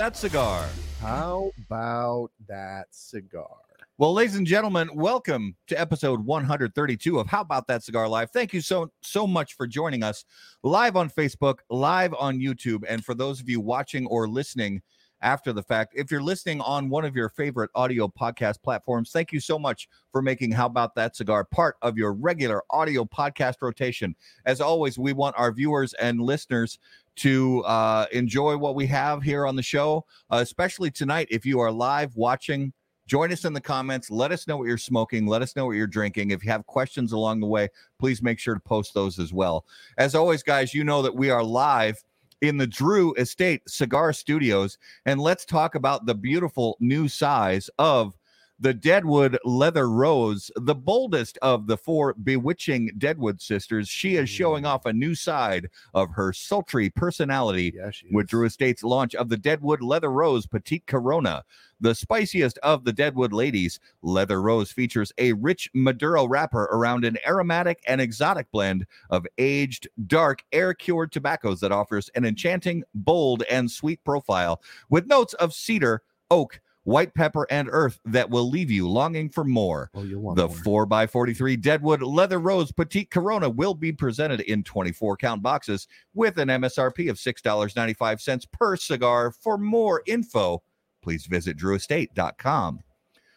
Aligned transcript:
that 0.00 0.16
cigar? 0.16 0.66
How 1.02 1.50
about 1.66 2.30
that 2.48 2.86
cigar? 2.90 3.58
Well, 3.98 4.14
ladies 4.14 4.36
and 4.36 4.46
gentlemen, 4.46 4.88
welcome 4.94 5.54
to 5.66 5.78
episode 5.78 6.24
132 6.24 7.18
of 7.18 7.26
How 7.26 7.42
About 7.42 7.66
That 7.66 7.84
Cigar 7.84 8.08
Live. 8.08 8.30
Thank 8.30 8.54
you 8.54 8.62
so 8.62 8.90
so 9.02 9.26
much 9.26 9.56
for 9.56 9.66
joining 9.66 10.02
us 10.02 10.24
live 10.62 10.96
on 10.96 11.10
Facebook, 11.10 11.56
live 11.68 12.14
on 12.14 12.38
YouTube, 12.38 12.82
and 12.88 13.04
for 13.04 13.12
those 13.12 13.42
of 13.42 13.50
you 13.50 13.60
watching 13.60 14.06
or 14.06 14.26
listening 14.26 14.80
after 15.22 15.52
the 15.52 15.62
fact, 15.62 15.92
if 15.94 16.10
you're 16.10 16.22
listening 16.22 16.62
on 16.62 16.88
one 16.88 17.04
of 17.04 17.14
your 17.14 17.28
favorite 17.28 17.70
audio 17.74 18.08
podcast 18.08 18.62
platforms, 18.62 19.10
thank 19.10 19.32
you 19.32 19.40
so 19.40 19.58
much 19.58 19.86
for 20.12 20.22
making 20.22 20.50
How 20.50 20.64
About 20.64 20.94
That 20.94 21.14
Cigar 21.14 21.44
part 21.44 21.76
of 21.82 21.98
your 21.98 22.14
regular 22.14 22.62
audio 22.70 23.04
podcast 23.04 23.56
rotation. 23.60 24.16
As 24.46 24.62
always, 24.62 24.98
we 24.98 25.12
want 25.12 25.36
our 25.38 25.52
viewers 25.52 25.92
and 25.94 26.22
listeners 26.22 26.78
to 27.20 27.62
uh, 27.64 28.06
enjoy 28.12 28.56
what 28.56 28.74
we 28.74 28.86
have 28.86 29.22
here 29.22 29.46
on 29.46 29.54
the 29.54 29.62
show, 29.62 30.06
uh, 30.30 30.38
especially 30.40 30.90
tonight. 30.90 31.28
If 31.30 31.44
you 31.44 31.60
are 31.60 31.70
live 31.70 32.16
watching, 32.16 32.72
join 33.06 33.30
us 33.30 33.44
in 33.44 33.52
the 33.52 33.60
comments. 33.60 34.10
Let 34.10 34.32
us 34.32 34.48
know 34.48 34.56
what 34.56 34.66
you're 34.66 34.78
smoking. 34.78 35.26
Let 35.26 35.42
us 35.42 35.54
know 35.54 35.66
what 35.66 35.76
you're 35.76 35.86
drinking. 35.86 36.30
If 36.30 36.42
you 36.42 36.50
have 36.50 36.64
questions 36.66 37.12
along 37.12 37.40
the 37.40 37.46
way, 37.46 37.68
please 37.98 38.22
make 38.22 38.38
sure 38.38 38.54
to 38.54 38.60
post 38.60 38.94
those 38.94 39.18
as 39.18 39.34
well. 39.34 39.66
As 39.98 40.14
always, 40.14 40.42
guys, 40.42 40.72
you 40.72 40.82
know 40.82 41.02
that 41.02 41.14
we 41.14 41.28
are 41.28 41.44
live 41.44 42.02
in 42.40 42.56
the 42.56 42.66
Drew 42.66 43.12
Estate 43.16 43.68
Cigar 43.68 44.14
Studios. 44.14 44.78
And 45.04 45.20
let's 45.20 45.44
talk 45.44 45.74
about 45.74 46.06
the 46.06 46.14
beautiful 46.14 46.78
new 46.80 47.06
size 47.06 47.68
of 47.78 48.16
the 48.60 48.74
Deadwood 48.74 49.38
Leather 49.44 49.88
Rose, 49.88 50.50
the 50.54 50.74
boldest 50.74 51.38
of 51.40 51.66
the 51.66 51.78
four 51.78 52.14
bewitching 52.22 52.90
Deadwood 52.98 53.40
sisters. 53.40 53.88
She 53.88 54.16
is 54.16 54.28
showing 54.28 54.64
mm. 54.64 54.68
off 54.68 54.84
a 54.84 54.92
new 54.92 55.14
side 55.14 55.68
of 55.94 56.10
her 56.10 56.32
sultry 56.34 56.90
personality 56.90 57.72
Yeah, 57.74 57.90
with. 58.12 58.28
Drew 58.28 58.44
Estate's 58.44 58.84
launch 58.84 59.14
of 59.14 59.30
the 59.30 59.38
Deadwood 59.38 59.80
Leather 59.82 60.12
Rose 60.12 60.46
Petite 60.46 60.86
Corona. 60.86 61.42
The 61.80 61.94
spiciest 61.94 62.58
of 62.58 62.84
the 62.84 62.92
Deadwood 62.92 63.32
ladies, 63.32 63.80
Leather 64.02 64.42
Rose 64.42 64.70
features 64.70 65.10
a 65.16 65.32
rich 65.32 65.70
Maduro 65.72 66.28
wrapper 66.28 66.64
around 66.64 67.06
an 67.06 67.16
aromatic 67.26 67.80
and 67.86 68.02
exotic 68.02 68.50
blend 68.50 68.84
of 69.08 69.26
aged, 69.38 69.88
dark, 70.06 70.44
air 70.52 70.74
cured 70.74 71.12
tobaccos 71.12 71.60
that 71.60 71.72
offers 71.72 72.10
an 72.14 72.26
enchanting, 72.26 72.84
bold, 72.94 73.42
and 73.50 73.70
sweet 73.70 74.04
profile 74.04 74.60
with 74.90 75.06
notes 75.06 75.32
of 75.34 75.54
cedar, 75.54 76.02
oak, 76.30 76.60
white 76.90 77.14
pepper, 77.14 77.46
and 77.50 77.68
earth 77.72 78.00
that 78.04 78.28
will 78.28 78.48
leave 78.50 78.70
you 78.70 78.88
longing 78.88 79.30
for 79.30 79.44
more. 79.44 79.90
Oh, 79.94 80.02
you'll 80.02 80.20
want 80.22 80.36
The 80.36 80.48
more. 80.48 80.86
4x43 80.86 81.60
Deadwood 81.60 82.02
Leather 82.02 82.38
Rose 82.38 82.72
Petite 82.72 83.10
Corona 83.10 83.48
will 83.48 83.74
be 83.74 83.92
presented 83.92 84.40
in 84.40 84.62
24 84.64 85.16
count 85.16 85.42
boxes 85.42 85.88
with 86.14 86.38
an 86.38 86.48
MSRP 86.48 87.08
of 87.10 87.16
$6.95 87.16 88.50
per 88.52 88.76
cigar. 88.76 89.30
For 89.30 89.56
more 89.58 90.02
info, 90.06 90.62
please 91.02 91.26
visit 91.26 91.56
drewestate.com. 91.56 92.80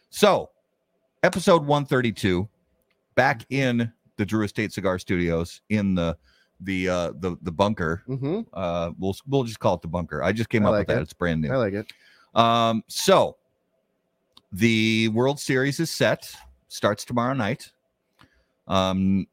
So, 0.09 0.49
episode 1.23 1.65
132, 1.65 2.47
back 3.15 3.45
in 3.49 3.91
the 4.17 4.25
Drew 4.25 4.43
Estate 4.43 4.71
Cigar 4.73 4.99
Studios 4.99 5.61
in 5.69 5.95
the 5.95 6.17
the 6.61 6.87
uh 6.87 7.11
the 7.19 7.35
the 7.41 7.51
bunker. 7.51 8.03
Mhm. 8.07 8.45
Uh 8.53 8.91
we'll 8.97 9.15
we'll 9.27 9.43
just 9.43 9.59
call 9.59 9.73
it 9.75 9.81
the 9.81 9.87
bunker. 9.87 10.23
I 10.23 10.31
just 10.31 10.49
came 10.49 10.65
I 10.65 10.69
up 10.69 10.71
like 10.73 10.79
with 10.81 10.87
that. 10.95 10.99
it. 10.99 11.03
It's 11.03 11.13
brand 11.13 11.41
new. 11.41 11.51
I 11.51 11.57
like 11.57 11.73
it. 11.73 11.91
Um, 12.35 12.83
so 12.87 13.37
the 14.53 15.09
World 15.09 15.39
Series 15.39 15.79
is 15.79 15.89
set, 15.89 16.33
starts 16.67 17.03
tomorrow 17.03 17.33
night. 17.33 17.71
Um, 18.67 19.27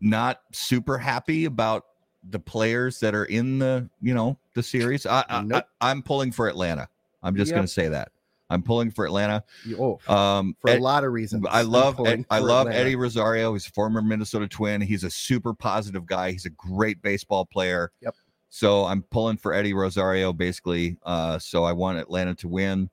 not 0.00 0.40
super 0.52 0.98
happy 0.98 1.46
about 1.46 1.84
the 2.30 2.38
players 2.38 3.00
that 3.00 3.14
are 3.14 3.24
in 3.24 3.58
the 3.58 3.88
you 4.00 4.14
know 4.14 4.38
the 4.54 4.62
series. 4.62 5.06
I, 5.06 5.42
Nope. 5.44 5.64
I 5.80 5.90
am 5.90 6.02
pulling 6.02 6.30
for 6.30 6.48
Atlanta. 6.48 6.88
I'm 7.22 7.34
just 7.36 7.50
Yep. 7.50 7.56
gonna 7.56 7.68
say 7.68 7.88
that. 7.88 8.12
I'm 8.50 8.62
pulling 8.62 8.90
for 8.90 9.06
Atlanta. 9.06 9.42
Oh, 9.78 9.98
Um, 10.06 10.54
for 10.60 10.70
Ed- 10.70 10.78
a 10.78 10.82
lot 10.82 11.04
of 11.04 11.12
reasons. 11.12 11.46
I 11.48 11.62
love 11.62 11.96
pulling 11.96 12.26
I 12.30 12.38
love 12.38 12.66
Atlanta. 12.66 12.78
Eddie 12.80 12.96
Rosario. 12.96 13.54
He's 13.54 13.66
a 13.66 13.70
former 13.70 14.02
Minnesota 14.02 14.46
Twin. 14.46 14.80
He's 14.82 15.04
a 15.04 15.10
super 15.10 15.54
positive 15.54 16.04
guy. 16.04 16.32
He's 16.32 16.44
a 16.46 16.50
great 16.50 17.00
baseball 17.00 17.46
player. 17.46 17.90
Yep. 18.02 18.14
So 18.50 18.84
I'm 18.84 19.02
pulling 19.04 19.38
for 19.38 19.54
Eddie 19.54 19.72
Rosario 19.72 20.32
basically. 20.34 20.98
Uh, 21.04 21.38
so 21.38 21.64
I 21.64 21.72
want 21.72 21.98
Atlanta 21.98 22.34
to 22.36 22.48
win. 22.48 22.90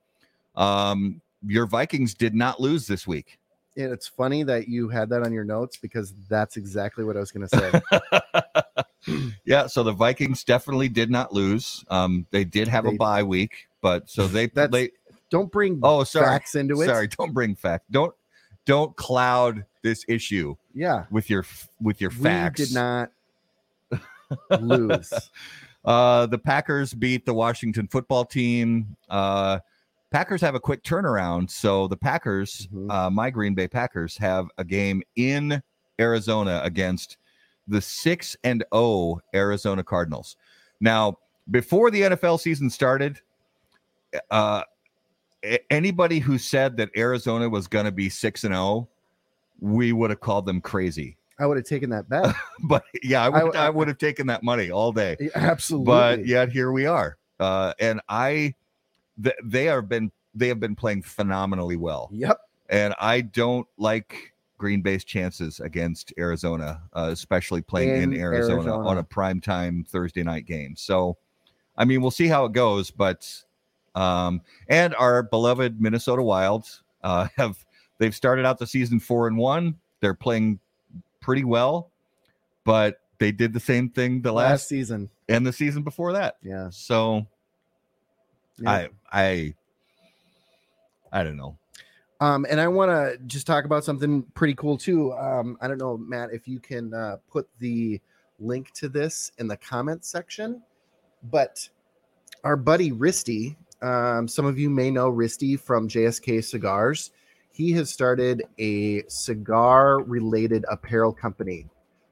Um, 0.56 1.22
your 1.46 1.66
Vikings 1.66 2.14
did 2.14 2.36
not 2.36 2.60
lose 2.60 2.88
this 2.88 3.08
week. 3.08 3.38
And 3.78 3.94
it's 3.94 4.08
funny 4.08 4.44
that 4.44 4.68
you 4.68 4.90
had 4.90 5.10
that 5.10 5.24
on 5.24 5.32
your 5.32 5.46
notes 5.46 5.78
because 5.78 6.14
that's 6.28 6.58
exactly 6.58 7.04
what 7.06 7.16
I 7.16 7.20
was 7.20 7.32
going 7.32 7.48
to 7.48 7.58
say. 9.06 9.24
yeah, 9.46 9.68
so 9.68 9.84
the 9.84 9.94
Vikings 9.94 10.44
definitely 10.44 10.90
did 10.90 11.10
not 11.10 11.34
lose. 11.34 11.84
Um, 11.90 12.26
they 12.32 12.44
did 12.44 12.68
have 12.68 12.86
a 12.86 12.92
bye 12.94 13.24
week, 13.24 13.68
but 13.82 14.10
so 14.10 14.28
they 14.28 14.48
That's 14.48 14.72
they 14.72 14.90
Don't 15.30 15.52
bring 15.52 15.80
oh 15.84 16.04
sorry 16.04 16.26
facts 16.26 16.56
into 16.56 16.82
it. 16.82 16.88
sorry 16.88 17.08
don't 17.08 17.34
bring 17.34 17.56
fact 17.56 17.90
don't 17.92 18.14
don't 18.66 18.96
cloud 18.98 19.64
this 19.84 20.04
issue 20.10 20.56
Yeah, 20.74 21.06
with 21.10 21.30
your 21.30 21.46
with 21.82 22.02
your 22.02 22.12
facts. 22.12 22.60
we 22.60 22.66
did 22.66 22.74
not 22.74 23.12
lose. 24.60 25.14
Uh, 25.86 26.26
the 26.26 26.38
Packers 26.38 26.94
beat 26.94 27.26
the 27.26 27.34
Washington 27.34 27.88
football 27.88 28.26
team. 28.26 28.98
Uh, 29.10 29.60
Packers 30.12 30.42
have 30.42 30.56
a 30.56 30.60
quick 30.60 30.84
turnaround. 30.84 31.50
So 31.52 31.88
the 31.88 31.98
Packers, 31.98 32.68
Mhm. 32.74 32.92
uh, 32.92 33.10
my 33.10 33.30
Green 33.30 33.54
Bay 33.54 33.68
Packers, 33.68 34.18
have 34.18 34.48
a 34.58 34.64
game 34.64 35.04
in 35.16 35.62
Arizona 36.00 36.62
against 36.64 37.18
the 37.68 37.82
six 37.82 38.36
and 38.44 38.64
O 38.72 39.22
Arizona 39.36 39.84
Cardinals. 39.84 40.36
Now, 40.82 41.18
before 41.52 41.92
the 41.92 42.02
NFL 42.04 42.40
season 42.40 42.70
started, 42.70 43.20
uh, 44.32 44.64
anybody 45.70 46.20
who 46.20 46.38
said 46.38 46.78
that 46.78 46.90
Arizona 46.98 47.48
was 47.50 47.68
going 47.68 47.86
to 47.86 47.92
be 47.92 48.10
six 48.10 48.44
and 48.44 48.54
O, 48.56 48.88
we 49.60 49.94
would 49.94 50.10
have 50.10 50.20
called 50.20 50.46
them 50.46 50.62
crazy. 50.62 51.18
I 51.38 51.46
would 51.46 51.58
have 51.58 51.66
taken 51.66 51.90
that 51.92 52.10
bet. 52.10 52.34
But 52.64 52.84
yeah, 53.04 53.22
I 53.22 53.26
I 53.26 53.30
would, 53.30 53.40
w- 53.54 53.60
I 53.60 53.70
would 53.70 53.88
have 53.88 53.98
taken 53.98 54.28
that 54.28 54.44
money 54.44 54.72
all 54.72 54.92
day 54.92 55.16
Absolutely. 55.36 55.86
but 55.86 56.26
yet 56.26 56.52
here 56.52 56.72
we 56.74 56.86
are 56.86 57.18
uh 57.40 57.74
and 57.80 58.02
i 58.10 58.54
th- 59.24 59.36
they 59.44 59.66
have 59.66 59.88
been 59.90 60.12
they 60.36 60.48
have 60.48 60.60
been 60.60 60.76
playing 60.76 61.02
phenomenally 61.02 61.76
well 61.76 62.10
Yep. 62.12 62.38
and 62.70 62.94
i 63.00 63.22
don't 63.22 63.68
like 63.78 64.34
green 64.58 64.82
bay's 64.82 65.04
chances 65.04 65.60
against 65.60 66.14
arizona 66.18 66.82
uh, 66.94 67.10
especially 67.12 67.62
playing 67.62 68.02
in, 68.02 68.14
In 68.14 68.20
arizona, 68.20 68.56
Arizona. 68.62 68.88
on 68.88 68.98
a 68.98 69.04
prime 69.04 69.42
time 69.42 69.86
thursday 69.88 70.24
night 70.24 70.46
game 70.46 70.76
so 70.76 71.18
i 71.78 71.86
mean 71.86 72.02
we'll 72.02 72.12
see 72.12 72.28
how 72.28 72.46
it 72.46 72.52
goes 72.54 72.92
but 72.92 73.44
um 73.96 74.42
and 74.68 74.94
our 74.96 75.24
beloved 75.24 75.82
minnesota 75.82 76.22
wilds 76.22 76.84
uh 77.04 77.28
have 77.38 77.66
they've 77.98 78.16
started 78.16 78.46
out 78.46 78.58
the 78.60 78.68
season 78.68 79.00
four 79.00 79.28
and 79.28 79.38
one 79.38 79.76
they're 80.02 80.14
playing 80.14 80.60
pretty 81.22 81.44
well 81.44 81.92
but 82.66 83.00
they 83.18 83.32
did 83.32 83.52
the 83.52 83.60
same 83.60 83.90
thing 83.90 84.22
the 84.22 84.32
Last 84.32 84.50
last 84.52 84.68
season. 84.70 85.10
and 85.28 85.46
the 85.46 85.52
season 85.52 85.84
before 85.84 86.14
that. 86.14 86.38
Yeah. 86.42 86.70
So 86.72 87.28
yeah. 88.62 88.72
I 88.72 88.90
I 89.12 89.54
I 91.12 91.24
don't 91.24 91.38
know. 91.38 91.58
Um, 92.22 92.46
and 92.50 92.60
I 92.60 92.68
want 92.68 92.92
to 92.92 93.18
just 93.28 93.48
talk 93.48 93.64
about 93.66 93.86
something 93.86 94.24
pretty 94.34 94.54
cool 94.56 94.78
too. 94.78 95.14
Um, 95.14 95.58
I 95.62 95.68
don't 95.68 95.78
know, 95.78 95.98
Matt, 95.98 96.34
if 96.34 96.48
you 96.48 96.60
can 96.60 96.94
uh, 96.94 97.18
put 97.32 97.48
the 97.60 98.02
link 98.40 98.74
to 98.74 98.90
this 98.90 99.32
in 99.38 99.48
the 99.48 99.56
comments 99.56 100.10
section, 100.10 100.62
but 101.32 101.68
our 102.44 102.58
buddy 102.58 102.92
Risty, 102.92 103.56
um, 103.82 104.28
some 104.28 104.46
of 104.46 104.60
you 104.60 104.70
may 104.70 104.92
know 104.92 105.12
Risty 105.12 105.58
from 105.58 105.88
JSK 105.88 106.44
Cigars. 106.44 107.12
He 107.52 107.72
has 107.74 107.90
started 107.90 108.44
a 108.58 109.04
cigar 109.08 110.00
related 110.02 110.66
apparel 110.70 111.14
company, 111.14 111.68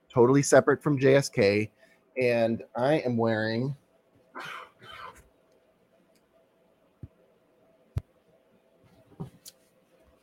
totally 0.09 0.41
separate 0.41 0.81
from 0.81 0.99
JSK. 0.99 1.69
And 2.21 2.63
I 2.75 2.95
am 2.99 3.17
wearing 3.17 3.75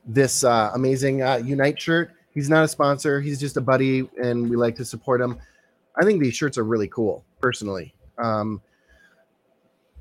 this 0.06 0.44
uh, 0.44 0.70
amazing 0.74 1.22
uh, 1.22 1.36
Unite 1.36 1.80
shirt. 1.80 2.12
He's 2.32 2.48
not 2.48 2.64
a 2.64 2.68
sponsor. 2.68 3.20
He's 3.20 3.38
just 3.38 3.56
a 3.56 3.60
buddy, 3.60 4.08
and 4.22 4.48
we 4.48 4.56
like 4.56 4.74
to 4.76 4.84
support 4.84 5.20
him. 5.20 5.38
I 5.96 6.04
think 6.04 6.20
these 6.22 6.34
shirts 6.34 6.58
are 6.58 6.64
really 6.64 6.88
cool, 6.88 7.24
personally. 7.40 7.94
Um, 8.18 8.60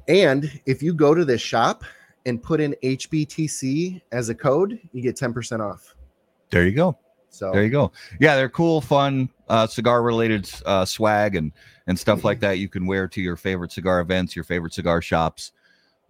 and 0.08 0.60
if 0.66 0.82
you 0.82 0.94
go 0.94 1.14
to 1.14 1.24
this 1.24 1.42
shop 1.42 1.84
and 2.26 2.42
put 2.42 2.60
in 2.60 2.76
HBTC 2.84 4.02
as 4.12 4.30
a 4.30 4.36
code, 4.36 4.80
you 4.92 5.02
get 5.02 5.16
10% 5.16 5.60
off. 5.60 5.96
There 6.50 6.66
you 6.66 6.72
go. 6.72 6.98
So 7.30 7.52
There 7.52 7.64
you 7.64 7.70
go. 7.72 7.92
Yeah, 8.20 8.36
they're 8.36 8.50
cool, 8.50 8.80
fun 8.80 9.28
uh, 9.50 9.66
cigar 9.66 10.04
related 10.04 10.50
uh, 10.66 10.86
swag 10.86 11.36
and 11.36 11.52
and 11.88 11.98
stuff 11.98 12.24
like 12.24 12.40
that. 12.42 12.60
You 12.60 12.70
can 12.70 12.86
wear 12.86 13.08
to 13.08 13.22
your 13.22 13.36
favorite 13.36 13.72
cigar 13.72 14.00
events, 14.02 14.36
your 14.36 14.46
favorite 14.46 14.74
cigar 14.74 15.02
shops. 15.02 15.52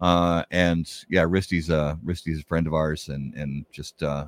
Uh, 0.04 0.44
and 0.50 0.92
yeah, 1.08 1.24
Risty's 1.26 1.70
uh 1.70 1.96
Risty's 2.04 2.40
a 2.40 2.44
friend 2.44 2.66
of 2.66 2.74
ours, 2.74 3.08
and 3.08 3.32
and 3.34 3.64
just 3.72 4.02
uh, 4.02 4.26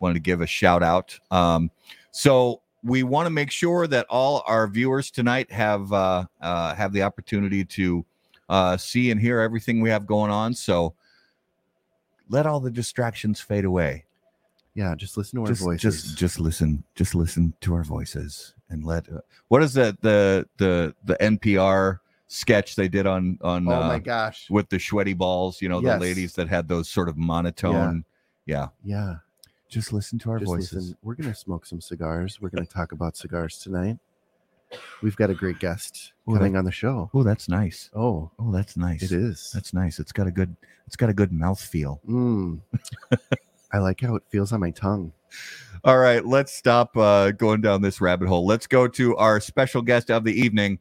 wanted 0.00 0.14
to 0.14 0.20
give 0.20 0.40
a 0.40 0.46
shout 0.46 0.82
out. 0.82 1.18
Um, 1.30 1.70
so 2.12 2.62
we 2.82 3.02
want 3.02 3.26
to 3.26 3.30
make 3.30 3.50
sure 3.50 3.86
that 3.86 4.06
all 4.08 4.42
our 4.46 4.66
viewers 4.66 5.10
tonight 5.10 5.52
have 5.52 5.92
uh, 5.92 6.24
uh, 6.40 6.74
have 6.74 6.94
the 6.94 7.02
opportunity 7.02 7.62
to 7.62 8.06
uh, 8.48 8.78
see 8.78 9.10
and 9.10 9.20
hear 9.20 9.38
everything 9.40 9.82
we 9.82 9.90
have 9.90 10.06
going 10.06 10.30
on. 10.30 10.54
So 10.54 10.94
let 12.30 12.46
all 12.46 12.58
the 12.58 12.70
distractions 12.70 13.38
fade 13.38 13.66
away. 13.66 14.06
Yeah, 14.74 14.94
just 14.94 15.18
listen 15.18 15.36
to 15.36 15.42
our 15.42 15.48
Just, 15.48 15.60
voices. 15.62 15.82
just, 16.04 16.16
just 16.16 16.40
listen. 16.40 16.84
Just 16.94 17.14
listen 17.14 17.52
to 17.60 17.74
our 17.74 17.84
voices 17.84 18.54
and 18.70 18.82
let. 18.82 19.12
Uh, 19.12 19.20
what 19.48 19.62
is 19.62 19.74
that? 19.74 20.00
The 20.00 20.48
the 20.56 20.94
the 21.04 21.18
NPR 21.20 21.98
sketch 22.32 22.76
they 22.76 22.88
did 22.88 23.06
on 23.06 23.38
on 23.42 23.68
oh 23.68 23.72
uh, 23.72 23.88
my 23.88 23.98
gosh. 23.98 24.46
with 24.50 24.68
the 24.70 24.78
sweaty 24.78 25.12
balls. 25.14 25.60
You 25.60 25.68
know, 25.68 25.80
Yes. 25.80 25.94
the 25.94 26.00
ladies 26.00 26.32
that 26.34 26.48
had 26.48 26.68
those 26.68 26.88
sort 26.88 27.08
of 27.08 27.16
monotone. 27.16 28.04
Yeah. 28.46 28.68
Yeah. 28.82 29.16
Just 29.68 29.92
listen 29.92 30.18
to 30.20 30.30
our 30.30 30.38
Just 30.38 30.48
voices. 30.50 30.72
listen. 30.72 30.96
We're 31.02 31.14
gonna 31.14 31.34
smoke 31.34 31.66
some 31.66 31.80
cigars. 31.80 32.40
We're 32.40 32.50
gonna 32.50 32.66
talk 32.66 32.92
about 32.92 33.16
cigars 33.16 33.58
tonight. 33.58 33.98
We've 35.02 35.16
got 35.16 35.28
a 35.28 35.34
great 35.34 35.58
guest 35.58 36.12
Ooh, 36.30 36.34
coming 36.34 36.56
on 36.56 36.64
the 36.64 36.72
show. 36.72 37.10
Oh, 37.12 37.22
that's 37.22 37.46
nice. 37.48 37.90
Oh, 37.94 38.30
Oh, 38.38 38.50
that's 38.52 38.74
nice. 38.76 39.02
it 39.02 39.12
is. 39.12 39.50
That's 39.52 39.74
nice. 39.74 39.98
It's 39.98 40.12
got 40.12 40.26
a 40.26 40.30
good. 40.30 40.56
It's 40.86 40.96
got 40.96 41.10
a 41.10 41.14
good 41.14 41.32
mouth 41.32 41.60
feel. 41.60 42.00
Mm. 42.08 42.60
I 43.72 43.78
like 43.78 44.00
how 44.00 44.16
it 44.16 44.22
feels 44.28 44.52
on 44.52 44.60
my 44.60 44.70
tongue. 44.70 45.12
All 45.84 45.98
right, 45.98 46.24
let's 46.24 46.54
stop 46.54 46.94
uh, 46.96 47.30
going 47.32 47.60
down 47.62 47.80
this 47.82 48.00
rabbit 48.00 48.28
hole. 48.28 48.44
Let's 48.46 48.66
go 48.66 48.86
to 48.88 49.16
our 49.16 49.40
special 49.40 49.80
guest 49.80 50.10
of 50.10 50.24
the 50.24 50.32
evening, 50.38 50.78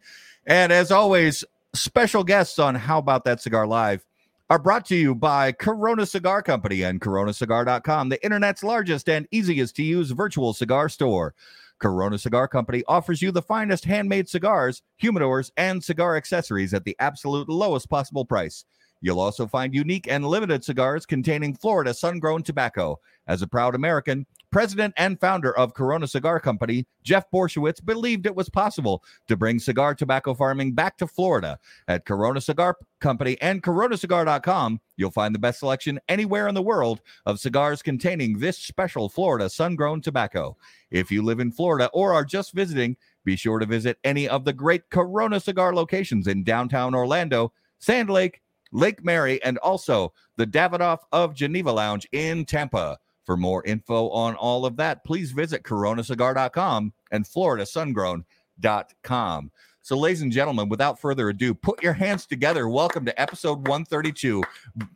and 0.51 0.74
as 0.74 0.92
always, 0.92 1.45
special 1.74 2.25
guests 2.25 2.59
on 2.59 2.75
How 2.75 2.98
About 2.98 3.24
That 3.24 3.42
Cigar 3.42 3.65
Live 3.65 4.06
are 4.50 4.59
brought 4.59 4.83
to 4.88 4.98
you 4.98 5.15
by 5.15 5.53
Corona 5.53 6.06
Cigar 6.06 6.42
Company 6.44 6.81
and 6.81 7.00
coronacigar.com, 7.00 8.09
the 8.09 8.21
internet's 8.21 8.62
largest 8.62 9.07
and 9.07 9.30
easiest 9.31 9.77
to 9.77 9.83
use 9.83 10.12
virtual 10.12 10.51
cigar 10.51 10.89
store. 10.89 11.33
Corona 11.80 12.18
Cigar 12.18 12.50
Company 12.50 12.83
offers 12.89 13.21
you 13.21 13.31
the 13.31 13.42
finest 13.42 13.86
handmade 13.86 14.27
cigars, 14.27 14.81
humidors, 15.01 15.51
and 15.56 15.81
cigar 15.81 16.18
accessories 16.18 16.74
at 16.74 16.83
the 16.83 16.98
absolute 17.00 17.48
lowest 17.48 17.89
possible 17.89 18.25
price. 18.25 18.65
You'll 19.01 19.19
also 19.19 19.48
find 19.48 19.74
unique 19.74 20.07
and 20.07 20.25
limited 20.25 20.63
cigars 20.63 21.06
containing 21.06 21.56
Florida 21.56 21.94
sun 21.94 22.19
grown 22.19 22.44
tobacco. 22.44 23.00
As 23.27 23.42
a 23.42 23.48
proud 23.48 23.75
American, 23.75 24.25
president 24.51 24.94
and 24.98 25.19
founder 25.19 25.57
of 25.57 25.74
Corona 25.74 26.07
Cigar 26.07 26.39
Company, 26.39 26.86
Jeff 27.03 27.25
Borshowitz 27.31 27.83
believed 27.83 28.25
it 28.25 28.36
was 28.36 28.50
possible 28.50 29.03
to 29.27 29.38
bring 29.38 29.57
cigar 29.57 29.95
tobacco 29.95 30.33
farming 30.33 30.74
back 30.74 30.98
to 30.98 31.07
Florida. 31.07 31.57
At 31.88 32.06
Corona 32.06 32.42
Cigar 32.42 32.77
Company 33.00 33.38
and 33.42 33.63
coronacigar.com, 33.63 34.81
you'll 34.98 35.12
find 35.12 35.33
the 35.33 35.39
best 35.39 35.59
selection 35.59 36.00
anywhere 36.09 36.48
in 36.48 36.56
the 36.56 36.62
world 36.62 37.01
of 37.25 37.39
cigars 37.39 37.81
containing 37.81 38.38
this 38.38 38.57
special 38.57 39.07
Florida 39.07 39.50
sun 39.50 39.75
grown 39.75 40.01
tobacco. 40.01 40.57
If 40.92 41.12
you 41.12 41.24
live 41.24 41.39
in 41.39 41.51
Florida 41.51 41.89
or 41.94 42.13
are 42.13 42.25
just 42.25 42.53
visiting, 42.53 42.98
be 43.24 43.36
sure 43.36 43.59
to 43.59 43.65
visit 43.65 43.98
any 44.03 44.27
of 44.27 44.45
the 44.45 44.53
great 44.53 44.89
Corona 44.89 45.39
cigar 45.39 45.74
locations 45.74 46.27
in 46.27 46.44
downtown 46.44 46.94
Orlando, 46.94 47.53
Sand 47.80 48.09
Lake, 48.09 48.41
Lake 48.72 49.04
Mary, 49.04 49.42
and 49.44 49.58
also 49.60 50.14
the 50.38 50.48
Davidoff 50.48 51.00
of 51.12 51.34
Geneva 51.34 51.72
Lounge 51.72 52.08
in 52.12 52.46
Tampa. 52.46 53.00
For 53.26 53.38
more 53.38 53.64
info 53.66 54.10
on 54.10 54.36
all 54.36 54.66
of 54.66 54.76
that, 54.78 55.04
please 55.04 55.32
visit 55.32 55.64
coronacigar.com 55.64 56.94
and 57.12 57.26
floridasungrown.com. 57.26 59.52
So, 59.84 59.98
ladies 59.98 60.22
and 60.22 60.32
gentlemen, 60.32 60.70
without 60.70 61.00
further 61.00 61.30
ado, 61.30 61.56
put 61.56 61.82
your 61.82 61.94
hands 61.94 62.26
together. 62.26 62.70
Welcome 62.70 63.06
to 63.06 63.22
episode 63.22 63.68
132. 63.68 64.44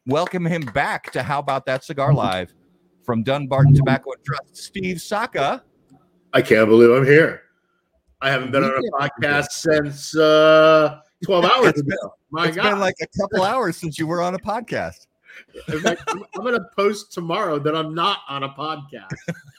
Welcome 0.05 0.45
him 0.45 0.61
back 0.73 1.11
to 1.11 1.23
How 1.23 1.39
About 1.39 1.65
That 1.65 1.83
Cigar 1.83 2.13
Live 2.13 2.53
from 3.03 3.23
Dunbarton 3.23 3.73
Tobacco 3.73 4.11
and 4.11 4.23
Trust, 4.23 4.57
Steve 4.57 5.01
Saka. 5.01 5.63
I 6.33 6.41
can't 6.41 6.67
believe 6.67 6.91
I'm 6.91 7.05
here. 7.05 7.41
I 8.21 8.29
haven't 8.29 8.51
been 8.51 8.63
on 8.63 8.71
a 8.71 8.91
podcast 8.91 9.51
since 9.51 10.15
uh, 10.15 10.99
12 11.25 11.45
hours 11.45 11.67
It's 11.69 11.81
been- 11.81 11.93
ago. 11.93 12.13
My 12.31 12.47
it's 12.47 12.55
God. 12.55 12.71
been 12.71 12.79
like 12.79 12.95
a 13.01 13.07
couple 13.19 13.43
hours 13.43 13.77
since 13.77 13.97
you 13.99 14.07
were 14.07 14.21
on 14.21 14.35
a 14.35 14.39
podcast. 14.39 15.07
In 15.67 15.79
fact, 15.81 16.01
I'm, 16.07 16.23
I'm 16.35 16.41
going 16.43 16.53
to 16.53 16.65
post 16.77 17.11
tomorrow 17.11 17.59
that 17.59 17.75
I'm 17.75 17.93
not 17.93 18.19
on 18.29 18.43
a 18.43 18.49
podcast. 18.49 19.09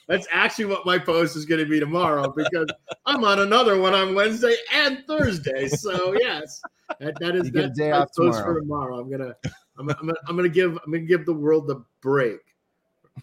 That's 0.09 0.27
actually 0.31 0.67
what 0.67 0.87
my 0.87 0.99
post 0.99 1.37
is 1.37 1.45
going 1.45 1.63
to 1.63 1.69
be 1.69 1.79
tomorrow 1.81 2.33
because 2.35 2.67
I'm 3.05 3.25
on 3.25 3.41
another 3.41 3.79
one 3.79 3.93
on 3.95 4.15
Wednesday 4.15 4.55
and 4.73 5.05
Thursday. 5.07 5.69
So 5.69 6.15
yes, 6.19 6.63
that, 6.99 7.19
that 7.21 7.35
is 7.37 7.47
You 7.47 7.51
get 7.53 7.65
a 7.65 7.67
that's 7.69 7.79
day 7.79 7.91
my 7.91 7.99
off 7.99 8.09
post 8.17 8.39
tomorrow. 8.39 8.55
for 8.55 8.61
tomorrow. 8.61 9.01
I'm 9.01 9.11
gonna 9.11 9.35
I'm, 9.79 9.91
I'm, 9.91 9.97
gonna- 9.97 10.13
I'm 10.29 10.37
gonna 10.37 10.49
give 10.49 10.79
I'm 10.85 10.93
gonna 10.93 11.05
give 11.05 11.27
the 11.27 11.35
world 11.35 11.67
the 11.67 11.85
break. 12.01 12.41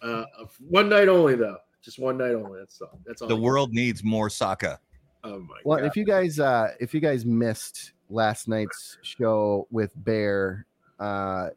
Uh, 0.02 0.24
one 0.68 0.88
night 0.88 1.08
only 1.08 1.34
though, 1.36 1.56
just 1.82 1.98
one 1.98 2.18
night 2.18 2.34
only. 2.34 2.58
That's 2.60 2.80
all. 2.80 3.00
That's 3.06 3.20
all. 3.22 3.28
The 3.28 3.36
I- 3.36 3.40
world 3.40 3.72
needs 3.72 4.04
more 4.04 4.28
Saka. 4.30 4.78
Oh 5.24 5.40
my 5.40 5.56
Well, 5.64 5.78
God. 5.78 5.86
if 5.86 5.96
you 5.96 6.04
guys 6.04 6.38
uh 6.38 6.72
if 6.80 6.92
you 6.94 7.00
guys 7.00 7.24
missed 7.24 7.92
last 8.14 8.48
night's 8.48 8.98
show 9.02 9.66
with 9.70 9.92
Bear, 9.96 10.66
uh 11.00 11.48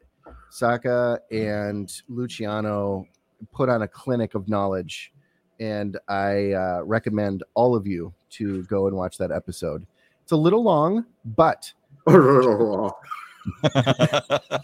Saka 0.50 1.20
and 1.30 1.90
Luciano 2.08 3.06
put 3.52 3.68
on 3.68 3.82
a 3.82 3.88
clinic 3.88 4.34
of 4.34 4.48
knowledge 4.48 5.12
and 5.60 5.98
I 6.08 6.52
uh, 6.52 6.82
recommend 6.84 7.42
all 7.54 7.74
of 7.74 7.86
you 7.86 8.12
to 8.30 8.62
go 8.64 8.86
and 8.86 8.96
watch 8.96 9.18
that 9.18 9.32
episode. 9.32 9.86
It's 10.22 10.32
a 10.32 10.36
little 10.36 10.62
long, 10.62 11.04
but 11.24 11.72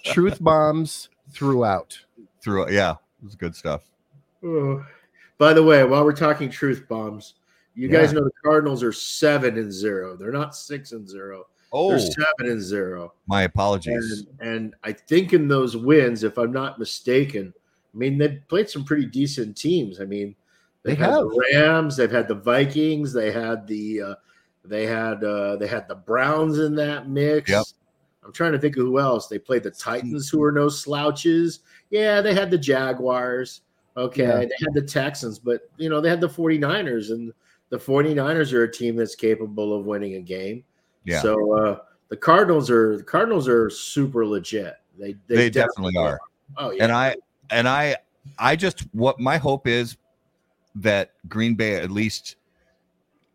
truth 0.05 0.43
bombs 0.43 1.09
throughout. 1.31 1.99
Through 2.41 2.71
yeah, 2.71 2.93
it 2.93 3.25
was 3.25 3.35
good 3.35 3.57
stuff. 3.57 3.83
Oh. 4.45 4.85
By 5.39 5.53
the 5.53 5.63
way, 5.63 5.83
while 5.85 6.05
we're 6.05 6.13
talking 6.13 6.49
truth 6.49 6.87
bombs, 6.89 7.35
you 7.75 7.89
guys 7.89 8.13
know 8.13 8.23
the 8.23 8.31
Cardinals 8.45 8.85
are 8.85 8.93
seven 8.93 9.59
and 9.59 9.73
zero. 9.73 10.17
They're 10.17 10.31
not 10.31 10.55
six 10.55 10.93
and 10.93 11.09
zero. 11.09 11.47
Oh, 11.77 11.91
They're 11.91 11.99
seven 11.99 12.53
and 12.53 12.63
zero. 12.63 13.13
my 13.27 13.43
apologies. 13.43 14.27
And, 14.41 14.49
and 14.49 14.75
I 14.85 14.93
think 14.93 15.33
in 15.33 15.49
those 15.49 15.77
wins, 15.77 16.23
if 16.23 16.39
I'm 16.39 16.53
not 16.53 16.79
mistaken, 16.79 17.53
I 17.93 17.97
mean 17.99 18.17
they 18.17 18.29
played 18.49 18.71
some 18.71 18.85
pretty 18.85 19.07
decent 19.07 19.57
teams. 19.57 20.01
I 20.01 20.05
mean, 20.05 20.37
They 20.85 20.95
had 20.95 21.11
have. 21.11 21.21
the 21.25 21.45
Rams, 21.55 21.97
they've 21.97 22.11
had 22.11 22.29
the 22.29 22.35
Vikings, 22.37 23.13
they 23.13 23.33
had 23.33 23.67
the 23.67 24.01
uh, 24.03 24.15
they 24.65 24.87
had 24.87 25.23
uh, 25.25 25.57
they 25.57 25.67
had 25.67 25.89
the 25.89 25.97
Browns 25.97 26.59
in 26.61 26.75
that 26.77 27.09
mix. 27.09 27.51
Yep. 27.51 27.65
I'm 28.25 28.33
trying 28.33 28.53
to 28.53 28.59
think 28.59 28.77
of 28.79 28.85
who 28.85 28.99
else. 28.99 29.27
They 29.29 29.39
played 29.39 29.65
the 29.65 29.71
Titans, 29.71 30.31
who 30.31 30.43
are 30.43 30.53
no 30.53 30.69
slouches. 30.71 31.59
Yeah, 31.91 32.21
they 32.23 32.33
had 32.35 32.51
the 32.51 32.57
Jaguars. 32.57 33.61
Okay, 33.97 34.23
Yeah. 34.23 34.37
they 34.39 34.49
had 34.63 34.73
the 34.75 34.83
Texans, 34.83 35.39
but 35.39 35.69
you 35.77 35.89
know, 35.91 36.01
they 36.01 36.09
had 36.09 36.21
the 36.23 36.29
49ers, 36.29 37.11
and 37.11 37.33
the 37.69 37.77
49ers 37.79 38.53
are 38.53 38.63
a 38.65 38.73
team 38.73 38.97
that's 38.97 39.15
capable 39.15 39.77
of 39.79 39.85
winning 39.87 40.15
a 40.15 40.21
game. 40.21 40.65
Yeah. 41.05 41.21
So 41.21 41.53
uh 41.53 41.79
the 42.09 42.17
Cardinals 42.17 42.71
are 42.71 42.99
the 42.99 43.03
Cardinals 43.05 43.49
are 43.49 43.71
super 43.71 44.27
legit. 44.27 44.77
They 44.99 45.17
they, 45.27 45.37
They 45.37 45.51
definitely 45.51 45.97
are. 45.97 46.19
Oh 46.57 46.71
yeah. 46.71 46.85
and 46.85 46.93
I 46.93 47.17
and 47.51 47.69
I 47.69 47.97
I 48.39 48.57
just 48.57 48.87
what 48.93 49.19
my 49.21 49.37
hope 49.37 49.67
is 49.67 49.97
that 50.77 51.13
Green 51.29 51.55
Bay 51.55 51.77
at 51.77 51.91
least 51.91 52.37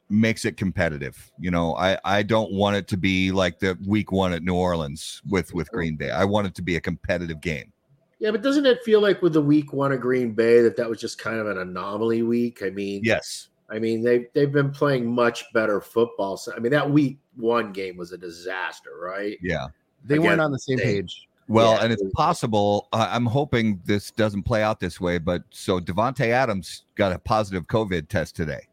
makes 0.10 0.44
it 0.46 0.58
competitive. 0.58 1.32
You 1.40 1.52
know, 1.52 1.76
I 1.76 1.98
I 2.04 2.24
don't 2.24 2.52
want 2.52 2.76
it 2.76 2.88
to 2.90 2.98
be 2.98 3.32
like 3.32 3.60
the 3.60 3.78
week 3.86 4.12
1 4.12 4.34
at 4.34 4.44
New 4.44 4.56
Orleans 4.56 5.22
with 5.30 5.54
with 5.54 5.70
Green 5.72 5.96
Bay. 5.96 6.10
I 6.10 6.26
want 6.26 6.48
it 6.48 6.56
to 6.56 6.62
be 6.62 6.76
a 6.78 6.82
competitive 6.82 7.42
game. 7.42 7.72
yeah, 8.20 8.32
but 8.32 8.42
doesn't 8.42 8.66
it 8.66 8.80
feel 8.84 9.02
like 9.02 9.22
with 9.22 9.34
the 9.34 9.42
week 9.42 9.72
one 9.72 9.92
of 9.92 10.02
Green 10.02 10.32
Bay 10.32 10.62
that 10.62 10.76
that 10.78 10.90
was 10.90 11.00
just 11.00 11.20
kind 11.20 11.38
of 11.40 11.48
an 11.48 11.60
anomaly 11.60 12.24
week? 12.24 12.64
I 12.64 12.70
mean, 12.72 13.02
Yes. 13.04 13.49
I 13.72 13.80
mean 13.80 14.04
they 14.04 14.28
they've 14.34 14.52
been 14.52 14.72
playing 14.72 15.06
much 15.06 15.46
better 15.54 15.80
football. 15.82 16.38
So 16.38 16.54
I 16.56 16.60
mean 16.60 16.72
that 16.72 16.90
week 16.90 17.20
one 17.36 17.72
game 17.72 17.98
was 17.98 18.12
a 18.12 18.18
disaster, 18.18 18.92
right? 19.02 19.38
Yeah. 19.42 19.68
They 20.06 20.16
Again, 20.16 20.28
weren't 20.28 20.42
on 20.42 20.52
the 20.52 20.60
same 20.60 20.78
they- 20.78 20.84
page. 20.84 21.26
Well, 21.48 21.72
Yeah. 21.74 21.84
and 21.86 21.92
it's 21.94 22.04
possible. 22.14 22.88
Uh, 22.94 23.08
I'm 23.10 23.26
hoping 23.26 23.82
this 23.84 24.12
doesn't 24.12 24.44
play 24.44 24.62
out 24.62 24.80
this 24.80 25.02
way, 25.02 25.18
but 25.18 25.42
so 25.50 25.80
Davante 25.80 26.28
Adams 26.28 26.84
got 26.94 27.12
a 27.12 27.18
positive 27.18 27.66
COVID 27.66 28.08
test 28.08 28.36
today. 28.36 28.68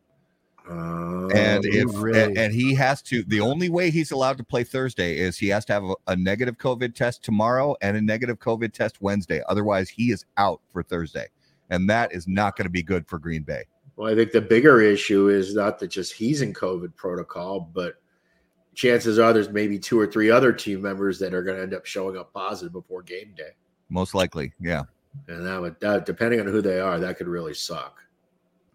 Uh, 0.69 1.29
and 1.29 1.65
Oh, 1.65 1.69
if 1.73 1.87
really? 1.95 2.21
and, 2.23 2.37
and 2.37 2.53
he 2.53 2.75
has 2.75 3.01
to 3.03 3.23
the 3.29 3.41
only 3.41 3.69
way 3.71 3.89
he's 3.91 4.11
allowed 4.11 4.37
to 4.39 4.45
play 4.45 4.65
thursday 4.65 5.17
is 5.17 5.39
he 5.39 5.47
has 5.49 5.65
to 5.67 5.73
have 5.73 5.85
a, 5.85 5.95
a 6.09 6.17
negative 6.17 6.59
covid 6.59 6.93
test 6.95 7.23
tomorrow 7.23 7.77
and 7.83 7.97
a 7.97 8.01
negative 8.01 8.41
covid 8.41 8.73
test 8.73 9.01
wednesday 9.01 9.41
otherwise 9.49 9.89
he 9.89 10.11
is 10.11 10.25
out 10.39 10.61
for 10.73 10.83
thursday 10.83 11.29
and 11.71 11.89
that 11.89 12.13
is 12.13 12.27
not 12.27 12.57
going 12.57 12.65
to 12.65 12.71
be 12.71 12.83
good 12.83 13.07
for 13.07 13.17
green 13.21 13.43
bay 13.45 13.63
well, 13.97 14.13
I 14.13 14.15
think 14.15 14.33
the 14.33 14.41
bigger 14.43 14.81
issue 14.81 15.29
is 15.29 15.55
not 15.55 15.79
that 15.79 15.89
just 15.89 16.13
he's 16.13 16.43
in 16.43 16.53
COVID 16.53 16.95
protocol, 16.97 17.61
but 17.73 17.95
chances 18.75 19.19
are 19.19 19.33
there's 19.33 19.49
maybe 19.49 19.79
two 19.79 19.99
or 19.99 20.07
three 20.07 20.31
other 20.31 20.53
team 20.53 20.83
members 20.83 21.19
that 21.19 21.33
are 21.33 21.43
going 21.43 21.57
to 21.57 21.63
end 21.63 21.73
up 21.75 21.87
showing 21.87 22.17
up 22.19 22.33
positive 22.33 22.73
before 22.73 23.03
game 23.03 23.33
day. 23.37 23.51
most 23.89 24.15
likely 24.15 24.53
yeah 24.61 24.83
And 25.29 25.47
that 25.47 25.59
would, 25.61 25.81
that, 25.81 26.05
depending 26.05 26.41
on 26.41 26.47
who 26.47 26.61
they 26.61 26.79
are, 26.79 27.01
that 27.01 27.17
could 27.17 27.27
really 27.27 27.55
suck. 27.55 28.03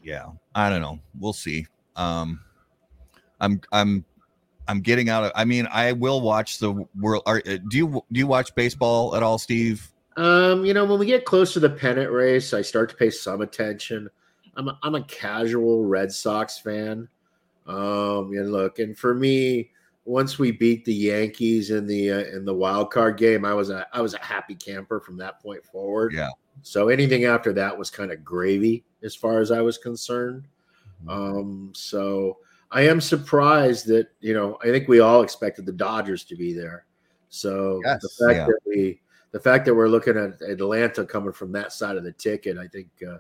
yeah 0.04 0.26
i 0.56 0.70
don't 0.72 0.82
know 0.82 1.00
we'll 1.20 1.34
see 1.34 1.68
um 1.96 2.40
i'm 3.40 3.62
i'm 3.72 4.04
i'm 4.68 4.82
getting 4.82 5.08
out 5.10 5.24
of 5.24 5.32
i 5.36 5.46
mean 5.46 5.68
i 5.72 5.92
will 5.92 6.22
watch 6.22 6.58
the 6.58 6.72
world 7.00 7.22
are, 7.28 7.44
uh, 7.46 7.58
do 7.70 7.78
you 7.78 7.88
do 8.12 8.20
you 8.20 8.26
watch 8.26 8.56
baseball 8.56 9.16
at 9.16 9.22
all 9.22 9.38
steve 9.38 9.88
Um, 10.18 10.66
you 10.66 10.74
know, 10.74 10.84
when 10.86 10.98
we 11.00 11.06
get 11.06 11.26
close 11.26 11.54
to 11.54 11.60
the 11.60 11.70
pennant 11.70 12.12
race, 12.12 12.54
I 12.54 12.64
start 12.64 12.90
to 12.90 12.96
pay 12.96 13.12
some 13.12 13.42
attention. 13.42 14.10
I'm 14.56 14.68
a, 14.68 14.80
I'm 14.84 14.96
a 14.96 15.04
casual 15.04 15.86
Red 15.86 16.12
Sox 16.12 16.60
fan. 16.60 17.08
Um, 17.68 18.32
and 18.34 18.52
look, 18.52 18.80
and 18.80 18.98
for 18.98 19.14
me, 19.14 19.72
once 20.06 20.40
we 20.40 20.52
beat 20.52 20.84
the 20.84 20.94
Yankees 20.94 21.70
in 21.72 21.86
the 21.86 22.12
uh, 22.12 22.24
in 22.36 22.44
the 22.44 22.54
wild 22.54 22.92
card 22.92 23.18
game, 23.18 23.46
I 23.46 23.54
was 23.54 23.70
a 23.70 23.88
I 23.94 24.02
was 24.02 24.14
a 24.14 24.20
happy 24.20 24.56
camper 24.56 25.00
from 25.00 25.18
that 25.18 25.42
point 25.42 25.64
forward. 25.64 26.14
Yeah. 26.14 26.30
So 26.64 26.90
anything 26.90 27.26
after 27.26 27.54
that 27.54 27.78
was 27.78 27.90
kind 27.90 28.12
of 28.12 28.24
gravy 28.24 28.84
as 29.04 29.16
far 29.16 29.40
as 29.40 29.52
I 29.52 29.62
was 29.62 29.78
concerned. 29.78 30.48
Um, 31.08 31.72
so 31.74 32.38
I 32.72 32.82
am 32.82 33.02
surprised 33.02 33.88
that 33.88 34.08
you 34.20 34.34
know 34.34 34.58
I 34.62 34.66
think 34.68 34.88
we 34.88 35.00
all 35.00 35.22
expected 35.22 35.66
the 35.66 35.72
Dodgers 35.72 36.24
to 36.26 36.36
be 36.36 36.54
there. 36.54 36.86
So 37.30 37.80
Yes. 37.86 38.02
the 38.02 38.26
fact 38.26 38.38
Yeah. 38.40 38.46
that 38.48 38.60
we 38.66 39.02
the 39.32 39.40
fact 39.40 39.66
that 39.66 39.76
we're 39.76 39.88
looking 39.88 40.18
at 40.18 40.42
Atlanta 40.42 41.06
coming 41.06 41.32
from 41.32 41.52
that 41.54 41.72
side 41.72 41.96
of 41.96 42.04
the 42.04 42.12
ticket, 42.12 42.58
I 42.58 42.68
think 42.68 42.90
uh, 43.08 43.18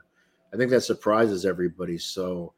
I 0.53 0.57
think 0.57 0.71
that 0.71 0.81
surprises 0.81 1.45
everybody. 1.45 1.97
So 1.97 2.53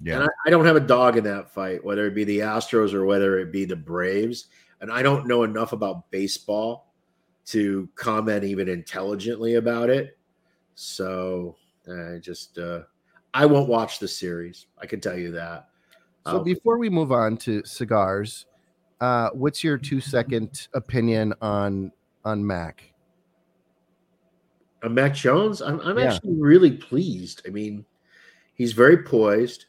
Yeah. 0.00 0.14
and 0.16 0.24
I, 0.24 0.28
I 0.46 0.50
don't 0.50 0.64
have 0.64 0.76
a 0.76 0.80
dog 0.80 1.16
in 1.16 1.24
that 1.24 1.50
fight, 1.50 1.84
whether 1.84 2.06
it 2.06 2.14
be 2.14 2.24
the 2.24 2.40
Astros 2.40 2.94
or 2.94 3.04
whether 3.04 3.38
it 3.38 3.52
be 3.52 3.64
the 3.64 3.76
Braves. 3.76 4.46
And 4.80 4.90
I 4.90 5.02
don't 5.02 5.26
know 5.26 5.44
enough 5.44 5.72
about 5.72 6.10
baseball 6.10 6.92
to 7.46 7.88
comment 7.94 8.44
even 8.44 8.68
intelligently 8.68 9.54
about 9.54 9.90
it. 9.90 10.18
So 10.74 11.56
I 11.88 12.18
just 12.18 12.58
uh, 12.58 12.82
I 13.34 13.46
won't 13.46 13.68
watch 13.68 13.98
the 13.98 14.08
series. 14.08 14.66
I 14.78 14.86
can 14.86 15.00
tell 15.00 15.16
you 15.16 15.32
that. 15.32 15.68
So 16.26 16.38
Um, 16.38 16.44
before 16.44 16.78
we 16.78 16.88
move 16.88 17.10
on 17.12 17.36
to 17.38 17.64
cigars, 17.64 18.46
uh, 19.00 19.30
what's 19.30 19.64
your 19.64 19.78
two 19.78 20.00
second 20.00 20.68
opinion 20.74 21.34
on 21.40 21.92
on 22.24 22.46
Mac? 22.46 22.91
Uh, 24.82 24.88
Mac 24.88 25.14
Jones, 25.14 25.62
I'm, 25.62 25.80
I'm 25.80 25.98
Yeah. 25.98 26.14
actually 26.14 26.34
really 26.38 26.72
pleased. 26.72 27.42
I 27.46 27.50
mean, 27.50 27.84
he's 28.54 28.72
very 28.72 28.98
poised. 28.98 29.66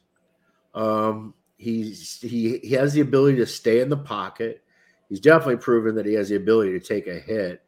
Um, 0.74 1.34
he's 1.58 2.20
he 2.20 2.58
he 2.60 2.72
has 2.72 2.94
the 2.94 3.02
ability 3.02 3.38
to 3.38 3.46
stay 3.46 3.80
in 3.80 3.90
the 3.90 3.98
pocket. 3.98 4.64
He's 5.10 5.20
definitely 5.20 5.58
proven 5.58 5.96
that 5.96 6.06
he 6.06 6.14
has 6.14 6.30
the 6.30 6.36
ability 6.36 6.72
to 6.72 6.80
take 6.80 7.08
a 7.08 7.20
hit, 7.20 7.62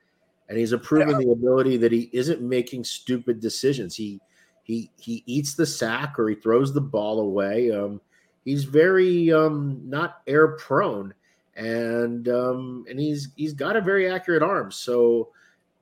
and 0.49 0.57
he's 0.57 0.73
proven 0.77 1.17
the 1.17 1.31
ability 1.31 1.77
that 1.77 1.91
he 1.91 2.09
isn't 2.13 2.41
making 2.41 2.83
stupid 2.83 3.39
decisions. 3.39 3.95
He 3.95 4.19
he 4.63 4.91
he 4.97 5.23
eats 5.27 5.53
the 5.53 5.65
sack 5.65 6.17
or 6.17 6.29
he 6.29 6.35
throws 6.35 6.73
the 6.73 6.81
ball 6.81 7.19
away. 7.19 7.71
Um, 7.71 8.01
he's 8.43 8.63
very 8.63 9.31
um, 9.31 9.81
not 9.85 10.21
air 10.25 10.49
prone, 10.57 11.13
and 11.55 12.27
um, 12.27 12.85
and 12.89 12.99
he's 12.99 13.29
he's 13.35 13.53
got 13.53 13.75
a 13.75 13.81
very 13.81 14.09
accurate 14.09 14.41
arm. 14.43 14.71
So 14.71 15.29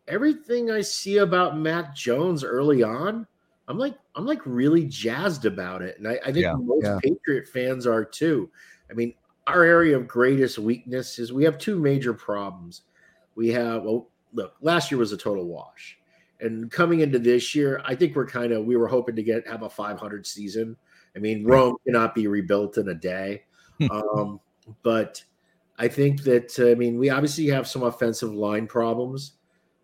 everything 0.07 0.71
I 0.71 0.81
see 0.81 1.17
about 1.17 1.57
Mac 1.57 1.95
Jones 1.95 2.43
early 2.43 2.83
on, 2.83 3.27
I'm 3.67 3.77
like 3.77 3.95
I'm 4.15 4.25
like 4.25 4.41
really 4.45 4.85
jazzed 4.85 5.45
about 5.45 5.81
it, 5.81 5.97
and 5.97 6.07
I, 6.07 6.19
I 6.23 6.31
think 6.31 6.43
Yeah. 6.43 6.53
most 6.53 6.83
Yeah. 6.83 6.99
Patriot 7.01 7.47
fans 7.47 7.87
are 7.87 8.03
too. 8.03 8.49
I 8.89 8.93
mean, 8.93 9.13
our 9.47 9.63
area 9.63 9.97
of 9.97 10.07
greatest 10.07 10.59
weakness 10.59 11.19
is 11.19 11.31
we 11.31 11.43
have 11.45 11.57
two 11.57 11.79
major 11.79 12.13
problems. 12.13 12.81
We 13.35 13.49
have 13.49 13.83
well, 13.83 14.09
look, 14.33 14.55
last 14.61 14.91
year 14.91 14.99
was 14.99 15.11
a 15.13 15.17
total 15.17 15.45
wash, 15.45 15.97
and 16.41 16.69
coming 16.69 16.99
into 16.99 17.19
this 17.19 17.55
year, 17.55 17.81
I 17.85 17.95
think 17.95 18.15
we're 18.15 18.27
kind 18.27 18.51
of 18.51 18.65
we 18.65 18.75
were 18.75 18.87
hoping 18.87 19.15
to 19.15 19.23
get 19.23 19.47
have 19.47 19.63
a 19.63 19.69
500 19.69 20.27
season. 20.27 20.75
I 21.15 21.19
mean, 21.19 21.45
Rome 21.45 21.77
cannot 21.85 22.15
be 22.15 22.27
rebuilt 22.27 22.77
in 22.77 22.89
a 22.89 22.93
day, 22.93 23.43
um, 23.91 24.39
but 24.81 25.23
I 25.77 25.87
think 25.87 26.23
that 26.23 26.59
I 26.59 26.75
mean 26.75 26.97
we 26.97 27.09
obviously 27.09 27.47
have 27.47 27.67
some 27.67 27.83
offensive 27.83 28.33
line 28.33 28.67
problems 28.67 29.33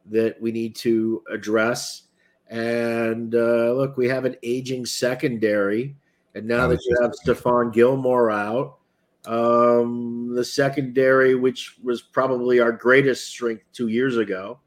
that 0.10 0.40
we 0.42 0.52
need 0.52 0.76
to 0.78 1.24
address. 1.32 2.04
And 2.48 3.36
uh, 3.36 3.74
look, 3.74 3.98
we 3.98 4.08
have 4.08 4.26
an 4.26 4.36
aging 4.42 4.86
secondary, 4.86 5.96
and 6.34 6.48
now 6.48 6.68
that 6.68 6.80
you 6.86 6.98
have 7.02 7.12
Stephon 7.12 7.72
Gilmore 7.72 8.32
out, 8.32 8.78
um, 9.26 10.34
the 10.34 10.44
secondary, 10.44 11.36
which 11.36 11.76
was 11.84 12.02
probably 12.02 12.60
our 12.60 12.72
greatest 12.72 13.28
strength 13.28 13.64
two 13.74 13.90
years 13.90 14.18
ago, 14.18 14.60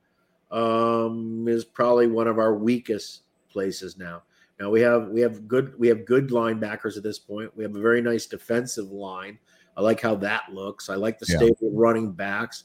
um, 0.52 1.46
is 1.48 1.64
probably 1.64 2.06
one 2.06 2.28
of 2.28 2.38
our 2.38 2.54
weakest 2.54 3.22
places 3.50 3.96
now. 3.96 4.22
Now 4.60 4.70
we 4.70 4.80
have 4.82 5.08
we 5.08 5.20
have 5.22 5.48
good 5.48 5.76
we 5.78 5.88
have 5.88 6.04
good 6.04 6.28
linebackers 6.28 6.96
at 6.96 7.02
this 7.02 7.18
point. 7.18 7.56
We 7.56 7.64
have 7.64 7.74
a 7.74 7.80
very 7.80 8.00
nice 8.00 8.26
defensive 8.26 8.92
line. 8.92 9.38
I 9.76 9.80
like 9.80 10.00
how 10.00 10.14
that 10.16 10.52
looks. 10.52 10.88
I 10.88 10.94
like 10.94 11.18
the 11.18 11.26
Yeah. 11.28 11.38
stable 11.38 11.72
running 11.72 12.12
backs. 12.12 12.64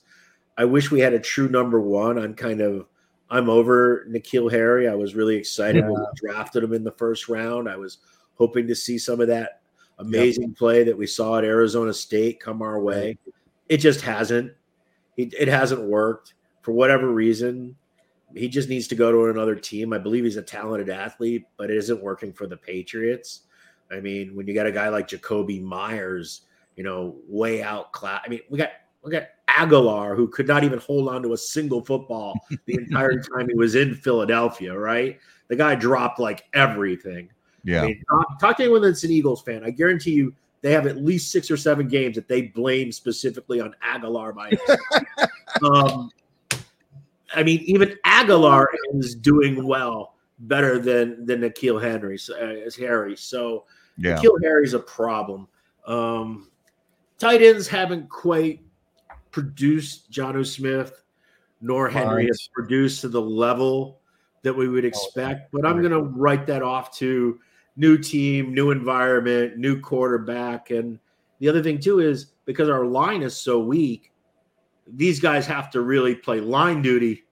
I 0.57 0.65
wish 0.65 0.91
we 0.91 0.99
had 0.99 1.13
a 1.13 1.19
true 1.19 1.49
number 1.49 1.79
one. 1.79 2.17
I'm 2.17 2.33
kind 2.33 2.61
of 2.61 2.87
I'm 3.29 3.49
over 3.49 4.05
N'Keal 4.09 4.51
Harry. 4.51 4.87
I 4.87 4.95
was 4.95 5.15
really 5.15 5.35
excited 5.35 5.83
when 5.83 5.99
we 5.99 6.05
drafted 6.15 6.63
him 6.63 6.73
in 6.73 6.83
the 6.83 6.91
first 6.91 7.27
round. 7.27 7.69
I 7.69 7.75
was 7.75 7.97
hoping 8.35 8.67
to 8.67 8.75
see 8.75 8.97
some 8.97 9.19
of 9.19 9.27
that 9.27 9.61
amazing 9.99 10.53
play 10.53 10.83
that 10.83 10.97
we 10.97 11.07
saw 11.07 11.37
at 11.37 11.43
Arizona 11.43 11.93
State 11.93 12.39
come 12.39 12.61
our 12.61 12.79
way. 12.79 13.17
It 13.67 13.77
just 13.77 14.01
hasn't. 14.01 14.53
It, 15.17 15.33
it 15.33 15.47
hasn't 15.47 15.81
worked 15.81 16.35
for 16.61 16.71
whatever 16.71 17.11
reason. 17.11 17.75
He 18.35 18.47
just 18.47 18.69
needs 18.69 18.87
to 18.89 18.95
go 18.95 19.11
to 19.11 19.31
another 19.31 19.55
team. 19.55 19.93
I 19.93 19.97
believe 19.97 20.23
he's 20.23 20.37
a 20.37 20.41
talented 20.41 20.89
athlete, 20.89 21.45
but 21.57 21.69
it 21.71 21.77
isn't 21.77 22.01
working 22.01 22.31
for 22.31 22.45
the 22.45 22.57
Patriots. 22.57 23.41
I 23.91 23.99
mean, 23.99 24.35
when 24.35 24.47
you 24.47 24.53
got 24.53 24.67
a 24.67 24.71
guy 24.71 24.89
like 24.89 25.07
Jakobi 25.07 25.61
Meyers, 25.61 26.41
you 26.75 26.83
know, 26.83 27.15
way 27.27 27.63
out 27.63 27.91
class. 27.93 28.21
I 28.25 28.29
mean, 28.29 28.41
we 28.49 28.57
got 28.57 28.69
we 29.03 29.11
got 29.11 29.23
Agholor 29.57 30.15
who 30.15 30.27
could 30.27 30.47
not 30.47 30.63
even 30.63 30.79
hold 30.79 31.09
on 31.09 31.23
to 31.23 31.33
a 31.33 31.37
single 31.37 31.83
football 31.83 32.39
the 32.65 32.73
entire 32.77 33.19
time 33.19 33.47
he 33.47 33.55
was 33.55 33.75
in 33.75 33.95
Philadelphia, 33.95 34.77
right? 34.77 35.19
The 35.47 35.55
guy 35.55 35.75
dropped 35.75 36.19
like 36.19 36.45
everything. 36.53 37.29
Yeah. 37.63 37.83
I 37.83 37.87
mean, 37.87 38.03
talk, 38.09 38.39
talk 38.39 38.57
to 38.57 38.63
anyone 38.63 38.81
that's 38.81 39.03
an 39.03 39.11
Eagles 39.11 39.41
fan. 39.41 39.63
I 39.63 39.71
guarantee 39.71 40.11
you 40.11 40.33
they 40.61 40.71
have 40.71 40.87
at 40.87 40.97
least 40.97 41.31
six 41.31 41.51
or 41.51 41.57
seven 41.57 41.87
games 41.87 42.15
that 42.15 42.27
they 42.27 42.43
blame 42.43 42.91
specifically 42.91 43.59
on 43.59 43.75
Agholor 43.83 44.33
by 44.33 44.51
um, 45.69 46.11
I 47.33 47.43
mean, 47.43 47.59
even 47.61 47.97
Agholor 48.05 48.65
is 48.93 49.15
doing 49.15 49.65
well, 49.65 50.15
better 50.39 50.79
than 50.79 51.25
than 51.25 51.41
N'Keal 51.41 51.81
Henry. 51.81 52.17
Uh, 52.29 52.65
as 52.65 52.75
Harry, 52.75 53.15
so 53.15 53.65
Yeah. 53.97 54.17
N'Keal 54.17 54.41
Harry's 54.43 54.73
a 54.73 54.79
problem. 54.79 55.47
Um, 55.85 56.49
tight 57.17 57.41
ends 57.41 57.67
haven't 57.67 58.09
quite 58.09 58.61
produced 59.37 60.09
Jonnu 60.09 60.43
Smith, 60.43 61.03
nor 61.61 61.87
Henry 61.89 62.15
Right. 62.23 62.27
has 62.27 62.49
produced 62.55 63.01
to 63.01 63.07
the 63.07 63.21
level 63.21 64.01
that 64.41 64.51
we 64.51 64.67
would 64.67 64.83
oh, 64.83 64.87
expect. 64.87 65.51
But 65.51 65.63
I'm 65.63 65.79
going 65.79 65.91
to 65.91 66.01
write 66.01 66.47
that 66.47 66.63
off 66.63 66.95
to 66.97 67.39
new 67.75 67.99
team, 67.99 68.51
new 68.51 68.71
environment, 68.71 69.57
new 69.57 69.79
quarterback, 69.79 70.71
and 70.71 70.97
the 71.37 71.47
other 71.47 71.61
thing 71.61 71.79
too 71.79 71.99
is 71.99 72.33
because 72.45 72.67
our 72.67 72.83
line 72.83 73.21
is 73.21 73.35
so 73.39 73.59
weak, 73.59 74.11
these 74.87 75.19
guys 75.19 75.45
have 75.45 75.69
to 75.69 75.81
really 75.81 76.15
play 76.15 76.39
line 76.39 76.81
duty 76.81 77.25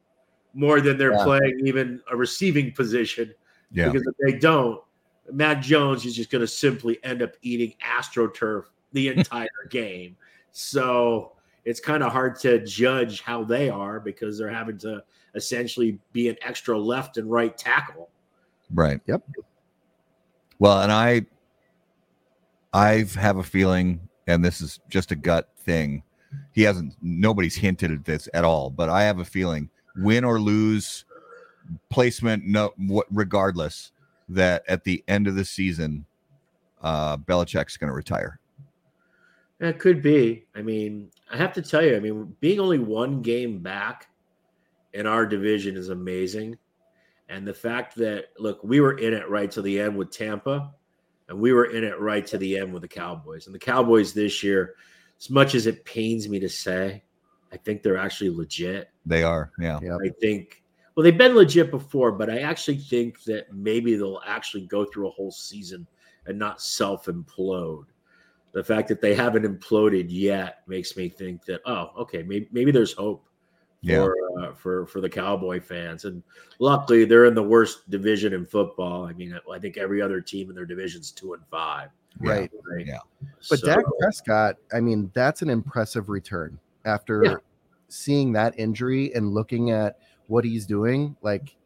more 0.53 0.81
than 0.81 0.99
they're 0.99 1.13
Yeah. 1.13 1.23
playing 1.23 1.61
even 1.65 2.01
a 2.11 2.15
receiving 2.15 2.71
position. 2.71 3.33
Yeah. 3.71 3.89
Because 3.89 4.05
if 4.05 4.13
they 4.23 4.37
don't, 4.37 4.79
Mac 5.31 5.59
Jones 5.59 6.05
is 6.05 6.15
just 6.15 6.29
going 6.29 6.41
to 6.41 6.47
simply 6.47 7.03
end 7.03 7.23
up 7.23 7.31
eating 7.41 7.73
AstroTurf 7.83 8.65
the 8.91 9.07
entire 9.17 9.49
game. 9.71 10.15
So 10.51 11.34
it's 11.65 11.79
kind 11.79 12.03
of 12.03 12.11
hard 12.11 12.39
to 12.39 12.63
judge 12.63 13.21
how 13.21 13.43
they 13.43 13.69
are 13.69 13.99
because 13.99 14.37
they're 14.37 14.49
having 14.49 14.77
to 14.77 15.03
essentially 15.33 15.99
be 16.13 16.29
an 16.29 16.37
extra 16.41 16.77
left 16.77 17.17
and 17.17 17.29
right 17.29 17.57
tackle. 17.57 18.09
Right. 18.71 19.01
Yep. 19.07 19.23
Well, 20.59 20.81
and 20.81 20.91
I 20.91 21.25
I 22.73 23.05
have 23.15 23.37
a 23.37 23.43
feeling, 23.43 23.99
and 24.27 24.45
this 24.45 24.61
is 24.61 24.79
just 24.89 25.11
a 25.11 25.15
gut 25.15 25.49
thing. 25.57 26.03
He 26.53 26.61
hasn't 26.61 26.93
nobody's 27.01 27.55
hinted 27.55 27.91
at 27.91 28.05
this 28.05 28.29
at 28.33 28.45
all, 28.45 28.69
but 28.69 28.89
I 28.89 29.03
have 29.03 29.19
a 29.19 29.25
feeling, 29.25 29.69
win 29.97 30.23
or 30.23 30.39
lose 30.39 31.05
placement, 31.89 32.45
no 32.45 32.73
what 32.77 33.07
regardless, 33.11 33.91
that 34.29 34.63
at 34.67 34.83
the 34.83 35.03
end 35.07 35.27
of 35.27 35.35
the 35.35 35.45
season, 35.45 36.05
uh 36.81 37.17
Belichick's 37.17 37.75
gonna 37.77 37.93
retire. 37.93 38.39
It 39.65 39.79
could 39.79 40.01
be. 40.01 40.45
I 40.55 40.61
mean, 40.61 41.09
I 41.31 41.37
have 41.37 41.53
to 41.53 41.61
tell 41.61 41.83
you, 41.83 41.95
I 41.95 41.99
mean, 41.99 42.35
being 42.39 42.59
only 42.59 42.79
one 42.79 43.21
game 43.21 43.59
back 43.59 44.07
in 44.93 45.05
our 45.07 45.25
division 45.25 45.75
is 45.77 45.89
amazing. 45.89 46.57
And 47.29 47.47
the 47.47 47.53
fact 47.53 47.95
that, 47.95 48.25
look, 48.37 48.63
we 48.63 48.79
were 48.79 48.97
in 48.97 49.13
it 49.13 49.29
right 49.29 49.49
to 49.51 49.61
the 49.61 49.79
end 49.79 49.97
with 49.97 50.11
Tampa, 50.11 50.71
and 51.27 51.39
we 51.39 51.53
were 51.53 51.65
in 51.65 51.83
it 51.83 51.99
right 51.99 52.25
to 52.27 52.37
the 52.37 52.57
end 52.57 52.71
with 52.71 52.83
the 52.83 52.87
Cowboys. 52.87 53.47
And 53.47 53.55
the 53.55 53.59
Cowboys 53.59 54.13
this 54.13 54.43
year, 54.43 54.75
as 55.19 55.29
much 55.29 55.55
as 55.55 55.65
it 55.65 55.83
pains 55.85 56.29
me 56.29 56.39
to 56.39 56.49
say, 56.49 57.03
I 57.51 57.57
think 57.57 57.81
they're 57.81 57.97
actually 57.97 58.29
legit. 58.29 58.89
They 59.05 59.23
are, 59.23 59.51
yeah. 59.59 59.79
Yep. 59.81 59.97
I 60.05 60.09
think, 60.21 60.63
well, 60.95 61.03
they've 61.03 61.17
been 61.17 61.35
legit 61.35 61.71
before, 61.71 62.11
but 62.11 62.29
I 62.29 62.39
actually 62.39 62.77
think 62.77 63.23
that 63.23 63.51
maybe 63.53 63.95
they'll 63.95 64.21
actually 64.25 64.67
go 64.67 64.85
through 64.85 65.07
a 65.07 65.11
whole 65.11 65.31
season 65.31 65.87
and 66.27 66.37
not 66.37 66.61
self 66.61 67.05
implode. 67.05 67.85
The 68.55 68.63
fact 68.63 68.87
that 68.87 69.01
they 69.01 69.13
haven't 69.13 69.43
imploded 69.43 70.05
yet 70.07 70.59
makes 70.65 70.95
me 70.95 71.09
think 71.09 71.43
that, 71.43 71.59
oh, 71.65 71.91
okay, 71.97 72.23
maybe, 72.23 72.47
maybe 72.53 72.71
there's 72.71 72.93
hope 72.93 73.27
Yeah. 73.81 73.97
for, 74.05 74.15
uh, 74.39 74.53
for 74.53 74.85
for 74.87 75.01
the 75.01 75.09
Cowboy 75.09 75.59
fans. 75.59 76.05
And 76.05 76.23
luckily, 76.59 77.03
they're 77.03 77.25
in 77.25 77.35
the 77.35 77.43
worst 77.43 77.89
division 77.89 78.33
in 78.33 78.45
football. 78.45 79.05
I 79.05 79.11
mean, 79.11 79.37
I 79.53 79.59
think 79.59 79.75
every 79.75 80.01
other 80.01 80.21
team 80.21 80.49
in 80.49 80.55
their 80.55 80.65
division's 80.65 81.11
two 81.11 81.33
and 81.33 81.45
five. 81.51 81.89
Right. 82.21 82.49
Right. 82.71 82.87
Yeah. 82.87 82.99
But 83.49 83.59
So- 83.59 83.67
Dak 83.67 83.83
Prescott, 83.99 84.55
I 84.73 84.79
mean, 84.79 85.11
that's 85.13 85.41
an 85.41 85.49
impressive 85.49 86.07
return 86.07 86.57
after 86.85 87.25
Yeah. 87.25 87.35
seeing 87.89 88.31
that 88.33 88.57
injury 88.57 89.13
and 89.15 89.33
looking 89.33 89.71
at 89.71 89.99
what 90.27 90.45
he's 90.45 90.65
doing. 90.65 91.17
Like, 91.21 91.57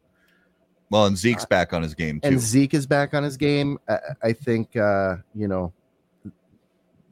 Well, 0.90 1.06
and 1.06 1.16
Zeke's 1.16 1.44
back 1.44 1.72
on 1.72 1.84
his 1.84 1.94
game 1.94 2.18
too. 2.20 2.26
and 2.30 2.40
Zeke 2.40 2.74
is 2.74 2.84
back 2.84 3.14
on 3.14 3.22
his 3.22 3.36
game. 3.36 3.78
I, 3.88 3.98
I 4.24 4.32
think, 4.32 4.76
uh, 4.76 5.18
you 5.36 5.46
know, 5.46 5.72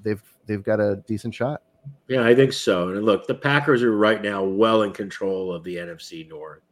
they've 0.09 0.23
they've 0.47 0.63
got 0.63 0.81
a 0.81 1.03
decent 1.07 1.35
shot. 1.35 1.63
Yeah, 2.09 2.25
I 2.25 2.35
think 2.35 2.53
so. 2.53 2.91
And 2.91 3.05
look, 3.05 3.27
the 3.27 3.35
Packers 3.35 3.83
are 3.83 3.97
right 3.97 4.23
now 4.23 4.43
well 4.45 4.83
in 4.83 4.93
control 4.93 5.53
of 5.55 5.63
the 5.65 5.77
NFC 5.77 6.29
North. 6.29 6.63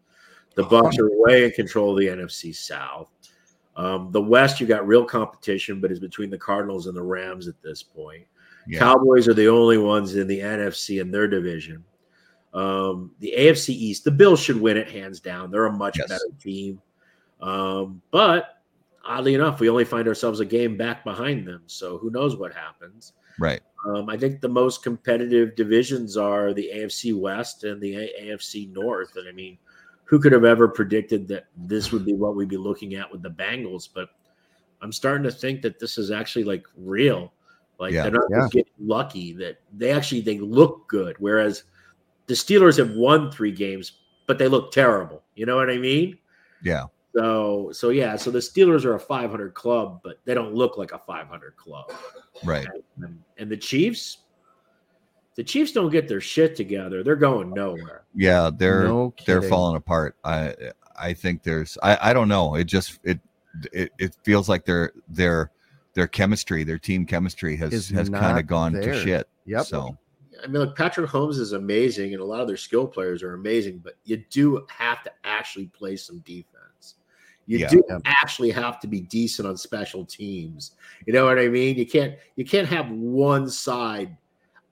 The 0.54 0.64
Bucs 0.64 0.98
are 0.98 1.08
way 1.10 1.44
in 1.44 1.50
control 1.52 1.92
of 1.92 1.98
the 1.98 2.06
NFC 2.06 2.54
South. 2.54 3.10
Um, 3.76 4.10
the 4.10 4.20
West, 4.22 4.58
you 4.60 4.66
got 4.66 4.86
real 4.86 5.04
competition, 5.04 5.80
but 5.80 5.90
it's 5.90 6.00
between 6.00 6.30
the 6.30 6.38
Cardinals 6.38 6.86
and 6.86 6.96
the 6.96 7.02
Rams 7.02 7.46
at 7.46 7.60
this 7.62 7.82
point. 7.82 8.24
yeah. 8.66 8.78
Cowboys 8.78 9.28
are 9.28 9.34
the 9.34 9.48
only 9.48 9.76
ones 9.78 10.16
in 10.16 10.26
the 10.26 10.40
NFC 10.40 11.00
in 11.00 11.10
their 11.10 11.28
division. 11.28 11.84
Um, 12.54 13.10
the 13.20 13.34
AFC 13.36 13.68
East, 13.70 14.04
the 14.04 14.10
Bills 14.10 14.40
should 14.40 14.58
win 14.60 14.78
it 14.78 14.88
hands 14.88 15.20
down. 15.20 15.50
They're 15.50 15.66
a 15.66 15.72
much 15.72 15.98
Yes. 15.98 16.08
better 16.08 16.30
team. 16.40 16.80
Um, 17.42 18.00
but 18.10 18.62
oddly 19.04 19.34
enough, 19.34 19.60
we 19.60 19.68
only 19.68 19.84
find 19.84 20.08
ourselves 20.08 20.40
a 20.40 20.44
game 20.46 20.76
back 20.78 21.04
behind 21.04 21.46
them. 21.46 21.62
So 21.66 21.98
who 21.98 22.10
knows 22.10 22.36
what 22.36 22.54
happens? 22.54 23.12
Right. 23.38 23.60
Um, 23.86 24.08
I 24.10 24.16
think 24.16 24.40
the 24.40 24.48
most 24.48 24.82
competitive 24.82 25.54
divisions 25.54 26.16
are 26.16 26.52
the 26.52 26.70
AFC 26.74 27.16
West 27.18 27.62
and 27.62 27.80
the 27.80 27.94
A- 27.94 28.22
AFC 28.34 28.72
North. 28.72 29.14
And 29.16 29.28
I 29.28 29.32
mean, 29.32 29.58
who 30.04 30.18
could 30.18 30.32
have 30.32 30.44
ever 30.44 30.66
predicted 30.66 31.28
that 31.28 31.46
this 31.56 31.92
would 31.92 32.04
be 32.04 32.12
what 32.12 32.34
we'd 32.34 32.48
be 32.48 32.56
looking 32.56 32.94
at 32.96 33.10
with 33.10 33.22
the 33.22 33.30
Bengals? 33.30 33.88
But 33.92 34.08
I'm 34.82 34.90
starting 34.90 35.22
to 35.22 35.30
think 35.30 35.62
that 35.62 35.78
this 35.78 35.98
is 35.98 36.10
actually 36.10 36.44
like 36.44 36.66
real. 36.76 37.32
Like 37.78 37.92
Yeah. 37.92 38.02
they're 38.04 38.12
not 38.12 38.24
Yeah. 38.30 38.38
just 38.40 38.52
getting 38.54 38.72
lucky 38.80 39.32
that 39.34 39.60
they 39.76 39.90
actually 39.92 40.20
they 40.20 40.38
look 40.38 40.88
good. 40.88 41.14
Whereas 41.20 41.62
the 42.26 42.34
Steelers 42.34 42.76
have 42.78 42.90
won 42.96 43.30
three 43.30 43.52
games, 43.52 44.00
but 44.26 44.36
they 44.38 44.48
look 44.48 44.72
terrible. 44.72 45.22
You 45.36 45.46
know 45.46 45.54
what 45.56 45.70
I 45.70 45.78
mean? 45.78 46.18
Yeah. 46.62 46.86
So 47.16 47.70
so 47.72 47.88
yeah, 47.88 48.14
so 48.16 48.30
the 48.30 48.40
Steelers 48.40 48.84
are 48.84 48.94
a 48.94 49.00
500 49.00 49.54
club, 49.54 50.00
but 50.04 50.18
they 50.26 50.34
don't 50.34 50.54
look 50.54 50.76
like 50.76 50.92
a 50.92 50.98
500 50.98 51.56
club. 51.56 51.90
Right. 52.44 52.66
And, 53.00 53.22
and 53.38 53.50
the 53.50 53.56
Chiefs, 53.56 54.18
the 55.34 55.42
Chiefs 55.42 55.72
don't 55.72 55.90
get 55.90 56.08
their 56.08 56.20
shit 56.20 56.54
together. 56.54 57.02
They're 57.02 57.16
going 57.16 57.54
nowhere. 57.54 58.04
Yeah. 58.14 58.50
They're 58.54 58.84
no 58.84 59.14
they're 59.24 59.40
falling 59.40 59.76
apart. 59.76 60.16
I 60.24 60.54
I 60.94 61.14
think 61.14 61.42
there's 61.42 61.78
I 61.82 62.10
I 62.10 62.12
don't 62.12 62.28
know. 62.28 62.54
It 62.54 62.64
just 62.64 62.98
it 63.02 63.18
it, 63.72 63.92
it 63.98 64.14
feels 64.22 64.46
like 64.50 64.66
their 64.66 64.92
their 65.08 65.52
their 65.94 66.06
chemistry, 66.06 66.64
their 66.64 66.78
team 66.78 67.06
chemistry 67.06 67.56
has 67.56 67.72
Is 67.72 67.88
has 67.88 68.10
kind 68.10 68.38
of 68.38 68.46
gone 68.46 68.74
to 68.74 69.00
shit. 69.00 69.26
Yep. 69.46 69.64
So 69.64 69.96
I 70.44 70.48
mean, 70.48 70.66
like 70.66 70.76
Patrick 70.76 71.08
Mahomes 71.10 71.38
is 71.38 71.52
amazing, 71.52 72.12
and 72.12 72.22
a 72.22 72.24
lot 72.24 72.40
of 72.40 72.46
their 72.46 72.58
skill 72.58 72.86
players 72.86 73.22
are 73.22 73.32
amazing, 73.32 73.78
but 73.78 73.94
you 74.04 74.22
do 74.28 74.66
have 74.68 75.02
to 75.04 75.12
actually 75.24 75.66
play 75.68 75.96
some 75.96 76.18
defense. 76.20 76.55
You 77.46 77.58
Yeah. 77.58 77.68
do 77.68 77.84
actually 78.04 78.50
have 78.50 78.80
to 78.80 78.86
be 78.86 79.00
decent 79.00 79.46
on 79.48 79.56
special 79.56 80.04
teams. 80.04 80.72
You 81.06 81.12
know 81.12 81.24
what 81.24 81.38
I 81.38 81.48
mean? 81.48 81.76
You 81.76 81.86
can't 81.86 82.16
you 82.34 82.44
can't 82.44 82.68
have 82.68 82.90
one 82.90 83.48
side 83.48 84.16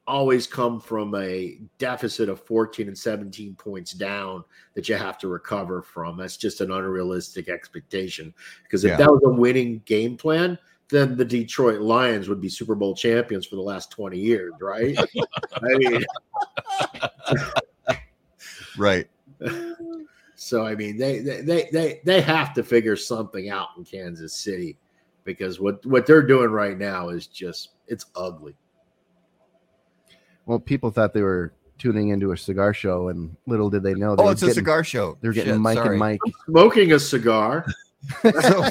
always 0.06 0.46
come 0.46 0.80
from 0.80 1.14
a 1.14 1.58
deficit 1.78 2.28
of 2.28 2.38
14 2.44 2.88
and 2.88 2.98
17 2.98 3.54
points 3.54 3.92
down 3.92 4.44
that 4.74 4.86
you 4.88 4.94
have 4.96 5.16
to 5.18 5.28
recover 5.28 5.80
from. 5.80 6.18
That's 6.18 6.36
just 6.36 6.60
an 6.60 6.70
unrealistic 6.70 7.48
expectation. 7.48 8.34
Because 8.64 8.84
if 8.84 8.90
Yeah. 8.90 8.96
that 8.98 9.10
was 9.10 9.22
a 9.24 9.30
winning 9.30 9.80
game 9.86 10.16
plan, 10.18 10.58
then 10.90 11.16
the 11.16 11.24
Detroit 11.24 11.80
Lions 11.80 12.28
would 12.28 12.40
be 12.40 12.50
Super 12.50 12.74
Bowl 12.74 12.94
champions 12.94 13.46
for 13.46 13.56
the 13.56 13.62
last 13.62 13.90
20 13.90 14.18
years, 14.18 14.52
right? 14.60 14.94
I 15.62 15.74
mean, 15.78 16.04
right. 18.76 19.08
so 20.44 20.66
I 20.66 20.74
mean, 20.74 20.98
they 20.98 21.20
they 21.20 21.40
they 21.40 21.68
they 21.72 22.00
they 22.04 22.20
have 22.20 22.52
to 22.52 22.62
figure 22.62 22.96
something 22.96 23.48
out 23.48 23.68
in 23.78 23.84
Kansas 23.84 24.34
City 24.34 24.76
because 25.24 25.58
what 25.58 25.84
what 25.86 26.04
they're 26.04 26.22
doing 26.22 26.50
right 26.50 26.76
now 26.76 27.08
is 27.08 27.26
just 27.26 27.70
it's 27.88 28.04
ugly. 28.14 28.54
Well, 30.44 30.58
people 30.58 30.90
thought 30.90 31.14
they 31.14 31.22
were 31.22 31.54
tuning 31.78 32.10
into 32.10 32.32
a 32.32 32.36
cigar 32.36 32.74
show, 32.74 33.08
and 33.08 33.34
little 33.46 33.70
did 33.70 33.84
they 33.84 33.94
know. 33.94 34.12
Oh, 34.12 34.16
they 34.16 34.24
were 34.24 34.32
it's 34.32 34.42
a 34.42 34.52
cigar 34.52 34.84
show. 34.84 35.16
They're 35.22 35.32
getting 35.32 35.54
Shit, 35.54 35.60
Mike 35.60 35.78
sorry. 35.78 35.88
and 35.90 35.98
Mike. 35.98 36.20
Smoking 36.44 36.92
a 36.92 37.00
cigar. 37.00 37.64
so, 38.42 38.68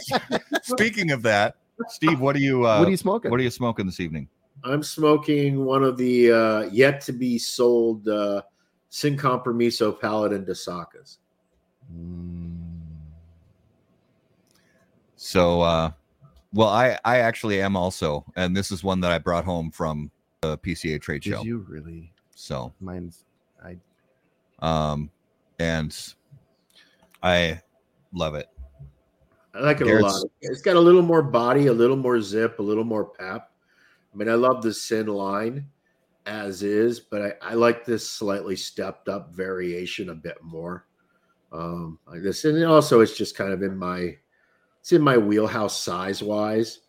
speaking 0.62 1.10
of 1.10 1.24
that, 1.24 1.56
Steve, 1.88 2.20
what 2.20 2.36
are 2.36 2.40
you 2.40 2.68
uh, 2.68 2.78
what 2.78 2.88
are 2.88 2.92
you 2.92 2.98
smoking? 2.98 3.32
what 3.32 3.40
are 3.40 3.44
you 3.44 3.50
smoking 3.50 3.88
this 3.88 4.00
evening? 4.00 4.30
I'm 4.64 4.84
smoking 4.84 5.66
one 5.66 5.84
of 5.84 5.98
the 5.98 6.32
uh, 6.32 6.62
yet 6.72 7.02
to 7.02 7.14
be 7.14 7.40
sold 7.40 8.08
uh, 8.08 8.44
Sin 8.92 9.18
Compromiso 9.18 9.92
Paladin 9.92 10.46
de 10.46 10.54
Sacas. 10.54 11.18
So, 15.16 15.62
uh, 15.62 15.92
well, 16.54 16.68
I 16.68 16.98
I 17.06 17.20
actually 17.20 17.62
am 17.62 17.76
also, 17.76 18.26
and 18.36 18.56
this 18.56 18.72
is 18.72 18.84
one 18.84 19.00
that 19.02 19.12
I 19.12 19.18
brought 19.18 19.46
home 19.46 19.72
from 19.72 20.12
the 20.42 20.58
PCA 20.58 21.02
trade 21.02 21.22
did 21.22 21.32
show. 21.32 21.44
you 21.44 21.60
really? 21.68 22.12
So, 22.36 22.74
Mine's. 22.82 23.26
I 23.64 23.78
um, 24.60 25.10
and 25.60 25.98
I 27.22 27.62
love 28.14 28.36
it. 28.36 28.50
I 29.54 29.60
like 29.60 29.82
it 29.82 29.86
Garrett's- 29.86 30.14
a 30.14 30.18
lot. 30.18 30.32
It's 30.42 30.62
got 30.62 30.76
a 30.76 30.80
little 30.80 31.02
more 31.02 31.22
body, 31.22 31.68
a 31.68 31.74
little 31.74 31.96
more 31.96 32.20
zip, 32.22 32.60
a 32.60 32.64
little 32.64 32.84
more 32.84 33.06
pep. 33.06 33.52
I 34.14 34.18
mean, 34.18 34.30
I 34.30 34.36
love 34.36 34.62
the 34.62 34.74
Sin 34.74 35.08
line 35.08 35.68
as 36.26 36.64
is, 36.64 37.00
but 37.00 37.22
I, 37.42 37.52
I 37.52 37.54
like 37.54 37.86
this 37.86 38.08
slightly 38.08 38.56
stepped 38.56 39.10
up 39.10 39.34
variation 39.34 40.10
a 40.10 40.16
bit 40.16 40.38
more. 40.42 40.86
Um, 41.54 42.00
like 42.08 42.24
this, 42.24 42.44
and 42.46 42.64
also 42.66 43.02
it's 43.02 43.16
just 43.16 43.38
kind 43.38 43.54
of 43.54 43.62
in 43.62 43.78
my 43.78 44.18
it's 44.80 44.92
in 44.92 45.02
my 45.02 45.18
wheelhouse 45.18 45.80
size 45.80 46.24
wise. 46.24 46.80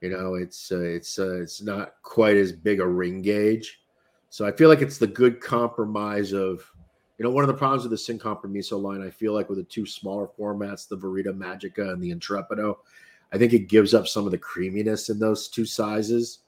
You 0.00 0.10
know, 0.10 0.34
it's 0.34 0.70
uh, 0.70 0.80
it's 0.80 1.18
uh, 1.18 1.40
it's 1.42 1.60
not 1.60 1.94
quite 2.02 2.36
as 2.36 2.52
big 2.52 2.80
a 2.80 2.86
ring 2.86 3.20
gauge, 3.20 3.80
so 4.30 4.46
I 4.46 4.52
feel 4.52 4.68
like 4.68 4.80
it's 4.80 4.98
the 4.98 5.06
good 5.06 5.40
compromise 5.40 6.32
of 6.32 6.72
you 7.22 7.28
know, 7.28 7.30
one 7.30 7.44
of 7.44 7.48
the 7.48 7.54
problems 7.54 7.84
with 7.84 7.92
the 7.92 7.98
Sin 7.98 8.18
Compromiso 8.18 8.76
line, 8.78 9.00
I 9.00 9.08
feel 9.08 9.32
like 9.32 9.48
with 9.48 9.58
the 9.58 9.64
two 9.64 9.86
smaller 9.86 10.26
formats, 10.26 10.88
the 10.88 10.96
Verita 10.96 11.32
Magica 11.32 11.92
and 11.92 12.02
the 12.02 12.12
Intrepido, 12.12 12.78
I 13.32 13.38
think 13.38 13.52
it 13.52 13.68
gives 13.68 13.94
up 13.94 14.08
some 14.08 14.24
of 14.24 14.32
the 14.32 14.38
creaminess 14.38 15.08
in 15.08 15.20
those 15.20 15.46
two 15.46 15.64
sizes 15.64 16.40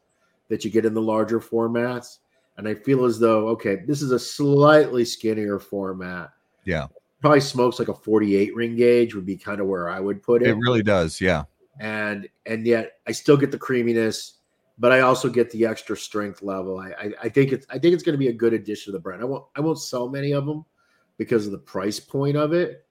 that 0.49 0.65
you 0.65 0.73
get 0.73 0.85
in 0.85 0.93
the 0.93 1.01
larger 1.01 1.39
formats. 1.39 2.19
And 2.57 2.67
I 2.67 2.75
feel 2.75 3.05
as 3.05 3.21
though, 3.21 3.47
okay, 3.49 3.85
this 3.87 4.03
is 4.03 4.11
a 4.11 4.19
slightly 4.19 5.05
skinnier 5.05 5.61
format. 5.61 6.31
Yeah, 6.65 6.89
Probably 7.25 7.41
smokes 7.41 7.79
like 7.79 7.89
a 7.89 7.95
48 7.95 8.55
ring 8.55 8.77
gauge 8.77 9.15
would 9.15 9.25
be 9.25 9.39
kind 9.39 9.59
of 9.59 9.67
where 9.67 9.89
I 9.89 9.99
would 9.99 10.23
put 10.23 10.43
it. 10.43 10.49
it 10.49 10.57
really 10.59 10.83
does. 10.83 11.23
Yeah, 11.23 11.45
and 11.81 12.29
and 12.45 12.67
yet 12.67 12.99
I 13.07 13.13
still 13.13 13.39
get 13.39 13.51
the 13.51 13.57
creaminess, 13.57 14.41
but 14.79 14.93
I 14.93 15.01
also 15.01 15.31
get 15.31 15.51
the 15.51 15.65
extra 15.65 15.97
strength 15.97 16.43
level. 16.43 16.79
I 16.79 16.91
I, 16.91 17.11
I 17.23 17.29
think 17.31 17.53
it's 17.53 17.67
I 17.71 17.79
think 17.79 17.95
it's 17.95 18.03
going 18.03 18.13
to 18.13 18.19
be 18.19 18.29
a 18.29 18.33
good 18.35 18.53
addition 18.53 18.93
to 18.93 18.99
the 18.99 19.01
brand. 19.01 19.23
I 19.23 19.25
won't 19.25 19.47
I 19.57 19.63
won't 19.63 19.81
sell 19.81 20.11
many 20.11 20.33
of 20.33 20.45
them 20.45 20.67
because 21.17 21.47
of 21.47 21.53
the 21.53 21.59
price 21.59 21.99
point 21.99 22.37
of 22.37 22.53
it, 22.53 22.85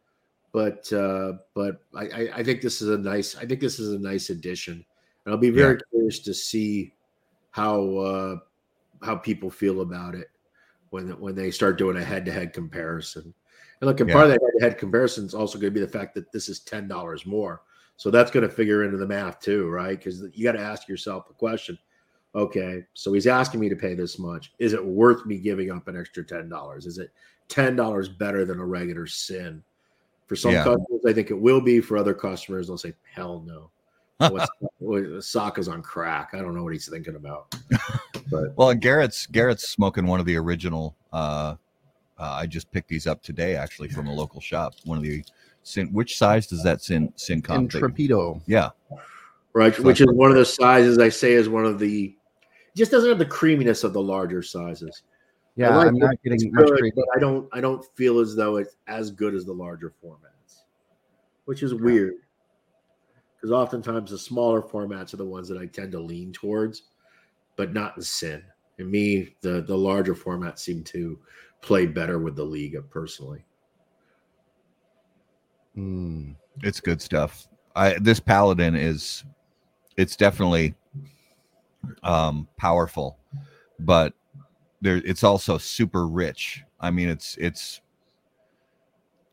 but 0.52 0.92
uh, 0.92 1.34
but 1.54 1.84
I, 1.94 2.06
I 2.06 2.30
I 2.38 2.44
think 2.44 2.62
this 2.62 2.82
is 2.82 2.90
a 2.90 2.98
nice 2.98 3.38
I 3.38 3.46
think 3.46 3.60
this 3.60 3.78
is 3.78 3.94
a 3.94 4.00
nice 4.00 4.32
addition, 4.32 4.84
and 5.26 5.32
I'll 5.32 5.40
be 5.40 5.52
very 5.52 5.78
curious 5.92 6.18
to 6.22 6.34
see 6.34 6.96
how 7.52 7.98
uh, 7.98 8.36
how 9.04 9.16
people 9.16 9.52
feel 9.52 9.82
about 9.82 10.16
it 10.16 10.32
when 10.90 11.10
when 11.20 11.36
they 11.36 11.52
start 11.52 11.78
doing 11.78 11.98
a 11.98 12.04
head 12.04 12.26
to 12.26 12.32
head 12.32 12.52
comparison. 12.52 13.32
And 13.82 13.88
look, 13.88 14.00
and 14.00 14.10
part 14.10 14.26
of 14.26 14.32
that 14.32 14.42
head 14.42 14.60
to 14.60 14.64
head 14.66 14.78
comparison 14.78 15.26
is 15.26 15.34
also 15.34 15.58
going 15.60 15.74
to 15.74 15.80
be 15.80 15.86
the 15.86 15.92
fact 15.92 16.14
that 16.16 16.32
this 16.32 16.50
is 16.50 16.60
ten 16.62 16.88
dollars 16.88 17.26
more. 17.26 17.62
So 17.98 18.10
that's 18.10 18.32
going 18.32 18.48
to 18.48 18.54
figure 18.54 18.84
into 18.84 18.98
the 18.98 19.08
math 19.08 19.40
too, 19.40 19.70
right? 19.70 19.98
Because 19.98 20.24
you 20.34 20.44
got 20.44 20.54
to 20.54 20.60
ask 20.60 20.88
yourself 20.88 21.28
the 21.28 21.34
question: 21.34 21.78
Okay, 22.36 22.84
so 22.94 23.14
he's 23.14 23.28
asking 23.28 23.60
me 23.60 23.70
to 23.70 23.76
pay 23.76 23.94
this 23.94 24.18
much. 24.18 24.54
Is 24.60 24.74
it 24.74 24.84
worth 24.84 25.26
me 25.26 25.38
giving 25.38 25.72
up 25.72 25.88
an 25.88 25.98
extra 25.98 26.24
ten 26.24 26.50
dollars? 26.50 26.86
Is 26.86 26.98
it 26.98 27.12
ten 27.48 27.76
dollars 27.76 28.10
better 28.10 28.46
than 28.46 28.60
a 28.60 28.66
regular 28.66 29.06
sin? 29.06 29.64
For 30.28 30.36
some 30.36 30.52
Yeah. 30.54 30.64
customers, 30.64 31.02
I 31.06 31.14
think 31.14 31.30
it 31.30 31.40
will 31.40 31.62
be. 31.62 31.82
For 31.82 31.98
other 31.98 32.14
customers, 32.14 32.68
they'll 32.68 32.78
say, 32.78 32.94
"Hell 33.14 33.44
no." 33.46 33.70
What's, 34.32 34.50
what, 34.78 35.24
Saka's 35.24 35.68
on 35.68 35.82
crack. 35.82 36.30
I 36.34 36.38
don't 36.38 36.56
know 36.56 36.64
what 36.64 36.72
he's 36.74 36.88
thinking 36.88 37.16
about. 37.16 37.54
But 38.32 38.56
Well, 38.56 38.74
Garrett's 38.74 39.28
Garrett's 39.28 39.68
smoking 39.68 40.08
one 40.08 40.20
of 40.20 40.26
the 40.26 40.38
original. 40.38 40.96
Uh, 41.12 41.56
uh, 42.20 42.32
I 42.40 42.46
just 42.48 42.72
picked 42.72 42.90
these 42.90 43.08
up 43.08 43.22
today, 43.24 43.56
actually, 43.56 43.90
from 43.90 44.08
a 44.08 44.14
local 44.14 44.40
shop. 44.42 44.76
One 44.86 44.98
of 44.98 45.04
the 45.04 45.24
sin. 45.64 45.88
Which 45.94 46.18
size 46.18 46.48
does 46.48 46.64
that 46.64 46.82
sin 46.82 47.12
sin 47.16 47.36
and 47.36 47.44
comp? 47.44 47.72
take? 47.72 47.82
Yeah, 48.46 48.70
right, 49.54 49.74
So 49.76 49.84
which 49.84 50.02
is 50.02 50.08
one 50.12 50.30
of 50.32 50.38
the 50.38 50.46
sizes 50.46 51.00
I 51.00 51.10
say 51.10 51.34
is 51.34 51.50
one 51.50 51.66
of 51.66 51.80
the. 51.80 52.16
Just 52.76 52.92
doesn't 52.92 53.10
have 53.10 53.20
the 53.20 53.26
creaminess 53.26 53.84
of 53.84 53.94
the 53.94 54.02
larger 54.02 54.42
sizes. 54.42 55.04
Yeah, 55.56 55.70
I 55.70 55.76
like 55.78 55.88
I'm 55.90 55.96
it. 55.96 56.00
not 56.00 56.16
It's 56.24 56.44
getting 56.44 56.54
much 56.56 56.66
good, 56.68 56.80
cream. 56.80 56.92
but 56.96 57.06
I 57.16 57.20
don't 57.20 57.48
I 57.54 57.62
don't 57.62 57.86
feel 57.96 58.20
as 58.20 58.36
though 58.36 58.56
it's 58.58 58.76
as 58.88 59.12
good 59.12 59.36
as 59.36 59.46
the 59.46 59.54
larger 59.54 59.94
formats, 60.04 60.62
which 61.46 61.62
is 61.62 61.74
weird. 61.76 62.16
because 63.36 63.52
oftentimes 63.52 64.10
the 64.10 64.18
smaller 64.18 64.62
formats 64.64 65.14
are 65.14 65.18
the 65.18 65.26
ones 65.26 65.48
that 65.50 65.60
I 65.60 65.68
tend 65.68 65.92
to 65.92 66.00
lean 66.00 66.32
towards, 66.34 66.84
but 67.56 67.74
not 67.74 67.96
in 67.98 68.02
sin. 68.04 68.44
And 68.80 68.90
me, 68.90 69.36
the 69.42 69.62
the 69.62 69.78
larger 69.78 70.16
formats 70.16 70.60
seem 70.60 70.84
to 70.86 71.20
play 71.64 71.88
better 71.88 72.20
with 72.20 72.36
the 72.36 72.44
league 72.44 72.78
personally. 72.92 73.44
Mm. 75.76 76.36
It's 76.62 76.80
good 76.80 77.02
stuff. 77.02 77.48
I 77.76 77.98
this 78.00 78.20
paladin 78.20 78.76
is 78.76 79.24
it's 79.98 80.16
definitely 80.16 80.76
um 82.04 82.48
powerful, 82.58 83.18
but 83.80 84.14
there 84.82 84.98
it's 84.98 85.24
also 85.24 85.58
super 85.58 86.08
rich. 86.08 86.64
I 86.80 86.92
mean 86.92 87.10
it's 87.10 87.36
it's 87.38 87.82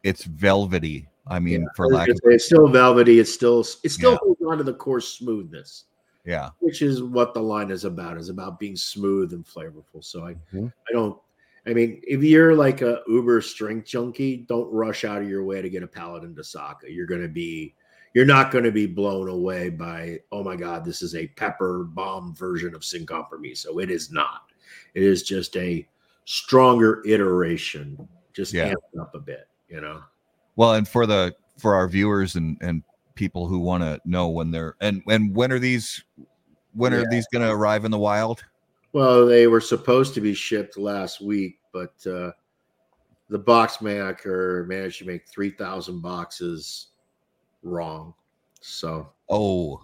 it's 0.02 0.24
velvety. 0.24 1.08
I 1.26 1.38
mean, 1.38 1.68
for 1.76 1.92
I 1.92 1.98
lack 1.98 2.08
of 2.08 2.16
say, 2.16 2.34
it's 2.34 2.46
still 2.46 2.66
velvety. 2.68 3.18
It's 3.20 3.32
still 3.32 3.60
it 3.60 3.90
still 3.90 4.12
Yeah. 4.12 4.18
holds 4.22 4.40
on 4.42 4.58
to 4.58 4.64
the 4.64 4.72
core 4.72 5.00
smoothness, 5.00 5.84
yeah. 6.24 6.50
which 6.60 6.80
is 6.80 7.02
what 7.02 7.34
the 7.34 7.42
line 7.42 7.70
is 7.70 7.84
about. 7.84 8.16
Is 8.16 8.30
about 8.30 8.58
being 8.58 8.76
smooth 8.76 9.34
and 9.34 9.44
flavorful. 9.44 10.02
So 10.02 10.24
I 10.26 10.34
Mhm. 10.52 10.72
I 10.88 10.92
don't. 10.92 11.20
I 11.66 11.74
mean, 11.74 12.00
if 12.04 12.22
you're 12.22 12.54
like 12.54 12.82
a 12.82 13.00
Uber 13.06 13.40
strength 13.42 13.86
junkie, 13.86 14.38
don't 14.48 14.72
rush 14.72 15.04
out 15.04 15.22
of 15.22 15.28
your 15.28 15.44
way 15.44 15.60
to 15.60 15.70
get 15.70 15.82
a 15.82 15.86
Paladin 15.86 16.34
de 16.34 16.42
Saka. 16.42 16.90
You're 16.90 17.06
going 17.06 17.22
to 17.22 17.28
be, 17.28 17.74
you're 18.14 18.26
not 18.26 18.50
going 18.50 18.64
to 18.64 18.72
be 18.72 18.86
blown 18.86 19.28
away 19.28 19.68
by, 19.68 20.20
oh 20.32 20.42
my 20.42 20.56
God, 20.56 20.84
this 20.84 21.02
is 21.02 21.14
a 21.14 21.28
pepper 21.28 21.84
bomb 21.84 22.34
version 22.34 22.74
of 22.74 22.84
Sin 22.84 23.06
Compromiso. 23.06 23.78
It 23.78 23.90
is 23.90 24.10
not. 24.10 24.52
It 24.94 25.02
is 25.02 25.22
just 25.22 25.56
a 25.56 25.86
stronger 26.24 27.02
iteration, 27.06 28.08
just 28.32 28.54
Yeah. 28.54 28.74
up 29.00 29.14
a 29.14 29.20
bit, 29.20 29.48
you 29.68 29.80
know? 29.80 30.02
Well, 30.56 30.74
and 30.74 30.86
for 30.86 31.06
the 31.06 31.34
for 31.58 31.74
our 31.74 31.88
viewers 31.88 32.36
and 32.36 32.56
and 32.60 32.82
people 33.14 33.46
who 33.46 33.58
want 33.58 33.82
to 33.82 34.00
know 34.04 34.28
when 34.28 34.50
they're 34.50 34.76
and 34.80 35.02
and 35.08 35.34
when 35.34 35.52
are 35.52 35.58
these 35.58 36.02
when 36.72 36.94
are 36.94 37.04
these 37.10 37.26
going 37.32 37.44
to 37.44 37.50
arrive 37.50 37.84
in 37.84 37.90
the 37.90 37.98
wild? 37.98 38.44
Well, 38.92 39.26
they 39.26 39.46
were 39.46 39.60
supposed 39.60 40.14
to 40.14 40.20
be 40.20 40.34
shipped 40.34 40.76
last 40.76 41.20
week, 41.20 41.58
but 41.72 41.94
uh, 42.06 42.32
the 43.28 43.38
box 43.38 43.80
maker 43.80 44.66
managed 44.68 44.98
to 44.98 45.06
make 45.06 45.28
3,000 45.28 46.00
boxes 46.00 46.88
wrong. 47.62 48.14
So 48.60 49.10
Oh, 49.30 49.80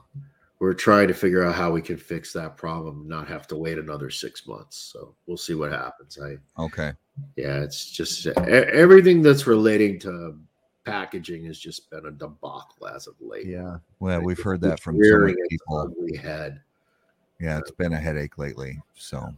we're 0.59 0.75
trying 0.75 1.07
to 1.09 1.14
figure 1.14 1.45
out 1.45 1.55
how 1.55 1.71
we 1.71 1.81
can 1.81 1.97
fix 1.97 2.33
that 2.33 2.57
problem, 2.57 3.07
not 3.07 3.29
have 3.29 3.47
to 3.49 3.57
wait 3.57 3.79
another 3.79 4.11
six 4.11 4.47
months. 4.47 4.77
So 4.77 5.14
we'll 5.27 5.37
see 5.37 5.55
what 5.55 5.71
happens. 5.71 6.19
I, 6.21 6.38
okay. 6.61 6.92
yeah, 7.37 7.61
it's 7.61 7.90
just 7.92 8.27
everything 8.27 9.23
that's 9.23 9.47
relating 9.47 10.01
to 10.01 10.37
packaging 10.85 11.45
has 11.45 11.59
just 11.59 11.88
been 11.90 12.07
a 12.07 12.11
debacle 12.11 12.88
as 12.92 13.07
of 13.07 13.14
late. 13.21 13.47
Yeah. 13.47 13.79
Well, 14.01 14.21
we've 14.21 14.40
heard 14.40 14.61
that 14.62 14.81
from 14.81 15.03
so 15.03 15.19
many 15.19 15.37
people. 15.49 15.95
head. 16.21 16.61
Yeah, 17.40 17.59
it's 17.59 17.70
been 17.70 17.92
a 17.92 17.99
headache 17.99 18.38
lately. 18.38 18.81
So, 18.94 19.35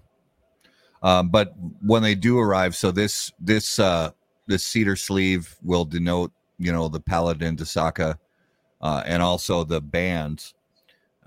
um, 1.03 1.29
but 1.31 1.53
when 1.83 2.03
they 2.03 2.15
do 2.15 2.39
arrive, 2.39 2.77
so 2.77 2.91
this 2.91 3.33
this 3.41 3.79
uh 3.79 4.11
this 4.47 4.65
cedar 4.65 4.97
sleeve 4.97 5.57
will 5.63 5.85
denote, 5.85 6.33
you 6.59 6.73
know, 6.73 6.89
the 6.89 7.01
Paladin 7.01 7.57
de 7.57 7.67
Saka, 7.67 8.19
uh, 8.81 9.03
and 9.05 9.23
also 9.23 9.65
the 9.65 9.81
band 9.81 10.53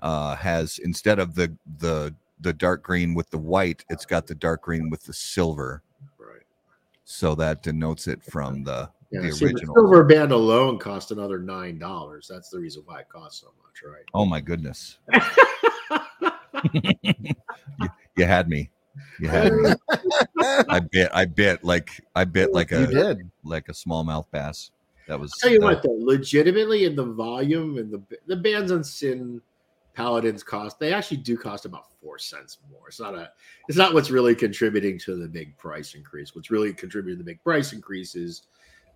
uh, 0.02 0.34
has 0.36 0.78
instead 0.78 1.18
of 1.18 1.34
the 1.34 1.56
the 1.78 2.14
the 2.40 2.52
dark 2.52 2.82
green 2.82 3.14
with 3.14 3.30
the 3.30 3.38
white, 3.38 3.84
it's 3.88 4.04
got 4.04 4.26
the 4.26 4.34
dark 4.34 4.62
green 4.62 4.90
with 4.90 5.04
the 5.04 5.12
silver. 5.12 5.82
Right. 6.18 6.42
So 7.04 7.34
that 7.36 7.62
denotes 7.62 8.08
it 8.08 8.22
from 8.22 8.64
the 8.64 8.90
Yeah, 9.10 9.20
the 9.22 9.30
see, 9.30 9.46
the 9.46 9.52
original. 9.52 9.74
silver 9.76 10.02
band 10.04 10.32
alone 10.32 10.78
cost 10.78 11.12
another 11.12 11.38
nine 11.38 11.78
dollars. 11.78 12.26
That's 12.28 12.48
the 12.48 12.58
reason 12.58 12.82
why 12.84 13.00
it 13.00 13.08
costs 13.08 13.40
so 13.40 13.52
much, 13.62 13.82
right? 13.84 14.04
Oh 14.14 14.24
my 14.26 14.40
goodness, 14.40 14.98
you 18.16 18.24
had 18.24 18.48
me. 18.48 18.70
You 19.20 19.28
had 19.28 19.52
me. 19.52 19.72
I 20.68 20.80
bit. 20.80 21.10
I 21.12 21.24
bit 21.24 21.64
like 21.64 22.00
I 22.14 22.24
bit 22.24 22.52
like 22.52 22.70
you 22.70 22.78
a 22.78 22.86
did. 22.86 23.30
like 23.44 23.68
a 23.68 23.72
smallmouth 23.72 24.26
bass. 24.30 24.70
That 25.08 25.18
was. 25.18 25.32
Tell 25.40 25.50
you 25.50 25.60
that- 25.60 25.64
what, 25.66 25.82
though, 25.82 25.98
legitimately 25.98 26.84
in 26.84 26.96
the 26.96 27.04
volume 27.04 27.78
and 27.78 27.90
the 27.90 28.02
the 28.26 28.36
bands 28.36 28.70
on 28.72 28.84
Sin 28.84 29.40
Paladins 29.94 30.42
cost, 30.42 30.78
they 30.78 30.92
actually 30.92 31.18
do 31.18 31.36
cost 31.36 31.64
about 31.64 31.84
four 32.00 32.18
cents 32.18 32.58
more. 32.70 32.88
It's 32.88 33.00
not 33.00 33.14
a, 33.14 33.30
it's 33.68 33.78
not 33.78 33.94
what's 33.94 34.10
really 34.10 34.34
contributing 34.34 34.98
to 35.00 35.16
the 35.16 35.28
big 35.28 35.56
price 35.58 35.94
increase. 35.94 36.34
What's 36.34 36.50
really 36.50 36.72
contributing 36.72 37.18
to 37.18 37.24
the 37.24 37.30
big 37.30 37.42
price 37.42 37.72
increase 37.72 38.14
is 38.14 38.42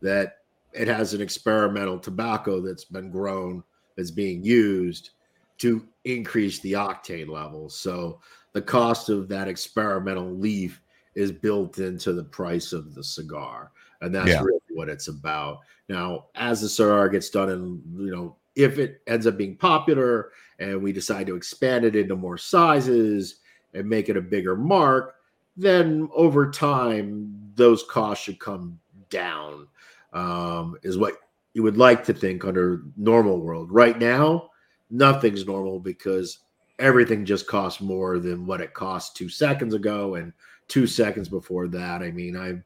that 0.01 0.39
it 0.73 0.89
has 0.89 1.15
an 1.15 1.21
experimental 1.21 1.99
tobacco 1.99 2.61
that's 2.61 2.85
been 2.85 3.11
grown 3.11 3.63
that's 3.97 4.11
being 4.11 4.43
used 4.45 5.11
to 5.59 5.87
increase 6.05 6.61
the 6.61 6.73
octane 6.73 7.29
level. 7.29 7.69
So 7.69 8.21
the 8.53 8.63
cost 8.63 9.09
of 9.09 9.29
that 9.29 9.49
experimental 9.49 10.31
leaf 10.31 10.81
is 11.15 11.33
built 11.33 11.79
into 11.79 12.13
the 12.13 12.25
price 12.25 12.73
of 12.73 12.95
the 12.95 13.03
cigar, 13.03 13.73
and 14.01 14.15
that's 14.15 14.31
Yeah. 14.31 14.43
really 14.43 14.61
what 14.71 14.89
it's 14.89 15.09
about. 15.09 15.61
Now, 15.89 16.27
as 16.35 16.61
the 16.61 16.69
cigar 16.69 17.09
gets 17.09 17.31
done, 17.31 17.49
and 17.51 17.83
you 17.99 18.15
know, 18.15 18.37
if 18.55 18.79
it 18.79 19.03
ends 19.07 19.27
up 19.27 19.37
being 19.37 19.57
popular, 19.57 20.31
and 20.59 20.83
we 20.83 20.93
decide 20.93 21.27
to 21.27 21.37
expand 21.37 21.85
it 21.85 21.97
into 21.97 22.17
more 22.17 22.39
sizes 22.39 23.37
and 23.75 23.89
make 23.89 24.09
it 24.09 24.17
a 24.17 24.23
bigger 24.23 24.57
mark, 24.57 25.17
then 25.57 26.09
over 26.15 26.51
time 26.51 27.35
those 27.55 27.83
costs 27.83 28.25
should 28.25 28.39
come 28.39 28.79
down. 29.11 29.67
Um, 30.13 30.77
is 30.83 30.97
what 30.97 31.15
you 31.53 31.63
would 31.63 31.77
like 31.77 32.05
to 32.05 32.15
think 32.15 32.45
under 32.45 32.83
normal 32.97 33.41
world. 33.41 33.71
Right 33.71 33.99
now, 33.99 34.51
nothing's 34.91 35.47
normal 35.47 35.81
because 35.81 36.41
everything 36.79 37.25
just 37.25 37.47
costs 37.47 37.81
more 37.81 38.19
than 38.19 38.47
what 38.47 38.61
it 38.61 38.75
cost 38.75 39.17
two 39.17 39.29
seconds 39.29 39.75
ago 39.75 40.17
and 40.17 40.33
two 40.69 40.87
seconds 40.87 41.29
before 41.29 41.69
that. 41.69 42.03
I 42.03 42.11
mean, 42.11 42.37
I 42.37 42.63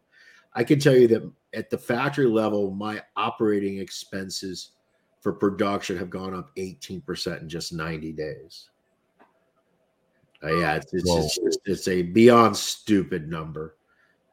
I 0.55 0.65
can 0.65 0.81
tell 0.81 0.97
you 0.97 1.09
that 1.09 1.31
at 1.55 1.71
the 1.71 1.79
factory 1.79 2.27
level, 2.27 2.71
my 2.71 3.03
operating 3.17 3.79
expenses 3.79 4.73
for 5.21 5.33
production 5.33 5.97
have 5.99 6.11
gone 6.11 6.35
up 6.35 6.55
18% 6.57 7.43
in 7.43 7.49
just 7.49 7.73
90 7.73 8.13
days. 8.13 8.71
Uh, 10.43 10.55
yeah, 10.55 10.77
it's 10.77 10.93
it's, 10.95 11.11
it's 11.11 11.39
just 11.39 11.61
it's 11.67 11.89
a 11.89 12.03
beyond 12.03 12.57
stupid 12.57 13.29
number. 13.29 13.77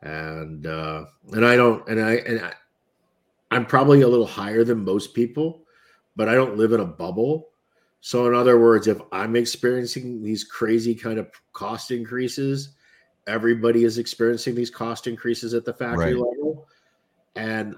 And 0.04 0.65
uh 0.65 1.06
and 1.34 1.45
I 1.45 1.56
don't 1.56 1.88
and 1.89 2.00
I 2.00 2.13
and 2.13 2.39
I, 2.39 2.54
I'm 3.52 3.65
probably 3.65 4.02
a 4.02 4.08
little 4.08 4.28
higher 4.28 4.63
than 4.63 4.86
most 4.86 5.13
people, 5.13 5.63
but 6.15 6.30
I 6.30 6.34
don't 6.34 6.58
live 6.58 6.71
in 6.71 6.80
a 6.80 6.86
bubble. 6.86 7.50
So 7.99 8.27
in 8.27 8.33
other 8.33 8.60
words, 8.60 8.88
if 8.88 8.99
I'm 9.12 9.36
experiencing 9.36 10.23
these 10.23 10.43
crazy 10.43 10.95
kind 10.95 11.19
of 11.19 11.29
cost 11.53 11.91
increases, 11.91 12.75
everybody 13.25 13.83
is 13.83 13.97
experiencing 13.97 14.55
these 14.55 14.69
cost 14.69 15.07
increases 15.07 15.53
at 15.53 15.65
the 15.65 15.73
factory 15.73 16.13
Right. 16.13 16.15
level. 16.15 16.67
And 17.36 17.75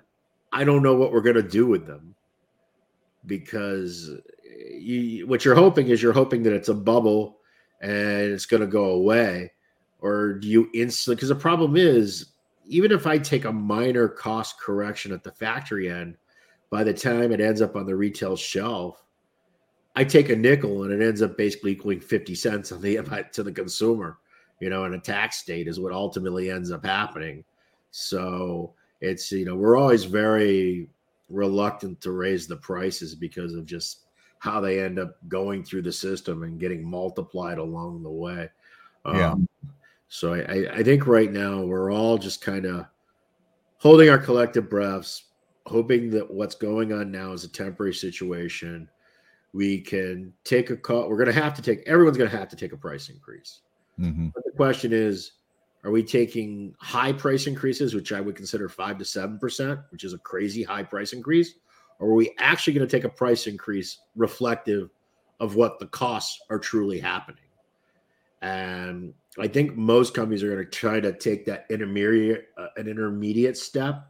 I 0.51 0.63
don't 0.63 0.84
know 0.84 0.95
what 0.95 1.12
we're 1.12 1.21
going 1.21 1.36
to 1.36 1.43
do 1.43 1.67
with 1.67 1.86
them 1.86 2.15
because 3.25 4.12
you, 4.77 5.27
what 5.27 5.45
you're 5.45 5.55
hoping 5.55 5.88
is 5.88 6.01
you're 6.01 6.13
hoping 6.13 6.43
that 6.43 6.53
it's 6.53 6.69
a 6.69 6.73
bubble 6.73 7.39
and 7.82 8.32
it's 8.32 8.45
going 8.45 8.62
to 8.62 8.67
go 8.67 8.86
away. 8.91 9.51
Or 9.99 10.34
do 10.34 10.47
you 10.47 10.69
instantly? 10.73 11.15
Because 11.15 11.29
the 11.29 11.36
problem 11.36 11.75
is, 11.75 12.34
even 12.65 12.91
if 12.91 13.08
I 13.08 13.17
take 13.17 13.45
a 13.45 13.51
minor 13.51 14.08
cost 14.08 14.60
correction 14.60 15.12
at 15.12 15.23
the 15.23 15.32
factory 15.32 15.89
end, 15.89 16.17
by 16.69 16.84
the 16.84 16.93
time 16.93 17.32
it 17.32 17.41
ends 17.41 17.62
up 17.62 17.75
on 17.75 17.86
the 17.86 17.95
retail 17.95 18.36
shelf, 18.36 19.03
I 19.95 20.04
take 20.04 20.30
a 20.30 20.36
nickel 20.36 20.84
and 20.84 20.93
it 20.93 21.06
ends 21.06 21.21
up 21.21 21.38
basically 21.38 21.71
equaling 21.71 21.99
50 21.99 22.36
cents 22.36 22.71
on 22.71 22.82
the 22.82 22.97
to 23.34 23.43
the 23.43 23.52
consumer, 23.52 24.17
you 24.60 24.69
know, 24.69 24.86
in 24.86 24.93
a 24.93 24.99
tax 24.99 25.38
state 25.38 25.67
is 25.67 25.80
what 25.80 25.93
ultimately 25.93 26.49
ends 26.49 26.71
up 26.71 26.86
happening. 26.86 27.43
So 27.91 28.73
it's, 29.02 29.32
you 29.32 29.45
know, 29.45 29.56
we're 29.56 29.78
always 29.78 30.04
very 30.04 30.89
reluctant 31.30 32.02
to 32.02 32.12
raise 32.12 32.47
the 32.47 32.58
prices 32.58 33.15
because 33.15 33.54
of 33.54 33.65
just 33.65 34.06
how 34.39 34.62
they 34.62 34.82
end 34.82 34.99
up 34.99 35.15
going 35.28 35.63
through 35.63 35.82
the 35.82 35.91
system 35.91 36.43
and 36.43 36.60
getting 36.60 36.89
multiplied 36.89 37.58
along 37.58 38.04
the 38.04 38.10
way. 38.10 38.49
Yeah. 39.06 39.32
Um, 39.32 39.49
so 40.08 40.34
I, 40.34 40.39
I, 40.39 40.73
I 40.78 40.84
think 40.84 41.08
right 41.08 41.32
now 41.32 41.62
we're 41.62 41.91
all 41.91 42.17
just 42.17 42.41
kind 42.41 42.65
of 42.65 42.86
holding 43.78 44.10
our 44.10 44.17
collective 44.17 44.69
breaths, 44.69 45.25
hoping 45.65 46.10
that 46.12 46.30
what's 46.30 46.56
going 46.56 46.93
on 46.93 47.12
now 47.12 47.32
is 47.32 47.43
a 47.43 47.49
temporary 47.49 47.93
situation. 47.93 48.89
We 49.53 49.81
can 49.81 50.33
take 50.43 50.69
a 50.69 50.77
cut. 50.77 51.09
We're 51.09 51.17
going 51.17 51.33
to 51.33 51.41
have 51.41 51.53
to 51.55 51.62
take, 51.62 51.81
everyone's 51.88 52.17
going 52.17 52.29
to 52.29 52.38
have 52.38 52.49
to 52.49 52.55
take 52.55 52.71
a 52.71 52.77
price 52.77 53.09
increase. 53.09 53.62
Mhm. 53.99 54.31
But 54.33 54.43
the 54.45 54.51
question 54.51 54.93
is, 54.93 55.31
are 55.83 55.91
we 55.91 56.03
taking 56.03 56.75
high 56.79 57.13
price 57.13 57.47
increases, 57.47 57.93
which 57.93 58.12
I 58.12 58.21
would 58.21 58.35
consider 58.35 58.69
five 58.69 58.97
to 58.97 59.05
seven 59.05 59.39
percent, 59.39 59.79
which 59.91 60.03
is 60.03 60.13
a 60.13 60.17
crazy 60.17 60.62
high 60.62 60.83
price 60.83 61.13
increase, 61.13 61.55
or 61.99 62.09
are 62.09 62.15
we 62.15 62.33
actually 62.38 62.73
going 62.73 62.88
to 62.88 62.97
take 62.97 63.05
a 63.05 63.09
price 63.09 63.47
increase 63.47 63.99
reflective 64.15 64.89
of 65.39 65.55
what 65.55 65.79
the 65.79 65.88
costs 65.88 66.41
are 66.49 66.59
truly 66.59 66.99
happening? 66.99 67.43
And 68.41 69.13
I 69.38 69.47
think 69.47 69.75
most 69.75 70.13
companies 70.13 70.43
are 70.43 70.53
going 70.53 70.65
to 70.65 70.69
try 70.69 70.99
to 70.99 71.13
take 71.13 71.45
that 71.45 71.65
intermediate, 71.69 72.49
uh, 72.57 72.67
an 72.77 72.88
intermediate 72.88 73.57
step. 73.57 74.09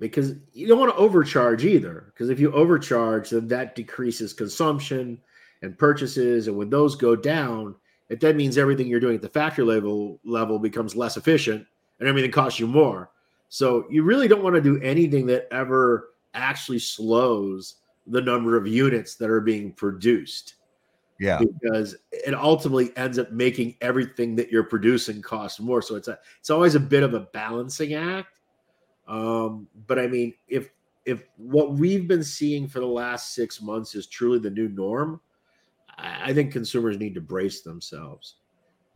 Because 0.00 0.34
you 0.52 0.66
don't 0.66 0.80
want 0.80 0.90
to 0.90 0.98
overcharge 0.98 1.64
either. 1.64 2.06
Because 2.12 2.30
if 2.30 2.40
you 2.40 2.50
overcharge, 2.52 3.30
then 3.30 3.46
that 3.48 3.76
decreases 3.76 4.32
consumption 4.32 5.20
and 5.62 5.78
purchases, 5.78 6.48
and 6.48 6.56
when 6.56 6.70
those 6.70 6.96
go 6.96 7.14
down, 7.14 7.76
it 8.08 8.18
then 8.18 8.36
means 8.36 8.58
everything 8.58 8.88
you're 8.88 8.98
doing 8.98 9.14
at 9.14 9.22
the 9.22 9.28
factory 9.28 9.64
level 9.64 10.18
level 10.24 10.58
becomes 10.58 10.96
less 10.96 11.16
efficient, 11.16 11.64
and 12.00 12.08
everything 12.08 12.32
costs 12.32 12.58
you 12.58 12.66
more. 12.66 13.10
So 13.50 13.84
you 13.90 14.02
really 14.02 14.26
don't 14.26 14.42
want 14.42 14.56
to 14.56 14.62
do 14.62 14.80
anything 14.80 15.26
that 15.26 15.48
ever 15.52 16.14
actually 16.34 16.78
slows 16.78 17.76
the 18.06 18.20
number 18.20 18.56
of 18.56 18.66
units 18.66 19.16
that 19.16 19.28
are 19.28 19.40
being 19.40 19.72
produced. 19.72 20.54
Yeah. 21.18 21.38
Because 21.60 21.96
it 22.10 22.34
ultimately 22.34 22.96
ends 22.96 23.18
up 23.18 23.30
making 23.30 23.76
everything 23.82 24.34
that 24.36 24.50
you're 24.50 24.64
producing 24.64 25.20
cost 25.20 25.60
more. 25.60 25.82
So 25.82 25.96
it's 25.96 26.08
a 26.08 26.18
it's 26.38 26.48
always 26.48 26.74
a 26.74 26.80
bit 26.80 27.02
of 27.02 27.12
a 27.12 27.20
balancing 27.20 27.92
act. 27.92 28.39
Um, 29.10 29.66
but 29.88 29.98
I 29.98 30.06
mean, 30.06 30.34
if 30.48 30.70
if 31.04 31.24
what 31.36 31.72
we've 31.72 32.06
been 32.06 32.22
seeing 32.22 32.68
for 32.68 32.78
the 32.78 32.86
last 32.86 33.34
six 33.34 33.60
months 33.60 33.94
is 33.96 34.06
truly 34.06 34.38
the 34.38 34.50
new 34.50 34.68
norm, 34.68 35.20
I, 35.98 36.30
I 36.30 36.32
think 36.32 36.52
consumers 36.52 36.96
need 36.96 37.14
to 37.16 37.20
brace 37.20 37.62
themselves. 37.62 38.36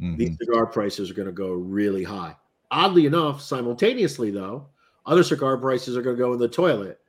Mhm. 0.00 0.16
These 0.16 0.38
cigar 0.38 0.66
prices 0.66 1.11
are 1.11 1.14
going 1.14 1.27
to 1.27 1.33
go 1.33 1.50
really 1.50 2.05
high. 2.05 2.37
Oddly 2.70 3.07
enough, 3.07 3.40
simultaneously 3.40 4.31
though, 4.31 4.68
other 5.05 5.24
cigar 5.24 5.57
prices 5.57 5.96
are 5.96 6.03
going 6.03 6.16
to 6.16 6.22
go 6.22 6.33
in 6.33 6.38
the 6.38 6.48
toilet 6.48 7.00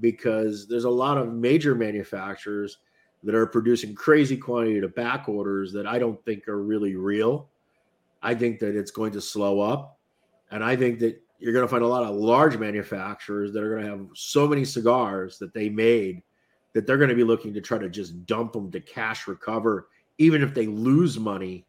because 0.00 0.66
there's 0.66 0.84
a 0.84 0.90
lot 0.90 1.16
of 1.16 1.32
major 1.32 1.74
manufacturers 1.74 2.78
that 3.22 3.34
are 3.34 3.46
producing 3.46 3.94
crazy 3.94 4.36
quantity 4.36 4.78
of 4.78 4.94
back 4.94 5.28
orders 5.28 5.72
that 5.72 5.86
I 5.86 5.98
don't 5.98 6.22
think 6.24 6.48
are 6.48 6.62
really 6.62 6.96
real. 6.96 7.48
I 8.22 8.34
think 8.34 8.58
that 8.60 8.76
it's 8.76 8.90
going 8.90 9.12
to 9.12 9.20
slow 9.20 9.60
up. 9.60 9.98
And 10.50 10.64
I 10.64 10.76
think 10.76 10.98
that 11.00 11.20
you're 11.38 11.52
going 11.52 11.64
to 11.64 11.70
find 11.70 11.84
a 11.84 11.88
lot 11.88 12.04
of 12.04 12.14
large 12.14 12.56
manufacturers 12.56 13.52
that 13.52 13.62
are 13.62 13.70
going 13.70 13.84
to 13.84 13.90
have 13.90 14.06
so 14.14 14.48
many 14.48 14.64
cigars 14.64 15.38
that 15.38 15.54
they 15.54 15.68
made 15.68 16.22
that 16.74 16.86
they're 16.86 16.98
going 16.98 17.08
to 17.10 17.14
be 17.14 17.24
looking 17.24 17.54
to 17.54 17.60
try 17.60 17.78
to 17.78 17.88
just 17.88 18.26
dump 18.26 18.52
them 18.52 18.70
to 18.70 18.80
cash 18.80 19.26
recover. 19.26 19.88
Even 20.18 20.42
if 20.42 20.52
they 20.52 20.66
lose 20.66 21.18
money, 21.18 21.64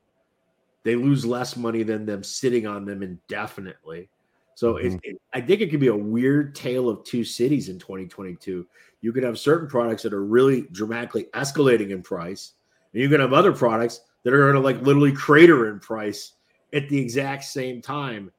they 0.84 0.96
lose 0.96 1.26
less 1.26 1.56
money 1.56 1.84
than 1.84 2.06
them 2.06 2.24
sitting 2.24 2.66
on 2.66 2.86
them 2.86 3.04
indefinitely. 3.04 4.10
So 4.56 4.78
it, 4.78 4.88
mm-hmm. 4.88 4.98
it, 5.04 5.22
I 5.34 5.42
think 5.42 5.62
it 5.62 5.70
could 5.70 5.80
be 5.80 5.88
a 5.88 5.96
weird 5.96 6.56
tale 6.56 6.90
of 6.90 7.04
two 7.04 7.24
cities 7.24 7.70
in 7.70 7.80
2022. 7.80 8.68
You 9.02 9.14
could 9.14 9.24
have 9.24 9.40
certain 9.40 9.70
products 9.70 10.04
that 10.04 10.14
are 10.14 10.26
really 10.26 10.68
dramatically 10.72 11.28
escalating 11.34 11.92
in 11.92 12.02
price, 12.02 12.54
and 12.94 13.02
you 13.02 13.08
can 13.08 13.22
have 13.22 13.32
other 13.32 13.54
products 13.54 14.02
that 14.24 14.34
are 14.34 14.52
going 14.52 14.56
to 14.56 14.60
like 14.60 14.82
literally 14.82 15.14
crater 15.14 15.70
in 15.70 15.80
price 15.80 16.34
at 16.74 16.90
the 16.90 17.00
exact 17.00 17.46
same 17.46 17.82
time, 17.82 18.32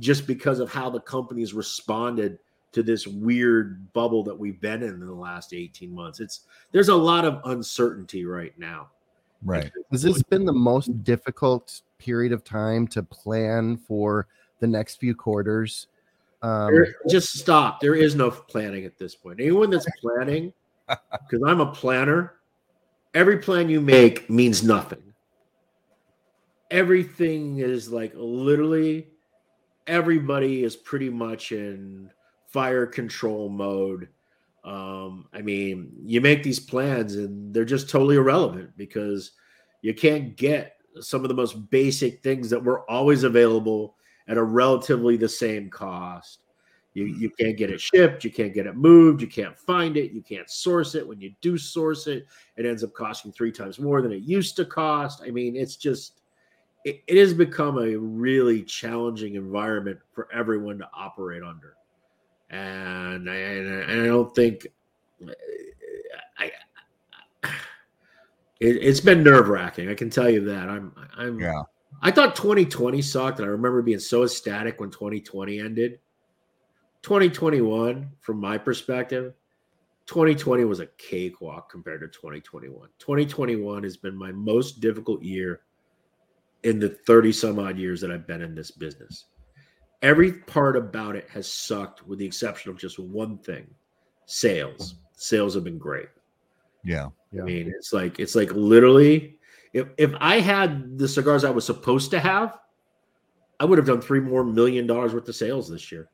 just 0.00 0.26
because 0.26 0.58
of 0.58 0.72
how 0.72 0.90
the 0.90 1.00
companies 1.00 1.54
responded 1.54 2.38
to 2.72 2.82
this 2.82 3.06
weird 3.06 3.92
bubble 3.92 4.22
that 4.24 4.38
we've 4.38 4.60
been 4.60 4.82
in 4.82 4.90
in 4.90 5.06
the 5.06 5.12
last 5.12 5.52
18 5.52 5.94
months. 5.94 6.20
It's 6.20 6.40
there's 6.72 6.88
a 6.88 6.94
lot 6.94 7.24
of 7.24 7.40
uncertainty 7.44 8.24
right 8.24 8.56
now. 8.58 8.88
Right. 9.42 9.70
Has 9.90 10.02
this 10.02 10.22
been 10.24 10.44
the 10.44 10.52
most 10.52 11.02
difficult 11.04 11.82
period 11.98 12.32
of 12.32 12.44
time 12.44 12.86
to 12.88 13.02
plan 13.02 13.76
for 13.76 14.26
the 14.60 14.66
next 14.66 15.00
few 15.00 15.14
quarters? 15.14 15.88
Um, 16.42 16.72
There- 16.72 16.94
just 17.08 17.38
stop. 17.38 17.80
There 17.80 17.94
is 17.94 18.14
no 18.14 18.30
planning 18.30 18.84
at 18.84 18.98
this 18.98 19.14
point. 19.14 19.40
Anyone 19.40 19.70
that's 19.70 19.86
planning, 20.00 20.52
because 20.88 21.42
I'm 21.46 21.60
a 21.60 21.72
planner, 21.72 22.34
every 23.14 23.38
plan 23.38 23.68
you 23.68 23.80
make 23.80 24.28
means 24.30 24.62
nothing. 24.62 25.02
Everything 26.70 27.58
is 27.58 27.90
like 27.90 28.12
literally 28.14 29.08
everybody 29.86 30.64
is 30.64 30.76
pretty 30.76 31.10
much 31.10 31.52
in 31.52 32.10
fire 32.46 32.86
control 32.86 33.48
mode. 33.48 34.08
Um, 34.64 35.26
I 35.32 35.40
mean, 35.40 35.92
you 36.02 36.20
make 36.20 36.42
these 36.42 36.60
plans 36.60 37.14
and 37.14 37.54
they're 37.54 37.64
just 37.64 37.88
totally 37.88 38.16
irrelevant 38.16 38.76
because 38.76 39.32
you 39.82 39.94
can't 39.94 40.36
get 40.36 40.76
some 41.00 41.22
of 41.22 41.28
the 41.28 41.34
most 41.34 41.70
basic 41.70 42.22
things 42.22 42.50
that 42.50 42.62
were 42.62 42.88
always 42.90 43.22
available 43.22 43.96
at 44.28 44.36
a 44.36 44.42
relatively 44.42 45.16
the 45.16 45.28
same 45.28 45.70
cost. 45.70 46.40
You, 46.92 47.04
you 47.04 47.30
can't 47.30 47.56
get 47.56 47.70
it 47.70 47.80
shipped, 47.80 48.24
you 48.24 48.32
can't 48.32 48.52
get 48.52 48.66
it 48.66 48.76
moved, 48.76 49.22
you 49.22 49.28
can't 49.28 49.56
find 49.56 49.96
it, 49.96 50.10
you 50.10 50.22
can't 50.22 50.50
source 50.50 50.96
it. 50.96 51.06
When 51.06 51.20
you 51.20 51.32
do 51.40 51.56
source 51.56 52.08
it, 52.08 52.26
it 52.56 52.66
ends 52.66 52.82
up 52.82 52.92
costing 52.94 53.30
three 53.30 53.52
times 53.52 53.78
more 53.78 54.02
than 54.02 54.12
it 54.12 54.22
used 54.22 54.56
to 54.56 54.64
cost. 54.64 55.22
I 55.24 55.30
mean, 55.30 55.54
it's 55.54 55.76
just 55.76 56.19
it, 56.84 57.02
it 57.06 57.16
has 57.18 57.34
become 57.34 57.78
a 57.78 57.96
really 57.96 58.62
challenging 58.62 59.34
environment 59.34 59.98
for 60.12 60.28
everyone 60.32 60.78
to 60.78 60.88
operate 60.94 61.42
under. 61.42 61.76
And 62.50 63.30
I, 63.30 63.34
and 63.34 64.02
I 64.02 64.06
don't 64.06 64.34
think 64.34 64.66
I, 66.38 66.50
it, 68.60 68.76
it's 68.76 69.00
been 69.00 69.22
nerve 69.22 69.48
wracking. 69.48 69.88
I 69.88 69.94
can 69.94 70.10
tell 70.10 70.28
you 70.28 70.44
that. 70.46 70.68
I'm 70.68 70.92
I'm 71.16 71.38
Yeah. 71.38 71.62
I 72.02 72.10
thought 72.10 72.34
2020 72.34 73.02
sucked, 73.02 73.40
and 73.40 73.46
I 73.46 73.50
remember 73.50 73.82
being 73.82 73.98
so 73.98 74.22
ecstatic 74.24 74.80
when 74.80 74.90
2020 74.90 75.60
ended. 75.60 75.98
2021, 77.02 78.10
from 78.20 78.40
my 78.40 78.56
perspective, 78.58 79.34
2020 80.06 80.64
was 80.64 80.80
a 80.80 80.86
cakewalk 80.98 81.70
compared 81.70 82.00
to 82.00 82.08
2021. 82.08 82.88
2021 82.98 83.82
has 83.82 83.96
been 83.96 84.16
my 84.16 84.32
most 84.32 84.80
difficult 84.80 85.22
year 85.22 85.62
in 86.62 86.78
the 86.78 86.88
30 86.88 87.32
some 87.32 87.58
odd 87.58 87.78
years 87.78 88.00
that 88.00 88.10
I've 88.10 88.26
been 88.26 88.42
in 88.42 88.54
this 88.54 88.70
business. 88.70 89.26
Every 90.02 90.32
part 90.32 90.76
about 90.76 91.16
it 91.16 91.28
has 91.30 91.50
sucked, 91.50 92.06
with 92.06 92.18
the 92.18 92.26
exception 92.26 92.70
of 92.70 92.78
just 92.78 92.98
one 92.98 93.38
thing 93.38 93.66
sales. 94.26 94.94
Sales 95.12 95.54
have 95.54 95.64
been 95.64 95.78
great. 95.78 96.08
Yeah. 96.84 97.08
Yeah. 97.32 97.42
I 97.42 97.44
mean, 97.44 97.72
it's 97.76 97.92
like 97.92 98.18
it's 98.18 98.34
like 98.34 98.50
literally 98.52 99.38
if 99.72 99.88
if 99.98 100.12
I 100.18 100.40
had 100.40 100.98
the 100.98 101.06
cigars 101.06 101.44
I 101.44 101.50
was 101.50 101.64
supposed 101.64 102.10
to 102.12 102.20
have, 102.20 102.58
I 103.58 103.64
would 103.64 103.78
have 103.78 103.86
done 103.86 104.00
three 104.00 104.20
more 104.20 104.42
million 104.42 104.86
dollars 104.86 105.14
worth 105.14 105.28
of 105.28 105.36
sales 105.36 105.68
this 105.68 105.92
year. 105.92 106.08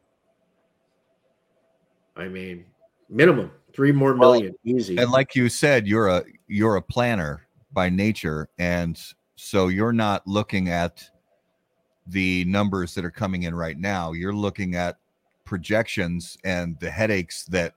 I 2.17 2.29
mean, 2.29 2.65
minimum 3.09 3.51
three 3.73 3.93
more 3.93 4.15
Well, 4.15 4.33
million 4.33 4.55
easy. 4.65 4.97
And 4.97 5.11
like 5.11 5.35
you 5.35 5.49
said, 5.49 5.87
you're 5.87 6.09
a 6.09 6.25
you're 6.49 6.77
a 6.77 6.83
planner 6.83 7.47
by 7.73 7.91
nature, 7.91 8.49
and 8.59 8.99
so 9.37 9.69
you're 9.69 9.93
not 9.93 10.27
looking 10.27 10.69
at 10.69 11.09
the 12.07 12.45
numbers 12.47 12.95
that 12.95 13.05
are 13.05 13.11
coming 13.11 13.45
in 13.45 13.55
right 13.55 13.79
now. 13.79 14.13
You're 14.13 14.35
looking 14.35 14.75
at 14.75 14.97
projections 15.45 16.39
and 16.45 16.79
the 16.81 16.91
headaches 16.91 17.45
that 17.45 17.75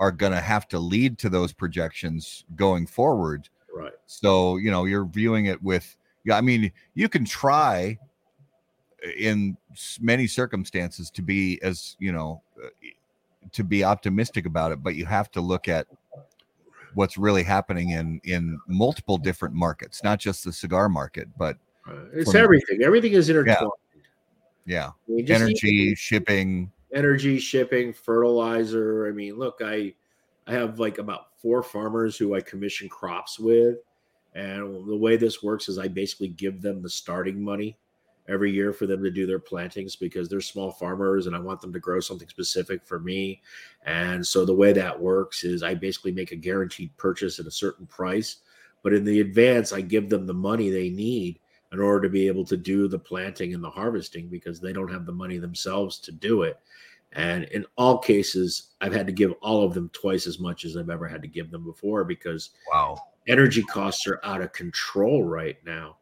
are 0.00 0.12
going 0.12 0.32
to 0.32 0.40
have 0.40 0.68
to 0.68 0.78
lead 0.78 1.18
to 1.18 1.28
those 1.28 1.52
projections 1.52 2.44
going 2.56 2.86
forward. 2.86 3.48
right. 3.74 3.92
So, 4.06 4.56
you 4.56 4.70
know, 4.70 4.84
you're 4.84 5.04
viewing 5.04 5.46
it 5.46 5.62
with, 5.62 5.96
yeah, 6.24 6.36
I 6.36 6.40
mean, 6.40 6.70
you 6.94 7.08
can 7.08 7.24
try 7.24 7.98
in 9.16 9.56
many 10.00 10.26
circumstances 10.26 11.10
to 11.12 11.22
be 11.22 11.60
as, 11.62 11.96
you 11.98 12.12
know, 12.12 12.42
uh, 12.62 12.68
to 13.52 13.64
be 13.64 13.84
optimistic 13.84 14.46
about 14.46 14.72
it, 14.72 14.82
but 14.82 14.94
you 14.94 15.06
have 15.06 15.30
to 15.32 15.40
look 15.40 15.68
at 15.68 15.86
what's 16.98 17.16
really 17.16 17.44
happening 17.44 17.90
in 17.90 18.20
in 18.24 18.58
multiple 18.66 19.16
different 19.16 19.54
markets, 19.54 20.02
not 20.02 20.18
just 20.18 20.44
the 20.44 20.52
cigar 20.52 20.88
market, 20.88 21.28
but 21.38 21.56
right. 21.86 21.96
It's 22.12 22.34
everything. 22.34 22.82
Everything 22.82 23.12
is 23.12 23.28
intertwined. 23.30 23.70
yeah, 24.66 24.90
mean, 25.06 25.30
energy, 25.30 25.94
shipping, 25.94 26.70
energy 26.94 27.38
shipping 27.38 27.92
fertilizer 27.92 29.06
i 29.06 29.10
mean 29.10 29.36
look 29.36 29.60
i 29.62 29.92
i 30.46 30.52
have 30.52 30.78
like 30.78 30.98
about 30.98 31.36
four 31.36 31.62
farmers 31.62 32.16
who 32.16 32.34
i 32.34 32.40
commission 32.40 32.88
crops 32.88 33.38
with 33.38 33.76
and 34.34 34.88
the 34.88 34.96
way 34.96 35.16
this 35.16 35.42
works 35.42 35.68
is 35.68 35.78
i 35.78 35.86
basically 35.86 36.28
give 36.28 36.62
them 36.62 36.82
the 36.82 36.88
starting 36.88 37.42
money 37.42 37.76
every 38.28 38.50
year 38.50 38.72
for 38.72 38.86
them 38.86 39.02
to 39.02 39.10
do 39.10 39.26
their 39.26 39.38
plantings 39.38 39.96
because 39.96 40.28
they're 40.28 40.40
small 40.40 40.70
farmers 40.70 41.26
and 41.26 41.34
i 41.34 41.38
want 41.38 41.60
them 41.60 41.72
to 41.72 41.80
grow 41.80 42.00
something 42.00 42.28
specific 42.28 42.84
for 42.84 42.98
me 42.98 43.40
and 43.86 44.26
so 44.26 44.44
the 44.44 44.54
way 44.54 44.72
that 44.72 44.98
works 44.98 45.44
is 45.44 45.62
i 45.62 45.74
basically 45.74 46.12
make 46.12 46.32
a 46.32 46.36
guaranteed 46.36 46.96
purchase 46.96 47.38
at 47.38 47.46
a 47.46 47.50
certain 47.50 47.86
price 47.86 48.36
but 48.82 48.92
in 48.92 49.04
the 49.04 49.20
advance 49.20 49.72
i 49.72 49.80
give 49.80 50.08
them 50.08 50.26
the 50.26 50.34
money 50.34 50.70
they 50.70 50.90
need 50.90 51.38
in 51.72 51.80
order 51.80 52.00
to 52.00 52.08
be 52.08 52.26
able 52.26 52.44
to 52.44 52.56
do 52.56 52.88
the 52.88 52.98
planting 52.98 53.54
and 53.54 53.62
the 53.62 53.70
harvesting 53.70 54.28
because 54.28 54.60
they 54.60 54.72
don't 54.72 54.92
have 54.92 55.06
the 55.06 55.12
money 55.12 55.38
themselves 55.38 55.98
to 55.98 56.12
do 56.12 56.42
it. 56.42 56.58
And 57.12 57.44
in 57.44 57.64
all 57.76 57.98
cases, 57.98 58.74
I've 58.80 58.92
had 58.92 59.06
to 59.06 59.12
give 59.12 59.32
all 59.40 59.64
of 59.64 59.74
them 59.74 59.90
twice 59.92 60.26
as 60.26 60.38
much 60.38 60.64
as 60.64 60.76
I've 60.76 60.90
ever 60.90 61.08
had 61.08 61.22
to 61.22 61.28
give 61.28 61.50
them 61.50 61.64
before 61.64 62.04
because 62.04 62.50
wow, 62.72 62.98
energy 63.26 63.62
costs 63.62 64.06
are 64.06 64.20
out 64.24 64.42
of 64.42 64.52
control 64.52 65.24
right 65.24 65.56
now. 65.64 65.96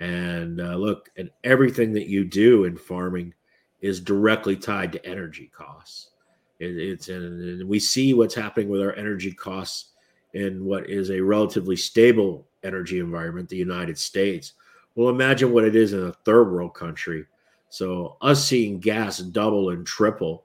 And 0.00 0.60
uh, 0.60 0.76
look, 0.76 1.10
and 1.16 1.30
everything 1.44 1.92
that 1.92 2.08
you 2.08 2.24
do 2.24 2.64
in 2.64 2.76
farming 2.76 3.34
is 3.80 4.00
directly 4.00 4.56
tied 4.56 4.92
to 4.92 5.06
energy 5.06 5.50
costs. 5.54 6.10
It, 6.58 6.76
it's 6.76 7.08
and 7.08 7.68
we 7.68 7.78
see 7.78 8.14
what's 8.14 8.34
happening 8.34 8.68
with 8.68 8.80
our 8.80 8.94
energy 8.94 9.32
costs 9.32 9.90
in 10.32 10.64
what 10.64 10.90
is 10.90 11.10
a 11.10 11.20
relatively 11.20 11.76
stable 11.76 12.48
energy 12.64 12.98
environment, 12.98 13.48
the 13.48 13.56
United 13.56 13.98
States. 13.98 14.54
Well, 14.96 15.08
imagine 15.08 15.52
what 15.52 15.64
it 15.64 15.76
is 15.76 15.92
in 15.92 16.06
a 16.06 16.12
third 16.12 16.52
world 16.52 16.74
country. 16.74 17.26
So 17.68 18.16
us 18.20 18.44
seeing 18.44 18.78
gas 18.78 19.18
double 19.18 19.70
and 19.70 19.86
triple 19.86 20.44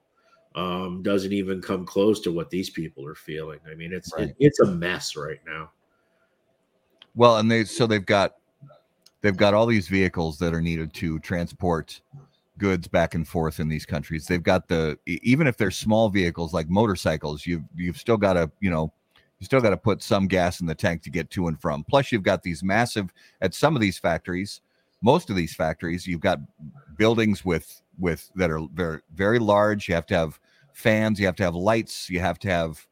um, 0.54 1.02
doesn't 1.02 1.32
even 1.32 1.62
come 1.62 1.86
close 1.86 2.20
to 2.20 2.32
what 2.32 2.50
these 2.50 2.70
people 2.70 3.06
are 3.06 3.14
feeling. 3.14 3.60
I 3.70 3.74
mean, 3.74 3.92
it's 3.92 4.12
Right. 4.12 4.28
it, 4.28 4.36
it's 4.38 4.60
a 4.60 4.66
mess 4.66 5.16
right 5.16 5.40
now. 5.46 5.70
Well, 7.14 7.38
and 7.38 7.50
they 7.50 7.64
so 7.64 7.86
they've 7.86 8.04
got 8.04 8.34
they've 9.20 9.36
got 9.36 9.54
all 9.54 9.66
these 9.66 9.88
vehicles 9.88 10.38
that 10.38 10.54
are 10.54 10.60
needed 10.60 10.92
to 10.94 11.18
transport 11.20 12.00
goods 12.58 12.86
back 12.86 13.14
and 13.14 13.26
forth 13.26 13.58
in 13.58 13.68
these 13.68 13.86
countries. 13.86 14.26
They've 14.26 14.42
got 14.42 14.68
the 14.68 14.98
even 15.06 15.46
if 15.46 15.56
they're 15.56 15.70
small 15.70 16.08
vehicles 16.08 16.52
like 16.52 16.68
motorcycles, 16.68 17.46
you've 17.46 17.64
you've 17.74 17.96
still 17.96 18.16
got 18.16 18.34
to 18.34 18.50
you 18.60 18.70
know 18.70 18.92
you 19.38 19.46
still 19.46 19.60
got 19.60 19.70
to 19.70 19.76
put 19.76 20.02
some 20.02 20.28
gas 20.28 20.60
in 20.60 20.66
the 20.66 20.74
tank 20.74 21.02
to 21.02 21.10
get 21.10 21.30
to 21.30 21.48
and 21.48 21.60
from. 21.60 21.82
Plus, 21.84 22.12
you've 22.12 22.22
got 22.22 22.42
these 22.42 22.62
massive 22.62 23.12
at 23.40 23.54
some 23.54 23.74
of 23.74 23.80
these 23.80 23.98
factories. 23.98 24.60
Most 25.02 25.30
of 25.30 25.36
these 25.36 25.54
factories, 25.54 26.06
you've 26.06 26.20
got 26.20 26.38
buildings 26.96 27.44
with 27.44 27.80
with 27.98 28.30
that 28.36 28.50
are 28.50 28.60
very 28.74 29.00
very 29.14 29.38
large. 29.38 29.88
You 29.88 29.94
have 29.94 30.06
to 30.06 30.14
have 30.14 30.38
fans. 30.72 31.18
You 31.18 31.26
have 31.26 31.36
to 31.36 31.42
have 31.42 31.54
lights. 31.54 32.08
You 32.08 32.20
have 32.20 32.38
to 32.40 32.48
have. 32.48 32.86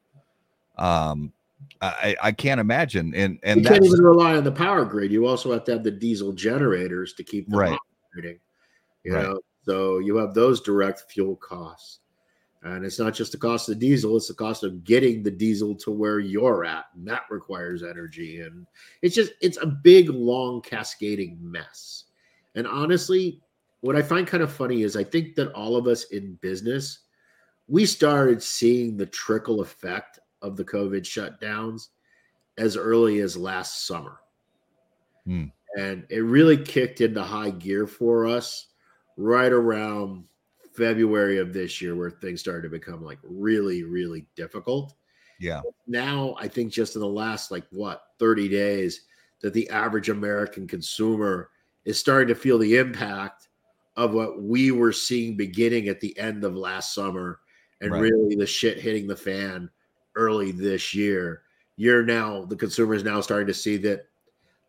Um, 0.77 1.33
I 1.81 2.15
I 2.21 2.31
can't 2.31 2.59
imagine 2.59 3.13
and 3.15 3.39
and 3.43 3.61
you 3.61 3.67
can't 3.67 3.85
even 3.85 4.01
rely 4.01 4.35
on 4.35 4.43
the 4.43 4.51
power 4.51 4.83
grid. 4.85 5.11
You 5.11 5.25
also 5.25 5.51
have 5.53 5.63
to 5.65 5.73
have 5.73 5.83
the 5.83 5.91
diesel 5.91 6.33
generators 6.33 7.13
to 7.13 7.23
keep 7.23 7.47
them 7.49 7.59
Right. 7.59 7.79
operating. 8.13 8.39
You 9.03 9.13
Right. 9.13 9.23
know, 9.23 9.39
so 9.63 9.99
you 9.99 10.17
have 10.17 10.33
those 10.33 10.61
direct 10.61 11.11
fuel 11.11 11.35
costs. 11.37 11.99
And 12.61 12.83
it's 12.83 12.99
not 12.99 13.13
just 13.13 13.31
the 13.31 13.37
cost 13.37 13.69
of 13.69 13.79
diesel, 13.79 14.17
it's 14.17 14.27
the 14.27 14.33
cost 14.33 14.63
of 14.65 14.83
getting 14.83 15.23
the 15.23 15.31
diesel 15.31 15.73
to 15.75 15.91
where 15.91 16.19
you're 16.19 16.65
at. 16.65 16.85
And 16.93 17.07
that 17.07 17.21
requires 17.29 17.83
energy. 17.83 18.41
And 18.41 18.67
it's 19.01 19.15
just, 19.15 19.31
it's 19.41 19.57
a 19.57 19.65
big, 19.65 20.09
long, 20.09 20.61
cascading 20.61 21.37
mess. 21.39 22.05
And 22.55 22.67
honestly, 22.67 23.41
what 23.79 23.95
I 23.95 24.01
find 24.01 24.27
kind 24.27 24.43
of 24.43 24.51
funny 24.51 24.83
is 24.83 24.97
I 24.97 25.05
think 25.05 25.35
that 25.35 25.53
all 25.53 25.77
of 25.77 25.87
us 25.87 26.05
in 26.05 26.37
business, 26.41 26.99
we 27.69 27.85
started 27.85 28.43
seeing 28.43 28.97
the 28.97 29.05
trickle 29.05 29.61
effect 29.61 30.19
of 30.41 30.55
the 30.57 30.65
COVID 30.65 31.01
shutdowns 31.01 31.89
as 32.57 32.75
early 32.75 33.19
as 33.19 33.37
last 33.37 33.87
summer. 33.87 34.19
Hmm. 35.25 35.45
And 35.77 36.05
it 36.09 36.19
really 36.19 36.57
kicked 36.57 37.01
into 37.01 37.21
high 37.23 37.51
gear 37.51 37.87
for 37.87 38.25
us 38.25 38.67
right 39.17 39.51
around 39.51 40.23
February 40.73 41.37
of 41.37 41.53
this 41.53 41.81
year, 41.81 41.95
where 41.95 42.09
things 42.09 42.39
started 42.39 42.63
to 42.63 42.69
become 42.69 43.03
like 43.03 43.19
really, 43.23 43.83
really 43.83 44.25
difficult. 44.35 44.93
yeah 45.39 45.61
Now, 45.87 46.35
I 46.39 46.47
think 46.47 46.71
just 46.71 46.95
in 46.95 47.01
the 47.01 47.07
last 47.07 47.51
like 47.51 47.65
what 47.69 48.03
30 48.17 48.49
days, 48.49 49.01
that 49.41 49.53
the 49.53 49.69
average 49.69 50.09
American 50.09 50.67
consumer 50.67 51.49
is 51.85 51.99
starting 51.99 52.27
to 52.27 52.35
feel 52.35 52.57
the 52.57 52.77
impact 52.77 53.47
of 53.95 54.13
what 54.13 54.41
we 54.41 54.71
were 54.71 54.91
seeing 54.91 55.35
beginning 55.37 55.87
at 55.87 55.99
the 55.99 56.17
end 56.17 56.43
of 56.43 56.55
last 56.55 56.93
summer 56.93 57.39
and 57.81 57.91
Right. 57.91 58.01
really 58.01 58.35
the 58.35 58.45
shit 58.45 58.79
hitting 58.79 59.07
the 59.07 59.15
fan 59.15 59.69
early 60.19 60.51
this 60.51 60.93
year. 60.93 61.43
You're 61.77 62.03
now 62.03 62.43
the 62.45 62.57
consumer 62.57 62.93
is 62.93 63.03
now 63.05 63.21
starting 63.21 63.47
to 63.47 63.53
see 63.53 63.77
that 63.77 64.05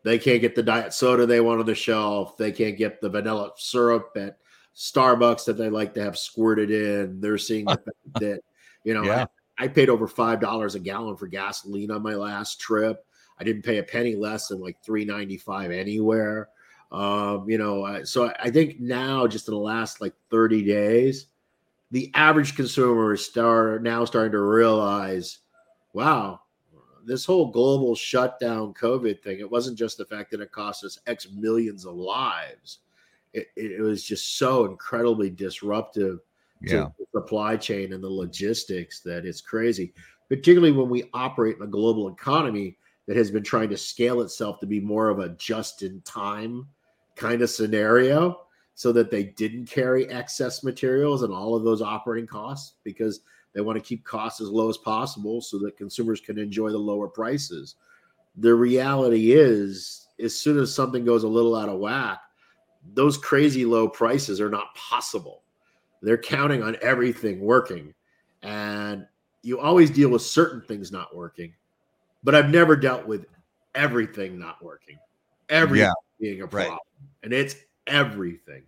they 0.03 0.17
can't 0.17 0.41
get 0.41 0.55
the 0.55 0.63
diet 0.63 0.93
soda 0.93 1.25
they 1.25 1.41
want 1.41 1.59
on 1.59 1.65
the 1.65 1.75
shelf. 1.75 2.37
They 2.37 2.51
can't 2.51 2.77
get 2.77 3.01
the 3.01 3.09
vanilla 3.09 3.51
syrup 3.57 4.11
at 4.15 4.37
Starbucks 4.75 5.45
that 5.45 5.57
they 5.57 5.69
like 5.69 5.93
to 5.95 6.01
have 6.03 6.17
squirted 6.17 6.71
in. 6.71 7.19
They're 7.19 7.37
seeing 7.37 7.65
the 7.65 7.79
that, 8.19 8.41
you 8.83 8.93
know, 8.93 9.03
Yeah. 9.03 9.25
I, 9.59 9.65
I 9.65 9.67
paid 9.67 9.89
over 9.89 10.07
five 10.07 10.39
dollars 10.39 10.75
a 10.75 10.79
gallon 10.79 11.17
for 11.17 11.27
gasoline 11.27 11.91
on 11.91 12.01
my 12.01 12.15
last 12.15 12.59
trip. 12.61 13.05
I 13.39 13.43
didn't 13.43 13.63
pay 13.63 13.77
a 13.79 13.83
penny 13.83 14.15
less 14.15 14.47
than 14.47 14.61
like 14.61 14.77
three 14.83 15.03
ninety 15.05 15.37
five 15.37 15.69
anywhere. 15.71 16.47
Um, 16.91 17.49
you 17.49 17.57
know, 17.57 18.03
so 18.03 18.33
I- 18.39 18.49
think 18.49 18.79
now, 18.79 19.27
just 19.27 19.47
in 19.47 19.53
the 19.53 19.59
last 19.59 20.01
like 20.01 20.13
thirty 20.31 20.63
days, 20.63 21.27
the 21.91 22.09
average 22.15 22.55
consumer 22.55 23.13
is 23.13 23.25
start 23.25 23.83
now 23.83 24.03
starting 24.05 24.31
to 24.31 24.41
realize, 24.41 25.39
wow, 25.93 26.41
this 27.05 27.25
whole 27.25 27.47
global 27.47 27.95
shutdown 27.95 28.73
COVID 28.73 29.21
thing, 29.21 29.39
it 29.39 29.49
wasn't 29.49 29.77
just 29.77 29.97
the 29.97 30.05
fact 30.05 30.31
that 30.31 30.41
it 30.41 30.51
cost 30.51 30.83
us 30.83 30.99
X 31.07 31.27
millions 31.31 31.85
of 31.85 31.95
lives. 31.95 32.79
It, 33.33 33.47
it, 33.55 33.81
was 33.81 34.03
just 34.03 34.37
so 34.37 34.65
incredibly 34.65 35.29
disruptive 35.29 36.19
to 36.67 36.91
the 36.97 37.05
supply 37.15 37.55
chain 37.55 37.93
and 37.93 38.03
the 38.03 38.09
logistics 38.09 38.99
that 39.01 39.25
it's 39.25 39.39
crazy, 39.39 39.93
particularly 40.27 40.73
when 40.73 40.89
we 40.89 41.09
operate 41.13 41.55
in 41.55 41.63
a 41.63 41.67
global 41.67 42.09
economy 42.09 42.77
that 43.07 43.15
has 43.15 43.31
been 43.31 43.43
trying 43.43 43.69
to 43.69 43.77
scale 43.77 44.21
itself 44.21 44.59
to 44.59 44.65
be 44.65 44.79
more 44.79 45.09
of 45.09 45.19
a 45.19 45.29
just 45.29 45.81
in 45.81 46.01
time 46.01 46.67
kind 47.15 47.41
of 47.41 47.49
scenario 47.49 48.41
so 48.75 48.91
that 48.91 49.11
they 49.11 49.23
didn't 49.23 49.65
carry 49.65 50.09
excess 50.09 50.63
materials 50.63 51.23
and 51.23 51.33
all 51.33 51.55
of 51.55 51.63
those 51.63 51.81
operating 51.81 52.27
costs 52.27 52.75
because 52.83 53.21
they 53.53 53.61
want 53.61 53.77
to 53.77 53.83
keep 53.83 54.03
costs 54.03 54.41
as 54.41 54.49
low 54.49 54.69
as 54.69 54.77
possible 54.77 55.41
so 55.41 55.57
that 55.59 55.77
consumers 55.77 56.21
can 56.21 56.37
enjoy 56.37 56.69
the 56.69 56.77
lower 56.77 57.07
prices. 57.07 57.75
The 58.37 58.53
reality 58.53 59.33
is, 59.33 60.07
as 60.19 60.35
soon 60.35 60.57
as 60.57 60.73
something 60.73 61.03
goes 61.03 61.23
a 61.23 61.27
little 61.27 61.55
out 61.55 61.69
of 61.69 61.79
whack, 61.79 62.19
those 62.93 63.17
crazy 63.17 63.65
low 63.65 63.87
prices 63.87 64.39
are 64.39 64.49
not 64.49 64.73
possible. 64.75 65.43
They're 66.01 66.17
counting 66.17 66.63
on 66.63 66.77
everything 66.81 67.39
working. 67.41 67.93
And 68.41 69.05
you 69.43 69.59
always 69.59 69.89
deal 69.89 70.09
with 70.09 70.21
certain 70.21 70.61
things 70.61 70.91
not 70.91 71.15
working, 71.15 71.53
but 72.23 72.35
I've 72.35 72.49
never 72.49 72.75
dealt 72.75 73.05
with 73.05 73.25
everything 73.75 74.39
not 74.39 74.63
working, 74.63 74.97
everything 75.49 75.87
Yeah. 75.87 75.93
being 76.19 76.41
a 76.41 76.45
Right. 76.45 76.67
problem. 76.67 76.79
And 77.23 77.33
it's 77.33 77.55
everything. 77.87 78.63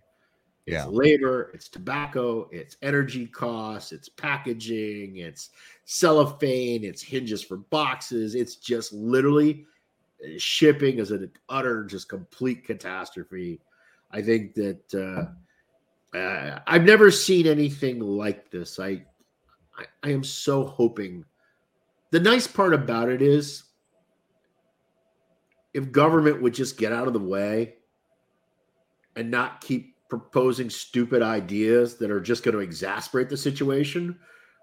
It's 0.66 0.86
Yeah. 0.86 0.86
labor, 0.86 1.50
it's 1.52 1.68
tobacco, 1.68 2.48
it's 2.50 2.76
energy 2.80 3.26
costs, 3.26 3.92
it's 3.92 4.08
packaging, 4.08 5.18
it's 5.18 5.50
cellophane, 5.84 6.84
it's 6.84 7.02
hinges 7.02 7.42
for 7.42 7.58
boxes. 7.58 8.34
It's 8.34 8.56
just 8.56 8.92
literally 8.92 9.66
uh, 10.24 10.38
shipping 10.38 10.98
is 10.98 11.10
an 11.10 11.30
utter, 11.50 11.84
just 11.84 12.08
complete 12.08 12.64
catastrophe. 12.64 13.60
I 14.10 14.22
think 14.22 14.54
that 14.54 14.94
uh, 14.94 16.16
uh, 16.16 16.60
I've 16.66 16.84
never 16.84 17.10
seen 17.10 17.46
anything 17.46 18.00
like 18.00 18.50
this. 18.50 18.78
I, 18.78 19.04
I, 19.76 19.84
I 20.02 20.10
am 20.12 20.24
so 20.24 20.64
hoping. 20.64 21.24
The 22.10 22.20
nice 22.20 22.46
part 22.46 22.72
about 22.72 23.10
it 23.10 23.20
is, 23.20 23.64
if 25.74 25.90
government 25.90 26.40
would 26.40 26.54
just 26.54 26.78
get 26.78 26.92
out 26.92 27.08
of 27.08 27.12
the 27.12 27.18
way 27.18 27.74
and 29.16 29.30
not 29.30 29.60
keep 29.60 29.93
proposing 30.08 30.70
stupid 30.70 31.22
ideas 31.22 31.96
that 31.98 32.10
are 32.10 32.20
just 32.20 32.42
going 32.44 32.54
to 32.54 32.60
exasperate 32.60 33.28
the 33.28 33.36
situation, 33.36 34.18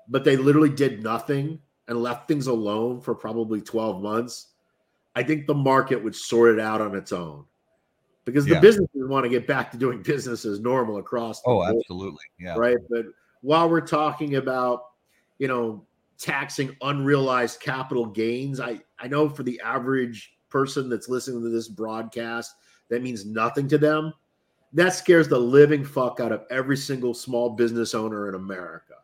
but 0.08 0.24
they 0.24 0.38
literally 0.38 0.70
did 0.70 1.04
nothing 1.04 1.60
and 1.88 2.02
left 2.02 2.28
things 2.28 2.48
alone 2.48 3.02
for 3.02 3.14
probably 3.16 3.62
12 3.62 4.02
months, 4.02 4.54
I 5.16 5.24
think 5.24 5.46
the 5.48 5.54
market 5.54 6.02
would 6.02 6.16
sort 6.16 6.54
it 6.54 6.60
out 6.60 6.80
on 6.80 6.96
its 6.96 7.12
own 7.12 7.46
because 8.26 8.46
the 8.46 8.54
Yeah. 8.54 8.62
businesses 8.62 9.08
want 9.10 9.24
to 9.26 9.30
get 9.30 9.48
back 9.48 9.72
to 9.72 9.78
doing 9.78 10.02
business 10.02 10.46
as 10.46 10.60
normal 10.60 10.98
across 10.98 11.42
the 11.42 11.50
oh 11.50 11.64
absolutely 11.64 12.24
yeah 12.40 12.56
right? 12.56 12.78
But 12.90 13.08
while 13.42 13.70
we're 13.70 13.82
talking 13.82 14.36
about, 14.36 14.84
you 15.40 15.48
know, 15.48 15.86
taxing 16.18 16.78
unrealized 16.82 17.60
capital 17.60 18.06
gains, 18.06 18.60
I 18.60 18.80
I 19.00 19.08
know 19.08 19.28
for 19.28 19.44
the 19.44 19.60
average 19.62 20.38
person 20.50 20.88
that's 20.90 21.10
listening 21.10 21.42
to 21.44 21.50
this 21.50 21.68
broadcast, 21.68 22.54
that 22.90 23.02
means 23.02 23.26
nothing 23.26 23.68
to 23.70 23.78
them. 23.78 24.14
That 24.74 24.94
scares 24.94 25.28
the 25.28 25.38
living 25.40 25.84
fuck 25.84 26.20
out 26.20 26.32
of 26.32 26.46
every 26.50 26.78
single 26.78 27.14
small 27.14 27.50
business 27.50 27.94
owner 27.94 28.30
in 28.30 28.36
America. 28.36 28.96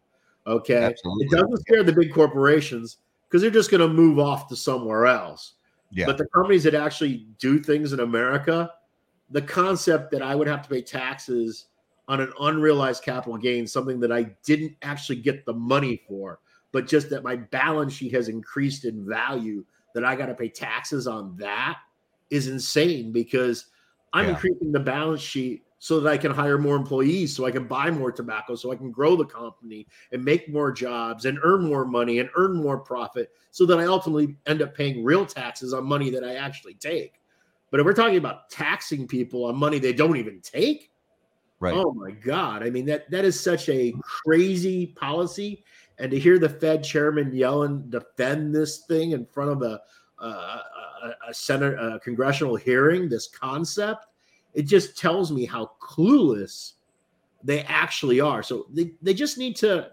Okay, 0.45 0.85
Absolutely. 0.85 1.25
it 1.25 1.31
doesn't 1.31 1.57
scare 1.61 1.83
the 1.83 1.91
big 1.91 2.13
corporations 2.13 2.97
because 3.27 3.41
they're 3.41 3.51
just 3.51 3.69
going 3.69 3.81
to 3.81 3.93
move 3.93 4.17
off 4.17 4.47
to 4.47 4.55
somewhere 4.55 5.05
else. 5.05 5.55
yeah 5.91 6.05
But 6.05 6.17
the 6.17 6.27
companies 6.33 6.63
that 6.63 6.73
actually 6.73 7.27
do 7.37 7.59
things 7.59 7.91
in 7.91 7.99
America, 7.99 8.71
the 9.29 9.41
concept 9.41 10.09
that 10.11 10.21
I 10.21 10.35
would 10.35 10.47
have 10.47 10.61
to 10.61 10.69
pay 10.69 10.81
taxes 10.81 11.65
on 12.07 12.21
an 12.21 12.31
unrealized 12.39 13.03
capital 13.03 13.37
gain, 13.37 13.67
something 13.67 13.99
that 13.99 14.11
I 14.13 14.33
didn't 14.45 14.77
actually 14.83 15.17
get 15.17 15.45
the 15.45 15.53
money 15.53 16.01
for, 16.07 16.39
but 16.71 16.87
just 16.87 17.09
that 17.09 17.23
my 17.23 17.35
balance 17.35 17.91
sheet 17.91 18.13
has 18.13 18.29
increased 18.29 18.85
in 18.85 19.05
value, 19.05 19.65
that 19.93 20.05
I 20.05 20.15
got 20.15 20.27
to 20.27 20.33
pay 20.33 20.47
taxes 20.47 21.07
on 21.07 21.35
that 21.37 21.79
is 22.29 22.47
insane 22.47 23.11
because 23.11 23.65
I'm 24.13 24.25
Yeah. 24.25 24.31
increasing 24.31 24.71
the 24.71 24.79
balance 24.79 25.21
sheet 25.21 25.65
so 25.79 25.99
that 25.99 26.09
I 26.09 26.17
can 26.17 26.31
hire 26.31 26.57
more 26.57 26.75
employees, 26.75 27.35
so 27.35 27.45
I 27.45 27.51
can 27.51 27.67
buy 27.67 27.91
more 27.91 28.11
tobacco, 28.11 28.55
so 28.55 28.71
I 28.71 28.75
can 28.75 28.91
grow 28.91 29.15
the 29.15 29.25
company 29.25 29.87
and 30.11 30.23
make 30.23 30.49
more 30.49 30.71
jobs 30.71 31.25
and 31.25 31.37
earn 31.43 31.67
more 31.67 31.85
money 31.85 32.19
and 32.19 32.29
earn 32.35 32.55
more 32.55 32.79
profit, 32.79 33.31
so 33.51 33.65
that 33.67 33.79
I 33.79 33.85
ultimately 33.85 34.35
end 34.47 34.61
up 34.61 34.75
paying 34.75 35.03
real 35.03 35.25
taxes 35.25 35.73
on 35.73 35.85
money 35.85 36.09
that 36.09 36.23
I 36.23 36.35
actually 36.35 36.73
take. 36.75 37.21
But 37.69 37.79
if 37.79 37.85
we're 37.85 37.93
talking 37.93 38.17
about 38.17 38.49
taxing 38.49 39.07
people 39.07 39.45
on 39.45 39.55
money 39.55 39.77
they 39.77 39.93
don't 39.93 40.17
even 40.17 40.41
take, 40.41 40.91
right 41.59 41.73
oh 41.75 41.93
my 41.93 42.11
god! 42.11 42.63
I 42.63 42.69
mean 42.69 42.85
that 42.85 43.09
that 43.11 43.25
is 43.25 43.39
such 43.39 43.69
a 43.69 43.93
crazy 44.01 44.87
policy. 44.87 45.63
And 45.99 46.11
to 46.11 46.19
hear 46.19 46.37
the 46.37 46.49
Fed 46.49 46.83
chairman 46.83 47.33
yell 47.33 47.63
and 47.63 47.89
defend 47.89 48.53
this 48.53 48.79
thing 48.85 49.11
in 49.11 49.25
front 49.25 49.51
of 49.51 49.61
a 49.61 49.81
a, 50.19 50.27
a, 50.27 51.15
a 51.29 51.33
Senate 51.33 51.73
a 51.73 51.99
congressional 51.99 52.55
hearing, 52.55 53.09
this 53.09 53.27
concept, 53.27 54.07
it 54.57 54.65
just 54.65 54.97
tells 54.97 55.31
me 55.31 55.45
how 55.45 55.69
clueless 55.79 56.73
they 57.43 57.61
actually 57.61 58.19
are. 58.19 58.41
So 58.41 58.65
they, 58.73 58.93
they 59.03 59.13
just 59.13 59.37
need 59.37 59.55
to 59.57 59.91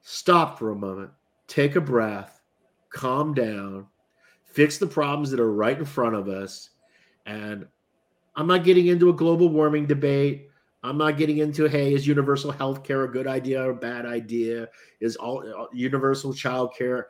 stop 0.00 0.58
for 0.58 0.70
a 0.70 0.74
moment, 0.74 1.10
take 1.46 1.76
a 1.76 1.80
breath, 1.80 2.40
calm 2.88 3.34
down, 3.34 3.86
fix 4.46 4.78
the 4.78 4.86
problems 4.86 5.30
that 5.30 5.40
are 5.40 5.52
right 5.52 5.78
in 5.78 5.84
front 5.84 6.16
of 6.16 6.26
us. 6.26 6.70
And 7.26 7.66
I'm 8.34 8.46
not 8.46 8.64
getting 8.64 8.86
into 8.86 9.10
a 9.10 9.12
global 9.12 9.50
warming 9.50 9.84
debate. 9.84 10.48
I'm 10.82 10.96
not 10.96 11.18
getting 11.18 11.36
into 11.36 11.66
hey, 11.66 11.92
is 11.92 12.06
universal 12.06 12.50
health 12.50 12.82
care 12.82 13.04
a 13.04 13.12
good 13.12 13.26
idea 13.26 13.62
or 13.62 13.72
a 13.72 13.76
bad 13.76 14.06
idea? 14.06 14.68
Is 15.00 15.16
all 15.16 15.46
uh, 15.46 15.66
universal 15.74 16.32
child 16.32 16.72
care? 16.74 17.08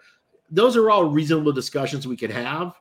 Those 0.50 0.76
are 0.76 0.90
all 0.90 1.04
reasonable 1.04 1.52
discussions 1.52 2.08
we 2.08 2.16
could 2.16 2.32
have. 2.32 2.74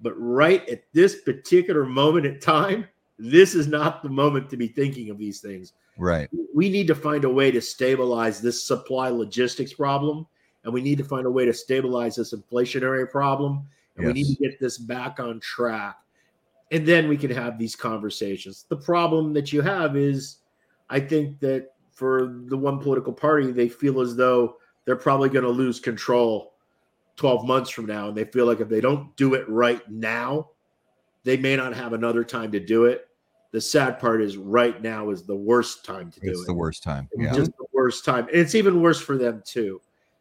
But 0.00 0.14
right 0.16 0.68
at 0.68 0.84
this 0.92 1.22
particular 1.22 1.84
moment 1.84 2.26
in 2.26 2.38
time, 2.40 2.86
this 3.18 3.54
is 3.54 3.66
not 3.66 4.02
the 4.02 4.08
moment 4.08 4.48
to 4.50 4.56
be 4.56 4.68
thinking 4.68 5.10
of 5.10 5.18
these 5.18 5.40
things. 5.40 5.72
Right. 5.96 6.28
We 6.54 6.68
need 6.68 6.86
to 6.86 6.94
find 6.94 7.24
a 7.24 7.30
way 7.30 7.50
to 7.50 7.60
stabilize 7.60 8.40
this 8.40 8.62
supply 8.64 9.08
logistics 9.08 9.72
problem, 9.72 10.26
and 10.62 10.72
we 10.72 10.80
need 10.80 10.98
to 10.98 11.04
find 11.04 11.26
a 11.26 11.30
way 11.30 11.44
to 11.44 11.52
stabilize 11.52 12.16
this 12.16 12.32
inflationary 12.32 13.10
problem, 13.10 13.66
and 13.96 14.06
we 14.06 14.12
need 14.12 14.36
to 14.36 14.42
get 14.42 14.60
this 14.60 14.78
back 14.78 15.18
on 15.18 15.40
track. 15.40 15.96
And 16.70 16.86
then 16.86 17.08
we 17.08 17.16
can 17.16 17.30
have 17.30 17.58
these 17.58 17.74
conversations. 17.74 18.66
The 18.68 18.76
problem 18.76 19.32
that 19.32 19.52
you 19.52 19.62
have 19.62 19.96
is, 19.96 20.36
I 20.90 21.00
think 21.00 21.40
that 21.40 21.72
for 21.90 22.42
the 22.46 22.56
one 22.56 22.78
political 22.78 23.12
party, 23.12 23.50
they 23.50 23.68
feel 23.68 24.00
as 24.00 24.14
though 24.14 24.58
they're 24.84 24.94
probably 24.94 25.30
going 25.30 25.44
to 25.44 25.50
lose 25.50 25.80
control 25.80 26.52
12 27.18 27.46
months 27.46 27.68
from 27.68 27.84
now. 27.86 28.08
And 28.08 28.16
they 28.16 28.24
feel 28.24 28.46
like 28.46 28.60
if 28.60 28.68
they 28.68 28.80
don't 28.80 29.14
do 29.16 29.34
it 29.34 29.46
right 29.48 29.86
now, 29.90 30.50
they 31.24 31.36
may 31.36 31.56
not 31.56 31.74
have 31.74 31.92
another 31.92 32.24
time 32.24 32.50
to 32.52 32.60
do 32.60 32.86
it. 32.86 33.08
The 33.50 33.60
sad 33.60 33.98
part 33.98 34.22
is 34.22 34.36
right 34.36 34.80
now 34.80 35.10
is 35.10 35.24
the 35.24 35.36
worst 35.36 35.84
time 35.84 36.10
to 36.12 36.20
do 36.20 36.30
It's 36.30 36.42
it. 36.42 36.46
the 36.46 36.54
worst 36.54 36.82
time. 36.82 37.08
It's 37.12 37.22
Yeah. 37.22 37.34
just 37.34 37.50
the 37.58 37.66
worst 37.72 38.04
time. 38.04 38.28
And 38.28 38.36
it's 38.36 38.54
even 38.54 38.80
worse 38.80 39.00
for 39.00 39.18
them 39.18 39.42
too. 39.44 39.80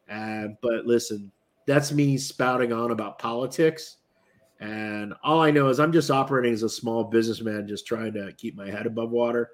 Uh, 0.09 0.47
but 0.61 0.85
listen, 0.85 1.31
that's 1.65 1.91
me 1.91 2.17
spouting 2.17 2.73
on 2.73 2.91
about 2.91 3.19
politics. 3.19 3.97
And 4.59 5.13
all 5.23 5.39
I 5.41 5.51
know 5.51 5.67
is 5.67 5.79
I'm 5.79 5.91
just 5.91 6.09
operating 6.09 6.53
as 6.53 6.63
a 6.63 6.69
small 6.69 7.03
businessman, 7.03 7.67
just 7.67 7.85
trying 7.85 8.13
to 8.13 8.33
keep 8.37 8.55
my 8.55 8.71
head 8.71 8.87
above 8.87 9.11
water. 9.11 9.51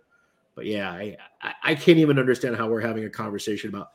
But 0.56 0.66
yeah, 0.66 0.92
I, 0.92 1.18
I, 1.42 1.54
I 1.64 1.76
can't 1.76 1.98
even 1.98 2.20
understand 2.20 2.56
how 2.56 2.70
we're 2.70 2.80
having 2.80 3.04
a 3.04 3.10
conversation 3.10 3.70
about 3.70 3.90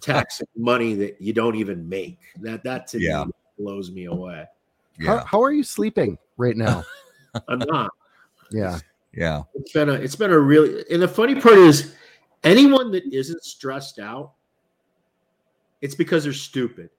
taxing 0.00 0.46
money 0.56 0.94
that 0.94 1.20
you 1.20 1.32
don't 1.32 1.56
even 1.56 1.88
make. 1.88 2.18
That 2.40 2.62
that 2.64 2.86
to 2.88 3.00
Yeah. 3.00 3.24
me 3.24 3.32
blows 3.58 3.90
me 3.90 4.04
away. 4.06 4.46
How, 5.00 5.14
Yeah. 5.16 5.24
how 5.26 5.42
are 5.42 5.52
you 5.52 5.62
sleeping 5.64 6.18
right 6.36 6.56
now? 6.56 6.84
I'm 7.48 7.58
not. 7.60 7.90
yeah. 8.50 8.78
Yeah. 9.12 9.42
It's 9.54 9.72
been 9.72 9.88
a 9.88 9.94
it's 9.94 10.16
been 10.16 10.30
a 10.30 10.38
really 10.38 10.84
and 10.90 11.02
the 11.02 11.08
funny 11.08 11.34
part 11.40 11.58
is 11.58 11.94
anyone 12.44 12.90
that 12.92 13.04
isn't 13.12 13.42
stressed 13.42 13.98
out, 13.98 14.32
it's 15.80 15.94
because 15.94 16.24
they're 16.24 16.32
stupid. 16.32 16.90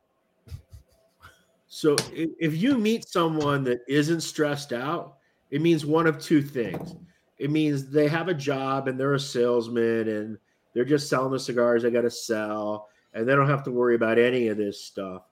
So 1.68 1.96
if, 2.14 2.32
if 2.40 2.62
you 2.62 2.78
meet 2.78 3.08
someone 3.08 3.64
that 3.64 3.80
isn't 3.88 4.22
stressed 4.22 4.74
out, 4.74 5.18
it 5.52 5.62
means 5.62 5.86
one 5.86 6.06
of 6.06 6.20
two 6.20 6.42
things. 6.42 6.96
It 7.40 7.50
means 7.50 7.88
they 7.88 8.08
have 8.10 8.28
a 8.28 8.34
job 8.34 8.88
and 8.88 9.00
they're 9.00 9.14
a 9.14 9.20
salesman 9.20 10.08
and 10.10 10.38
they're 10.74 10.86
just 10.86 11.10
selling 11.10 11.32
the 11.32 11.40
cigars 11.40 11.84
they 11.84 11.92
got 11.92 12.02
to 12.02 12.12
sell 12.12 12.90
and 13.14 13.28
they 13.28 13.36
don't 13.36 13.50
have 13.50 13.64
to 13.64 13.72
worry 13.72 13.96
about 13.96 14.18
any 14.18 14.48
of 14.48 14.58
this 14.58 14.82
stuff. 14.84 15.24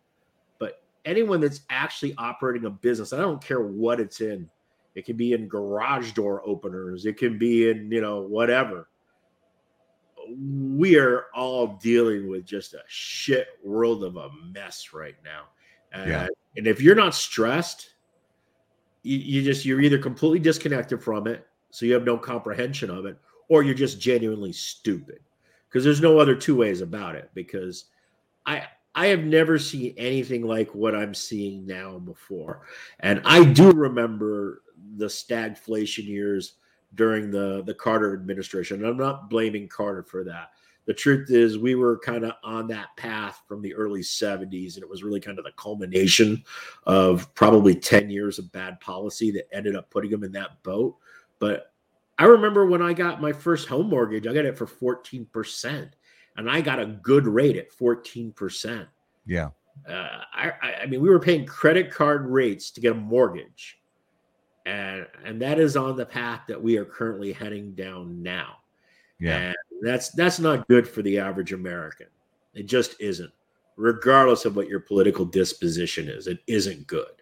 But 0.58 0.82
anyone 1.06 1.40
that's 1.40 1.62
actually 1.70 2.14
operating 2.18 2.66
a 2.66 2.70
business, 2.70 3.14
I 3.14 3.18
don't 3.18 3.44
care 3.44 3.62
what 3.62 4.00
it's 4.00 4.22
in, 4.22 4.50
it 4.96 5.06
can 5.06 5.16
be 5.16 5.34
in 5.34 5.48
garage 5.48 6.12
door 6.12 6.42
openers. 6.46 7.06
It 7.06 7.18
can 7.18 7.38
be 7.38 7.70
in, 7.70 7.92
you 7.92 8.02
know, 8.02 8.22
whatever. 8.22 8.90
We 10.30 10.98
are 10.98 11.28
all 11.34 11.80
dealing 11.82 12.30
with 12.30 12.46
just 12.46 12.74
a 12.74 12.82
shit 12.88 13.48
world 13.64 14.04
of 14.04 14.18
a 14.18 14.30
mess 14.54 14.94
right 14.94 15.16
now. 15.24 15.44
Uh, 15.98 16.06
Yeah. 16.08 16.28
And 16.58 16.68
if 16.68 16.82
you're 16.82 16.96
not 16.96 17.16
stressed, 17.16 17.92
you, 19.04 19.18
you 19.18 19.44
just, 19.44 19.66
you're 19.66 19.82
either 19.82 19.98
completely 19.98 20.40
disconnected 20.40 21.02
from 21.02 21.28
it. 21.28 21.48
So 21.72 21.86
you 21.86 21.94
have 21.94 22.04
no 22.04 22.18
comprehension 22.18 22.90
of 22.90 23.06
it, 23.06 23.18
or 23.48 23.64
you're 23.64 23.76
just 23.76 24.00
genuinely 24.02 24.52
stupid. 24.52 25.20
Because 25.70 25.84
there's 25.84 26.02
no 26.02 26.20
other 26.20 26.36
two 26.36 26.56
ways 26.56 26.82
about 26.82 27.16
it. 27.16 27.30
Because 27.34 27.86
I, 28.46 28.68
I 28.96 29.08
have 29.08 29.24
never 29.24 29.58
seen 29.60 29.94
anything 29.98 30.46
like 30.46 30.74
what 30.74 30.96
I'm 30.96 31.14
seeing 31.14 31.66
now 31.66 32.00
before. 32.00 32.64
And 33.00 33.22
I 33.24 33.44
do 33.44 33.72
remember 33.72 34.64
the 34.98 35.06
stagflation 35.06 36.06
years 36.06 36.54
during 36.96 37.30
the 37.30 37.64
the 37.66 37.74
Carter 37.74 38.14
administration. 38.14 38.84
I'm 38.84 38.98
not 38.98 39.30
blaming 39.30 39.68
Carter 39.68 40.04
for 40.04 40.24
that. 40.24 40.52
The 40.86 40.94
truth 40.96 41.30
is 41.30 41.58
we 41.58 41.76
were 41.76 42.00
kind 42.00 42.26
of 42.26 42.34
on 42.44 42.68
that 42.70 42.98
path 42.98 43.44
from 43.48 43.62
the 43.62 43.76
early 43.76 44.02
70s 44.02 44.74
and 44.74 44.84
it 44.84 44.90
was 44.90 45.04
really 45.04 45.20
kind 45.20 45.38
of 45.38 45.46
the 45.46 45.52
culmination 45.52 46.44
of 46.88 47.32
probably 47.36 47.76
10 47.76 48.10
years 48.10 48.40
of 48.40 48.52
bad 48.52 48.80
policy 48.80 49.30
that 49.32 49.48
ended 49.54 49.76
up 49.76 49.92
putting 49.92 50.10
them 50.10 50.24
in 50.24 50.32
that 50.32 50.64
boat. 50.64 50.98
But 51.38 51.69
I 52.20 52.26
remember 52.26 52.66
when 52.68 52.82
I 52.82 52.94
got 52.94 53.22
my 53.22 53.32
first 53.34 53.68
home 53.68 53.90
mortgage, 53.90 54.28
I 54.28 54.34
got 54.34 54.46
it 54.46 54.58
for 54.58 54.68
14% 54.68 55.90
and 56.38 56.50
I 56.52 56.62
got 56.62 56.80
a 56.80 56.86
good 56.86 57.26
rate 57.26 57.56
at 57.58 57.72
14% 57.72 58.86
Yeah. 59.26 59.50
uh, 59.88 59.92
I, 60.34 60.52
I- 60.62 60.74
I 60.84 60.86
mean, 60.86 61.02
we 61.02 61.10
were 61.10 61.20
paying 61.20 61.46
credit 61.46 61.90
card 61.92 62.28
rates 62.28 62.72
to 62.72 62.82
get 62.82 62.92
a 62.92 62.96
mortgage, 62.96 63.80
and 64.66 65.08
and 65.26 65.42
that 65.42 65.60
is 65.60 65.76
on 65.78 65.96
the 65.96 66.06
path 66.06 66.42
that 66.48 66.62
we 66.62 66.78
are 66.78 66.86
currently 66.86 67.32
heading 67.32 67.74
down 67.74 68.22
now. 68.22 68.58
Yeah. 69.20 69.38
And 69.38 69.56
that's 69.82 70.10
that's 70.10 70.40
not 70.40 70.68
good 70.68 70.88
for 70.88 71.02
the 71.02 71.18
average 71.20 71.54
American. 71.54 72.08
It 72.54 72.66
just 72.66 72.96
isn't, 73.00 73.32
regardless 73.78 74.44
of 74.46 74.56
what 74.56 74.68
your 74.68 74.80
political 74.82 75.26
disposition 75.26 76.08
is. 76.10 76.28
It 76.28 76.40
isn't 76.48 76.86
good. 76.88 77.19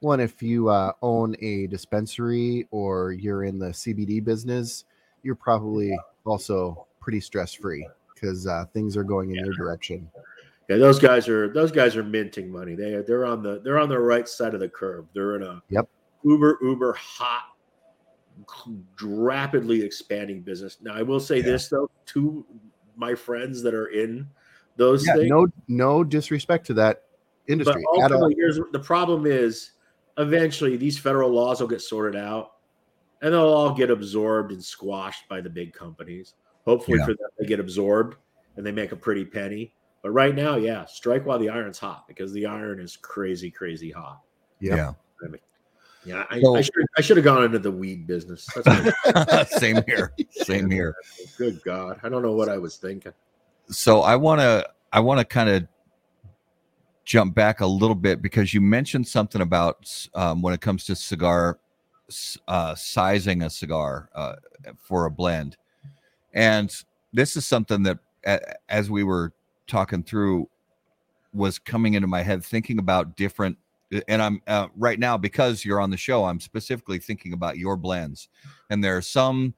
One, 0.00 0.20
if 0.20 0.42
you 0.42 0.68
uh, 0.68 0.92
own 1.02 1.34
a 1.40 1.66
dispensary 1.66 2.68
or 2.70 3.12
you're 3.12 3.44
in 3.44 3.58
the 3.58 3.70
CBD 3.70 4.22
business, 4.22 4.84
you're 5.22 5.34
probably 5.34 5.98
also 6.24 6.86
pretty 7.00 7.20
stress 7.20 7.52
free 7.52 7.88
because 8.14 8.46
uh, 8.46 8.64
things 8.72 8.96
are 8.96 9.02
going 9.02 9.30
in 9.30 9.36
your 9.44 9.54
direction. 9.54 10.08
Yeah, 10.68 10.76
those 10.76 10.98
guys 11.00 11.28
are 11.28 11.48
those 11.52 11.72
guys 11.72 11.96
are 11.96 12.04
minting 12.04 12.50
money. 12.50 12.74
They 12.74 12.94
are 12.94 13.02
they're 13.02 13.26
on 13.26 13.42
the 13.42 13.60
they're 13.60 13.78
on 13.78 13.88
the 13.88 13.98
right 13.98 14.28
side 14.28 14.54
of 14.54 14.60
the 14.60 14.68
curve. 14.68 15.06
They're 15.14 15.36
in 15.36 15.42
a 15.42 15.62
Yep. 15.70 15.88
uber 16.24 16.58
uber 16.62 16.92
hot, 16.92 17.46
rapidly 19.02 19.82
expanding 19.82 20.42
business. 20.42 20.76
Now 20.82 20.94
I 20.94 21.02
will 21.02 21.20
say 21.20 21.38
Yeah. 21.38 21.44
this 21.44 21.68
though 21.68 21.90
to 22.06 22.44
my 22.96 23.14
friends 23.14 23.62
that 23.62 23.74
are 23.74 23.86
in 23.86 24.28
those 24.76 25.06
Yeah, 25.06 25.14
things. 25.14 25.30
no, 25.30 25.46
no 25.68 26.04
disrespect 26.04 26.66
to 26.66 26.74
that 26.74 27.04
industry 27.46 27.82
all. 27.86 28.02
ultimately, 28.02 28.34
here's 28.36 28.60
the 28.72 28.78
problem: 28.78 29.26
is 29.26 29.72
eventually 30.18 30.76
these 30.76 30.98
federal 30.98 31.30
laws 31.30 31.60
will 31.60 31.68
get 31.68 31.80
sorted 31.80 32.20
out, 32.20 32.52
and 33.22 33.32
they'll 33.32 33.42
all 33.48 33.74
get 33.74 33.90
absorbed 33.90 34.52
and 34.52 34.62
squashed 34.62 35.28
by 35.28 35.40
the 35.40 35.50
big 35.50 35.72
companies. 35.72 36.34
Hopefully 36.66 36.98
Yeah. 36.98 37.06
for 37.06 37.12
them, 37.14 37.28
they 37.38 37.46
get 37.46 37.60
absorbed 37.60 38.16
and 38.56 38.66
they 38.66 38.72
make 38.72 38.92
a 38.92 38.96
pretty 38.96 39.24
penny. 39.24 39.74
But 40.02 40.10
right 40.10 40.34
now, 40.34 40.56
yeah, 40.56 40.84
strike 40.84 41.26
while 41.26 41.38
the 41.38 41.48
iron's 41.48 41.78
hot 41.78 42.06
because 42.06 42.32
the 42.32 42.46
iron 42.46 42.80
is 42.80 42.96
crazy, 42.96 43.50
crazy 43.50 43.90
hot. 43.90 44.20
Yep. 44.60 44.76
Yeah. 44.76 44.92
Yeah, 46.04 46.24
I, 46.30 46.40
So- 46.40 46.54
I 46.56 46.60
should 46.62 46.72
I 46.96 47.00
should 47.00 47.16
have 47.16 47.24
gone 47.24 47.42
into 47.44 47.58
the 47.58 47.70
weed 47.72 48.06
business. 48.06 48.48
That's 48.64 49.58
Same 49.58 49.82
here. 49.86 50.12
Same 50.30 50.70
here. 50.70 50.94
good 51.36 51.60
God, 51.64 51.98
I 52.02 52.08
don't 52.08 52.22
know 52.22 52.32
what 52.34 52.48
I 52.48 52.56
was 52.58 52.76
thinking. 52.76 53.12
so 53.70 54.00
i 54.00 54.16
want 54.16 54.40
to 54.40 54.66
i 54.94 55.00
want 55.00 55.18
to 55.20 55.24
kind 55.26 55.50
of 55.50 55.66
jump 57.08 57.34
back 57.34 57.62
a 57.62 57.66
little 57.66 57.94
bit 57.94 58.20
because 58.20 58.52
you 58.52 58.60
mentioned 58.60 59.08
something 59.08 59.40
about 59.40 59.90
um, 60.12 60.42
when 60.42 60.52
it 60.52 60.60
comes 60.60 60.84
to 60.84 60.94
cigar 60.94 61.58
uh, 62.48 62.74
sizing 62.74 63.42
a 63.42 63.50
cigar 63.50 64.10
uh, 64.14 64.34
for 64.76 65.06
a 65.06 65.10
blend. 65.10 65.56
And 66.34 66.70
this 67.14 67.34
is 67.34 67.46
something 67.46 67.82
that 67.84 67.98
as 68.68 68.90
we 68.90 69.04
were 69.04 69.32
talking 69.66 70.02
through 70.02 70.50
was 71.32 71.58
coming 71.58 71.94
into 71.94 72.06
my 72.06 72.22
head 72.22 72.44
thinking 72.44 72.78
about 72.78 73.16
different 73.16 73.56
and 74.06 74.20
i'm 74.20 74.42
uh, 74.46 74.66
right 74.76 74.98
now 74.98 75.16
because 75.16 75.64
you're 75.64 75.80
on 75.80 75.90
the 75.90 75.96
show 75.96 76.24
i'm 76.24 76.40
specifically 76.40 76.98
thinking 76.98 77.32
about 77.32 77.56
your 77.56 77.76
blends. 77.76 78.28
And 78.68 78.84
there 78.84 78.96
are 78.96 79.02
some 79.02 79.54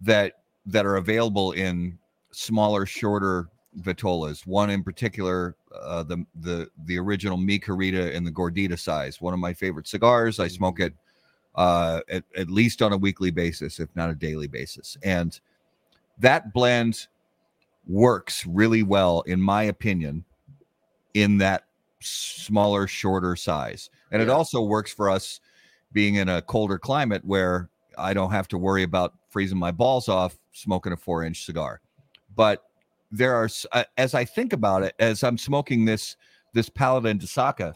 that 0.00 0.34
that 0.66 0.86
are 0.86 0.96
available 0.96 1.52
in 1.52 1.98
smaller, 2.30 2.86
shorter 2.86 3.48
vitolas. 3.80 4.46
One 4.46 4.70
in 4.70 4.82
particular, 4.82 5.56
uh, 5.74 6.02
the 6.02 6.24
the 6.40 6.70
the 6.84 6.98
original 6.98 7.36
Mi 7.36 7.58
Querida 7.58 8.12
in 8.12 8.24
the 8.24 8.30
Gordita 8.30 8.78
size. 8.78 9.20
One 9.20 9.34
of 9.34 9.40
my 9.40 9.52
favorite 9.52 9.88
cigars. 9.88 10.38
I 10.38 10.48
smoke 10.48 10.80
it 10.80 10.94
uh, 11.54 12.00
at, 12.08 12.24
at 12.36 12.50
least 12.50 12.82
on 12.82 12.92
a 12.92 12.96
weekly 12.96 13.30
basis, 13.30 13.80
if 13.80 13.88
not 13.94 14.10
a 14.10 14.14
daily 14.14 14.46
basis. 14.46 14.96
And 15.02 15.38
that 16.18 16.52
blend 16.52 17.06
works 17.86 18.46
really 18.46 18.82
well, 18.82 19.22
in 19.22 19.40
my 19.40 19.64
opinion, 19.64 20.24
in 21.14 21.38
that 21.38 21.64
smaller, 22.00 22.86
shorter 22.86 23.36
size. 23.36 23.90
And 24.10 24.22
it 24.22 24.28
also 24.28 24.60
works 24.62 24.92
for 24.92 25.08
us 25.10 25.40
being 25.92 26.16
in 26.16 26.28
a 26.28 26.42
colder 26.42 26.78
climate 26.78 27.24
where 27.24 27.68
I 27.98 28.14
don't 28.14 28.30
have 28.30 28.48
to 28.48 28.58
worry 28.58 28.82
about 28.82 29.14
freezing 29.28 29.58
my 29.58 29.70
balls 29.70 30.08
off 30.08 30.36
smoking 30.52 30.92
a 30.92 30.96
four 30.96 31.24
inch 31.24 31.44
cigar. 31.44 31.80
But 32.34 32.64
there 33.12 33.34
are 33.34 33.48
uh, 33.72 33.84
as 33.96 34.14
I 34.14 34.24
think 34.24 34.52
about 34.52 34.82
it, 34.82 34.94
as 34.98 35.22
I'm 35.22 35.38
smoking 35.38 35.84
this 35.84 36.16
this 36.54 36.68
Paladin 36.68 37.18
de 37.18 37.26
Saka, 37.26 37.74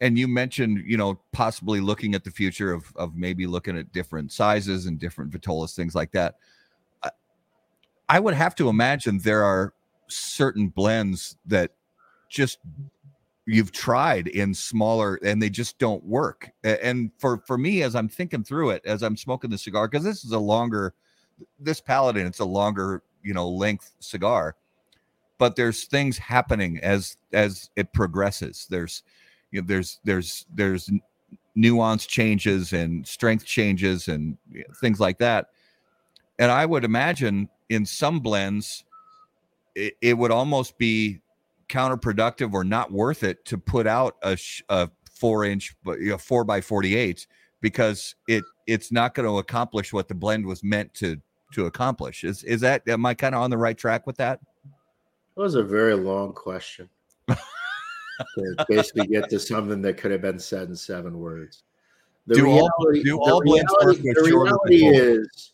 and 0.00 0.18
you 0.18 0.28
mentioned, 0.28 0.84
you 0.86 0.96
know, 0.96 1.20
possibly 1.32 1.80
looking 1.80 2.14
at 2.14 2.24
the 2.24 2.30
future 2.30 2.72
of 2.72 2.84
of 2.96 3.16
maybe 3.16 3.46
looking 3.46 3.78
at 3.78 3.92
different 3.92 4.32
sizes 4.32 4.86
and 4.86 4.98
different 4.98 5.30
Vitolas, 5.30 5.74
things 5.74 5.94
like 5.94 6.12
that. 6.12 6.34
I, 7.02 7.10
I 8.08 8.20
would 8.20 8.34
have 8.34 8.54
to 8.56 8.68
imagine 8.68 9.18
there 9.18 9.44
are 9.44 9.72
certain 10.08 10.68
blends 10.68 11.36
that 11.46 11.70
just 12.28 12.58
you've 13.46 13.72
tried 13.72 14.28
in 14.28 14.54
smaller 14.54 15.18
and 15.22 15.40
they 15.40 15.50
just 15.50 15.78
don't 15.78 16.02
work. 16.04 16.50
And 16.62 17.10
for 17.18 17.38
for 17.46 17.58
me, 17.58 17.82
as 17.82 17.94
I'm 17.94 18.08
thinking 18.08 18.42
through 18.42 18.70
it, 18.70 18.82
as 18.84 19.02
I'm 19.02 19.16
smoking 19.16 19.50
the 19.50 19.58
cigar, 19.58 19.88
because 19.88 20.04
this 20.04 20.24
is 20.24 20.32
a 20.32 20.38
longer, 20.38 20.94
this 21.58 21.80
Paladin, 21.80 22.26
it's 22.26 22.40
a 22.40 22.44
longer, 22.44 23.02
you 23.24 23.34
know, 23.34 23.48
length 23.48 23.92
cigar, 24.00 24.54
but 25.38 25.56
there's 25.56 25.84
things 25.84 26.18
happening 26.18 26.78
as 26.82 27.16
as 27.32 27.70
it 27.76 27.92
progresses. 27.92 28.66
There's, 28.70 29.02
you 29.50 29.60
know, 29.60 29.66
there's 29.66 30.00
there's 30.04 30.46
there's 30.54 30.90
nuance 31.54 32.06
changes 32.06 32.72
and 32.72 33.06
strength 33.06 33.44
changes 33.44 34.08
and 34.08 34.36
things 34.80 35.00
like 35.00 35.18
that. 35.18 35.48
And 36.38 36.50
I 36.50 36.66
would 36.66 36.84
imagine 36.84 37.48
in 37.68 37.86
some 37.86 38.20
blends, 38.20 38.84
it, 39.74 39.94
it 40.00 40.18
would 40.18 40.30
almost 40.30 40.76
be 40.78 41.20
counterproductive 41.68 42.52
or 42.52 42.64
not 42.64 42.92
worth 42.92 43.22
it 43.22 43.44
to 43.46 43.56
put 43.56 43.86
out 43.86 44.16
a, 44.22 44.36
a 44.68 44.90
four 45.10 45.44
inch 45.44 45.74
but 45.84 46.00
you 46.00 46.10
know, 46.10 46.18
four 46.18 46.44
by 46.44 46.60
48 46.60 47.26
because 47.60 48.14
it 48.28 48.44
it's 48.66 48.92
not 48.92 49.14
going 49.14 49.26
to 49.26 49.38
accomplish 49.38 49.92
what 49.92 50.08
the 50.08 50.14
blend 50.14 50.44
was 50.44 50.62
meant 50.62 50.92
to 50.94 51.20
to 51.52 51.66
accomplish 51.66 52.24
is 52.24 52.42
is 52.44 52.60
that 52.60 52.86
am 52.88 53.04
i 53.06 53.14
kind 53.14 53.34
of 53.34 53.40
on 53.42 53.50
the 53.50 53.58
right 53.58 53.76
track 53.78 54.06
with 54.06 54.16
that 54.16 54.40
That 55.36 55.42
was 55.42 55.54
a 55.54 55.62
very 55.62 55.94
long 55.94 56.32
question. 56.32 56.88
to 57.28 58.64
basically 58.68 59.06
get 59.08 59.28
to 59.30 59.40
something 59.40 59.82
that 59.82 59.94
could 59.96 60.12
have 60.12 60.22
been 60.22 60.38
said 60.38 60.68
in 60.68 60.76
seven 60.76 61.18
words. 61.18 61.64
The 62.28 62.36
Do 62.36 62.46
all- 62.48 62.70
reality, 62.86 63.02
do 63.02 63.16
the 63.16 63.18
all 63.20 63.42
blends 63.42 63.72
work 63.72 63.80
reality- 63.82 64.08
with 64.08 64.16
the 64.16 64.22
reality 64.22 64.86
is 64.86 65.52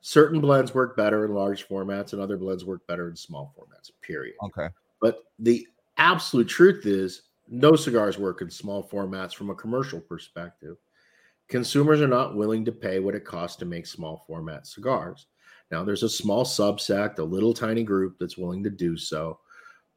certain 0.00 0.40
blends 0.40 0.74
work 0.74 0.96
better 0.96 1.24
in 1.26 1.34
large 1.34 1.68
formats 1.68 2.12
and 2.14 2.22
other 2.22 2.36
blends 2.38 2.64
work 2.64 2.86
better 2.86 3.08
in 3.10 3.16
small 3.16 3.54
formats, 3.58 3.90
period. 4.00 4.36
okay 4.42 4.68
But 5.00 5.24
the 5.38 5.66
absolute 5.98 6.48
truth 6.48 6.86
is 6.86 7.22
no 7.48 7.76
cigars 7.76 8.18
work 8.18 8.40
in 8.40 8.48
small 8.50 8.82
formats 8.82 9.34
from 9.34 9.50
a 9.50 9.54
commercial 9.54 10.00
perspective. 10.00 10.76
Consumers 11.48 12.00
are 12.00 12.08
not 12.08 12.34
willing 12.34 12.64
to 12.64 12.72
pay 12.72 12.98
what 12.98 13.14
it 13.14 13.24
costs 13.24 13.56
to 13.58 13.64
make 13.64 13.86
small 13.86 14.24
format 14.26 14.66
cigars. 14.66 15.26
Now, 15.70 15.84
there's 15.84 16.02
a 16.02 16.08
small 16.08 16.44
subsect, 16.44 17.18
a 17.18 17.24
little 17.24 17.54
tiny 17.54 17.82
group 17.82 18.16
that's 18.18 18.38
willing 18.38 18.62
to 18.64 18.70
do 18.70 18.96
so, 18.96 19.40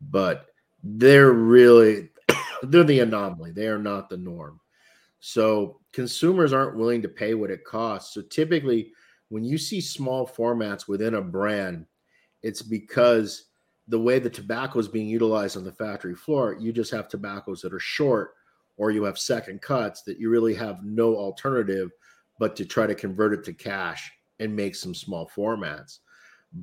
but 0.02 0.48
they're 0.84 1.34
really 1.34 2.10
they're 2.64 2.84
the 2.84 3.00
anomaly. 3.00 3.52
They 3.52 3.68
are 3.68 3.80
not 3.80 4.10
the 4.10 4.18
norm. 4.18 4.60
So 5.20 5.80
consumers 5.92 6.54
aren't 6.54 6.78
willing 6.78 7.02
to 7.02 7.10
pay 7.10 7.34
what 7.34 7.52
it 7.52 7.66
costs. 7.66 8.14
So 8.14 8.22
typically, 8.22 8.94
when 9.30 9.44
you 9.44 9.58
see 9.58 9.82
small 9.82 10.28
formats 10.28 10.88
within 10.88 11.16
a 11.16 11.22
brand, 11.22 11.86
it's 12.42 12.62
because 12.62 13.46
the 13.88 14.00
way 14.00 14.20
the 14.20 14.30
tobacco 14.30 14.80
is 14.80 14.88
being 14.88 15.08
utilized 15.08 15.58
on 15.58 15.64
the 15.64 15.72
factory 15.72 16.16
floor, 16.16 16.56
you 16.60 16.72
just 16.72 16.92
have 16.92 17.08
tobaccos 17.08 17.62
that 17.62 17.74
are 17.74 17.80
short, 17.80 18.36
or 18.80 18.90
you 18.90 19.04
have 19.04 19.20
second 19.20 19.62
cuts 19.62 20.02
that 20.04 20.20
you 20.20 20.30
really 20.30 20.56
have 20.56 20.84
no 20.84 21.16
alternative 21.16 21.92
but 22.40 22.56
to 22.56 22.66
try 22.66 22.88
to 22.88 22.96
convert 22.96 23.34
it 23.34 23.44
to 23.44 23.54
cash 23.54 24.10
and 24.40 24.56
make 24.56 24.74
some 24.74 24.96
small 24.96 25.30
formats. 25.36 26.00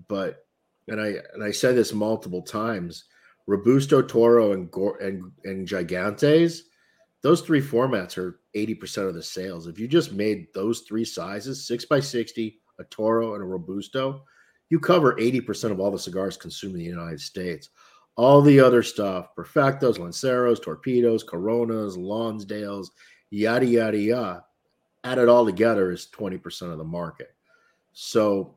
But 0.08 0.46
and 0.88 1.00
I 1.00 1.16
and 1.34 1.44
I 1.44 1.50
said 1.50 1.76
this 1.76 1.92
multiple 1.92 2.42
times, 2.42 3.04
Robusto, 3.46 4.02
Toro, 4.02 4.52
and 4.52 4.72
and 5.00 5.30
and 5.44 5.68
Gigantes, 5.68 6.60
those 7.22 7.42
three 7.42 7.60
formats 7.60 8.16
are 8.16 8.40
80% 8.56 9.08
of 9.08 9.14
the 9.14 9.22
sales. 9.22 9.66
If 9.66 9.78
you 9.78 9.86
just 9.86 10.12
made 10.12 10.46
those 10.54 10.80
three 10.80 11.04
sizes, 11.04 11.66
six 11.66 11.84
by 11.84 12.00
60, 12.00 12.60
a 12.78 12.84
Toro, 12.84 13.34
and 13.34 13.42
a 13.42 13.46
Robusto, 13.46 14.22
you 14.70 14.80
cover 14.80 15.14
80% 15.16 15.70
of 15.70 15.80
all 15.80 15.90
the 15.90 15.98
cigars 15.98 16.36
consumed 16.36 16.74
in 16.74 16.80
the 16.80 16.86
United 16.86 17.20
States. 17.20 17.68
All 18.16 18.40
the 18.40 18.60
other 18.60 18.82
stuff, 18.82 19.34
Perfectos, 19.36 19.98
Lanceros, 19.98 20.60
Torpedoes, 20.60 21.22
Coronas, 21.22 21.96
Lonsdales, 21.96 22.88
yada, 23.30 23.66
yada, 23.66 23.98
yada, 23.98 24.44
added 25.04 25.28
all 25.28 25.44
together 25.44 25.92
is 25.92 26.08
20% 26.12 26.72
of 26.72 26.78
the 26.78 26.84
market. 26.84 27.34
So, 27.92 28.56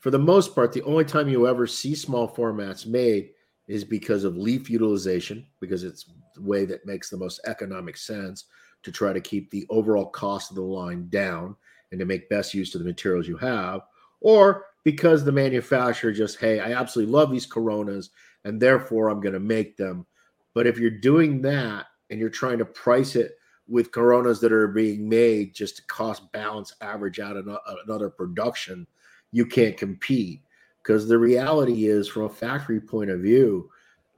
for 0.00 0.10
the 0.10 0.18
most 0.18 0.54
part, 0.54 0.72
the 0.72 0.82
only 0.82 1.04
time 1.04 1.28
you 1.28 1.46
ever 1.46 1.66
see 1.66 1.94
small 1.94 2.28
formats 2.28 2.86
made 2.86 3.30
is 3.68 3.84
because 3.84 4.24
of 4.24 4.36
leaf 4.36 4.68
utilization, 4.68 5.46
because 5.60 5.84
it's 5.84 6.06
the 6.34 6.42
way 6.42 6.64
that 6.64 6.84
makes 6.84 7.08
the 7.08 7.16
most 7.16 7.40
economic 7.46 7.96
sense 7.96 8.46
to 8.82 8.90
try 8.90 9.12
to 9.12 9.20
keep 9.20 9.50
the 9.50 9.64
overall 9.70 10.06
cost 10.06 10.50
of 10.50 10.56
the 10.56 10.62
line 10.62 11.08
down 11.08 11.54
and 11.90 12.00
to 12.00 12.04
make 12.04 12.28
best 12.28 12.52
use 12.52 12.74
of 12.74 12.80
the 12.80 12.86
materials 12.86 13.28
you 13.28 13.36
have, 13.36 13.82
or 14.20 14.66
because 14.84 15.24
the 15.24 15.30
manufacturer 15.30 16.10
just, 16.10 16.40
hey, 16.40 16.58
I 16.58 16.72
absolutely 16.72 17.12
love 17.12 17.30
these 17.30 17.46
Coronas 17.46 18.10
and 18.44 18.60
therefore 18.60 19.08
I'm 19.08 19.20
going 19.20 19.34
to 19.34 19.40
make 19.40 19.76
them. 19.76 20.06
But 20.54 20.66
if 20.66 20.78
you're 20.78 20.90
doing 20.90 21.40
that 21.42 21.86
and 22.10 22.20
you're 22.20 22.30
trying 22.30 22.58
to 22.58 22.64
price 22.64 23.16
it 23.16 23.36
with 23.68 23.92
Coronas 23.92 24.40
that 24.40 24.52
are 24.52 24.68
being 24.68 25.08
made 25.08 25.54
just 25.54 25.76
to 25.76 25.86
cost 25.86 26.30
balance 26.32 26.74
average 26.80 27.20
out 27.20 27.36
another 27.84 28.10
production, 28.10 28.86
you 29.30 29.46
can't 29.46 29.76
compete. 29.76 30.42
Because 30.82 31.06
the 31.06 31.18
reality 31.18 31.86
is, 31.86 32.08
from 32.08 32.24
a 32.24 32.28
factory 32.28 32.80
point 32.80 33.08
of 33.08 33.20
view, 33.20 33.70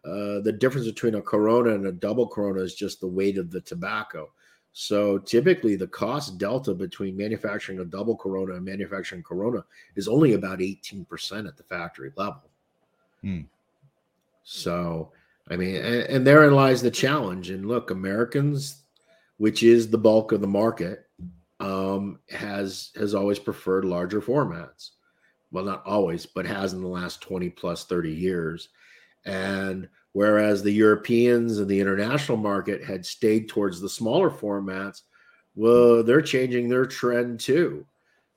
uh, 0.05 0.41
the 0.41 0.57
difference 0.59 0.87
between 0.87 1.14
a 1.14 1.22
Corona 1.22 1.75
and 1.75 1.87
a 1.87 1.93
double 1.93 2.27
Corona 2.27 2.61
is 2.61 2.75
just 2.75 3.01
the 3.01 3.07
weight 3.07 3.39
of 3.39 3.51
the 3.51 3.61
tobacco. 3.61 4.31
So 4.72 5.18
typically, 5.18 5.77
the 5.77 5.87
cost 5.87 6.37
delta 6.37 6.75
between 6.75 7.16
manufacturing 7.16 7.79
a 7.79 7.85
double 7.85 8.16
Corona 8.16 8.55
and 8.55 8.64
manufacturing 8.64 9.22
Corona 9.22 9.64
is 9.95 10.09
only 10.09 10.35
about 10.35 10.59
18% 10.59 11.47
at 11.47 11.57
the 11.57 11.62
factory 11.62 12.12
level. 12.16 12.51
Hmm. 13.22 13.43
So, 14.45 15.11
I 15.51 15.57
mean, 15.57 15.76
and, 15.76 16.03
and 16.03 16.26
therein 16.26 16.55
lies 16.55 16.82
the 16.82 16.90
challenge. 16.90 17.51
And 17.51 17.66
look, 17.66 17.90
Americans, 17.90 18.82
which 19.38 19.62
is 19.62 19.90
the 19.90 19.99
bulk 19.99 20.32
of 20.32 20.40
the 20.40 20.47
market, 20.47 21.07
um, 21.61 22.20
has 22.30 22.90
has 22.97 23.14
always 23.14 23.38
preferred 23.38 23.84
larger 23.84 24.20
formats. 24.20 24.90
Well, 25.51 25.64
not 25.64 25.84
always, 25.86 26.26
but 26.26 26.47
has 26.47 26.72
in 26.72 26.82
the 26.82 26.88
last 26.88 27.20
20 27.22 27.49
plus 27.51 27.84
30 27.84 28.12
years. 28.12 28.68
And 29.24 29.88
whereas 30.12 30.62
the 30.62 30.72
Europeans 30.72 31.59
and 31.59 31.68
the 31.68 31.80
international 31.80 32.36
market 32.36 32.84
had 32.84 33.07
stayed 33.07 33.49
towards 33.49 33.80
the 33.80 33.88
smaller 33.88 34.30
formats, 34.30 35.03
well, 35.55 36.03
they're 36.03 36.20
changing 36.20 36.68
their 36.68 36.86
trend 36.86 37.40
too. 37.40 37.86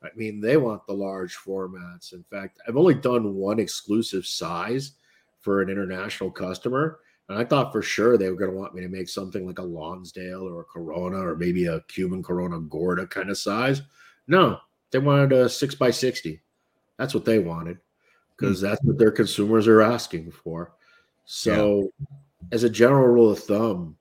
I 0.03 0.09
mean, 0.15 0.39
they 0.39 0.57
want 0.57 0.85
the 0.85 0.93
large 0.93 1.35
formats. 1.35 2.13
In 2.13 2.23
fact, 2.29 2.59
I've 2.67 2.77
only 2.77 2.93
done 2.93 3.33
one 3.33 3.59
exclusive 3.59 4.25
size 4.27 4.93
for 5.47 5.61
an 5.61 5.69
international 5.69 6.29
customer. 6.29 6.99
And 7.29 7.39
I 7.39 7.45
thought 7.45 7.71
for 7.71 7.81
sure 7.81 8.17
they 8.17 8.29
were 8.29 8.35
going 8.35 8.51
to 8.51 8.57
want 8.57 8.75
me 8.75 8.81
to 8.81 8.89
make 8.89 9.07
something 9.07 9.47
like 9.47 9.59
a 9.59 9.63
Lonsdale 9.63 10.45
or 10.45 10.59
a 10.59 10.65
Corona 10.65 11.25
or 11.25 11.37
maybe 11.37 11.67
a 11.67 11.79
Cuban 11.87 12.21
Corona 12.21 12.59
Gorda 12.59 13.07
kind 13.07 13.29
of 13.29 13.37
size. 13.37 13.81
No, 14.27 14.59
they 14.91 14.99
wanted 14.99 15.31
a 15.31 15.47
six 15.47 15.73
by 15.73 15.89
60. 15.89 16.41
That's 16.97 17.13
what 17.13 17.23
they 17.23 17.39
wanted 17.39 17.77
because 18.35 18.59
that's 18.59 18.83
what 18.83 18.97
their 18.97 19.09
consumers 19.09 19.69
are 19.69 19.81
asking 19.81 20.31
for. 20.31 20.73
So, 21.23 21.93
as 22.51 22.65
a 22.65 22.69
general 22.69 23.07
rule 23.07 23.31
of 23.31 23.39
thumb, 23.39 23.95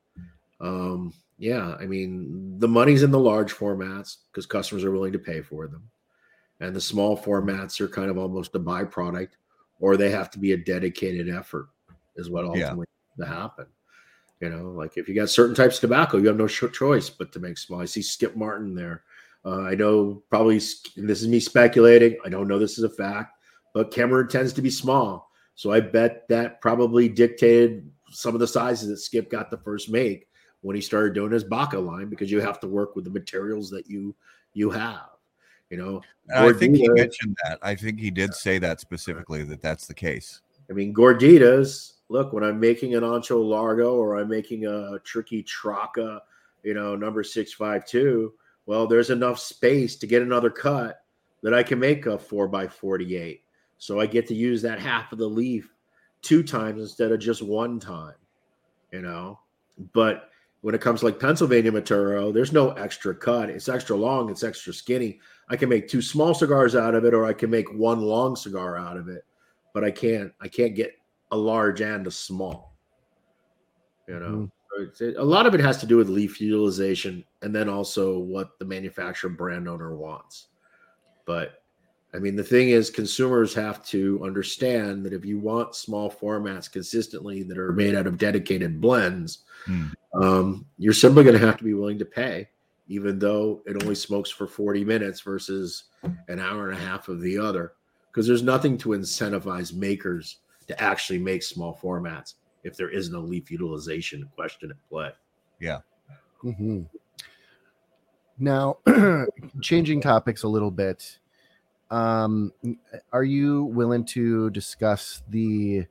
um, 0.60 1.14
yeah, 1.38 1.76
I 1.78 1.86
mean, 1.86 2.58
the 2.58 2.66
money's 2.66 3.04
in 3.04 3.12
the 3.12 3.20
large 3.20 3.54
formats 3.54 4.16
because 4.32 4.46
customers 4.46 4.82
are 4.82 4.90
willing 4.90 5.12
to 5.12 5.20
pay 5.20 5.42
for 5.42 5.68
them. 5.68 5.88
And 6.58 6.74
the 6.74 6.80
small 6.80 7.16
formats 7.16 7.80
are 7.80 7.86
kind 7.86 8.10
of 8.10 8.18
almost 8.18 8.56
a 8.56 8.58
byproduct, 8.58 9.28
or 9.80 9.96
they 9.96 10.10
have 10.10 10.30
to 10.30 10.38
be 10.38 10.52
a 10.52 10.56
dedicated 10.56 11.28
effort, 11.28 11.68
is 12.16 12.30
what 12.30 12.44
Yeah. 12.44 12.64
ultimately 12.64 12.86
to 13.18 13.26
happen. 13.26 13.66
You 14.40 14.50
know, 14.50 14.70
like 14.70 14.96
if 14.98 15.08
you 15.08 15.14
got 15.14 15.30
certain 15.30 15.54
types 15.54 15.76
of 15.76 15.80
tobacco, 15.82 16.18
you 16.18 16.26
have 16.28 16.36
no 16.36 16.46
sh- 16.46 16.64
choice 16.72 17.08
but 17.08 17.32
to 17.32 17.40
make 17.40 17.56
small. 17.56 17.80
I 17.80 17.86
see 17.86 18.02
Skip 18.02 18.36
Martin 18.36 18.74
there. 18.74 19.04
Uh, 19.44 19.62
I 19.62 19.74
know 19.74 20.22
probably 20.28 20.60
and 20.96 21.08
this 21.08 21.22
is 21.22 21.28
me 21.28 21.40
speculating. 21.40 22.18
I 22.24 22.28
don't 22.28 22.48
know 22.48 22.58
this 22.58 22.76
is 22.78 22.84
a 22.84 22.90
fact, 22.90 23.38
but 23.72 23.90
Cameroon 23.90 24.28
tends 24.28 24.52
to 24.54 24.62
be 24.62 24.70
small. 24.70 25.30
So 25.54 25.72
I 25.72 25.80
bet 25.80 26.28
that 26.28 26.60
probably 26.60 27.08
dictated 27.08 27.90
some 28.10 28.34
of 28.34 28.40
the 28.40 28.46
sizes 28.46 28.88
that 28.88 28.98
Skip 28.98 29.30
got 29.30 29.50
the 29.50 29.56
first 29.56 29.90
make 29.90 30.28
when 30.60 30.76
he 30.76 30.82
started 30.82 31.14
doing 31.14 31.32
his 31.32 31.44
Baca 31.44 31.78
line 31.78 32.10
because 32.10 32.30
you 32.30 32.40
have 32.40 32.60
to 32.60 32.66
work 32.68 32.94
with 32.94 33.04
the 33.04 33.10
materials 33.10 33.70
that 33.70 33.88
you 33.88 34.14
you 34.52 34.68
have. 34.68 35.08
You 35.70 35.78
know, 35.78 36.02
And 36.28 36.46
I 36.46 36.52
think 36.52 36.76
he 36.76 36.88
mentioned 36.88 37.36
that. 37.44 37.58
I 37.60 37.74
think 37.74 37.98
he 37.98 38.10
did 38.10 38.34
say 38.34 38.58
that 38.58 38.80
specifically 38.80 39.42
that 39.44 39.60
that's 39.60 39.86
the 39.86 39.94
case. 39.94 40.40
I 40.70 40.72
mean, 40.72 40.94
gorditas. 40.94 41.94
Look, 42.08 42.32
when 42.32 42.44
I'm 42.44 42.60
making 42.60 42.94
an 42.94 43.02
ancho 43.02 43.44
largo 43.44 43.96
or 43.96 44.16
I'm 44.16 44.28
making 44.28 44.64
a 44.64 44.98
Triqui 45.04 45.44
Traca, 45.44 46.20
you 46.62 46.72
know, 46.72 46.94
number 46.94 47.24
six 47.24 47.52
five 47.52 47.84
two. 47.84 48.34
Well, 48.66 48.86
there's 48.86 49.10
enough 49.10 49.38
space 49.38 49.96
to 49.96 50.06
get 50.06 50.22
another 50.22 50.50
cut 50.50 51.02
that 51.42 51.54
I 51.54 51.62
can 51.62 51.78
make 51.78 52.06
a 52.06 52.18
four 52.18 52.48
by 52.48 52.68
forty 52.68 53.16
eight. 53.16 53.42
So 53.78 54.00
I 54.00 54.06
get 54.06 54.26
to 54.28 54.34
use 54.34 54.62
that 54.62 54.80
half 54.80 55.12
of 55.12 55.18
the 55.18 55.26
leaf 55.26 55.72
two 56.22 56.42
times 56.42 56.80
instead 56.80 57.12
of 57.12 57.20
just 57.20 57.42
one 57.42 57.78
time, 57.78 58.14
you 58.92 59.02
know. 59.02 59.40
But 59.92 60.30
when 60.62 60.74
it 60.74 60.80
comes 60.80 61.02
like 61.02 61.20
Pennsylvania 61.20 61.70
Maduro, 61.70 62.32
there's 62.32 62.52
no 62.52 62.70
extra 62.70 63.14
cut. 63.14 63.50
It's 63.50 63.68
extra 63.68 63.96
long, 63.96 64.30
it's 64.30 64.42
extra 64.42 64.72
skinny. 64.72 65.20
I 65.48 65.56
can 65.56 65.68
make 65.68 65.88
two 65.88 66.02
small 66.02 66.34
cigars 66.34 66.74
out 66.74 66.94
of 66.94 67.04
it, 67.04 67.14
or 67.14 67.24
I 67.24 67.32
can 67.32 67.50
make 67.50 67.72
one 67.72 68.00
long 68.00 68.34
cigar 68.36 68.76
out 68.76 68.96
of 68.96 69.08
it, 69.08 69.24
but 69.72 69.84
I 69.84 69.90
can't 69.90 70.32
I 70.40 70.48
can't 70.48 70.74
get 70.74 70.92
a 71.32 71.36
large 71.36 71.80
and 71.80 72.06
a 72.06 72.10
small. 72.10 72.76
You 74.08 74.20
know, 74.20 74.50
it- 75.00 75.16
a 75.16 75.24
lot 75.24 75.46
of 75.46 75.54
it 75.54 75.60
has 75.60 75.78
to 75.78 75.86
do 75.86 75.96
with 75.96 76.08
leaf 76.08 76.40
utilization 76.40 77.24
and 77.42 77.54
then 77.54 77.68
also 77.68 78.18
what 78.18 78.58
the 78.58 78.64
manufacturer 78.64 79.30
brand 79.30 79.68
owner 79.68 79.96
wants. 79.96 80.48
But 81.24 81.62
I 82.14 82.18
mean, 82.18 82.36
the 82.36 82.44
thing 82.44 82.70
is, 82.70 82.88
consumers 82.88 83.52
have 83.54 83.84
to 83.86 84.22
understand 84.24 85.04
that 85.04 85.12
if 85.12 85.24
you 85.24 85.38
want 85.38 85.74
small 85.74 86.10
formats 86.10 86.70
consistently 86.70 87.42
that 87.42 87.58
are 87.58 87.72
made 87.72 87.94
out 87.94 88.06
of 88.06 88.16
dedicated 88.16 88.80
blends, 88.80 89.40
Hmm. 89.66 89.86
um, 90.14 90.66
you're 90.78 90.92
simply 90.94 91.24
going 91.24 91.38
to 91.38 91.44
have 91.46 91.58
to 91.58 91.64
be 91.64 91.74
willing 91.74 91.98
to 91.98 92.04
pay, 92.06 92.48
even 92.88 93.18
though 93.18 93.62
it 93.66 93.82
only 93.82 93.94
smokes 93.94 94.30
for 94.30 94.46
40 94.46 94.84
minutes 94.84 95.20
versus 95.20 95.84
an 96.28 96.38
hour 96.38 96.70
and 96.70 96.78
a 96.78 96.80
half 96.80 97.08
of 97.08 97.20
the 97.20 97.38
other. 97.38 97.72
Because 98.08 98.26
there's 98.26 98.42
nothing 98.42 98.78
to 98.78 98.90
incentivize 98.90 99.74
makers 99.74 100.38
to 100.68 100.82
actually 100.82 101.18
make 101.18 101.42
small 101.42 101.78
formats 101.82 102.34
if 102.64 102.76
there 102.76 102.88
isn't 102.88 103.14
a 103.14 103.18
leaf 103.18 103.50
utilization 103.50 104.28
question 104.34 104.70
at 104.70 104.88
play. 104.88 105.10
Yeah. 105.60 105.80
Mm-hmm. 106.42 106.82
Now, 108.38 108.78
changing 109.62 110.00
topics 110.00 110.42
a 110.42 110.48
little 110.48 110.70
bit, 110.70 111.18
um, 111.90 112.52
are 113.12 113.24
you 113.24 113.64
willing 113.64 114.04
to 114.06 114.50
discuss 114.50 115.22
the 115.28 115.86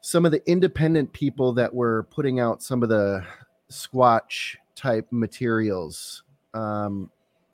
some 0.00 0.24
of 0.24 0.32
the 0.32 0.48
independent 0.48 1.12
people 1.12 1.52
that 1.54 1.74
were 1.74 2.04
putting 2.04 2.40
out 2.40 2.62
some 2.62 2.82
of 2.82 2.88
the 2.88 3.24
Squatch 3.70 4.56
type 4.78 5.06
materials? 5.10 6.22
Um, 6.54 7.10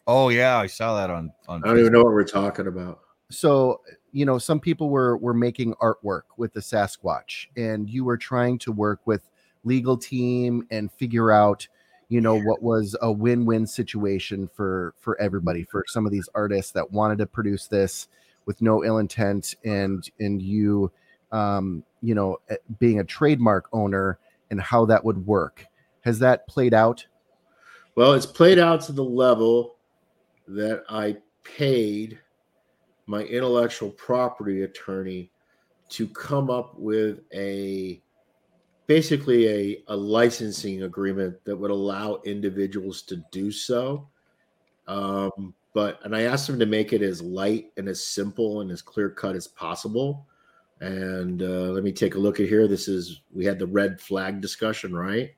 Oh 0.07 0.29
yeah, 0.29 0.59
I 0.59 0.66
saw 0.66 0.97
that 0.97 1.11
on 1.11 1.33
on. 1.49 1.62
I 1.64 1.68
don't 1.68 1.79
even 1.79 1.93
know 1.93 2.03
what 2.03 2.12
we're 2.12 2.25
talking 2.25 2.66
about. 2.66 3.01
so 3.31 3.81
you 4.12 4.27
know 4.27 4.39
some 4.39 4.61
people 4.61 4.91
were 4.91 5.16
were 5.16 5.35
making 5.35 5.75
artwork 5.75 6.22
with 6.37 6.53
the 6.53 6.61
sasquatch 6.61 7.47
and 7.57 7.89
you 7.89 8.05
were 8.05 8.18
trying 8.18 8.59
to 8.59 8.70
work 8.70 9.01
with 9.07 9.29
legal 9.64 9.97
team 9.97 10.66
and 10.70 10.93
figure 10.93 11.33
out 11.33 11.66
you 12.11 12.20
know 12.20 12.39
what 12.39 12.62
was 12.62 12.95
a 13.01 13.11
win-win 13.11 13.66
situation 13.66 14.47
for 14.55 14.95
for 14.99 15.18
everybody 15.18 15.64
for 15.64 15.85
some 15.89 16.05
of 16.05 16.12
these 16.12 16.29
artists 16.35 16.72
that 16.72 16.93
wanted 16.93 17.16
to 17.16 17.27
produce 17.27 17.66
this 17.66 18.09
with 18.45 18.61
no 18.61 18.85
ill 18.85 18.99
intent 18.99 19.55
and 19.64 20.11
and 20.20 20.43
you 20.43 20.93
um 21.33 21.83
you 22.03 22.14
know 22.14 22.37
eh, 22.51 22.57
being 22.79 23.01
a 23.01 23.05
trademark 23.05 23.68
owner 23.72 24.18
and 24.51 24.61
how 24.61 24.85
that 24.85 25.03
would 25.03 25.27
work 25.27 25.64
has 26.03 26.18
that 26.18 26.47
played 26.47 26.75
out 26.75 27.07
Well, 27.97 28.14
it's 28.14 28.26
played 28.26 28.59
out 28.59 28.80
to 28.82 28.92
the 28.92 29.05
level 29.05 29.76
that 30.49 30.82
I 30.88 31.16
paid 31.45 32.18
my 33.07 33.22
intellectual 33.22 33.90
property 33.90 34.62
attorney 34.62 35.30
to 35.90 36.09
come 36.09 36.51
up 36.51 36.76
with 36.76 37.20
a 37.32 38.03
basically 38.86 39.49
a, 39.49 39.82
a 39.88 39.97
licensing 39.97 40.82
agreement 40.82 41.36
that 41.45 41.57
would 41.57 41.70
allow 41.70 42.20
individuals 42.24 43.03
to 43.03 43.22
do 43.30 43.53
so. 43.53 44.09
Um, 44.88 45.55
but 45.72 46.01
and 46.05 46.16
I 46.16 46.22
asked 46.22 46.49
him 46.49 46.59
to 46.59 46.66
make 46.66 46.92
it 46.92 47.03
as 47.03 47.22
light 47.22 47.72
and 47.76 47.88
as 47.88 48.05
simple 48.05 48.61
and 48.61 48.70
as 48.70 48.82
clear 48.82 49.09
cut 49.09 49.36
as 49.36 49.47
possible. 49.47 50.26
And 50.80 51.42
uh, 51.42 51.70
let 51.70 51.84
me 51.84 51.92
take 51.92 52.16
a 52.16 52.18
look 52.18 52.40
at 52.40 52.49
here. 52.49 52.66
This 52.66 52.88
is 52.88 53.20
we 53.32 53.45
had 53.45 53.59
the 53.59 53.66
red 53.66 54.01
flag 54.01 54.40
discussion, 54.40 54.95
right? 54.95 55.30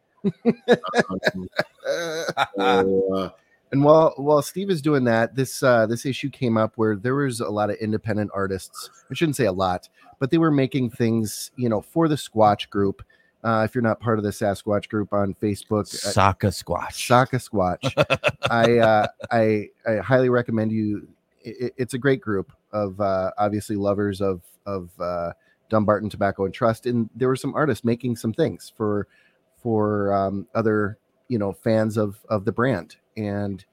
Uh, 2.58 3.30
And 3.72 3.82
while 3.82 4.14
while 4.16 4.42
Steve 4.42 4.70
is 4.70 4.80
doing 4.80 5.04
that, 5.04 5.34
this 5.34 5.62
uh, 5.62 5.86
this 5.86 6.06
issue 6.06 6.30
came 6.30 6.56
up 6.56 6.74
where 6.76 6.94
there 6.94 7.14
was 7.16 7.40
a 7.40 7.48
lot 7.48 7.68
of 7.68 7.76
independent 7.76 8.30
artists. 8.32 8.90
I 9.10 9.14
shouldn't 9.14 9.36
say 9.36 9.46
a 9.46 9.52
lot, 9.52 9.88
but 10.18 10.30
they 10.30 10.38
were 10.38 10.52
making 10.52 10.90
things, 10.90 11.50
you 11.56 11.68
know, 11.68 11.80
for 11.80 12.08
the 12.08 12.14
Squatch 12.14 12.70
group. 12.70 13.02
Uh, 13.42 13.62
if 13.64 13.74
you're 13.74 13.82
not 13.82 14.00
part 14.00 14.18
of 14.18 14.24
the 14.24 14.30
Sasquatch 14.30 14.88
group 14.88 15.12
on 15.12 15.34
Facebook, 15.34 15.82
uh, 15.82 16.10
Saka 16.10 16.48
Squatch. 16.48 17.06
Saka 17.06 17.36
Squatch, 17.36 17.92
I, 18.50 18.78
uh, 18.78 19.06
I 19.30 19.68
I 19.86 19.96
highly 19.96 20.28
recommend 20.28 20.72
you. 20.72 21.08
It, 21.42 21.74
it's 21.76 21.94
a 21.94 21.98
great 21.98 22.20
group 22.20 22.52
of 22.72 23.00
uh, 23.00 23.32
obviously 23.36 23.76
lovers 23.76 24.20
of 24.20 24.42
of 24.64 24.90
uh, 25.00 25.32
Dunbarton 25.70 26.08
Tobacco 26.08 26.44
and 26.44 26.54
Trust, 26.54 26.86
and 26.86 27.10
there 27.14 27.28
were 27.28 27.36
some 27.36 27.54
artists 27.54 27.84
making 27.84 28.16
some 28.16 28.32
things 28.32 28.72
for 28.76 29.08
for 29.62 30.12
um, 30.14 30.46
other 30.54 30.98
you 31.28 31.38
know 31.38 31.52
fans 31.52 31.96
of 31.96 32.18
of 32.28 32.44
the 32.44 32.52
brand 32.52 32.96
and 33.16 33.64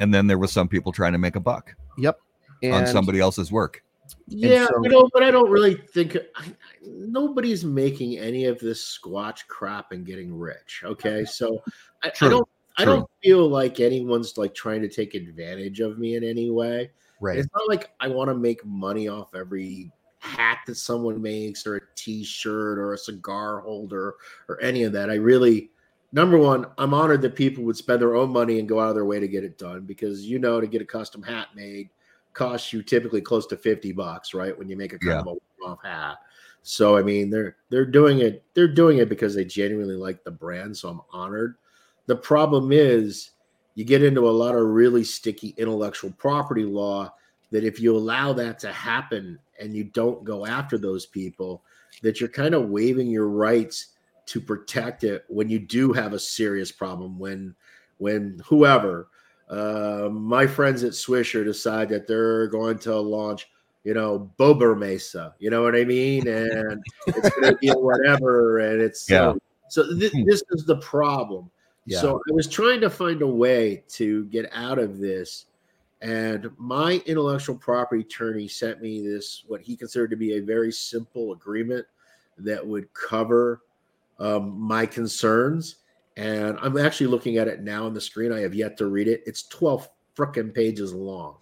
and 0.00 0.12
then 0.12 0.26
there 0.26 0.38
was 0.38 0.50
some 0.50 0.66
people 0.68 0.90
trying 0.92 1.12
to 1.12 1.18
make 1.18 1.36
a 1.36 1.40
buck 1.40 1.74
Yep. 1.98 2.18
on 2.64 2.86
somebody 2.86 3.20
else's 3.20 3.52
work. 3.52 3.84
Yeah, 4.26 4.66
so- 4.66 4.82
I 4.84 4.88
know, 4.88 5.08
but 5.12 5.22
I 5.22 5.30
don't 5.30 5.50
really 5.50 5.74
think 5.74 6.16
I, 6.16 6.20
I- 6.36 6.54
nobody's 6.84 7.64
making 7.64 8.18
any 8.18 8.46
of 8.46 8.58
this 8.58 8.98
squatch 8.98 9.46
crap 9.48 9.92
and 9.92 10.04
getting 10.04 10.36
rich. 10.36 10.82
Okay, 10.84 11.24
so 11.24 11.62
I, 12.02 12.10
I 12.20 12.28
don't, 12.28 12.48
I 12.78 12.84
don't 12.84 13.08
feel 13.22 13.48
like 13.48 13.78
anyone's 13.80 14.36
like 14.38 14.54
trying 14.54 14.80
to 14.82 14.88
take 14.88 15.14
advantage 15.14 15.80
of 15.80 15.98
me 15.98 16.16
in 16.16 16.24
any 16.24 16.50
way. 16.50 16.90
right. 17.20 17.38
It's 17.38 17.48
not 17.54 17.68
like 17.68 17.90
I 18.00 18.08
want 18.08 18.28
to 18.28 18.34
make 18.34 18.64
money 18.64 19.08
off 19.08 19.34
every 19.34 19.92
hat 20.22 20.58
that 20.66 20.76
someone 20.76 21.20
makes 21.20 21.66
or 21.66 21.76
a 21.76 21.80
T-shirt 21.96 22.78
or 22.78 22.92
a 22.92 22.98
cigar 22.98 23.60
holder 23.60 24.14
or 24.48 24.60
any 24.62 24.84
of 24.84 24.92
that. 24.92 25.10
I 25.10 25.14
really, 25.14 25.70
number 26.12 26.38
one, 26.38 26.66
I'm 26.78 26.94
honored 26.94 27.22
that 27.22 27.34
people 27.34 27.64
would 27.64 27.76
spend 27.76 28.00
their 28.00 28.14
own 28.14 28.30
money 28.30 28.60
and 28.60 28.68
go 28.68 28.80
out 28.80 28.90
of 28.90 28.94
their 28.94 29.04
way 29.04 29.18
to 29.18 29.26
get 29.26 29.44
it 29.44 29.58
done 29.58 29.80
because 29.82 30.24
you 30.24 30.38
know 30.38 30.60
to 30.60 30.66
get 30.66 30.80
a 30.80 30.86
custom 30.86 31.22
hat 31.22 31.48
made 31.56 31.90
costs 32.34 32.72
you 32.72 32.82
typically 32.82 33.20
close 33.20 33.46
to 33.48 33.56
50 33.56 33.92
bucks, 33.92 34.32
right? 34.32 34.56
When 34.56 34.68
you 34.68 34.76
make 34.76 34.92
a 34.92 34.98
kind 34.98 35.12
Yeah. 35.12 35.20
of 35.20 35.38
a 35.62 35.66
off 35.66 35.82
hat. 35.82 36.16
So 36.62 36.96
I 36.96 37.02
mean 37.02 37.28
they're 37.28 37.56
they're 37.68 37.84
doing 37.84 38.20
it, 38.20 38.44
they're 38.54 38.68
doing 38.68 38.98
it 38.98 39.08
because 39.08 39.34
they 39.34 39.44
genuinely 39.44 39.96
like 39.96 40.22
the 40.24 40.30
brand. 40.30 40.76
So 40.76 40.88
I'm 40.88 41.00
honored. 41.12 41.56
The 42.06 42.16
problem 42.16 42.70
is 42.72 43.30
you 43.74 43.84
get 43.84 44.02
into 44.02 44.28
a 44.28 44.30
lot 44.30 44.54
of 44.54 44.62
really 44.68 45.02
sticky 45.04 45.54
intellectual 45.56 46.12
property 46.12 46.64
law 46.64 47.12
that 47.50 47.64
if 47.64 47.80
you 47.80 47.96
allow 47.96 48.32
that 48.32 48.58
to 48.60 48.72
happen 48.72 49.38
and 49.62 49.74
you 49.74 49.84
don't 49.84 50.24
go 50.24 50.44
after 50.44 50.76
those 50.76 51.06
people, 51.06 51.62
that 52.02 52.20
you're 52.20 52.28
kind 52.28 52.54
of 52.54 52.68
waiving 52.68 53.06
your 53.06 53.28
rights 53.28 53.88
to 54.26 54.40
protect 54.40 55.04
it 55.04 55.24
when 55.28 55.48
you 55.48 55.58
do 55.58 55.92
have 55.92 56.12
a 56.12 56.18
serious 56.18 56.72
problem. 56.72 57.18
When 57.18 57.54
when 57.98 58.40
whoever, 58.46 59.08
uh, 59.48 60.08
my 60.10 60.46
friends 60.46 60.82
at 60.82 60.92
Swisher 60.92 61.44
decide 61.44 61.88
that 61.90 62.06
they're 62.06 62.48
going 62.48 62.78
to 62.80 62.98
launch, 62.98 63.48
you 63.84 63.94
know, 63.94 64.30
Bober 64.36 64.74
Mesa, 64.74 65.34
you 65.38 65.50
know 65.50 65.62
what 65.62 65.76
I 65.76 65.84
mean, 65.84 66.26
and 66.26 66.82
it's 67.06 67.30
going 67.30 67.52
to 67.52 67.58
be 67.58 67.70
whatever, 67.70 68.58
and 68.58 68.80
it's 68.82 69.08
Yeah. 69.08 69.34
So 69.68 69.86
th- 69.98 70.12
Hmm. 70.12 70.24
this 70.24 70.42
is 70.50 70.64
the 70.66 70.76
problem. 70.76 71.50
Yeah. 71.86 72.00
So 72.00 72.16
I 72.16 72.32
was 72.32 72.46
trying 72.46 72.80
to 72.82 72.90
find 72.90 73.22
a 73.22 73.26
way 73.26 73.84
to 73.90 74.24
get 74.26 74.48
out 74.52 74.78
of 74.78 74.98
this. 74.98 75.46
And 76.02 76.50
my 76.58 77.00
intellectual 77.06 77.54
property 77.56 78.02
attorney 78.02 78.48
sent 78.48 78.82
me 78.82 79.06
this, 79.06 79.44
what 79.46 79.60
he 79.62 79.76
considered 79.76 80.10
to 80.10 80.16
be 80.16 80.34
a 80.34 80.40
very 80.40 80.72
simple 80.72 81.32
agreement 81.32 81.86
that 82.38 82.66
would 82.66 82.92
cover 82.92 83.62
um, 84.18 84.60
my 84.60 84.84
concerns. 84.84 85.76
And 86.16 86.58
I'm 86.60 86.76
actually 86.76 87.06
looking 87.06 87.36
at 87.38 87.46
it 87.46 87.62
now 87.62 87.86
on 87.86 87.94
the 87.94 88.00
screen. 88.00 88.32
I 88.32 88.40
have 88.40 88.52
yet 88.52 88.76
to 88.78 88.86
read 88.86 89.06
it. 89.06 89.22
It's 89.26 89.44
12 89.44 89.88
frickin' 90.16 90.52
pages 90.52 90.92
long. 90.92 91.36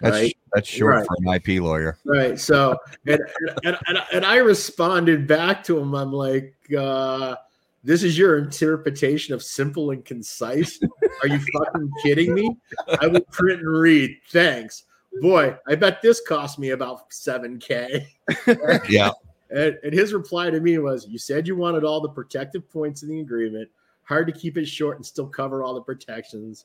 That's 0.00 0.16
Right. 0.16 0.36
that's 0.54 0.68
short 0.68 0.94
Right. 0.94 1.06
for 1.06 1.16
an 1.18 1.28
IP 1.34 1.62
lawyer. 1.62 1.98
Right. 2.04 2.40
So, 2.40 2.78
and, 3.06 3.20
and, 3.62 3.78
and, 3.86 3.98
and 4.12 4.24
I 4.24 4.36
responded 4.36 5.26
back 5.26 5.62
to 5.64 5.78
him. 5.78 5.94
I'm 5.94 6.12
like, 6.12 6.54
uh, 6.76 7.36
this 7.84 8.02
is 8.02 8.16
your 8.16 8.38
interpretation 8.38 9.34
of 9.34 9.42
simple 9.42 9.90
and 9.90 10.04
concise. 10.04 10.78
Are 11.22 11.28
you 11.28 11.40
fucking 11.52 11.90
kidding 12.02 12.32
me? 12.32 12.56
I 13.00 13.08
will 13.08 13.20
print 13.32 13.60
and 13.60 13.68
read. 13.68 14.16
Thanks. 14.30 14.84
Boy, 15.20 15.56
I 15.66 15.74
bet 15.74 16.00
this 16.00 16.20
cost 16.26 16.58
me 16.58 16.70
about 16.70 17.10
7K. 17.10 18.06
Yeah. 18.88 19.10
And, 19.50 19.78
and 19.84 19.92
his 19.92 20.14
reply 20.14 20.48
to 20.48 20.60
me 20.60 20.78
was, 20.78 21.06
You 21.06 21.18
said 21.18 21.46
you 21.46 21.56
wanted 21.56 21.84
all 21.84 22.00
the 22.00 22.08
protective 22.08 22.68
points 22.70 23.02
in 23.02 23.10
the 23.10 23.20
agreement. 23.20 23.68
Hard 24.04 24.26
to 24.28 24.32
keep 24.32 24.56
it 24.56 24.66
short 24.66 24.96
and 24.96 25.04
still 25.04 25.26
cover 25.26 25.62
all 25.62 25.74
the 25.74 25.82
protections. 25.82 26.64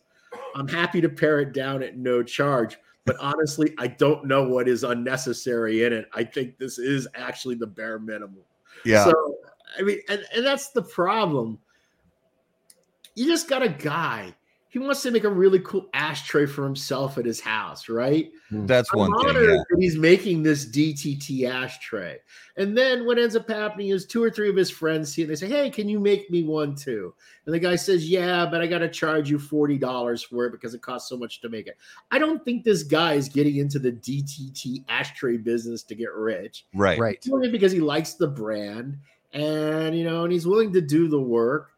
I'm 0.55 0.67
happy 0.67 1.01
to 1.01 1.09
pare 1.09 1.41
it 1.41 1.53
down 1.53 1.83
at 1.83 1.97
no 1.97 2.23
charge. 2.23 2.77
But 3.05 3.17
honestly, 3.19 3.73
I 3.77 3.87
don't 3.87 4.25
know 4.25 4.47
what 4.47 4.67
is 4.67 4.83
unnecessary 4.83 5.83
in 5.83 5.93
it. 5.93 6.09
I 6.13 6.23
think 6.23 6.57
this 6.57 6.77
is 6.77 7.07
actually 7.15 7.55
the 7.55 7.67
bare 7.67 7.99
minimum. 7.99 8.43
Yeah. 8.85 9.05
So, 9.05 9.36
I 9.77 9.81
mean, 9.81 9.99
and, 10.09 10.23
and 10.35 10.45
that's 10.45 10.69
the 10.69 10.81
problem. 10.81 11.59
You 13.15 13.25
just 13.25 13.49
got 13.49 13.63
a 13.63 13.69
guy 13.69 14.35
he 14.69 14.79
wants 14.79 15.01
to 15.03 15.11
make 15.11 15.23
a 15.23 15.29
really 15.29 15.59
cool 15.61 15.87
ashtray 15.93 16.45
for 16.45 16.63
himself 16.63 17.17
at 17.17 17.25
his 17.25 17.39
house, 17.39 17.87
right? 17.87 18.31
Hmm. 18.49 18.65
That's 18.65 18.89
I'm 18.93 18.99
one 18.99 19.17
thing. 19.25 19.35
Yeah. 19.35 19.63
that 19.69 19.77
he's 19.79 19.97
making 19.97 20.43
this 20.43 20.65
DTT 20.65 21.49
ashtray. 21.49 22.17
And 22.57 22.77
then 22.77 23.05
what 23.05 23.17
ends 23.17 23.35
up 23.35 23.49
happening 23.49 23.89
is 23.89 24.05
two 24.05 24.21
or 24.21 24.29
three 24.29 24.49
of 24.49 24.55
his 24.55 24.69
friends 24.69 25.13
see 25.13 25.23
it. 25.23 25.27
They 25.27 25.35
say, 25.35 25.47
Hey, 25.47 25.69
can 25.69 25.87
you 25.87 25.99
make 25.99 26.29
me 26.29 26.43
one 26.43 26.75
too? 26.75 27.13
And 27.45 27.55
the 27.55 27.59
guy 27.59 27.75
says, 27.75 28.09
Yeah, 28.09 28.45
but 28.45 28.61
I 28.61 28.67
got 28.67 28.79
to 28.79 28.89
charge 28.89 29.29
you 29.29 29.39
$40 29.39 30.25
for 30.25 30.45
it 30.45 30.51
because 30.51 30.73
it 30.73 30.81
costs 30.81 31.09
so 31.09 31.17
much 31.17 31.39
to 31.41 31.49
make 31.49 31.67
it. 31.67 31.77
I 32.11 32.19
don't 32.19 32.43
think 32.43 32.63
this 32.63 32.83
guy 32.83 33.13
is 33.13 33.29
getting 33.29 33.57
into 33.57 33.79
the 33.79 33.93
DTT 33.93 34.83
ashtray 34.89 35.37
business 35.37 35.81
to 35.83 35.95
get 35.95 36.13
rich. 36.13 36.65
Right. 36.75 36.99
Right. 36.99 37.21
Doing 37.21 37.45
it 37.45 37.51
because 37.51 37.71
he 37.71 37.79
likes 37.79 38.13
the 38.13 38.27
brand 38.27 38.97
and, 39.33 39.97
you 39.97 40.03
know, 40.03 40.23
and 40.23 40.31
he's 40.31 40.47
willing 40.47 40.73
to 40.73 40.81
do 40.81 41.07
the 41.07 41.19
work. 41.19 41.71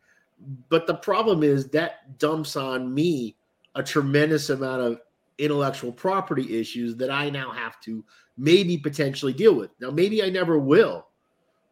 But 0.70 0.88
the 0.88 0.96
problem 0.96 1.44
is 1.44 1.68
that 1.70 2.18
dumps 2.18 2.56
on 2.56 2.94
me 2.94 3.36
a 3.76 3.84
tremendous 3.84 4.50
amount 4.50 4.82
of 4.82 5.02
intellectual 5.38 5.92
property 5.92 6.60
issues 6.60 6.96
that 6.98 7.10
I 7.10 7.30
now 7.30 7.52
have 7.52 7.80
to 7.82 8.04
maybe 8.38 8.78
potentially 8.78 9.34
deal 9.34 9.54
with. 9.54 9.72
Now, 9.82 9.92
maybe 9.92 10.24
I 10.24 10.30
never 10.30 10.58
will, 10.58 11.08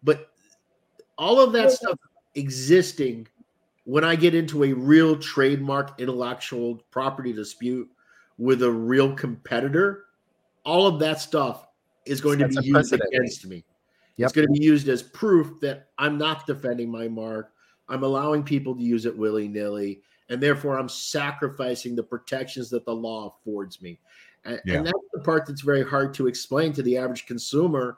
but 0.04 0.32
all 1.18 1.40
of 1.40 1.54
that 1.54 1.72
stuff 1.72 1.98
existing 2.36 3.28
when 3.86 4.04
I 4.04 4.18
get 4.18 4.36
into 4.36 4.66
a 4.66 4.74
real 4.74 5.18
trademark 5.18 6.00
intellectual 6.00 6.76
property 6.92 7.32
dispute 7.32 7.90
with 8.38 8.62
a 8.62 8.70
real 8.70 9.16
competitor, 9.16 10.06
all 10.66 10.88
of 10.88 11.00
that 11.00 11.22
stuff 11.22 11.68
is 12.06 12.20
going 12.20 12.40
to 12.40 12.50
be 12.50 12.56
used 12.56 12.72
precedent. 12.72 13.10
against 13.14 13.48
me. 13.48 13.64
Yep. 14.18 14.26
It's 14.26 14.36
going 14.36 14.48
to 14.48 14.54
be 14.54 14.64
used 14.64 14.88
as 14.90 15.04
proof 15.04 15.60
that 15.62 15.90
I'm 15.98 16.18
not 16.18 16.46
defending 16.48 16.90
my 16.90 17.08
mark. 17.08 17.54
I'm 17.88 18.04
allowing 18.04 18.44
people 18.44 18.76
to 18.76 18.82
use 18.82 19.06
it 19.06 19.16
willy 19.18 19.48
nilly, 19.48 20.02
and 20.30 20.42
therefore 20.42 20.78
I'm 20.78 20.90
sacrificing 20.90 21.96
the 21.96 22.04
protections 22.04 22.70
that 22.72 22.86
the 22.86 22.94
law 22.94 23.28
affords 23.40 23.82
me. 23.82 24.00
And, 24.44 24.62
Yeah. 24.66 24.78
and 24.78 24.88
that's 24.88 24.98
the 25.14 25.20
part 25.22 25.46
that's 25.46 25.62
very 25.62 25.84
hard 25.84 26.14
to 26.16 26.28
explain 26.28 26.74
to 26.74 26.84
the 26.84 26.98
average 26.98 27.26
consumer 27.26 27.98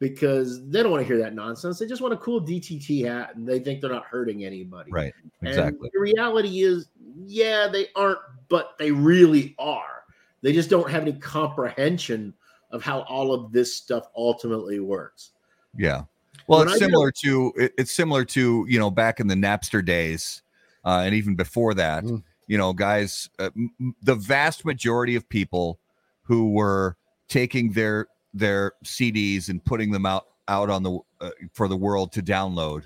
because 0.00 0.66
they 0.70 0.82
don't 0.82 0.90
want 0.90 1.02
to 1.02 1.06
hear 1.06 1.18
that 1.18 1.34
nonsense. 1.34 1.78
They 1.78 1.86
just 1.86 2.00
want 2.00 2.14
a 2.14 2.16
cool 2.16 2.40
DTT 2.40 3.02
hat 3.04 3.36
and 3.36 3.46
they 3.46 3.60
think 3.60 3.80
they're 3.80 3.90
not 3.90 4.06
hurting 4.06 4.44
anybody. 4.44 4.90
Right. 4.90 5.12
And 5.40 5.48
Exactly. 5.48 5.90
the 5.92 6.00
reality 6.00 6.62
is, 6.62 6.88
yeah, 7.26 7.68
they 7.70 7.88
aren't, 7.94 8.18
but 8.48 8.76
they 8.78 8.90
really 8.92 9.54
are. 9.58 10.04
They 10.40 10.54
just 10.54 10.70
don't 10.70 10.90
have 10.90 11.02
any 11.02 11.12
comprehension 11.12 12.32
of 12.70 12.82
how 12.82 13.00
all 13.02 13.32
of 13.34 13.52
this 13.52 13.74
stuff 13.74 14.06
ultimately 14.16 14.80
works. 14.80 15.32
Yeah. 15.76 16.02
Well, 16.46 16.60
When 16.60 16.68
it's 16.68 16.76
I 16.76 16.78
did 16.78 16.82
a- 16.82 16.86
similar 16.90 17.12
to 17.22 17.52
it- 17.56 17.74
it's 17.78 17.92
similar 17.92 18.24
to 18.26 18.66
you 18.68 18.78
know 18.78 18.90
back 18.90 19.20
in 19.20 19.28
the 19.28 19.34
Napster 19.34 19.84
days, 19.84 20.42
uh, 20.84 21.02
and 21.04 21.14
even 21.14 21.36
before 21.36 21.74
that. 21.74 22.04
Mm. 22.04 22.22
You 22.48 22.58
know, 22.58 22.72
guys, 22.72 23.30
uh, 23.38 23.50
m- 23.56 23.94
the 24.02 24.16
vast 24.16 24.64
majority 24.64 25.14
of 25.14 25.28
people 25.28 25.78
who 26.22 26.50
were 26.50 26.96
taking 27.28 27.72
their 27.72 28.08
their 28.34 28.72
CDs 28.84 29.48
and 29.48 29.64
putting 29.64 29.92
them 29.92 30.06
out 30.06 30.26
out 30.48 30.68
on 30.70 30.82
the 30.82 30.98
uh, 31.20 31.30
for 31.52 31.68
the 31.68 31.76
world 31.76 32.10
to 32.12 32.22
download 32.22 32.84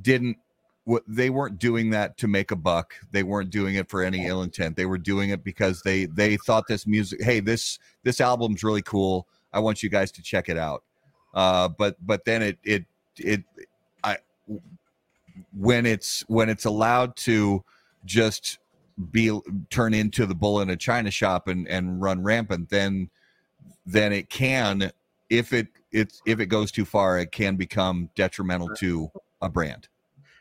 didn't 0.00 0.36
what 0.84 1.02
they 1.08 1.28
weren't 1.28 1.58
doing 1.58 1.90
that 1.90 2.16
to 2.18 2.28
make 2.28 2.50
a 2.52 2.56
buck 2.56 2.94
they 3.10 3.22
weren't 3.24 3.50
doing 3.50 3.74
it 3.74 3.88
for 3.90 4.02
any 4.02 4.26
ill 4.26 4.42
intent 4.42 4.76
they 4.76 4.86
were 4.86 4.96
doing 4.98 5.30
it 5.30 5.42
because 5.44 5.82
they 5.82 6.06
they 6.06 6.36
thought 6.38 6.66
this 6.68 6.86
music 6.86 7.20
hey 7.22 7.40
this 7.40 7.78
this 8.04 8.20
album's 8.20 8.62
really 8.62 8.82
cool 8.82 9.26
i 9.52 9.58
want 9.58 9.82
you 9.82 9.88
guys 9.90 10.10
to 10.12 10.22
check 10.22 10.48
it 10.48 10.56
out 10.56 10.82
uh 11.34 11.68
but 11.68 11.96
but 12.06 12.24
then 12.24 12.42
it 12.42 12.58
it 12.64 12.84
it 13.16 13.42
i 14.04 14.16
when 15.56 15.86
it's 15.86 16.24
when 16.28 16.48
it's 16.48 16.64
allowed 16.64 17.14
to 17.16 17.62
just 18.04 18.58
be 19.10 19.38
turn 19.70 19.94
into 19.94 20.26
the 20.26 20.34
bull 20.34 20.60
in 20.60 20.70
a 20.70 20.76
china 20.76 21.10
shop 21.10 21.48
and 21.48 21.68
and 21.68 22.00
run 22.00 22.22
rampant 22.22 22.68
then 22.68 23.08
then 23.86 24.12
it 24.12 24.28
can 24.28 24.90
if 25.30 25.52
it 25.52 25.68
it's 25.92 26.20
if 26.26 26.40
it 26.40 26.46
goes 26.46 26.70
too 26.72 26.84
far 26.84 27.18
it 27.18 27.30
can 27.32 27.56
become 27.56 28.08
detrimental 28.14 28.68
to 28.70 29.10
a 29.42 29.48
brand 29.48 29.88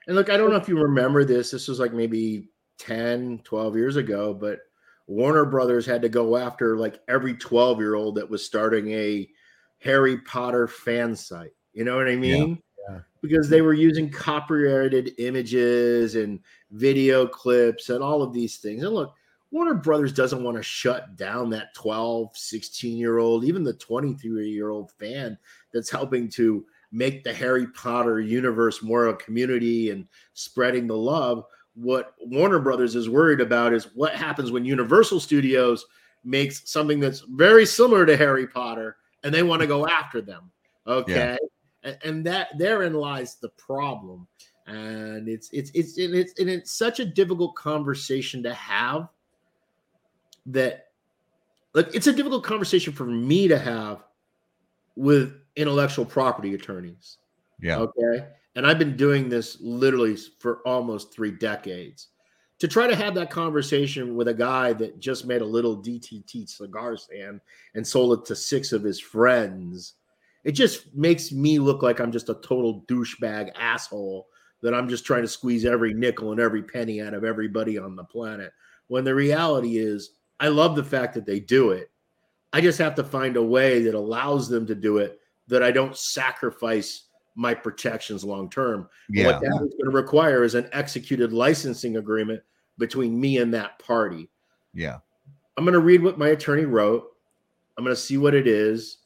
And 0.07 0.15
look, 0.15 0.29
I 0.29 0.37
don't 0.37 0.49
know 0.49 0.55
if 0.55 0.69
you 0.69 0.79
remember 0.79 1.25
this. 1.25 1.51
This 1.51 1.67
was 1.67 1.79
like 1.79 1.93
maybe 1.93 2.47
10, 2.79 3.41
12 3.43 3.75
years 3.75 3.97
ago, 3.97 4.33
but 4.33 4.59
Warner 5.07 5.45
Brothers 5.45 5.85
had 5.85 6.01
to 6.01 6.09
go 6.09 6.37
after 6.37 6.77
like 6.77 7.01
every 7.09 7.33
12 7.35 7.79
year 7.79 7.95
old 7.95 8.15
that 8.15 8.29
was 8.29 8.45
starting 8.45 8.89
a 8.91 9.29
Harry 9.79 10.17
Potter 10.19 10.67
fan 10.67 11.15
site. 11.15 11.53
You 11.73 11.83
know 11.83 11.95
what 11.95 12.07
I 12.07 12.15
mean? 12.15 12.61
Yeah. 12.89 12.99
Because 13.21 13.49
they 13.49 13.61
were 13.61 13.73
using 13.73 14.09
copyrighted 14.09 15.13
images 15.19 16.15
and 16.15 16.39
video 16.71 17.27
clips 17.27 17.89
and 17.89 18.03
all 18.03 18.21
of 18.21 18.33
these 18.33 18.57
things. 18.57 18.83
And 18.83 18.93
look, 18.93 19.13
Warner 19.51 19.75
Brothers 19.75 20.11
doesn't 20.13 20.43
want 20.43 20.57
to 20.57 20.63
shut 20.63 21.15
down 21.15 21.49
that 21.51 21.73
12, 21.73 22.35
16 22.35 22.97
year 22.97 23.19
old, 23.19 23.45
even 23.45 23.63
the 23.63 23.73
23 23.73 24.49
year 24.49 24.69
old 24.69 24.91
fan 24.93 25.37
that's 25.73 25.89
helping 25.89 26.29
to 26.31 26.65
make 26.91 27.23
the 27.23 27.33
Harry 27.33 27.67
Potter 27.67 28.19
universe 28.19 28.81
more 28.81 29.05
of 29.05 29.15
a 29.15 29.17
community 29.17 29.91
and 29.91 30.07
spreading 30.33 30.87
the 30.87 30.97
love. 30.97 31.43
What 31.75 32.13
Warner 32.19 32.59
Brothers 32.59 32.95
is 32.95 33.09
worried 33.09 33.41
about 33.41 33.73
is 33.73 33.89
what 33.93 34.15
happens 34.15 34.51
when 34.51 34.65
Universal 34.65 35.19
Studios 35.19 35.85
makes 36.23 36.69
something 36.69 36.99
that's 36.99 37.21
very 37.29 37.65
similar 37.65 38.05
to 38.05 38.17
Harry 38.17 38.47
Potter 38.47 38.97
and 39.27 39.35
they 39.35 39.43
want 39.43 39.61
to 39.61 39.67
go 39.67 39.85
after 39.85 40.21
them. 40.21 40.49
Okay. 40.87 41.37
And, 41.83 41.97
and 42.05 42.25
that 42.25 42.57
therein 42.57 42.93
lies 42.93 43.35
the 43.35 43.49
problem. 43.49 44.25
And 44.67 45.27
it's 45.27 45.49
it's 45.51 45.69
it's 45.73 45.97
and 45.97 46.15
it's 46.15 46.39
and 46.39 46.49
it's 46.49 46.71
such 46.71 47.01
a 47.01 47.05
difficult 47.05 47.53
conversation 47.55 48.41
to 48.43 48.53
have 48.53 49.09
that 50.45 50.87
like 51.73 51.93
it's 51.93 52.07
a 52.07 52.13
difficult 52.13 52.45
conversation 52.45 52.93
for 52.93 53.05
me 53.05 53.49
to 53.49 53.59
have 53.59 54.05
with 54.95 55.33
intellectual 55.57 56.05
property 56.05 56.53
attorneys. 56.53 57.17
yeah 57.61 57.79
Okay. 57.79 58.27
And 58.55 58.65
I've 58.65 58.79
been 58.79 58.95
doing 58.95 59.27
this 59.27 59.57
literally 59.59 60.15
for 60.39 60.61
almost 60.65 61.13
three 61.13 61.31
decades. 61.31 62.07
To 62.59 62.67
try 62.67 62.87
to 62.87 62.95
have 62.95 63.13
that 63.15 63.29
conversation 63.29 64.15
with 64.15 64.27
a 64.27 64.33
guy 64.33 64.73
that 64.73 64.99
just 64.99 65.25
made 65.25 65.41
a 65.41 65.45
little 65.45 65.77
DTT 65.77 66.49
cigar 66.49 66.97
stand 66.97 67.39
and 67.75 67.85
sold 67.85 68.19
it 68.19 68.25
to 68.25 68.35
six 68.35 68.71
of 68.71 68.83
his 68.83 68.99
friends, 68.99 69.93
it 70.43 70.53
just 70.53 70.95
makes 70.95 71.31
me 71.31 71.59
look 71.59 71.83
like 71.83 71.99
I'm 71.99 72.11
just 72.11 72.29
a 72.29 72.35
total 72.35 72.83
douchebag 72.87 73.51
asshole 73.55 74.27
that 74.61 74.73
I'm 74.73 74.89
just 74.89 75.05
trying 75.05 75.21
to 75.21 75.27
squeeze 75.27 75.65
every 75.65 75.93
nickel 75.93 76.31
and 76.31 76.39
every 76.39 76.63
penny 76.63 77.01
out 77.01 77.13
of 77.13 77.23
everybody 77.23 77.77
on 77.77 77.95
the 77.95 78.03
planet. 78.03 78.51
When 78.87 79.03
the 79.03 79.13
reality 79.13 79.77
is, 79.77 80.11
I 80.39 80.47
love 80.47 80.75
the 80.75 80.83
fact 80.83 81.13
that 81.13 81.25
they 81.25 81.39
do 81.39 81.71
it. 81.71 81.91
I 82.53 82.61
just 82.61 82.79
have 82.79 82.95
to 82.95 83.03
find 83.03 83.37
a 83.37 83.43
way 83.43 83.83
that 83.83 83.93
allows 83.93 84.49
them 84.49 84.65
to 84.67 84.75
do 84.75 84.97
it 84.97 85.19
that 85.47 85.63
I 85.63 85.71
don't 85.71 85.97
sacrifice 85.97 87.03
my 87.37 87.53
protections 87.53 88.25
long 88.25 88.49
term. 88.49 88.89
yeah 89.09 89.27
What 89.27 89.41
that 89.41 89.47
is 89.47 89.75
going 89.75 89.85
to 89.85 89.91
require 89.91 90.43
is 90.43 90.55
an 90.55 90.67
executed 90.73 91.31
licensing 91.31 91.97
agreement 91.97 92.41
between 92.77 93.19
me 93.19 93.37
and 93.37 93.53
that 93.53 93.79
party. 93.79 94.29
yeah 94.73 94.97
I'm 95.55 95.63
going 95.63 95.73
to 95.73 95.79
read 95.79 96.03
what 96.03 96.19
my 96.19 96.29
attorney 96.29 96.65
wrote. 96.65 97.05
I'm 97.77 97.83
going 97.83 97.95
to 97.95 98.01
see 98.01 98.17
what 98.17 98.35
it 98.35 98.47
is. 98.47 98.97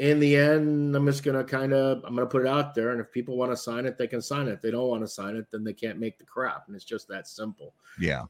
In 0.00 0.18
the 0.18 0.34
end, 0.34 0.96
I'm 0.96 1.06
just 1.06 1.22
going 1.22 1.36
to 1.36 1.44
kind 1.44 1.72
of 1.72 1.98
I'm 2.04 2.16
going 2.16 2.26
to 2.26 2.30
put 2.30 2.42
it 2.42 2.48
out 2.48 2.74
there, 2.74 2.90
and 2.90 3.00
if 3.00 3.12
people 3.12 3.36
want 3.36 3.52
to 3.52 3.56
sign 3.56 3.84
it, 3.84 3.98
they 3.98 4.06
can 4.06 4.22
sign 4.22 4.48
it. 4.48 4.52
If 4.52 4.62
they 4.62 4.70
don't 4.70 4.88
want 4.88 5.02
to 5.02 5.08
sign 5.08 5.36
it, 5.36 5.46
then 5.50 5.62
they 5.62 5.74
can't 5.74 5.98
make 5.98 6.18
the 6.18 6.24
crap, 6.24 6.64
and 6.66 6.74
it's 6.74 6.84
just 6.84 7.06
that 7.08 7.28
simple. 7.28 7.74
yeah 7.98 8.24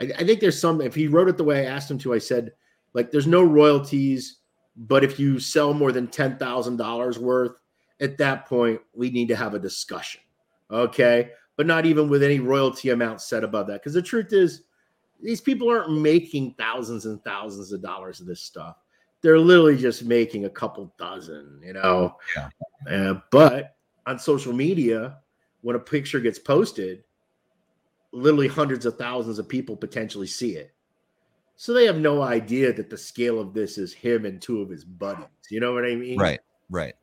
I, 0.00 0.10
I 0.18 0.24
think 0.24 0.40
there's 0.40 0.60
some. 0.60 0.80
If 0.80 0.94
he 0.94 1.06
wrote 1.06 1.28
it 1.28 1.36
the 1.36 1.44
way 1.44 1.66
I 1.66 1.70
asked 1.70 1.90
him 1.90 1.98
to, 1.98 2.14
I 2.14 2.18
said 2.18 2.52
like 2.92 3.10
there's 3.10 3.26
no 3.26 3.42
royalties, 3.42 4.38
but 4.76 5.02
if 5.02 5.18
you 5.18 5.38
sell 5.40 5.72
more 5.72 5.92
than 5.92 6.08
ten 6.08 6.36
thousand 6.36 6.76
dollars 6.76 7.18
worth, 7.18 7.60
at 8.00 8.18
that 8.18 8.46
point 8.46 8.80
we 8.94 9.10
need 9.10 9.28
to 9.28 9.36
have 9.36 9.54
a 9.54 9.58
discussion. 9.58 10.20
Okay, 10.70 11.30
but 11.56 11.66
not 11.66 11.86
even 11.86 12.08
with 12.08 12.22
any 12.22 12.40
royalty 12.40 12.90
amount 12.90 13.20
set 13.20 13.44
above 13.44 13.66
that, 13.68 13.80
because 13.80 13.94
the 13.94 14.02
truth 14.02 14.32
is, 14.32 14.62
these 15.22 15.40
people 15.40 15.70
aren't 15.70 16.00
making 16.00 16.54
thousands 16.58 17.06
and 17.06 17.22
thousands 17.22 17.72
of 17.72 17.82
dollars 17.82 18.20
of 18.20 18.26
this 18.26 18.42
stuff. 18.42 18.76
They're 19.22 19.38
literally 19.38 19.78
just 19.78 20.04
making 20.04 20.44
a 20.44 20.50
couple 20.50 20.92
dozen, 20.98 21.60
you 21.64 21.72
know. 21.72 22.16
Yeah. 22.36 22.48
Uh, 22.90 23.20
but 23.30 23.76
on 24.06 24.18
social 24.18 24.52
media, 24.52 25.18
when 25.62 25.76
a 25.76 25.80
picture 25.80 26.20
gets 26.20 26.38
posted, 26.38 27.04
literally 28.12 28.48
hundreds 28.48 28.84
of 28.84 28.98
thousands 28.98 29.38
of 29.38 29.48
people 29.48 29.76
potentially 29.76 30.26
see 30.26 30.56
it. 30.56 30.74
So 31.56 31.72
they 31.72 31.86
have 31.86 31.98
no 31.98 32.22
idea 32.22 32.72
that 32.72 32.90
the 32.90 32.98
scale 32.98 33.40
of 33.40 33.54
this 33.54 33.78
is 33.78 33.92
him 33.92 34.26
and 34.26 34.42
two 34.42 34.60
of 34.60 34.68
his 34.68 34.84
buddies. 34.84 35.26
You 35.50 35.60
know 35.60 35.72
what 35.72 35.84
I 35.84 35.94
mean? 35.94 36.18
right 36.18 36.40
right 36.70 36.94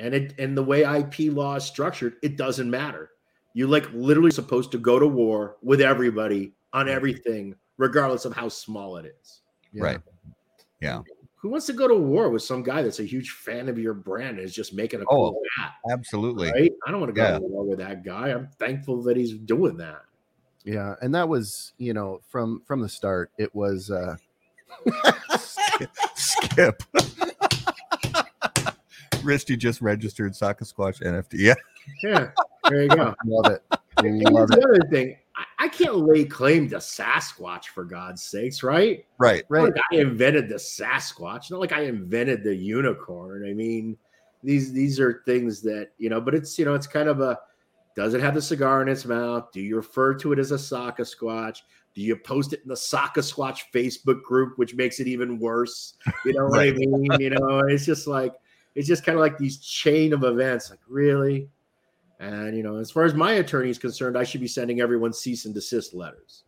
And 0.00 0.14
it 0.14 0.34
and 0.38 0.56
the 0.56 0.62
way 0.64 0.80
IP 0.82 1.32
law 1.32 1.54
is 1.56 1.64
structured, 1.64 2.16
it 2.22 2.36
doesn't 2.36 2.68
matter. 2.68 3.10
You're 3.54 3.68
like 3.68 3.88
literally 3.92 4.30
supposed 4.32 4.72
to 4.72 4.78
go 4.78 4.98
to 4.98 5.06
war 5.06 5.56
with 5.62 5.80
everybody 5.80 6.54
on 6.72 6.88
everything, 6.88 7.54
regardless 7.76 8.24
of 8.24 8.32
how 8.34 8.48
small 8.48 8.96
it 8.96 9.14
is. 9.20 9.42
Yeah. 9.72 9.84
right 9.84 10.00
yeah 10.80 11.02
Who 11.36 11.48
wants 11.50 11.66
to 11.66 11.72
go 11.72 11.86
to 11.86 11.94
war 11.94 12.28
with 12.30 12.42
some 12.42 12.62
guy 12.64 12.82
that's 12.82 12.98
a 12.98 13.04
huge 13.04 13.30
fan 13.30 13.68
of 13.68 13.78
your 13.78 13.94
brand 13.94 14.38
and 14.38 14.46
is 14.46 14.54
just 14.54 14.74
making 14.74 15.00
a 15.00 15.04
Oh, 15.04 15.30
cool 15.30 15.42
hat? 15.58 15.74
absolutely 15.92 16.50
Right? 16.50 16.72
I 16.86 16.90
don't 16.90 16.98
want 17.00 17.14
to 17.14 17.20
go 17.20 17.22
Yeah. 17.22 17.38
to 17.38 17.44
war 17.44 17.64
with 17.64 17.78
that 17.78 18.02
guy. 18.04 18.30
I'm 18.30 18.48
thankful 18.58 19.02
that 19.04 19.16
he's 19.16 19.34
doing 19.34 19.76
that. 19.76 20.02
Yeah, 20.64 20.94
and 21.02 21.14
that 21.14 21.28
was 21.28 21.72
you 21.78 21.92
know 21.94 22.20
from 22.28 22.62
from 22.66 22.80
the 22.80 22.88
start. 22.88 23.30
It 23.38 23.54
was 23.54 23.90
uh 23.90 24.16
Skip. 26.14 26.82
Risty 29.20 29.58
just 29.58 29.80
registered 29.80 30.34
Saka 30.34 30.64
Squatch 30.64 31.02
NFT. 31.02 31.34
Yeah. 31.34 31.54
Yeah, 32.02 32.30
there 32.68 32.82
you 32.82 32.88
go. 32.88 33.14
love 33.26 33.46
it, 33.52 33.62
love 34.02 34.48
the 34.48 34.62
other 34.62 34.88
thing. 34.90 35.16
I, 35.58 35.68
can't 35.68 35.96
lay 35.96 36.24
claim 36.24 36.68
to 36.70 36.76
Sasquatch 36.76 37.66
for 37.66 37.84
God's 37.84 38.22
sakes, 38.22 38.62
right? 38.62 39.06
Right. 39.18 39.44
Right, 39.48 39.62
like 39.64 39.82
I 39.92 39.96
invented 39.96 40.48
the 40.48 40.56
Sasquatch. 40.56 41.50
Not 41.50 41.60
like 41.60 41.72
I 41.72 41.82
invented 41.84 42.44
the 42.44 42.54
unicorn. 42.54 43.46
I 43.48 43.54
mean, 43.54 43.96
these 44.42 44.72
these 44.72 45.00
are 45.00 45.22
things 45.24 45.62
that 45.62 45.90
you 45.98 46.10
know. 46.10 46.20
But 46.20 46.34
it's 46.34 46.58
you 46.58 46.64
know, 46.64 46.74
it's 46.74 46.86
kind 46.86 47.08
of 47.08 47.20
a. 47.20 47.38
Does 47.96 48.14
it 48.14 48.20
have 48.20 48.34
the 48.34 48.42
cigar 48.42 48.82
in 48.82 48.88
its 48.88 49.04
mouth? 49.04 49.50
Do 49.52 49.60
you 49.60 49.76
refer 49.76 50.14
to 50.14 50.32
it 50.32 50.38
as 50.38 50.52
a 50.52 50.58
Saka 50.58 51.02
Squatch? 51.02 51.58
Do 51.94 52.02
you 52.02 52.16
post 52.16 52.52
it 52.52 52.60
in 52.62 52.68
the 52.68 52.76
Saka 52.76 53.20
Squatch 53.20 53.62
Facebook 53.74 54.22
group, 54.22 54.58
which 54.58 54.74
makes 54.74 55.00
it 55.00 55.08
even 55.08 55.38
worse? 55.38 55.94
You 56.24 56.34
know 56.34 56.46
what 56.46 56.60
I 56.60 56.70
mean? 56.72 57.08
You 57.18 57.30
know, 57.30 57.60
it's 57.60 57.84
just 57.84 58.06
like 58.06 58.32
it's 58.74 58.86
just 58.88 59.04
kind 59.04 59.16
of 59.16 59.20
like 59.20 59.36
these 59.38 59.58
chain 59.58 60.12
of 60.12 60.24
events. 60.24 60.70
Like 60.70 60.80
really, 60.88 61.48
and 62.18 62.56
you 62.56 62.62
know, 62.62 62.76
as 62.76 62.90
far 62.90 63.04
as 63.04 63.14
my 63.14 63.32
attorney 63.34 63.70
is 63.70 63.78
concerned, 63.78 64.16
I 64.16 64.24
should 64.24 64.40
be 64.40 64.48
sending 64.48 64.80
everyone 64.80 65.12
cease 65.12 65.44
and 65.44 65.54
desist 65.54 65.94
letters. 65.94 66.44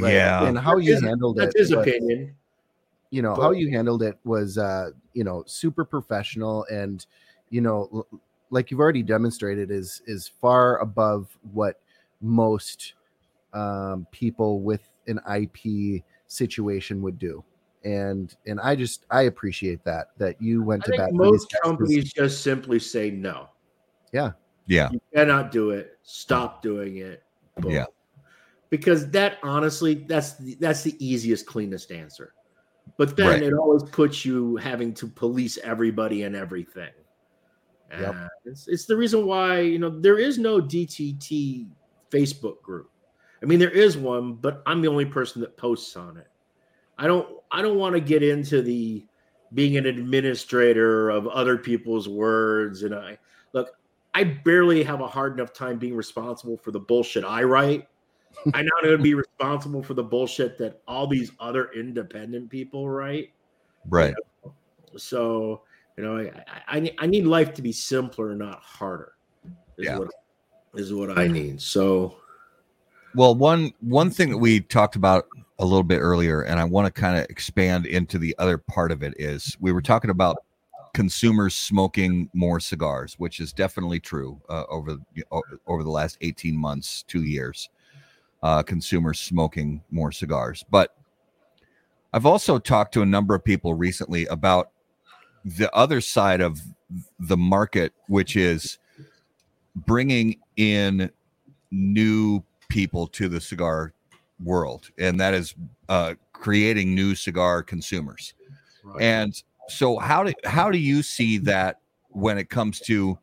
right. 0.00 0.12
Yeah. 0.14 0.44
and 0.46 0.58
how 0.58 0.76
you 0.78 0.92
That's 0.92 1.02
his- 1.02 1.08
handled 1.08 1.38
it. 1.38 1.40
That's 1.42 1.58
his 1.58 1.74
was- 1.74 1.86
opinion. 1.86 2.34
you 3.10 3.22
know 3.22 3.34
how 3.34 3.50
you 3.50 3.70
handled 3.70 4.02
it 4.04 4.16
was 4.24 4.56
uh 4.56 4.90
you 5.14 5.24
know 5.24 5.42
super 5.46 5.84
professional 5.84 6.64
and 6.70 7.06
you 7.50 7.60
know 7.60 8.06
like 8.50 8.70
you've 8.70 8.78
already 8.78 9.02
demonstrated 9.02 9.72
is 9.72 10.00
is 10.06 10.28
far 10.40 10.78
above 10.78 11.36
what 11.52 11.80
most 12.20 12.94
um 13.52 14.06
people 14.12 14.60
with 14.60 14.88
an 15.08 15.18
ip 15.42 16.04
situation 16.28 17.02
would 17.02 17.18
do 17.18 17.42
and 17.84 18.36
and 18.46 18.60
i 18.60 18.76
just 18.76 19.06
i 19.10 19.22
appreciate 19.22 19.82
that 19.84 20.08
that 20.18 20.40
you 20.40 20.62
went 20.62 20.82
I 20.82 20.84
to 20.84 20.90
think 20.90 21.00
bat 21.02 21.10
for 21.10 21.16
most 21.16 21.50
guys 21.50 21.60
'cause- 21.60 21.70
companies 21.70 22.12
just 22.12 22.42
simply 22.42 22.78
say 22.78 23.10
no. 23.10 23.48
Yeah. 24.12 24.32
Yeah. 24.66 24.90
You 24.92 25.00
cannot 25.14 25.50
do 25.50 25.70
it. 25.70 25.98
Stop 26.02 26.62
doing 26.62 26.98
it. 26.98 27.22
Boom. 27.56 27.72
Yeah. 27.72 27.86
Because 28.68 29.08
that 29.10 29.38
honestly, 29.42 29.94
that's 29.94 30.34
the, 30.34 30.56
that's 30.60 30.82
the 30.82 30.94
easiest, 31.04 31.46
cleanest 31.46 31.90
answer. 31.90 32.34
But 32.96 33.16
then 33.16 33.28
Right. 33.28 33.42
it 33.42 33.52
always 33.54 33.82
puts 33.84 34.24
you 34.24 34.56
having 34.56 34.92
to 34.94 35.06
police 35.08 35.58
everybody 35.64 36.22
and 36.24 36.36
everything. 36.36 36.90
Yep. 37.90 38.14
And 38.14 38.28
It's, 38.44 38.68
it's 38.68 38.86
the 38.86 38.96
reason 38.96 39.26
why 39.26 39.60
you 39.60 39.78
know 39.78 39.90
there 39.90 40.18
is 40.18 40.38
no 40.38 40.60
DTT 40.60 41.66
Facebook 42.10 42.60
group. 42.62 42.90
I 43.42 43.46
mean, 43.46 43.58
there 43.58 43.70
is 43.70 43.96
one, 43.96 44.34
but 44.34 44.62
I'm 44.66 44.82
the 44.82 44.88
only 44.88 45.06
person 45.06 45.40
that 45.40 45.56
posts 45.56 45.96
on 45.96 46.16
it. 46.16 46.26
I 47.00 47.06
don't 47.06 47.26
I 47.50 47.62
don't 47.62 47.78
want 47.78 47.94
to 47.94 48.00
get 48.00 48.22
into 48.22 48.60
the 48.62 49.04
being 49.54 49.76
an 49.76 49.86
administrator 49.86 51.10
of 51.10 51.26
other 51.26 51.56
people's 51.56 52.08
words 52.08 52.82
and 52.82 52.94
I 52.94 53.18
look 53.54 53.70
I 54.14 54.24
barely 54.24 54.82
have 54.84 55.00
a 55.00 55.06
hard 55.06 55.32
enough 55.32 55.52
time 55.52 55.78
being 55.78 55.96
responsible 55.96 56.56
for 56.58 56.70
the 56.70 56.78
bullshit 56.78 57.24
I 57.24 57.42
write. 57.42 57.88
I'm 58.54 58.66
not 58.66 58.82
going 58.82 58.96
to 58.96 59.02
be 59.02 59.14
responsible 59.14 59.82
for 59.82 59.94
the 59.94 60.04
bullshit 60.04 60.58
that 60.58 60.82
all 60.86 61.06
these 61.06 61.32
other 61.40 61.70
independent 61.74 62.48
people 62.50 62.88
write. 62.88 63.30
Right. 63.88 64.14
So, 64.96 65.62
you 65.96 66.04
know, 66.04 66.18
I, 66.18 66.44
I, 66.46 66.76
I 66.76 66.80
need- 66.80 66.96
I 66.98 67.06
need 67.06 67.24
life 67.24 67.54
to 67.54 67.62
be 67.62 67.72
simpler, 67.72 68.34
not 68.34 68.60
harder. 68.60 69.14
Is 69.78 69.86
Yeah. 69.86 69.98
what 69.98 70.08
is 70.74 70.92
what 70.92 71.18
I 71.18 71.26
need. 71.26 71.60
So, 71.60 72.16
Well, 73.14 73.34
one 73.34 73.72
one 73.80 74.10
thing 74.10 74.30
that 74.30 74.38
we 74.38 74.60
talked 74.60 74.96
about 74.96 75.26
a 75.60 75.64
little 75.64 75.84
bit 75.84 75.98
earlier, 75.98 76.42
and 76.42 76.58
I 76.58 76.64
want 76.64 76.92
to 76.92 77.00
kind 77.00 77.16
of 77.16 77.26
expand 77.30 77.86
into 77.86 78.18
the 78.18 78.34
other 78.38 78.58
part 78.58 78.90
of 78.90 79.02
it 79.02 79.14
is 79.18 79.56
we 79.60 79.72
were 79.72 79.82
talking 79.82 80.10
about 80.10 80.38
consumers 80.94 81.54
smoking 81.54 82.28
more 82.32 82.58
cigars, 82.58 83.14
which 83.18 83.38
is 83.38 83.52
definitely 83.52 84.00
true 84.00 84.40
uh, 84.48 84.64
over 84.68 84.96
over 85.66 85.84
the 85.84 85.90
last 85.90 86.18
eighteen 86.22 86.56
months, 86.56 87.04
two 87.06 87.22
years. 87.22 87.68
Uh, 88.42 88.62
consumers 88.62 89.20
smoking 89.20 89.82
more 89.90 90.10
cigars, 90.10 90.64
but 90.70 90.96
I've 92.14 92.24
also 92.24 92.58
talked 92.58 92.94
to 92.94 93.02
a 93.02 93.06
number 93.06 93.34
of 93.34 93.44
people 93.44 93.74
recently 93.74 94.24
about 94.26 94.70
the 95.44 95.70
other 95.74 96.00
side 96.00 96.40
of 96.40 96.58
the 97.18 97.36
market, 97.36 97.92
which 98.08 98.36
is 98.36 98.78
bringing 99.76 100.40
in 100.56 101.10
new 101.70 102.42
people 102.70 103.06
to 103.08 103.28
the 103.28 103.42
cigar 103.42 103.92
world, 104.42 104.90
and 104.98 105.20
that 105.20 105.34
is 105.34 105.54
uh, 105.88 106.14
creating 106.32 106.94
new 106.94 107.14
cigar 107.14 107.62
consumers. 107.62 108.34
And 108.98 109.40
so, 109.68 109.98
how 109.98 110.24
do 110.24 110.32
how 110.44 110.70
do 110.70 110.78
you 110.78 111.02
see 111.02 111.38
that 111.38 111.80
when 112.08 112.38
it 112.38 112.50
comes 112.50 112.80
to? 112.80 113.18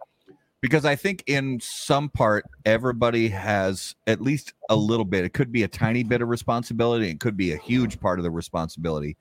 Because 0.62 0.86
I 0.86 0.96
think 0.96 1.24
in 1.28 1.60
some 1.60 2.10
part, 2.10 2.46
everybody 2.66 3.30
has 3.30 3.96
at 4.08 4.22
least 4.22 4.54
a 4.70 4.76
little 4.76 5.06
bit. 5.06 5.24
It 5.24 5.34
could 5.34 5.52
be 5.52 5.64
a 5.64 5.68
tiny 5.68 6.04
bit 6.04 6.22
of 6.22 6.30
responsibility. 6.30 7.10
It 7.10 7.20
could 7.20 7.38
be 7.38 7.52
a 7.52 7.58
huge 7.58 8.00
part 8.00 8.18
of 8.20 8.24
the 8.24 8.32
responsibility. 8.32 9.18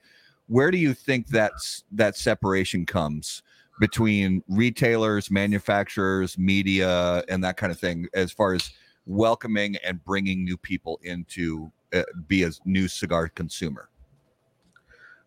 Where 0.47 0.71
do 0.71 0.79
you 0.79 0.95
think 0.95 1.29
that's 1.29 1.85
that 1.93 2.17
separation 2.17 2.87
comes 2.87 3.43
between 3.81 4.43
retailers, 4.49 5.31
manufacturers, 5.31 6.39
media, 6.39 7.23
and 7.29 7.45
that 7.45 7.57
kind 7.57 7.71
of 7.71 7.79
thing, 7.79 8.07
as 8.15 8.33
far 8.33 8.55
as 8.55 8.71
welcoming 9.05 9.77
and 9.85 10.03
bringing 10.05 10.45
new 10.45 10.57
people 10.57 10.99
into 11.03 11.71
uh, 11.93 12.03
be 12.27 12.45
a 12.45 12.51
new 12.65 12.89
cigar 12.89 13.29
consumer? 13.29 13.91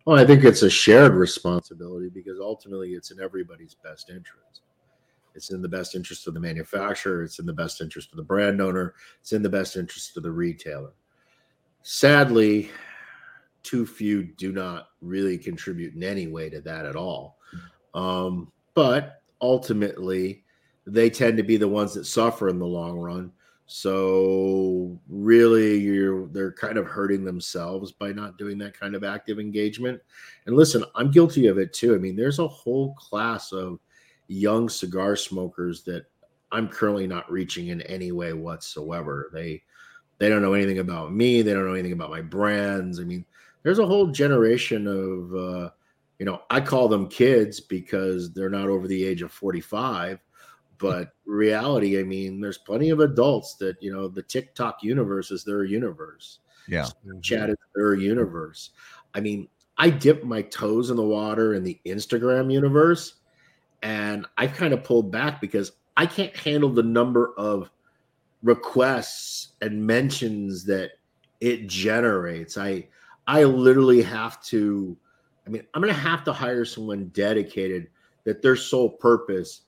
well, 0.06 0.18
I 0.18 0.26
think 0.26 0.44
it's 0.44 0.64
a 0.64 0.70
shared 0.72 1.14
responsibility 1.14 2.10
because 2.10 2.40
ultimately 2.40 2.94
it's 2.94 3.12
in 3.12 3.20
everybody's 3.20 3.76
best 3.76 4.10
interest. 4.10 4.62
It's 5.36 5.52
in 5.52 5.62
the 5.62 5.70
best 5.70 5.94
interest 5.94 6.28
of 6.28 6.34
the 6.34 6.40
manufacturer, 6.40 7.24
it's 7.24 7.38
in 7.38 7.46
the 7.46 7.54
best 7.54 7.80
interest 7.80 8.12
of 8.12 8.18
the 8.18 8.24
brand 8.24 8.60
owner, 8.60 8.96
it's 9.22 9.34
in 9.34 9.44
the 9.44 9.50
best 9.50 9.78
interest 9.78 10.18
of 10.18 10.24
the 10.24 10.32
retailer. 10.32 10.94
Sadly, 11.84 12.72
too 13.62 13.86
few 13.86 14.24
do 14.24 14.52
not 14.52 14.88
really 15.02 15.38
contribute 15.38 15.94
in 15.94 16.04
any 16.04 16.26
way 16.26 16.50
to 16.50 16.62
that 16.62 16.88
at 16.88 16.96
all. 16.96 17.38
Um, 17.94 18.52
but 18.74 19.22
ultimately, 19.42 20.44
they 20.88 21.12
tend 21.12 21.38
to 21.38 21.44
be 21.44 21.58
the 21.58 21.68
ones 21.68 21.94
that 21.94 22.06
suffer 22.06 22.50
in 22.50 22.58
the 22.58 22.66
long 22.66 22.98
run. 22.98 23.32
So 23.72 25.00
really, 25.08 25.78
you're 25.78 26.26
they're 26.30 26.52
kind 26.52 26.76
of 26.76 26.88
hurting 26.88 27.24
themselves 27.24 27.92
by 27.92 28.12
not 28.12 28.36
doing 28.36 28.58
that 28.58 28.78
kind 28.78 28.96
of 28.96 29.04
active 29.04 29.40
engagement. 29.40 30.02
And 30.48 30.56
listen, 30.56 30.84
I'm 30.96 31.12
guilty 31.12 31.46
of 31.46 31.60
it 31.60 31.72
too. 31.72 31.94
I 31.94 32.00
mean, 32.00 32.16
there's 32.16 32.40
a 32.40 32.48
whole 32.48 32.96
class 32.96 33.52
of 33.52 33.80
young 34.28 34.70
cigar 34.70 35.16
smokers 35.16 35.84
that 35.84 36.08
I'm 36.52 36.68
currently 36.68 37.06
not 37.06 37.32
reaching 37.32 37.68
in 37.68 37.82
any 37.84 38.12
way 38.12 38.34
whatsoever. 38.34 39.30
They 39.32 39.62
they 40.18 40.30
don't 40.30 40.42
know 40.42 40.54
anything 40.54 40.80
about 40.80 41.14
me. 41.14 41.44
They 41.44 41.54
don't 41.54 41.68
know 41.68 41.74
anything 41.74 41.94
about 41.94 42.10
my 42.10 42.22
brands. 42.22 43.00
I 43.00 43.04
mean, 43.04 43.24
there's 43.62 43.78
a 43.78 43.86
whole 43.86 44.08
generation 44.08 44.88
of 44.88 45.36
uh, 45.36 45.70
you 46.18 46.26
know, 46.26 46.42
I 46.50 46.60
call 46.60 46.88
them 46.88 47.08
kids 47.08 47.60
because 47.60 48.34
they're 48.34 48.50
not 48.50 48.68
over 48.68 48.88
the 48.88 49.06
age 49.06 49.22
of 49.22 49.32
45. 49.32 50.20
But 50.80 51.14
reality, 51.26 52.00
I 52.00 52.04
mean, 52.04 52.40
there's 52.42 52.58
plenty 52.58 52.90
of 52.90 53.00
adults 53.02 53.56
that, 53.56 53.82
you 53.82 53.94
know, 53.94 54.08
the 54.08 54.24
TikTok 54.24 54.82
universe 54.82 55.30
is 55.30 55.44
their 55.44 55.66
universe. 55.66 56.40
Yeah. 56.68 56.88
Chat 57.22 57.50
is 57.50 57.58
their 57.76 57.96
universe. 57.96 58.72
I 59.14 59.20
mean, 59.20 59.48
I 59.78 59.90
dip 59.90 60.24
my 60.24 60.42
toes 60.42 60.90
in 60.90 60.96
the 60.96 61.04
water 61.04 61.54
in 61.54 61.64
the 61.64 61.80
Instagram 61.86 62.52
universe, 62.52 63.16
and 63.82 64.26
I've 64.38 64.54
kind 64.54 64.74
of 64.74 64.84
pulled 64.84 65.12
back 65.12 65.42
because 65.42 65.74
I 65.98 66.06
can't 66.06 66.36
handle 66.36 66.70
the 66.70 66.84
number 66.84 67.34
of 67.38 67.70
requests 68.42 69.50
and 69.62 69.86
mentions 69.86 70.64
that 70.66 70.92
it 71.42 71.68
generates. 71.68 72.58
I 72.58 72.88
I 73.28 73.44
literally 73.44 74.02
have 74.02 74.42
to 74.46 74.98
I 75.50 75.52
mean, 75.52 75.64
I'm 75.74 75.82
going 75.82 75.94
to 75.94 76.00
have 76.00 76.24
to 76.26 76.34
hire 76.34 76.64
someone 76.64 77.08
dedicated 77.08 77.90
that 78.24 78.44
their 78.44 78.56
sole 78.56 78.90
purpose 78.90 79.62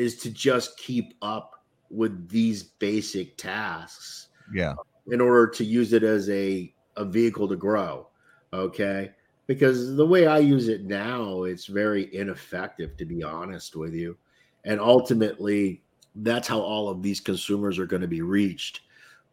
is 0.00 0.16
to 0.16 0.30
just 0.30 0.78
keep 0.78 1.12
up 1.20 1.62
with 1.90 2.28
these 2.30 2.62
basic 2.62 3.36
tasks 3.36 4.28
Yeah. 4.54 4.74
in 5.08 5.20
order 5.20 5.46
to 5.48 5.64
use 5.64 5.92
it 5.92 6.02
as 6.02 6.30
a 6.30 6.74
a 6.96 7.04
vehicle 7.04 7.46
to 7.48 7.56
grow. 7.56 8.08
Okay? 8.52 9.12
Because 9.46 9.96
the 9.96 10.06
way 10.06 10.26
I 10.26 10.38
use 10.38 10.68
it 10.68 10.84
now, 10.84 11.44
it's 11.44 11.66
very 11.66 12.14
ineffective 12.14 12.96
to 12.96 13.04
be 13.04 13.22
honest 13.22 13.76
with 13.76 13.94
you. 13.94 14.16
And 14.64 14.80
ultimately, 14.80 15.82
that's 16.16 16.48
how 16.48 16.60
all 16.60 16.88
of 16.88 17.02
these 17.02 17.20
consumers 17.20 17.78
are 17.78 17.86
going 17.86 18.02
to 18.02 18.08
be 18.08 18.22
reached. 18.22 18.80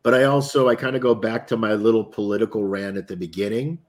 But 0.04 0.14
I 0.14 0.26
also 0.26 0.68
I 0.68 0.76
kind 0.76 0.96
of 0.96 1.02
go 1.02 1.16
back 1.16 1.48
to 1.48 1.58
my 1.58 1.74
little 1.74 2.04
political 2.04 2.66
rant 2.66 2.98
at 2.98 3.08
the 3.08 3.18
beginning. 3.18 3.80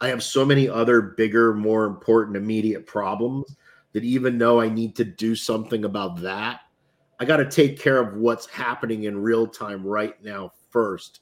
I 0.00 0.08
have 0.08 0.22
so 0.22 0.44
many 0.44 0.68
other 0.68 1.00
bigger, 1.00 1.54
more 1.54 1.84
important, 1.86 2.36
immediate 2.36 2.86
problems 2.86 3.56
that 3.92 4.04
even 4.04 4.38
though 4.38 4.60
I 4.60 4.68
need 4.68 4.94
to 4.96 5.04
do 5.04 5.34
something 5.34 5.84
about 5.84 6.20
that, 6.22 6.60
I 7.18 7.24
got 7.24 7.38
to 7.38 7.50
take 7.50 7.78
care 7.78 8.00
of 8.00 8.16
what's 8.16 8.46
happening 8.46 9.04
in 9.04 9.20
real 9.20 9.46
time 9.46 9.84
right 9.86 10.22
now 10.22 10.52
first 10.70 11.20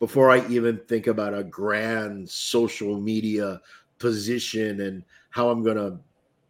before 0.00 0.30
I 0.30 0.44
even 0.48 0.80
think 0.88 1.06
about 1.06 1.32
a 1.32 1.44
grand 1.44 2.28
social 2.28 3.00
media 3.00 3.60
position 4.00 4.80
and 4.80 5.04
how 5.30 5.48
I'm 5.48 5.62
going 5.62 5.76
to 5.76 5.96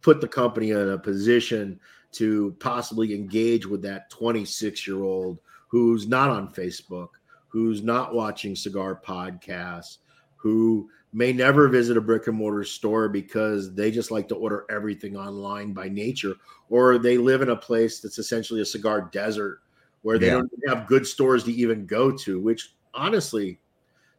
put 0.01 0.21
the 0.21 0.27
company 0.27 0.71
in 0.71 0.89
a 0.89 0.97
position 0.97 1.79
to 2.13 2.55
possibly 2.59 3.13
engage 3.13 3.67
with 3.67 3.83
that 3.83 4.09
26 4.09 4.87
year 4.87 5.03
old 5.03 5.39
who's 5.67 6.07
not 6.07 6.31
on 6.31 6.51
Facebook, 6.51 7.09
who's 7.47 7.83
not 7.83 8.15
watching 8.15 8.55
cigar 8.55 8.99
podcasts, 9.05 9.99
who 10.35 10.89
may 11.13 11.31
never 11.31 11.67
visit 11.67 11.95
a 11.95 12.01
brick 12.01 12.27
and 12.27 12.35
mortar 12.35 12.63
store 12.63 13.07
because 13.07 13.73
they 13.73 13.91
just 13.91 14.09
like 14.11 14.27
to 14.27 14.35
order 14.35 14.65
everything 14.69 15.15
online 15.15 15.71
by 15.73 15.87
nature, 15.87 16.33
or 16.69 16.97
they 16.97 17.17
live 17.17 17.41
in 17.41 17.49
a 17.49 17.55
place 17.55 17.99
that's 17.99 18.17
essentially 18.17 18.61
a 18.61 18.65
cigar 18.65 19.09
desert 19.11 19.59
where 20.01 20.17
they 20.17 20.27
Yeah. 20.27 20.33
don't 20.33 20.51
have 20.67 20.87
good 20.87 21.05
stores 21.05 21.43
to 21.43 21.53
even 21.53 21.85
go 21.85 22.11
to, 22.11 22.39
which 22.39 22.75
honestly, 22.93 23.59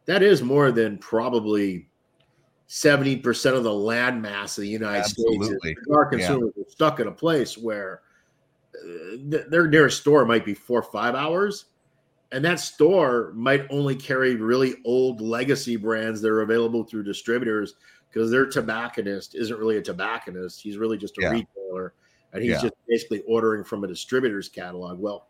that 0.06 0.22
is 0.22 0.42
more 0.42 0.70
than 0.70 0.98
probably 0.98 1.88
70% 2.68 3.54
of 3.54 3.64
the 3.64 3.72
land 3.72 4.22
mass 4.22 4.56
of 4.56 4.62
the 4.62 4.68
United 4.68 5.00
Absolutely. 5.00 5.58
States. 5.58 5.80
Cigar 5.84 6.04
Yeah. 6.04 6.18
consumers 6.18 6.52
are 6.56 6.70
stuck 6.70 7.00
in 7.00 7.08
a 7.08 7.12
place 7.12 7.58
where 7.58 8.02
uh, 8.76 9.16
th- 9.30 9.46
their 9.48 9.68
nearest 9.68 10.00
store 10.00 10.24
might 10.24 10.44
be 10.44 10.54
four 10.54 10.80
or 10.80 10.90
five 10.90 11.14
hours 11.14 11.66
and 12.34 12.44
that 12.44 12.58
store 12.58 13.32
might 13.36 13.64
only 13.70 13.94
carry 13.94 14.34
really 14.34 14.74
old 14.84 15.20
legacy 15.20 15.76
brands 15.76 16.20
that 16.20 16.30
are 16.30 16.42
available 16.42 16.82
through 16.82 17.04
distributors 17.04 17.74
because 18.10 18.28
their 18.28 18.44
tobacconist 18.44 19.36
isn't 19.36 19.56
really 19.56 19.76
a 19.76 19.82
tobacconist 19.82 20.60
he's 20.60 20.76
really 20.76 20.98
just 20.98 21.16
a 21.18 21.22
Yeah. 21.22 21.30
retailer 21.30 21.94
and 22.32 22.42
he's 22.42 22.52
Yeah. 22.52 22.62
just 22.62 22.74
basically 22.88 23.22
ordering 23.28 23.62
from 23.62 23.84
a 23.84 23.86
distributor's 23.86 24.48
catalog 24.48 24.98
well 24.98 25.28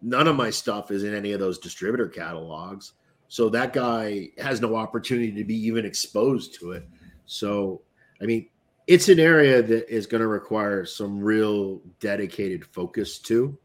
none 0.00 0.26
of 0.26 0.34
my 0.34 0.48
stuff 0.48 0.90
is 0.90 1.04
in 1.04 1.14
any 1.14 1.32
of 1.32 1.40
those 1.40 1.58
distributor 1.58 2.08
catalogs 2.08 2.94
so 3.28 3.50
that 3.50 3.74
guy 3.74 4.30
has 4.38 4.62
no 4.62 4.74
opportunity 4.74 5.32
to 5.32 5.44
be 5.44 5.66
even 5.66 5.84
exposed 5.84 6.54
to 6.54 6.72
it 6.72 6.88
so 7.26 7.82
i 8.22 8.24
mean 8.24 8.48
it's 8.86 9.10
an 9.10 9.20
area 9.20 9.62
that 9.62 9.94
is 9.94 10.06
going 10.06 10.22
to 10.22 10.26
require 10.26 10.86
some 10.86 11.20
real 11.20 11.82
dedicated 12.00 12.64
focus 12.64 13.18
to 13.18 13.58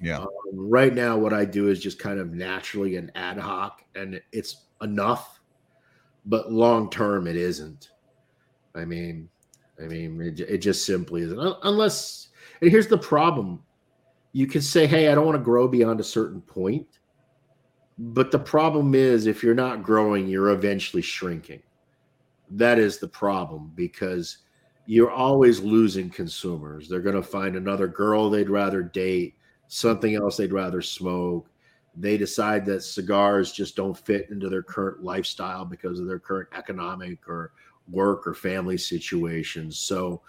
Yeah. 0.00 0.18
um, 0.18 0.28
right 0.52 0.94
now, 0.94 1.16
what 1.16 1.32
I 1.32 1.44
do 1.44 1.68
is 1.68 1.80
just 1.80 1.98
kind 1.98 2.18
of 2.18 2.32
naturally 2.32 2.96
and 2.96 3.10
ad 3.14 3.38
hoc, 3.38 3.82
and 3.94 4.20
it's 4.32 4.64
enough. 4.82 5.40
But 6.26 6.52
long 6.52 6.90
term, 6.90 7.26
it 7.26 7.36
isn't. 7.36 7.90
I 8.74 8.84
mean, 8.84 9.28
I 9.82 9.86
mean, 9.86 10.20
it, 10.20 10.40
it 10.40 10.58
just 10.58 10.84
simply 10.84 11.22
isn't. 11.22 11.56
Unless, 11.62 12.28
and 12.60 12.70
here's 12.70 12.88
the 12.88 12.98
problem: 12.98 13.62
you 14.32 14.46
can 14.46 14.62
say, 14.62 14.86
"Hey, 14.86 15.08
I 15.08 15.14
don't 15.14 15.26
want 15.26 15.38
to 15.38 15.44
grow 15.44 15.68
beyond 15.68 16.00
a 16.00 16.04
certain 16.04 16.40
point," 16.40 16.98
but 17.98 18.30
the 18.30 18.38
problem 18.38 18.94
is, 18.94 19.26
if 19.26 19.42
you're 19.42 19.54
not 19.54 19.82
growing, 19.82 20.26
you're 20.26 20.50
eventually 20.50 21.02
shrinking. 21.02 21.62
That 22.50 22.78
is 22.78 22.98
the 22.98 23.08
problem 23.08 23.72
because 23.74 24.38
you're 24.86 25.10
always 25.10 25.60
losing 25.60 26.10
consumers. 26.10 26.88
They're 26.88 27.00
going 27.00 27.14
to 27.14 27.22
find 27.22 27.56
another 27.56 27.86
girl 27.86 28.28
they'd 28.28 28.50
rather 28.50 28.82
date 28.82 29.34
something 29.68 30.14
else 30.14 30.36
they'd 30.36 30.52
rather 30.52 30.82
smoke. 30.82 31.48
They 31.96 32.16
decide 32.16 32.64
that 32.66 32.82
cigars 32.82 33.52
just 33.52 33.76
don't 33.76 33.96
fit 33.96 34.28
into 34.30 34.48
their 34.48 34.62
current 34.62 35.02
lifestyle 35.02 35.64
because 35.64 36.00
of 36.00 36.06
their 36.06 36.18
current 36.18 36.48
economic 36.56 37.28
or 37.28 37.52
work 37.88 38.26
or 38.26 38.34
family 38.34 38.76
situations. 38.76 39.78
So 39.78 40.22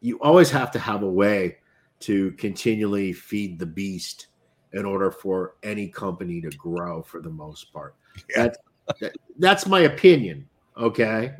you 0.00 0.18
always 0.20 0.50
have 0.50 0.70
to 0.72 0.78
have 0.78 1.02
a 1.02 1.10
way 1.10 1.58
to 2.00 2.32
continually 2.32 3.12
feed 3.12 3.58
the 3.58 3.66
beast 3.66 4.28
in 4.72 4.84
order 4.84 5.10
for 5.10 5.54
any 5.62 5.88
company 5.88 6.40
to 6.40 6.50
grow 6.50 7.02
for 7.02 7.20
the 7.20 7.30
most 7.30 7.72
part. 7.72 7.94
Yeah. 8.30 8.42
That's, 8.44 8.58
that, 9.00 9.12
that's 9.38 9.66
my 9.66 9.80
opinion. 9.80 10.48
Okay. 10.76 11.32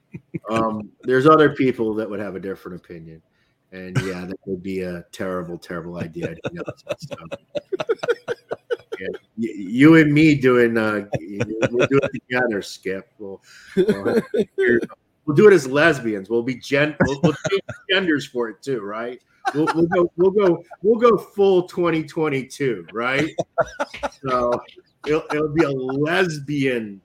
um, 0.50 0.90
there's 1.02 1.26
other 1.26 1.54
people 1.54 1.94
that 1.94 2.08
would 2.08 2.20
have 2.20 2.36
a 2.36 2.40
different 2.40 2.76
opinion. 2.84 3.22
And 3.72 3.98
yeah, 4.02 4.26
that 4.26 4.38
would 4.44 4.62
be 4.62 4.82
a 4.82 5.04
terrible, 5.12 5.58
terrible 5.58 5.96
idea. 5.98 6.36
That. 6.44 7.38
Yeah, 9.00 9.50
you 9.56 9.96
and 9.96 10.12
me 10.12 10.36
doing, 10.36 10.78
uh, 10.78 11.06
we'll 11.70 11.86
do 11.88 11.98
it 12.02 12.10
together, 12.12 12.62
Skip. 12.62 13.08
We'll, 13.18 13.42
we'll, 13.74 14.22
we'll 15.26 15.34
do 15.34 15.48
it 15.48 15.52
as 15.52 15.66
lesbians. 15.66 16.30
We'll 16.30 16.44
be 16.44 16.56
gen, 16.56 16.94
we'll, 17.00 17.18
we'll 17.22 17.34
change 17.50 17.62
genders 17.90 18.26
for 18.26 18.48
it 18.50 18.62
too, 18.62 18.80
right? 18.80 19.20
We'll, 19.54 19.66
we'll 19.74 19.86
go, 19.86 20.12
we'll 20.16 20.30
go, 20.30 20.64
we'll 20.82 21.00
go 21.00 21.16
full 21.16 21.64
2022, 21.64 22.86
right? 22.92 23.30
So 24.24 24.62
it'll, 25.06 25.24
it'll 25.32 25.48
be 25.52 25.64
a 25.64 25.70
lesbian 25.70 27.00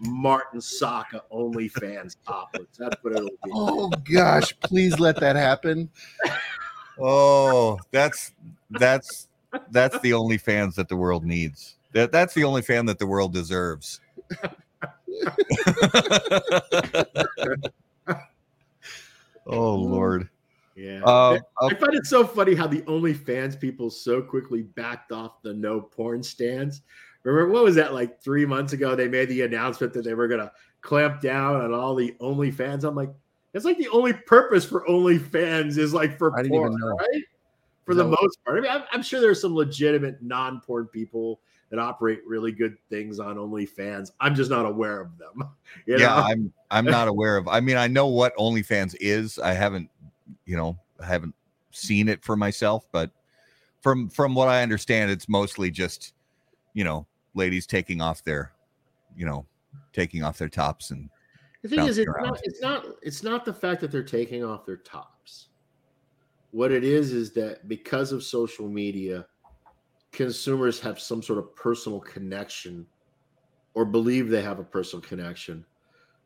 Martin 0.00 0.60
Saka 0.60 1.22
OnlyFans 1.32 2.16
toplets. 2.26 2.78
That's 2.78 2.96
what 3.02 3.14
it'll 3.14 3.28
be. 3.28 3.50
Oh 3.52 3.90
gosh, 4.12 4.58
please 4.60 4.98
let 4.98 5.20
that 5.20 5.36
happen. 5.36 5.90
Oh, 6.98 7.78
that's 7.90 8.32
that's 8.70 9.28
that's 9.70 9.98
the 10.00 10.12
only 10.12 10.38
fans 10.38 10.74
that 10.76 10.88
the 10.88 10.96
world 10.96 11.24
needs. 11.24 11.76
That 11.92 12.12
that's 12.12 12.34
the 12.34 12.44
only 12.44 12.62
fan 12.62 12.86
that 12.86 12.98
the 12.98 13.06
world 13.06 13.34
deserves. 13.34 14.00
oh 19.46 19.74
Lord. 19.74 20.28
Yeah. 20.76 21.02
Uh, 21.04 21.38
I 21.60 21.74
find 21.74 21.94
it 21.94 22.06
so 22.06 22.26
funny 22.26 22.54
how 22.54 22.66
the 22.66 22.80
OnlyFans 22.82 23.60
people 23.60 23.90
so 23.90 24.22
quickly 24.22 24.62
backed 24.62 25.12
off 25.12 25.42
the 25.42 25.52
no 25.52 25.78
porn 25.80 26.22
stands. 26.22 26.80
Remember 27.22 27.52
what 27.52 27.64
was 27.64 27.74
that 27.74 27.92
like 27.92 28.22
three 28.22 28.46
months 28.46 28.72
ago? 28.72 28.94
They 28.94 29.08
made 29.08 29.28
the 29.28 29.42
announcement 29.42 29.92
that 29.92 30.04
they 30.04 30.14
were 30.14 30.28
gonna 30.28 30.52
clamp 30.80 31.20
down 31.20 31.56
on 31.56 31.74
all 31.74 31.94
the 31.94 32.14
OnlyFans. 32.20 32.84
I'm 32.84 32.94
like, 32.94 33.10
it's 33.52 33.64
like 33.64 33.78
the 33.78 33.88
only 33.88 34.12
purpose 34.12 34.64
for 34.64 34.84
OnlyFans 34.86 35.76
is 35.76 35.92
like 35.92 36.16
for 36.16 36.36
I 36.38 36.46
porn, 36.48 36.74
right? 36.80 37.22
For 37.84 37.92
Is 37.92 37.98
the 37.98 38.04
most 38.04 38.38
part. 38.44 38.58
I 38.58 38.60
mean, 38.60 38.70
I'm, 38.70 38.84
I'm 38.92 39.02
sure 39.02 39.20
there's 39.20 39.40
some 39.40 39.54
legitimate 39.54 40.22
non-porn 40.22 40.86
people 40.86 41.40
that 41.70 41.78
operate 41.78 42.20
really 42.26 42.52
good 42.52 42.76
things 42.88 43.18
on 43.18 43.36
OnlyFans. 43.36 44.10
I'm 44.20 44.34
just 44.34 44.50
not 44.50 44.66
aware 44.66 45.00
of 45.00 45.18
them. 45.18 45.48
You 45.86 45.98
yeah. 45.98 46.16
I'm 46.16 46.52
I'm 46.72 46.84
not 46.84 47.06
aware 47.06 47.36
of. 47.36 47.46
I 47.46 47.60
mean, 47.60 47.76
I 47.76 47.86
know 47.86 48.08
what 48.08 48.36
OnlyFans 48.36 48.96
is. 49.00 49.38
I 49.38 49.52
haven't, 49.52 49.88
you 50.44 50.56
know, 50.56 50.76
I 51.00 51.06
haven't 51.06 51.34
seen 51.70 52.08
it 52.08 52.24
for 52.24 52.36
myself, 52.36 52.84
but 52.90 53.12
from 53.80 54.08
from 54.08 54.34
what 54.34 54.48
I 54.48 54.62
understand, 54.64 55.12
it's 55.12 55.28
mostly 55.28 55.70
just, 55.70 56.12
you 56.74 56.82
know, 56.82 57.06
ladies 57.34 57.66
taking 57.66 58.00
off 58.00 58.22
their, 58.24 58.52
you 59.16 59.26
know, 59.26 59.46
taking 59.92 60.22
off 60.22 60.38
their 60.38 60.48
tops 60.48 60.90
and 60.90 61.08
The 61.62 61.68
thing 61.68 61.86
is, 61.86 61.98
it's 61.98 62.08
around. 62.08 62.26
not, 62.26 62.40
it's 62.44 62.62
not 62.62 62.86
it's 63.02 63.22
not 63.22 63.44
the 63.44 63.52
fact 63.52 63.80
that 63.82 63.90
they're 63.90 64.02
taking 64.02 64.44
off 64.44 64.64
their 64.66 64.78
tops. 64.78 65.48
What 66.52 66.72
it 66.72 66.82
is 66.82 67.12
is 67.12 67.32
that 67.32 67.68
because 67.68 68.12
of 68.12 68.22
social 68.24 68.68
media, 68.68 69.26
consumers 70.12 70.80
have 70.80 70.98
some 70.98 71.22
sort 71.22 71.38
of 71.38 71.54
personal 71.54 72.00
connection 72.00 72.86
or 73.74 73.84
believe 73.84 74.28
they 74.28 74.42
have 74.42 74.58
a 74.58 74.64
personal 74.64 75.00
connection 75.02 75.64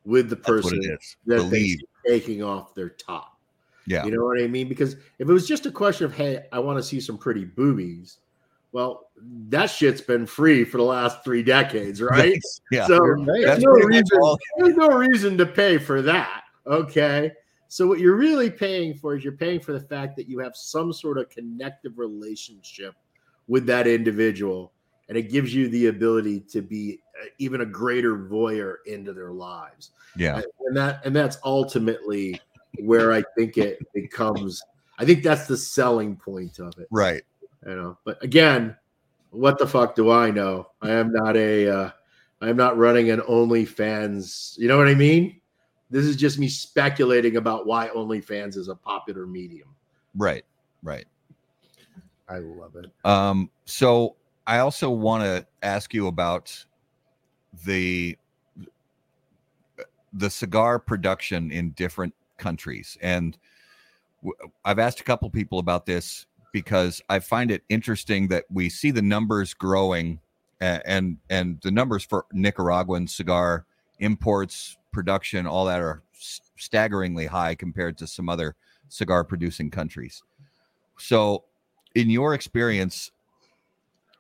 with 0.05 0.31
the 0.31 0.37
person 0.37 0.81
that 0.81 0.99
they're 1.27 1.77
taking 2.07 2.43
off 2.43 2.75
their 2.75 2.91
top. 2.91 3.39
Yeah. 3.87 4.05
You 4.07 4.13
know 4.13 4.25
what 4.25 4.41
I 4.41 4.47
mean? 4.47 4.69
Because 4.69 4.95
if 5.19 5.29
it 5.29 5.33
was 5.33 5.47
just 5.47 5.67
a 5.67 5.71
question 5.71 6.07
of, 6.07 6.15
hey, 6.15 6.47
I 6.53 6.59
want 6.59 6.79
to 6.79 6.83
see 6.83 7.01
some 7.01 7.19
pretty 7.19 7.45
boobies, 7.45 8.19
well, 8.75 9.07
that 9.51 9.67
shit's 9.67 10.01
been 10.01 10.27
free 10.27 10.65
for 10.65 10.79
the 10.79 10.83
last 10.85 11.23
three 11.23 11.45
decades, 11.45 12.03
right? 12.03 12.41
Yeah. 12.73 12.87
So 12.89 12.99
there's 13.25 13.63
no 13.63 13.71
reason 13.71 14.37
there's 14.59 14.77
no 14.77 14.89
reason 14.89 15.39
to 15.39 15.47
pay 15.47 15.79
for 15.79 16.03
that. 16.03 16.43
Okay. 16.67 17.31
So 17.69 17.87
what 17.87 18.01
you're 18.01 18.17
really 18.17 18.51
paying 18.51 18.95
for 18.95 19.17
is 19.17 19.23
you're 19.23 19.33
paying 19.33 19.61
for 19.61 19.73
the 19.73 19.81
fact 19.81 20.17
that 20.17 20.29
you 20.29 20.41
have 20.41 20.57
some 20.57 20.93
sort 20.93 21.19
of 21.19 21.31
connective 21.31 21.99
relationship 21.99 22.95
with 23.47 23.65
that 23.67 23.87
individual, 23.87 24.73
and 25.09 25.17
it 25.17 25.31
gives 25.31 25.55
you 25.55 25.69
the 25.69 25.87
ability 25.87 26.41
to 26.41 26.61
be 26.61 26.99
uh, 27.23 27.27
even 27.39 27.61
a 27.61 27.67
greater 27.67 28.17
voyeur 28.19 28.77
into 28.87 29.13
their 29.13 29.31
lives. 29.31 29.91
yeah. 30.17 30.43
And 30.67 30.77
that 30.77 31.01
and 31.07 31.15
that's 31.15 31.39
ultimately 31.45 32.41
where 32.81 33.13
I 33.13 33.23
think 33.39 33.57
it 33.57 33.79
becomes. 33.95 34.61
I 34.99 35.05
think 35.05 35.23
that's 35.23 35.47
the 35.47 35.57
selling 35.57 36.17
point 36.17 36.59
of 36.61 36.77
it 36.79 36.87
Right. 36.91 37.23
You 37.67 37.75
know 37.75 37.99
but 38.05 38.23
again 38.23 38.77
what 39.31 39.59
the 39.59 39.67
fuck 39.67 39.95
do 39.95 40.11
i 40.11 40.31
know 40.31 40.69
i 40.83 40.91
am 40.91 41.13
not 41.13 41.37
a 41.37 41.69
uh 41.69 41.91
i 42.41 42.49
am 42.49 42.57
not 42.57 42.77
running 42.77 43.11
an 43.11 43.21
onlyfans 43.23 44.57
you 44.59 44.69
know 44.69 44.79
what 44.79 44.89
i 44.89 44.95
mean 44.95 45.41
this 45.91 46.05
is 46.05 46.17
just 46.17 46.39
me 46.39 46.49
speculating 46.49 47.37
about 47.37 47.67
why 47.67 47.89
onlyfans 47.89 48.57
is 48.57 48.69
a 48.69 48.75
popular 48.75 49.27
medium 49.27 49.75
Right. 50.15 50.45
Right. 50.83 51.07
I 52.29 52.39
love 52.39 52.77
it. 52.77 52.91
Um, 53.05 53.51
so 53.65 54.17
I 54.47 54.59
also 54.59 54.91
want 54.91 55.25
to 55.25 55.47
ask 55.63 55.93
you 55.93 56.07
about 56.07 56.65
the 57.65 58.17
the 60.13 60.31
cigar 60.31 60.79
production 60.79 61.51
in 61.51 61.71
different 61.71 62.15
countries, 62.39 62.97
and 63.03 63.37
I've 64.65 64.79
asked 64.79 65.01
a 65.01 65.05
couple 65.05 65.29
people 65.29 65.59
about 65.59 65.87
this 65.87 66.27
because 66.55 67.03
I 67.11 67.19
find 67.19 67.51
it 67.51 67.65
interesting 67.69 68.29
that 68.29 68.45
we 68.49 68.69
see 68.69 68.93
the 68.93 69.03
numbers 69.03 69.55
growing 69.55 70.21
and 70.61 71.19
and 71.29 71.61
the 71.63 71.73
numbers 71.73 72.05
for 72.05 72.27
Nicaraguan 72.33 73.09
cigar 73.09 73.67
imports, 73.99 74.79
production, 74.93 75.49
all 75.49 75.65
that 75.65 75.81
are 75.81 76.03
staggeringly 76.57 77.27
high 77.27 77.57
compared 77.57 77.99
to 77.99 78.07
some 78.07 78.29
other 78.29 78.55
cigar 78.89 79.25
producing 79.25 79.69
countries. 79.69 80.23
So, 80.97 81.43
in 81.97 82.09
your 82.09 82.35
experience, 82.35 83.11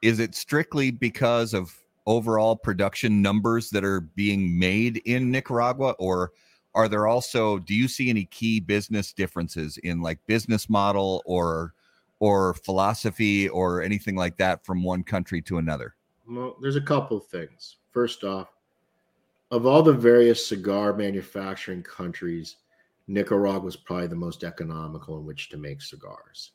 is 0.02 0.18
it 0.18 0.34
strictly 0.34 0.90
because 0.90 1.54
of 1.54 1.72
overall 2.04 2.56
production 2.56 3.22
numbers 3.22 3.70
that 3.70 3.84
are 3.84 4.00
being 4.00 4.58
made 4.58 5.00
in 5.04 5.30
Nicaragua, 5.30 5.92
or 6.00 6.32
are 6.74 6.88
there 6.88 7.06
also? 7.06 7.60
Do 7.60 7.74
you 7.74 7.86
see 7.86 8.10
any 8.10 8.24
key 8.24 8.58
business 8.58 9.12
differences 9.12 9.78
in 9.78 10.02
like 10.02 10.18
business 10.26 10.68
model 10.68 11.22
or 11.24 11.74
or 12.20 12.54
philosophy 12.54 13.48
or 13.48 13.82
anything 13.82 14.16
like 14.16 14.36
that 14.38 14.64
from 14.64 14.82
one 14.82 15.02
country 15.02 15.42
to 15.42 15.58
another? 15.58 15.94
Well, 16.28 16.56
there's 16.60 16.76
a 16.76 16.80
couple 16.80 17.16
of 17.16 17.26
things. 17.26 17.76
First 17.90 18.24
off, 18.24 18.48
of 19.50 19.66
all 19.66 19.82
the 19.82 19.92
various 19.92 20.44
cigar 20.46 20.94
manufacturing 20.94 21.82
countries, 21.82 22.56
Nicaragua 23.06 23.68
is 23.68 23.76
probably 23.76 24.06
the 24.06 24.16
most 24.16 24.42
economical 24.42 25.18
in 25.18 25.26
which 25.26 25.50
to 25.50 25.56
make 25.56 25.82
cigars. 25.82 26.52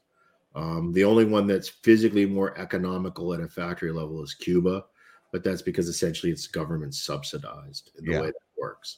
Um, 0.55 0.91
the 0.91 1.03
only 1.03 1.25
one 1.25 1.45
that's 1.45 1.69
physically 1.69 2.25
more 2.25 2.57
economical 2.57 3.33
at 3.33 3.39
a 3.39 3.47
factory 3.47 3.91
level 3.91 4.23
is 4.23 4.33
Cuba, 4.33 4.85
but 5.31 5.43
that's 5.43 5.61
because 5.61 5.87
essentially 5.87 6.31
it's 6.31 6.47
government 6.47 6.95
subsidized 6.95 7.91
in 7.99 8.05
the 8.05 8.13
Yeah. 8.13 8.21
way 8.21 8.27
that 8.27 8.33
works. 8.57 8.97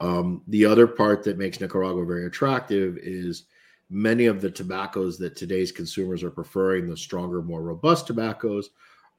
Um, 0.00 0.42
the 0.48 0.64
other 0.64 0.86
part 0.86 1.22
that 1.24 1.38
makes 1.38 1.60
Nicaragua 1.60 2.04
very 2.04 2.26
attractive 2.26 2.98
is 2.98 3.44
many 3.90 4.26
of 4.26 4.40
the 4.40 4.50
tobaccos 4.50 5.18
that 5.18 5.36
today's 5.36 5.72
consumers 5.72 6.22
are 6.22 6.30
preferring, 6.30 6.88
the 6.88 6.96
stronger, 6.96 7.42
more 7.42 7.62
robust 7.62 8.06
tobaccos, 8.06 8.70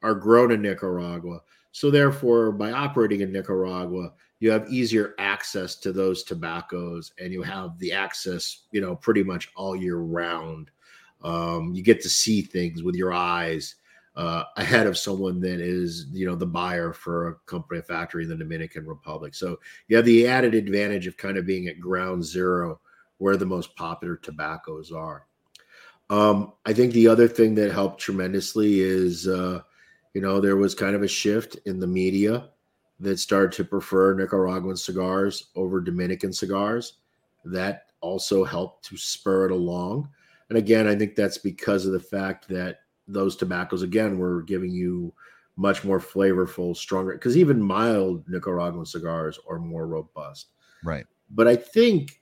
are 0.02 0.14
grown 0.14 0.50
in 0.50 0.62
Nicaragua. 0.62 1.40
So 1.72 1.90
therefore, 1.90 2.52
by 2.52 2.72
operating 2.72 3.20
in 3.20 3.32
Nicaragua, 3.32 4.12
you 4.40 4.50
have 4.50 4.68
easier 4.68 5.14
access 5.18 5.76
to 5.76 5.92
those 5.92 6.24
tobaccos, 6.24 7.12
and 7.20 7.32
you 7.32 7.42
have 7.42 7.78
the 7.78 7.92
access, 7.92 8.64
you 8.72 8.80
know, 8.80 8.96
pretty 8.96 9.22
much 9.22 9.50
all 9.54 9.76
year 9.76 9.98
round. 9.98 10.70
Um, 11.22 11.72
you 11.74 11.82
get 11.82 12.02
to 12.02 12.08
see 12.08 12.42
things 12.42 12.82
with 12.82 12.96
your 12.96 13.12
eyes 13.12 13.76
uh, 14.16 14.44
ahead 14.56 14.86
of 14.86 14.98
someone 14.98 15.40
that 15.40 15.60
is, 15.60 16.06
you 16.12 16.26
know, 16.26 16.34
the 16.34 16.44
buyer 16.44 16.92
for 16.92 17.28
a 17.28 17.34
company, 17.46 17.78
a 17.80 17.82
factory 17.82 18.24
in 18.24 18.28
the 18.28 18.36
Dominican 18.36 18.86
Republic. 18.86 19.34
So 19.34 19.60
you 19.88 19.96
have 19.96 20.04
the 20.04 20.26
added 20.26 20.54
advantage 20.54 21.06
of 21.06 21.16
kind 21.16 21.36
of 21.36 21.46
being 21.46 21.68
at 21.68 21.80
ground 21.80 22.24
zero 22.24 22.80
where 23.22 23.36
the 23.36 23.46
most 23.46 23.76
popular 23.76 24.16
tobaccos 24.16 24.90
are. 24.90 25.28
Um, 26.10 26.54
I 26.66 26.72
think 26.72 26.92
the 26.92 27.06
other 27.06 27.28
thing 27.28 27.54
that 27.54 27.70
helped 27.70 28.00
tremendously 28.00 28.80
is, 28.80 29.28
uh, 29.28 29.60
you 30.12 30.20
know, 30.20 30.40
there 30.40 30.56
was 30.56 30.74
kind 30.74 30.96
of 30.96 31.04
a 31.04 31.08
shift 31.08 31.56
in 31.64 31.78
the 31.78 31.86
media 31.86 32.48
that 32.98 33.20
started 33.20 33.52
to 33.52 33.64
prefer 33.64 34.12
Nicaraguan 34.14 34.76
cigars 34.76 35.50
over 35.54 35.80
Dominican 35.80 36.32
cigars. 36.32 36.94
That 37.44 37.92
also 38.00 38.42
helped 38.42 38.84
to 38.86 38.96
spur 38.96 39.46
it 39.46 39.52
along. 39.52 40.08
And 40.48 40.58
again, 40.58 40.88
I 40.88 40.96
think 40.96 41.14
that's 41.14 41.38
because 41.38 41.86
of 41.86 41.92
the 41.92 42.00
fact 42.00 42.48
that 42.48 42.80
those 43.06 43.36
tobaccos, 43.36 43.82
again, 43.82 44.18
were 44.18 44.42
giving 44.42 44.72
you 44.72 45.14
much 45.54 45.84
more 45.84 46.00
flavorful, 46.00 46.76
stronger, 46.76 47.12
because 47.12 47.36
even 47.36 47.62
mild 47.62 48.28
Nicaraguan 48.28 48.84
cigars 48.84 49.38
are 49.48 49.60
more 49.60 49.86
robust. 49.86 50.48
Right. 50.82 51.06
But 51.30 51.46
I 51.46 51.54
think 51.54 52.21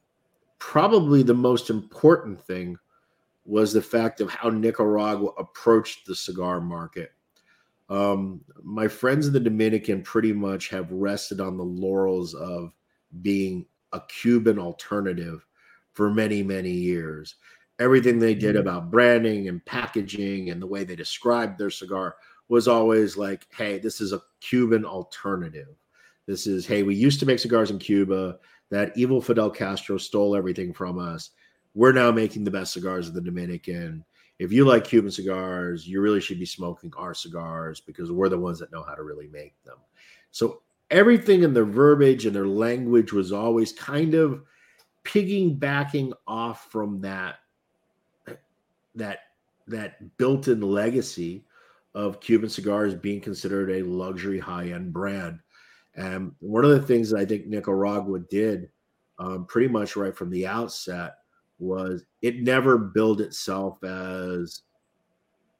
probably 0.60 1.24
the 1.24 1.34
most 1.34 1.70
important 1.70 2.40
thing 2.40 2.78
was 3.44 3.72
the 3.72 3.82
fact 3.82 4.20
of 4.20 4.30
how 4.30 4.50
Nicaragua 4.50 5.30
approached 5.38 6.06
the 6.06 6.14
cigar 6.14 6.60
market. 6.60 7.12
Um, 7.88 8.42
my 8.62 8.86
friends 8.86 9.26
in 9.26 9.32
the 9.32 9.40
Dominican 9.40 10.02
pretty 10.02 10.32
much 10.32 10.68
have 10.68 10.92
rested 10.92 11.40
on 11.40 11.56
the 11.56 11.64
laurels 11.64 12.34
of 12.34 12.72
being 13.22 13.66
a 13.92 14.00
Cuban 14.08 14.60
alternative 14.60 15.44
for 15.92 16.10
many, 16.10 16.44
many 16.44 16.70
years. 16.70 17.34
Everything 17.80 18.18
they 18.18 18.34
did 18.34 18.54
about 18.54 18.90
branding 18.90 19.48
and 19.48 19.64
packaging 19.64 20.50
and 20.50 20.62
the 20.62 20.66
way 20.66 20.84
they 20.84 20.94
described 20.94 21.58
their 21.58 21.70
cigar 21.70 22.14
was 22.48 22.68
always 22.68 23.16
like, 23.16 23.46
hey, 23.56 23.78
this 23.78 24.00
is 24.00 24.12
a 24.12 24.22
Cuban 24.40 24.84
alternative. 24.84 25.74
This 26.30 26.46
is, 26.46 26.64
hey, 26.64 26.84
we 26.84 26.94
used 26.94 27.18
to 27.18 27.26
make 27.26 27.40
cigars 27.40 27.72
in 27.72 27.80
Cuba. 27.80 28.38
That 28.70 28.96
evil 28.96 29.20
Fidel 29.20 29.50
Castro 29.50 29.98
stole 29.98 30.36
everything 30.36 30.72
from 30.72 30.96
us. 30.96 31.30
We're 31.74 31.90
now 31.90 32.12
making 32.12 32.44
the 32.44 32.52
best 32.52 32.72
cigars 32.72 33.08
in 33.08 33.14
the 33.14 33.20
Dominican. 33.20 34.04
If 34.38 34.52
you 34.52 34.64
like 34.64 34.84
Cuban 34.84 35.10
cigars, 35.10 35.88
you 35.88 36.00
really 36.00 36.20
should 36.20 36.38
be 36.38 36.46
smoking 36.46 36.92
our 36.96 37.14
cigars 37.14 37.80
because 37.80 38.12
we're 38.12 38.28
the 38.28 38.38
ones 38.38 38.60
that 38.60 38.70
know 38.70 38.84
how 38.84 38.94
to 38.94 39.02
really 39.02 39.26
make 39.26 39.54
them. 39.64 39.78
So 40.30 40.62
everything 40.92 41.42
in 41.42 41.52
their 41.52 41.64
verbiage 41.64 42.26
and 42.26 42.36
their 42.36 42.46
language 42.46 43.12
was 43.12 43.32
always 43.32 43.72
kind 43.72 44.14
of 44.14 44.44
piggybacking 45.04 46.12
off 46.28 46.70
from 46.70 47.00
that 47.00 47.40
that 48.94 49.18
that 49.66 50.16
built-in 50.16 50.60
legacy 50.60 51.44
of 51.96 52.20
Cuban 52.20 52.48
cigars 52.48 52.94
being 52.94 53.20
considered 53.20 53.70
a 53.70 53.82
luxury 53.82 54.38
high-end 54.38 54.92
brand. 54.92 55.40
And 55.94 56.32
one 56.40 56.64
of 56.64 56.70
the 56.70 56.82
things 56.82 57.10
that 57.10 57.18
I 57.18 57.24
think 57.24 57.46
Nicaragua 57.46 58.20
did 58.20 58.70
um, 59.18 59.44
pretty 59.46 59.68
much 59.68 59.96
right 59.96 60.16
from 60.16 60.30
the 60.30 60.46
outset 60.46 61.16
was 61.58 62.04
it 62.22 62.42
never 62.42 62.78
billed 62.78 63.20
itself 63.20 63.82
as 63.84 64.62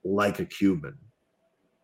like 0.02 0.40
a 0.40 0.46
Cuban. 0.46 0.96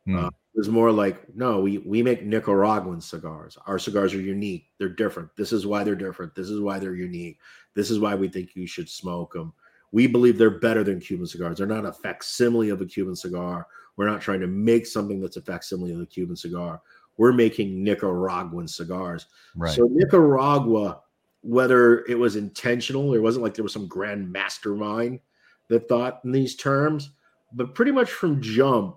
Hmm. 0.06 0.16
Uh, 0.16 0.28
it 0.28 0.60
was 0.60 0.68
more 0.70 0.90
like, 0.90 1.34
no, 1.36 1.60
we 1.60 1.78
we 1.78 2.02
make 2.02 2.24
Nicaraguan 2.24 3.00
cigars. 3.02 3.58
Our 3.66 3.78
cigars 3.78 4.14
are 4.14 4.20
unique. 4.20 4.70
They're 4.78 4.88
different. 4.88 5.28
This 5.36 5.52
is 5.52 5.66
why 5.66 5.84
they're 5.84 5.94
different. 5.94 6.34
This 6.34 6.48
is 6.48 6.60
why 6.60 6.78
they're 6.78 6.94
unique. 6.94 7.38
This 7.74 7.90
is 7.90 8.00
why 8.00 8.14
we 8.14 8.28
think 8.28 8.56
you 8.56 8.66
should 8.66 8.88
smoke 8.88 9.34
them. 9.34 9.52
We 9.92 10.06
believe 10.06 10.38
they're 10.38 10.58
better 10.58 10.82
than 10.82 10.98
Cuban 10.98 11.26
cigars. 11.26 11.58
They're 11.58 11.66
not 11.66 11.84
a 11.84 11.92
facsimile 11.92 12.70
of 12.70 12.80
a 12.80 12.86
Cuban 12.86 13.14
cigar. 13.14 13.66
We're 13.96 14.08
not 14.08 14.22
trying 14.22 14.40
to 14.40 14.46
make 14.46 14.86
something 14.86 15.20
that's 15.20 15.36
a 15.36 15.42
facsimile 15.42 15.92
of 15.92 16.00
a 16.00 16.06
Cuban 16.06 16.36
cigar. 16.36 16.80
We're 17.16 17.32
making 17.32 17.82
Nicaraguan 17.82 18.68
cigars. 18.68 19.26
Right. 19.54 19.74
So 19.74 19.88
Nicaragua, 19.90 21.00
whether 21.42 22.04
it 22.06 22.18
was 22.18 22.36
intentional, 22.36 23.14
it 23.14 23.22
wasn't 23.22 23.44
like 23.44 23.54
there 23.54 23.62
was 23.62 23.72
some 23.72 23.88
grand 23.88 24.30
mastermind 24.30 25.20
that 25.68 25.88
thought 25.88 26.20
in 26.24 26.32
these 26.32 26.56
terms, 26.56 27.10
but 27.52 27.74
pretty 27.74 27.92
much 27.92 28.10
from 28.10 28.42
jump, 28.42 28.96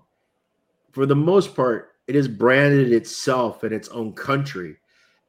for 0.91 1.05
the 1.05 1.15
most 1.15 1.55
part, 1.55 1.91
it 2.07 2.15
has 2.15 2.27
branded 2.27 2.91
itself 2.91 3.63
in 3.63 3.71
its 3.71 3.89
own 3.89 4.13
country. 4.13 4.77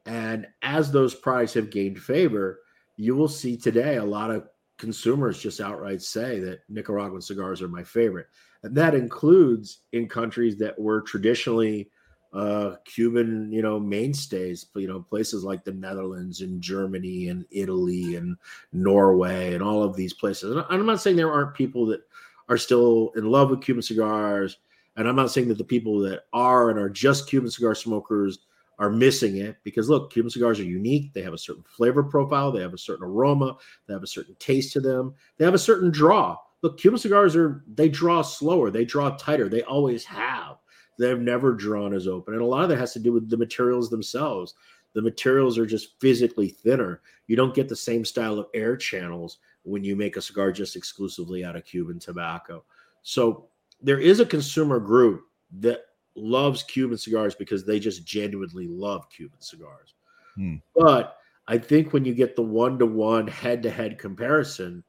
And 0.05 0.47
as 0.63 0.91
those 0.91 1.13
products 1.13 1.53
have 1.53 1.69
gained 1.69 2.01
favor, 2.01 2.59
you 2.97 3.15
will 3.15 3.27
see 3.27 3.55
today 3.55 3.97
a 3.97 4.03
lot 4.03 4.31
of 4.31 4.47
consumers 4.77 5.39
just 5.39 5.61
outright 5.61 6.01
say 6.01 6.39
that 6.39 6.61
Nicaraguan 6.67 7.21
cigars 7.21 7.61
are 7.61 7.67
my 7.67 7.83
favorite. 7.83 8.25
And 8.63 8.75
that 8.75 8.95
includes 8.95 9.81
in 9.93 10.07
countries 10.07 10.57
that 10.57 10.77
were 10.79 11.01
traditionally 11.01 11.91
uh, 12.33 12.75
Cuban, 12.85 13.51
you 13.51 13.61
know, 13.61 13.79
mainstays, 13.79 14.67
you 14.75 14.87
know, 14.87 15.01
places 15.01 15.43
like 15.43 15.63
the 15.63 15.73
Netherlands 15.73 16.41
and 16.41 16.61
Germany 16.61 17.27
and 17.27 17.45
Italy 17.51 18.15
and 18.15 18.37
Norway 18.71 19.53
and 19.53 19.61
all 19.61 19.83
of 19.83 19.95
these 19.95 20.13
places. 20.13 20.51
And 20.51 20.65
I'm 20.69 20.85
not 20.85 21.01
saying 21.01 21.17
there 21.17 21.31
aren't 21.31 21.55
people 21.55 21.85
that 21.87 22.01
are 22.47 22.57
still 22.57 23.11
in 23.15 23.29
love 23.29 23.49
with 23.49 23.61
Cuban 23.61 23.81
cigars. 23.81 24.57
And 24.97 25.07
I'm 25.07 25.15
not 25.15 25.31
saying 25.31 25.47
that 25.49 25.57
the 25.57 25.63
people 25.63 25.99
that 25.99 26.25
are 26.33 26.69
and 26.69 26.79
are 26.79 26.89
just 26.89 27.29
Cuban 27.29 27.49
cigar 27.49 27.75
smokers 27.75 28.39
are 28.79 28.89
missing 28.89 29.37
it 29.37 29.57
because 29.63 29.89
look, 29.89 30.11
Cuban 30.11 30.31
cigars 30.31 30.59
are 30.59 30.63
unique. 30.63 31.13
They 31.13 31.21
have 31.21 31.33
a 31.33 31.37
certain 31.37 31.63
flavor 31.63 32.03
profile, 32.03 32.51
they 32.51 32.61
have 32.61 32.73
a 32.73 32.79
certain 32.79 33.05
aroma, 33.05 33.57
they 33.87 33.93
have 33.93 34.03
a 34.03 34.07
certain 34.07 34.35
taste 34.39 34.73
to 34.73 34.81
them, 34.81 35.13
they 35.37 35.45
have 35.45 35.53
a 35.53 35.59
certain 35.59 35.91
draw. 35.91 36.35
Look, 36.61 36.79
Cuban 36.79 36.99
cigars 36.99 37.35
are 37.35 37.63
they 37.73 37.89
draw 37.89 38.21
slower, 38.21 38.71
they 38.71 38.85
draw 38.85 39.11
tighter, 39.17 39.49
they 39.49 39.63
always 39.63 40.03
have. 40.05 40.57
They've 41.01 41.19
never 41.19 41.53
drawn 41.53 41.93
as 41.93 42.07
open. 42.07 42.35
And 42.35 42.43
a 42.43 42.45
lot 42.45 42.63
of 42.63 42.69
that 42.69 42.77
has 42.77 42.93
to 42.93 42.99
do 42.99 43.11
with 43.11 43.29
the 43.29 43.37
materials 43.37 43.89
themselves. 43.89 44.53
The 44.93 45.01
materials 45.01 45.57
are 45.57 45.65
just 45.65 45.99
physically 45.99 46.49
thinner. 46.49 47.01
You 47.25 47.35
don't 47.35 47.55
get 47.55 47.67
the 47.67 47.75
same 47.75 48.05
style 48.05 48.37
of 48.37 48.47
air 48.53 48.77
channels 48.77 49.39
when 49.63 49.83
you 49.83 49.95
make 49.95 50.15
a 50.15 50.21
cigar 50.21 50.51
just 50.51 50.75
exclusively 50.75 51.43
out 51.43 51.55
of 51.55 51.65
Cuban 51.65 51.97
tobacco. 51.97 52.63
So 53.01 53.47
there 53.81 53.99
is 53.99 54.19
a 54.19 54.25
consumer 54.25 54.79
group 54.79 55.23
that 55.59 55.85
loves 56.15 56.61
Cuban 56.61 56.99
cigars 56.99 57.33
because 57.33 57.65
they 57.65 57.79
just 57.79 58.05
genuinely 58.05 58.67
love 58.67 59.09
Cuban 59.09 59.41
cigars. 59.41 59.95
Hmm. 60.35 60.57
But 60.75 61.17
I 61.47 61.57
think 61.57 61.93
when 61.93 62.05
you 62.05 62.13
get 62.13 62.35
the 62.35 62.43
one 62.43 62.77
to 62.77 62.85
one 62.85 63.25
head 63.25 63.63
to 63.63 63.71
head 63.71 63.97
comparison, 63.97 64.83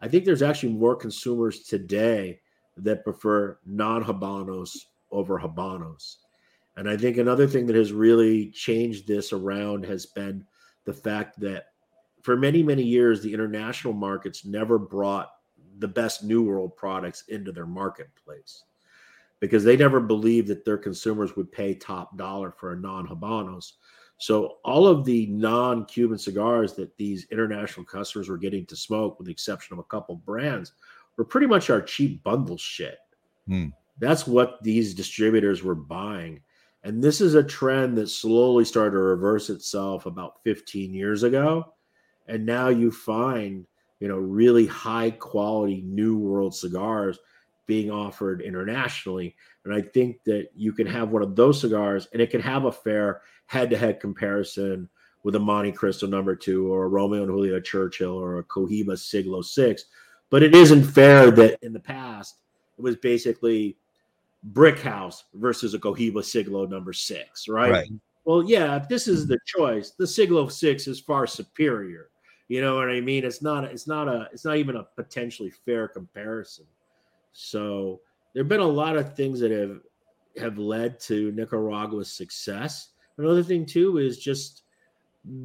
I 0.00 0.08
think 0.08 0.24
there's 0.24 0.42
actually 0.42 0.72
more 0.72 0.96
consumers 0.96 1.64
today 1.64 2.40
that 2.78 3.04
prefer 3.04 3.58
non 3.66 4.02
Habanos 4.02 4.86
over 5.12 5.38
Habanos. 5.38 6.16
And 6.76 6.88
I 6.88 6.96
think 6.96 7.18
another 7.18 7.46
thing 7.46 7.66
that 7.66 7.76
has 7.76 7.92
really 7.92 8.50
changed 8.50 9.06
this 9.06 9.32
around 9.32 9.84
has 9.84 10.06
been 10.06 10.44
the 10.84 10.92
fact 10.94 11.38
that 11.40 11.66
for 12.22 12.36
many, 12.36 12.62
many 12.62 12.82
years, 12.82 13.20
the 13.22 13.32
international 13.32 13.92
markets 13.92 14.44
never 14.44 14.78
brought 14.78 15.30
the 15.78 15.88
best 15.88 16.24
New 16.24 16.42
World 16.42 16.76
products 16.76 17.24
into 17.28 17.52
their 17.52 17.66
marketplace. 17.66 18.64
because 19.40 19.64
they 19.64 19.76
never 19.76 19.98
believed 19.98 20.46
that 20.46 20.64
their 20.64 20.78
consumers 20.78 21.34
would 21.34 21.50
pay 21.50 21.74
top 21.74 22.16
dollar 22.16 22.52
for 22.52 22.72
a 22.72 22.76
non 22.76 23.08
Habanos. 23.08 23.72
So 24.18 24.58
all 24.64 24.86
of 24.86 25.04
the 25.04 25.26
non-Cuban 25.26 26.16
cigars 26.16 26.74
that 26.74 26.96
these 26.96 27.26
international 27.32 27.84
customers 27.84 28.28
were 28.28 28.38
getting 28.38 28.64
to 28.66 28.76
smoke, 28.76 29.18
with 29.18 29.26
the 29.26 29.32
exception 29.32 29.72
of 29.72 29.80
a 29.80 29.84
couple 29.84 30.14
brands, 30.14 30.74
were 31.16 31.24
pretty 31.24 31.48
much 31.48 31.70
our 31.70 31.82
cheap 31.82 32.22
bundle 32.22 32.56
shit. 32.56 32.98
Hmm. 33.48 33.70
That's 33.98 34.26
what 34.26 34.62
these 34.62 34.94
distributors 34.94 35.62
were 35.62 35.74
buying. 35.74 36.40
And 36.84 37.02
this 37.02 37.20
is 37.20 37.34
a 37.34 37.42
trend 37.42 37.96
that 37.98 38.08
slowly 38.08 38.64
started 38.64 38.92
to 38.92 38.98
reverse 38.98 39.50
itself 39.50 40.06
about 40.06 40.42
15 40.42 40.92
years 40.92 41.22
ago. 41.22 41.74
And 42.26 42.44
now 42.44 42.68
you 42.68 42.90
find, 42.90 43.66
you 44.00 44.08
know, 44.08 44.16
really 44.16 44.66
high 44.66 45.10
quality 45.10 45.82
new 45.82 46.18
world 46.18 46.54
cigars 46.54 47.18
being 47.66 47.90
offered 47.90 48.42
internationally. 48.42 49.36
And 49.64 49.72
I 49.72 49.80
think 49.80 50.24
that 50.24 50.48
you 50.56 50.72
can 50.72 50.86
have 50.86 51.10
one 51.10 51.22
of 51.22 51.36
those 51.36 51.60
cigars 51.60 52.08
and 52.12 52.20
it 52.20 52.30
can 52.30 52.40
have 52.40 52.64
a 52.64 52.72
fair 52.72 53.22
head 53.46 53.70
to 53.70 53.78
head 53.78 54.00
comparison 54.00 54.88
with 55.22 55.36
a 55.36 55.38
Montecristo 55.38 56.08
number 56.08 56.34
two 56.34 56.72
or 56.72 56.84
a 56.84 56.88
Romeo 56.88 57.22
and 57.22 57.30
Juliet 57.30 57.64
Churchill 57.64 58.16
or 58.16 58.38
a 58.38 58.44
Cohiba 58.44 58.98
Siglo 58.98 59.40
six. 59.42 59.84
But 60.30 60.42
it 60.42 60.54
isn't 60.54 60.82
fair 60.82 61.30
that 61.30 61.58
in 61.62 61.72
the 61.72 61.80
past 61.80 62.41
it 62.78 62.82
was 62.82 62.96
basically 62.96 63.76
brick 64.44 64.80
house 64.80 65.24
versus 65.34 65.74
a 65.74 65.78
Cohiba 65.78 66.24
Siglo 66.24 66.66
number 66.66 66.92
six, 66.92 67.48
right? 67.48 67.70
Right. 67.70 67.88
Well, 68.24 68.44
yeah, 68.44 68.76
if 68.76 68.88
this 68.88 69.08
is 69.08 69.26
the 69.26 69.38
choice, 69.44 69.90
the 69.90 70.06
Siglo 70.06 70.48
six 70.48 70.86
is 70.86 71.00
far 71.00 71.26
superior. 71.26 72.08
You 72.48 72.60
know 72.60 72.76
what 72.76 72.90
I 72.90 73.00
mean? 73.00 73.24
It's 73.24 73.42
not. 73.42 73.64
It's 73.64 73.86
not 73.86 74.08
a. 74.08 74.28
It's 74.32 74.44
not 74.44 74.56
even 74.56 74.76
a 74.76 74.84
potentially 74.96 75.50
fair 75.50 75.88
comparison. 75.88 76.66
So 77.32 78.00
there 78.32 78.42
have 78.42 78.48
been 78.48 78.60
a 78.60 78.66
lot 78.66 78.96
of 78.96 79.16
things 79.16 79.40
that 79.40 79.50
have 79.50 79.80
have 80.38 80.58
led 80.58 81.00
to 81.00 81.32
Nicaragua's 81.32 82.12
success. 82.12 82.90
Another 83.18 83.42
thing 83.42 83.66
too 83.66 83.98
is 83.98 84.18
just 84.18 84.62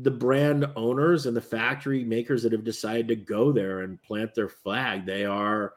the 0.02 0.12
brand 0.12 0.66
owners 0.76 1.26
and 1.26 1.38
the 1.38 1.42
factory 1.42 2.04
makers 2.04 2.44
that 2.44 2.52
have 2.52 2.64
decided 2.64 3.08
to 3.08 3.16
go 3.16 3.52
there 3.52 3.82
and 3.82 4.02
plant 4.02 4.34
their 4.34 4.50
flag. 4.50 5.06
They 5.06 5.26
are 5.26 5.74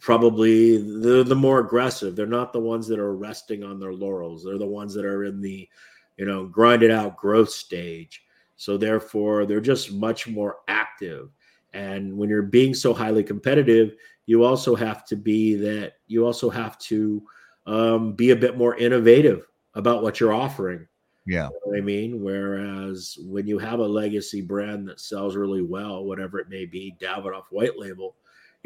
probably 0.00 0.78
the 0.78 1.24
the 1.24 1.34
more 1.34 1.60
aggressive. 1.60 2.16
They're 2.16 2.26
not 2.26 2.52
the 2.52 2.60
ones 2.60 2.86
that 2.88 2.98
are 2.98 3.14
resting 3.14 3.62
on 3.62 3.78
their 3.78 3.92
laurels. 3.92 4.44
They're 4.44 4.58
the 4.58 4.66
ones 4.66 4.94
that 4.94 5.04
are 5.04 5.24
in 5.24 5.40
the, 5.40 5.68
you 6.16 6.24
know, 6.26 6.46
grinded 6.46 6.90
out 6.90 7.16
growth 7.16 7.50
stage. 7.50 8.24
So 8.56 8.76
therefore, 8.76 9.46
they're 9.46 9.60
just 9.60 9.92
much 9.92 10.26
more 10.26 10.58
active. 10.68 11.30
And 11.72 12.16
when 12.16 12.28
you're 12.28 12.42
being 12.42 12.74
so 12.74 12.94
highly 12.94 13.22
competitive, 13.22 13.96
you 14.24 14.44
also 14.44 14.74
have 14.74 15.04
to 15.06 15.16
be 15.16 15.54
that. 15.56 15.94
You 16.06 16.26
also 16.26 16.50
have 16.50 16.78
to 16.78 17.22
um, 17.66 18.12
be 18.14 18.30
a 18.30 18.36
bit 18.36 18.56
more 18.56 18.76
innovative 18.76 19.46
about 19.74 20.02
what 20.02 20.20
you're 20.20 20.32
offering. 20.32 20.86
Yeah. 21.26 21.48
You 21.48 21.50
know 21.50 21.60
what 21.64 21.78
I 21.78 21.80
mean? 21.82 22.22
Whereas 22.22 23.18
when 23.20 23.46
you 23.46 23.58
have 23.58 23.80
a 23.80 23.86
legacy 23.86 24.40
brand 24.40 24.88
that 24.88 25.00
sells 25.00 25.36
really 25.36 25.62
well, 25.62 26.04
whatever 26.04 26.38
it 26.38 26.48
may 26.48 26.64
be, 26.66 26.96
Davidoff 27.00 27.44
White 27.50 27.78
Label, 27.78 28.14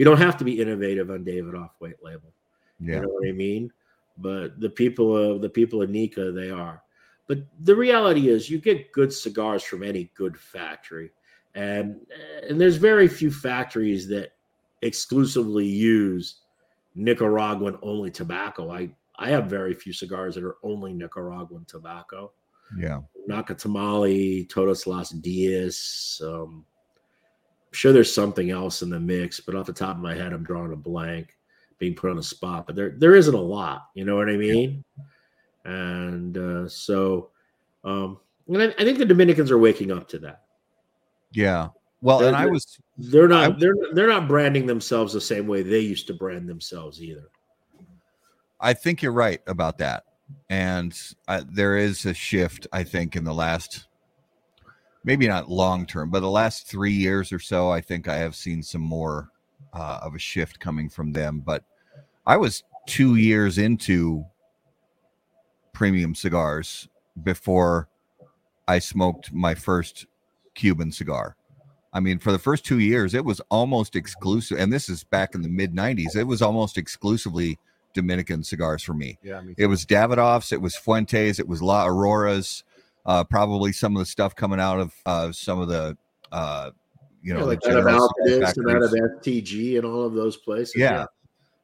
you 0.00 0.06
don't 0.06 0.16
have 0.16 0.38
to 0.38 0.44
be 0.44 0.58
innovative 0.58 1.10
on 1.10 1.26
Davidoff 1.26 1.72
White 1.78 2.02
Label. 2.02 2.32
Yeah. 2.80 2.94
You 2.94 3.00
know 3.02 3.08
what 3.08 3.28
I 3.28 3.32
mean? 3.32 3.70
But 4.16 4.58
the 4.58 4.70
people 4.70 5.14
of 5.14 5.42
the 5.42 5.48
people 5.50 5.82
of 5.82 5.90
Nika, 5.90 6.32
they 6.32 6.48
are. 6.48 6.82
But 7.28 7.40
the 7.60 7.76
reality 7.76 8.30
is, 8.30 8.48
you 8.48 8.58
get 8.62 8.92
good 8.92 9.12
cigars 9.12 9.62
from 9.62 9.82
any 9.82 10.10
good 10.14 10.38
factory, 10.38 11.10
and 11.54 12.00
and 12.48 12.58
there's 12.58 12.76
very 12.76 13.08
few 13.08 13.30
factories 13.30 14.08
that 14.08 14.32
exclusively 14.80 15.66
use 15.66 16.36
Nicaraguan 16.94 17.76
only 17.82 18.10
tobacco. 18.10 18.70
I 18.70 18.88
I 19.18 19.28
have 19.28 19.50
very 19.50 19.74
few 19.74 19.92
cigars 19.92 20.34
that 20.36 20.44
are 20.44 20.56
only 20.62 20.94
Nicaraguan 20.94 21.66
tobacco. 21.66 22.32
Yeah. 22.74 23.00
Nacatamale, 23.28 24.48
Todos 24.48 24.86
Los 24.86 25.10
Dias. 25.10 26.22
Um, 26.24 26.64
sure 27.72 27.92
there's 27.92 28.12
something 28.12 28.50
else 28.50 28.82
in 28.82 28.90
the 28.90 29.00
mix, 29.00 29.40
but 29.40 29.54
off 29.54 29.66
the 29.66 29.72
top 29.72 29.96
of 29.96 30.02
my 30.02 30.14
head, 30.14 30.32
I'm 30.32 30.42
drawing 30.44 30.72
a 30.72 30.76
blank, 30.76 31.36
being 31.78 31.94
put 31.94 32.10
on 32.10 32.16
the 32.16 32.22
spot. 32.22 32.66
But 32.66 32.76
there 32.76 32.94
there 32.98 33.14
isn't 33.14 33.34
a 33.34 33.40
lot. 33.40 33.88
You 33.94 34.04
know 34.04 34.16
what 34.16 34.28
I 34.28 34.36
mean? 34.36 34.84
And 35.64 36.36
uh, 36.36 36.68
so, 36.68 37.30
um, 37.84 38.18
and 38.48 38.62
I, 38.62 38.66
I 38.78 38.84
think 38.84 38.98
the 38.98 39.04
Dominicans 39.04 39.50
are 39.50 39.58
waking 39.58 39.92
up 39.92 40.08
to 40.08 40.18
that. 40.20 40.42
Yeah. 41.32 41.68
Well, 42.02 42.24
and 42.24 42.34
I 42.34 42.46
was 42.46 42.78
They're 42.96 43.28
not 43.28 43.52
I- 43.52 43.56
they're 43.58 43.74
they're 43.92 44.08
not 44.08 44.26
branding 44.26 44.66
themselves 44.66 45.12
the 45.12 45.20
same 45.20 45.46
way 45.46 45.62
they 45.62 45.80
used 45.80 46.06
to 46.06 46.14
brand 46.14 46.48
themselves 46.48 47.02
either. 47.02 47.28
I 48.58 48.72
think 48.72 49.02
you're 49.02 49.12
right 49.12 49.40
about 49.46 49.78
that. 49.78 50.04
And 50.48 50.98
uh, 51.28 51.42
there 51.50 51.76
is 51.76 52.06
a 52.06 52.14
shift, 52.14 52.66
I 52.72 52.84
think, 52.84 53.16
in 53.16 53.24
the 53.24 53.34
last, 53.34 53.86
maybe 55.04 55.26
not 55.26 55.50
long 55.50 55.86
term, 55.86 56.10
but 56.10 56.20
the 56.20 56.30
last 56.30 56.66
three 56.66 56.92
years 56.92 57.32
or 57.32 57.38
so, 57.38 57.70
I 57.70 57.80
think 57.80 58.08
I 58.08 58.16
have 58.16 58.34
seen 58.34 58.62
some 58.62 58.82
more 58.82 59.30
uh, 59.72 60.00
of 60.02 60.14
a 60.14 60.18
shift 60.18 60.60
coming 60.60 60.88
from 60.88 61.12
them. 61.12 61.42
But 61.44 61.64
I 62.26 62.36
was 62.36 62.62
two 62.86 63.16
years 63.16 63.58
into 63.58 64.24
premium 65.72 66.14
cigars 66.14 66.88
before 67.22 67.88
I 68.68 68.78
smoked 68.78 69.32
my 69.32 69.54
first 69.54 70.06
Cuban 70.54 70.92
cigar. 70.92 71.36
I 71.92 72.00
mean, 72.00 72.18
for 72.18 72.30
the 72.30 72.38
first 72.38 72.64
two 72.64 72.78
years, 72.78 73.14
it 73.14 73.24
was 73.24 73.40
almost 73.50 73.96
exclusive. 73.96 74.58
And 74.58 74.72
this 74.72 74.88
is 74.88 75.02
back 75.02 75.34
in 75.34 75.42
the 75.42 75.48
mid 75.48 75.74
90s. 75.74 76.14
It 76.14 76.24
was 76.24 76.40
almost 76.40 76.78
exclusively 76.78 77.58
Dominican 77.94 78.44
cigars 78.44 78.82
for 78.82 78.94
me. 78.94 79.18
Yeah, 79.22 79.40
me 79.40 79.54
It 79.58 79.66
was 79.66 79.84
Davidoff's, 79.84 80.52
it 80.52 80.60
was 80.60 80.76
Fuentes, 80.76 81.40
it 81.40 81.48
was 81.48 81.60
La 81.60 81.86
Auroras, 81.86 82.62
uh, 83.06 83.24
probably 83.24 83.72
some 83.72 83.96
of 83.96 84.00
the 84.00 84.06
stuff 84.06 84.34
coming 84.34 84.60
out 84.60 84.80
of 84.80 84.94
uh, 85.06 85.32
some 85.32 85.60
of 85.60 85.68
the, 85.68 85.96
uh, 86.32 86.70
you 87.22 87.34
know, 87.34 87.40
Yeah, 87.40 87.46
like 87.46 87.60
the 87.60 87.78
out 87.78 87.78
of 87.78 88.12
and 88.26 88.70
out 88.70 88.82
of. 88.82 88.90
FTG 88.90 89.76
and 89.76 89.84
all 89.84 90.04
of 90.04 90.14
those 90.14 90.36
places. 90.36 90.74
Yeah. 90.76 91.06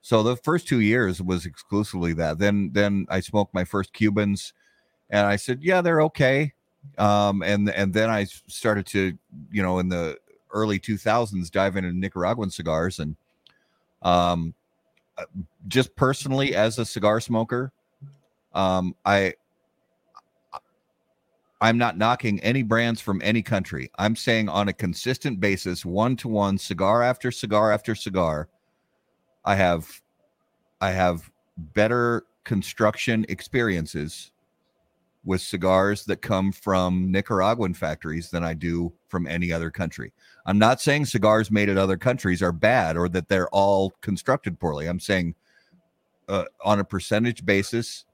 So 0.03 0.23
the 0.23 0.37
first 0.37 0.69
two 0.69 0.81
years 0.81 1.21
was 1.21 1.47
exclusively 1.47 2.13
that. 2.15 2.39
Then, 2.39 2.71
then 2.73 3.07
I 3.09 3.21
smoked 3.21 3.55
my 3.55 3.65
first 3.65 3.93
Cubans, 3.93 4.53
and 5.11 5.27
I 5.27 5.37
said, 5.37 5.63
yeah, 5.63 5.81
they're 5.81 6.03
okay. 6.03 6.53
Um, 6.99 7.43
and 7.43 7.69
and 7.71 7.93
then 7.93 8.11
I 8.11 8.25
started 8.25 8.87
to, 8.87 9.19
you 9.51 9.63
know, 9.63 9.79
in 9.81 9.89
the 9.89 10.19
early 10.53 10.79
2000s, 10.79 11.51
dive 11.51 11.77
into 11.77 11.93
Nicaraguan 11.93 12.51
cigars, 12.51 13.01
and 13.01 13.17
um, 14.03 14.55
uh, 15.19 15.25
just 15.69 15.97
personally 15.97 16.55
as 16.55 16.79
a 16.79 16.85
cigar 16.85 17.21
smoker, 17.21 17.73
um, 18.55 18.95
I 19.05 19.35
I'm 21.61 21.79
not 21.79 21.97
knocking 21.97 22.39
any 22.41 22.63
brands 22.63 23.01
from 23.01 23.21
any 23.25 23.43
country. 23.43 23.91
I'm 23.99 24.15
saying 24.15 24.49
on 24.49 24.69
a 24.69 24.75
consistent 24.75 25.41
basis, 25.41 25.85
one 25.85 26.17
to 26.17 26.29
one, 26.29 26.59
cigar 26.59 27.03
after 27.03 27.31
cigar 27.31 27.73
after 27.73 27.95
cigar, 27.95 28.49
I 29.45 29.55
have 29.55 30.03
I 30.81 30.91
have 30.91 31.31
better 31.57 32.25
construction 32.45 33.25
experiences 33.29 34.33
with 35.25 35.41
cigars 35.41 36.05
that 36.05 36.23
come 36.23 36.53
from 36.53 37.11
Nicaraguan 37.11 37.75
factories 37.75 38.31
than 38.31 38.45
I 38.45 38.55
do 38.55 38.93
from 39.09 39.27
any 39.27 39.53
other 39.53 39.71
country. 39.71 40.13
I'm 40.47 40.59
not 40.59 40.81
saying 40.81 41.07
cigars 41.07 41.51
made 41.51 41.69
at 41.69 41.77
other 41.77 41.97
countries 41.97 42.43
are 42.43 42.53
bad 42.53 42.97
or 42.97 43.09
that 43.09 43.29
they're 43.29 43.49
all 43.49 43.91
constructed 44.03 44.61
poorly. 44.61 44.87
I'm 44.87 45.01
saying 45.01 45.35
uh, 46.29 46.45
on 46.65 46.79
a 46.79 46.85
percentage 46.85 47.45
basis, 47.45 48.06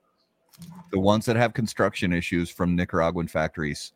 the 0.90 0.98
ones 0.98 1.24
that 1.26 1.36
have 1.36 1.54
construction 1.54 2.12
issues 2.12 2.50
from 2.50 2.76
Nicaraguan 2.76 3.26
factories 3.26 3.92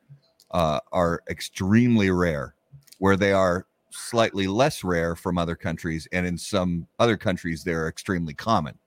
uh, 0.50 0.80
are 0.92 1.22
extremely 1.28 2.10
rare, 2.10 2.54
where 2.98 3.16
they 3.16 3.32
are 3.32 3.66
slightly 3.90 4.46
less 4.46 4.84
rare 4.84 5.14
from 5.16 5.38
other 5.38 5.54
countries, 5.54 6.08
and 6.12 6.26
in 6.26 6.38
some 6.38 6.86
other 6.98 7.16
countries 7.16 7.64
they're 7.64 7.88
extremely 7.88 8.34
common. 8.34 8.78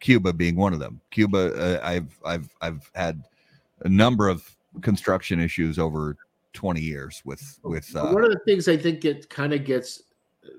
Cuba 0.00 0.32
being 0.32 0.56
one 0.56 0.72
of 0.72 0.78
them. 0.78 1.00
Cuba, 1.10 1.54
uh, 1.54 1.86
I've 1.86 2.18
I've 2.24 2.48
I've 2.60 2.90
had 2.94 3.22
a 3.80 3.88
number 3.88 4.28
of 4.28 4.48
construction 4.82 5.40
issues 5.40 5.78
over 5.78 6.16
20 6.52 6.80
years 6.80 7.22
with 7.24 7.58
with 7.62 7.94
uh, 7.94 8.10
one 8.10 8.24
of 8.24 8.30
the 8.30 8.40
things 8.44 8.68
I 8.68 8.76
think 8.76 9.04
it 9.04 9.28
kind 9.30 9.52
of 9.52 9.64
gets 9.64 10.02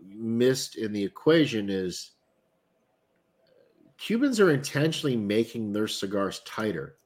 missed 0.05 0.75
in 0.75 0.91
the 0.91 1.03
equation 1.03 1.69
is 1.69 2.11
Cubans 3.97 4.39
are 4.39 4.51
intentionally 4.51 5.15
making 5.17 5.73
their 5.73 5.87
cigars 5.87 6.41
tighter. 6.45 6.97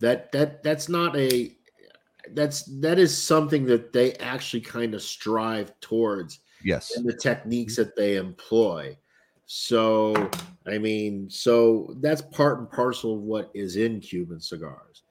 That 0.00 0.32
that 0.32 0.62
that's 0.62 0.88
not 0.88 1.16
a 1.16 1.56
that's 2.32 2.62
that 2.80 2.98
is 2.98 3.16
something 3.16 3.64
that 3.66 3.92
they 3.92 4.14
actually 4.14 4.60
kind 4.60 4.94
of 4.94 5.02
strive 5.02 5.78
towards 5.80 6.40
yes 6.62 6.96
and 6.96 7.04
the 7.04 7.12
techniques 7.12 7.76
that 7.76 7.96
they 7.96 8.16
employ. 8.16 8.96
So, 9.46 10.30
I 10.66 10.78
mean, 10.78 11.28
so 11.28 11.94
that's 12.00 12.22
part 12.22 12.60
and 12.60 12.70
parcel 12.70 13.14
of 13.16 13.20
what 13.20 13.50
is 13.54 13.76
in 13.76 14.00
Cuban 14.00 14.40
cigars. 14.40 15.02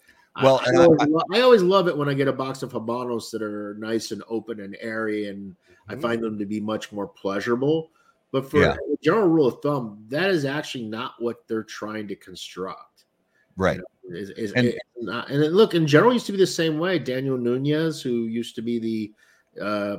Well, 0.41 0.61
I, 0.65 0.71
I- 0.79 0.83
always, 0.85 1.07
lo- 1.07 1.23
I 1.31 1.41
always 1.41 1.61
love 1.61 1.88
it 1.88 1.97
when 1.97 2.09
I 2.09 2.13
get 2.13 2.27
a 2.29 2.33
box 2.33 2.63
of 2.63 2.71
Habanos 2.71 3.29
that 3.31 3.43
are 3.43 3.75
nice 3.77 4.11
and 4.11 4.23
open 4.29 4.61
and 4.61 4.75
airy, 4.79 5.27
and 5.27 5.55
I 5.89 5.95
Mhm. 5.95 6.01
find 6.01 6.23
them 6.23 6.39
to 6.39 6.45
be 6.45 6.59
much 6.61 6.91
more 6.91 7.07
pleasurable. 7.07 7.91
But 8.31 8.49
for 8.49 8.59
Yeah. 8.59 8.73
a 8.75 8.97
general 9.01 9.27
rule 9.27 9.47
of 9.47 9.61
thumb, 9.61 10.05
that 10.09 10.29
is 10.29 10.45
actually 10.45 10.85
not 10.85 11.15
what 11.19 11.47
they're 11.47 11.63
trying 11.63 12.07
to 12.07 12.15
construct. 12.15 13.05
Right. 13.57 13.81
Is, 14.09 14.29
is, 14.31 14.51
And- 14.53 14.73
not, 14.97 15.29
and 15.29 15.41
look, 15.53 15.73
in 15.73 15.85
general, 15.85 16.11
it 16.11 16.15
used 16.15 16.25
to 16.27 16.31
be 16.31 16.37
the 16.37 16.47
same 16.47 16.79
way. 16.79 16.97
Daniel 16.99 17.37
Nunez, 17.37 18.01
who 18.01 18.25
used 18.25 18.55
to 18.55 18.61
be 18.61 18.79
the, 18.79 19.61
uh, 19.61 19.97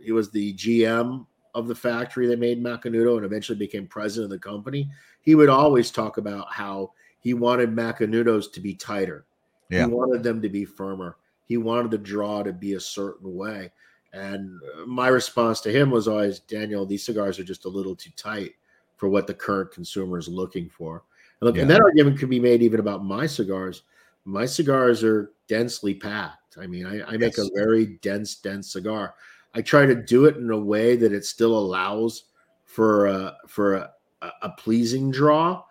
he 0.00 0.12
was 0.12 0.30
the 0.30 0.54
GM 0.54 1.26
of 1.54 1.66
the 1.66 1.74
factory 1.74 2.26
that 2.28 2.38
made 2.38 2.62
Macanudo 2.62 3.16
and 3.16 3.24
eventually 3.24 3.58
became 3.58 3.86
president 3.86 4.32
of 4.32 4.40
the 4.40 4.48
company. 4.48 4.90
He 5.20 5.34
would 5.34 5.48
always 5.48 5.90
talk 5.90 6.16
about 6.18 6.52
how 6.52 6.92
he 7.20 7.34
wanted 7.34 7.74
Macanudos 7.74 8.50
to 8.52 8.60
be 8.60 8.74
tighter. 8.74 9.26
Yeah. 9.70 9.86
He 9.86 9.92
wanted 9.92 10.22
them 10.22 10.40
to 10.40 10.48
be 10.48 10.64
firmer. 10.64 11.16
He 11.44 11.56
wanted 11.56 11.90
the 11.90 11.98
draw 11.98 12.42
to 12.42 12.52
be 12.52 12.74
a 12.74 12.80
certain 12.80 13.34
way. 13.34 13.72
And 14.12 14.58
my 14.86 15.08
response 15.08 15.60
to 15.62 15.70
him 15.72 15.90
was 15.90 16.08
always, 16.08 16.40
Daniel, 16.40 16.86
these 16.86 17.04
cigars 17.04 17.38
are 17.38 17.44
just 17.44 17.66
a 17.66 17.68
little 17.68 17.94
too 17.94 18.10
tight 18.16 18.52
for 18.96 19.08
what 19.08 19.26
the 19.26 19.34
current 19.34 19.70
consumer 19.70 20.18
is 20.18 20.28
looking 20.28 20.68
for. 20.68 21.04
And 21.40 21.46
look, 21.46 21.58
and 21.58 21.68
that 21.70 21.80
argument 21.82 22.18
could 22.18 22.30
be 22.30 22.40
made 22.40 22.62
even 22.62 22.80
about 22.80 23.04
my 23.04 23.26
cigars. 23.26 23.82
My 24.24 24.44
cigars 24.46 25.04
are 25.04 25.32
densely 25.46 25.94
packed. 25.94 26.56
I 26.58 26.66
mean, 26.66 26.86
I, 26.86 27.02
I 27.04 27.16
make 27.16 27.36
Yes. 27.36 27.48
a 27.48 27.50
very 27.54 27.98
dense, 28.02 28.34
dense 28.36 28.72
cigar. 28.72 29.14
I 29.54 29.62
try 29.62 29.86
to 29.86 29.94
do 29.94 30.24
it 30.24 30.36
in 30.36 30.50
a 30.50 30.58
way 30.58 30.96
that 30.96 31.12
it 31.12 31.24
still 31.24 31.56
allows 31.56 32.24
for 32.64 33.06
a, 33.06 33.36
for 33.46 33.76
a, 33.76 33.90
a- 34.22 34.32
a 34.42 34.50
pleasing 34.58 35.10
draw, 35.10 35.62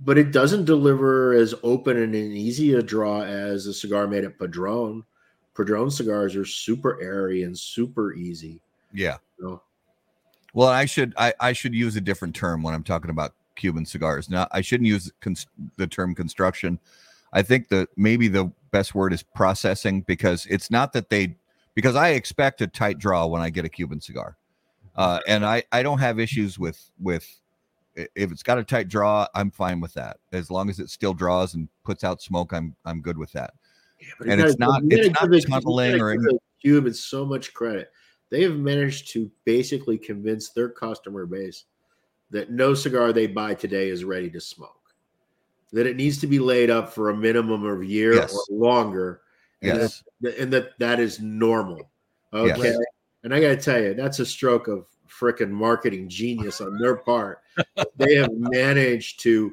but 0.00 0.16
it 0.16 0.32
doesn't 0.32 0.64
deliver 0.64 1.32
as 1.34 1.54
open 1.62 1.96
and 1.98 2.14
an 2.14 2.32
easy 2.32 2.72
a 2.74 2.82
draw 2.82 3.22
as 3.22 3.66
a 3.66 3.74
cigar 3.74 4.06
made 4.08 4.24
at 4.24 4.38
Padron. 4.38 5.04
Padron 5.56 5.90
cigars 5.90 6.36
are 6.36 6.44
super 6.44 7.00
airy 7.02 7.42
and 7.42 7.56
super 7.58 8.14
easy. 8.14 8.60
Yeah. 8.92 9.18
You 9.38 9.44
know? 9.44 9.62
Well, 10.54 10.68
I 10.68 10.84
should 10.84 11.14
I, 11.16 11.32
I 11.40 11.52
should 11.52 11.74
use 11.74 11.96
a 11.96 12.00
different 12.00 12.34
term 12.34 12.62
when 12.62 12.74
I'm 12.74 12.82
talking 12.82 13.10
about 13.10 13.34
Cuban 13.56 13.84
cigars. 13.84 14.28
Now, 14.28 14.48
I 14.52 14.60
shouldn't 14.60 14.88
use 14.88 15.12
cons- 15.20 15.46
the 15.76 15.86
term 15.86 16.14
construction. 16.14 16.78
I 17.32 17.42
think 17.42 17.68
that 17.68 17.88
maybe 17.96 18.26
the 18.26 18.50
best 18.72 18.94
word 18.94 19.12
is 19.12 19.22
processing 19.22 20.00
because 20.02 20.46
it's 20.46 20.70
not 20.70 20.92
that 20.94 21.10
they 21.10 21.36
because 21.74 21.94
I 21.94 22.10
expect 22.10 22.60
a 22.60 22.66
tight 22.66 22.98
draw 22.98 23.26
when 23.26 23.40
I 23.40 23.50
get 23.50 23.64
a 23.64 23.68
Cuban 23.68 24.00
cigar, 24.00 24.36
uh, 24.96 25.20
and 25.28 25.44
I 25.46 25.62
I 25.70 25.82
don't 25.82 25.98
have 25.98 26.18
issues 26.18 26.58
with 26.58 26.90
with 26.98 27.26
if 27.94 28.32
it's 28.32 28.42
got 28.42 28.58
a 28.58 28.64
tight 28.64 28.88
draw, 28.88 29.26
I'm 29.34 29.50
fine 29.50 29.80
with 29.80 29.94
that 29.94 30.18
as 30.32 30.50
long 30.50 30.70
as 30.70 30.78
it 30.80 30.90
still 30.90 31.14
draws 31.14 31.54
and 31.54 31.68
puts 31.84 32.02
out 32.02 32.22
smoke. 32.22 32.52
I'm 32.52 32.74
I'm 32.84 33.00
good 33.00 33.18
with 33.18 33.30
that. 33.32 33.54
You 34.00 34.30
And 34.30 34.40
it's 34.40 34.58
not- 34.58 34.82
it's 34.90 35.08
not 35.20 35.30
give 35.30 35.46
tunneling 35.46 36.00
or 36.00 36.16
the 36.16 36.38
Cuban 36.60 36.94
so 36.94 37.24
much 37.24 37.52
credit. 37.54 37.90
They 38.30 38.42
have 38.42 38.56
managed 38.56 39.10
to 39.12 39.30
basically 39.44 39.98
convince 39.98 40.50
their 40.50 40.68
customer 40.68 41.26
base 41.26 41.64
that 42.30 42.50
no 42.50 42.74
cigar 42.74 43.12
they 43.12 43.26
buy 43.26 43.54
today 43.54 43.88
is 43.88 44.04
ready 44.04 44.30
to 44.30 44.40
smoke. 44.40 44.94
That 45.72 45.86
it 45.86 45.96
needs 45.96 46.18
to 46.18 46.26
be 46.26 46.38
laid 46.38 46.70
up 46.70 46.92
for 46.92 47.10
a 47.10 47.16
minimum 47.16 47.64
of 47.64 47.80
a 47.80 47.86
year 47.86 48.14
Yes. 48.14 48.32
or 48.32 48.56
longer, 48.56 49.22
and 49.62 49.78
Yes. 49.78 50.04
that, 50.20 50.36
and 50.38 50.52
that 50.52 50.78
that 50.78 51.00
is 51.00 51.20
normal. 51.20 51.90
Okay, 52.32 52.70
Yes. 52.70 52.78
and 53.24 53.34
I 53.34 53.40
got 53.40 53.48
to 53.48 53.56
tell 53.56 53.82
you, 53.82 53.94
that's 53.94 54.20
a 54.20 54.26
stroke 54.26 54.68
of 54.68 54.86
freaking 55.08 55.50
marketing 55.50 56.08
genius 56.08 56.60
on 56.60 56.78
their 56.78 56.96
part. 56.96 57.40
they 57.96 58.14
have 58.14 58.30
managed 58.32 59.20
to 59.20 59.52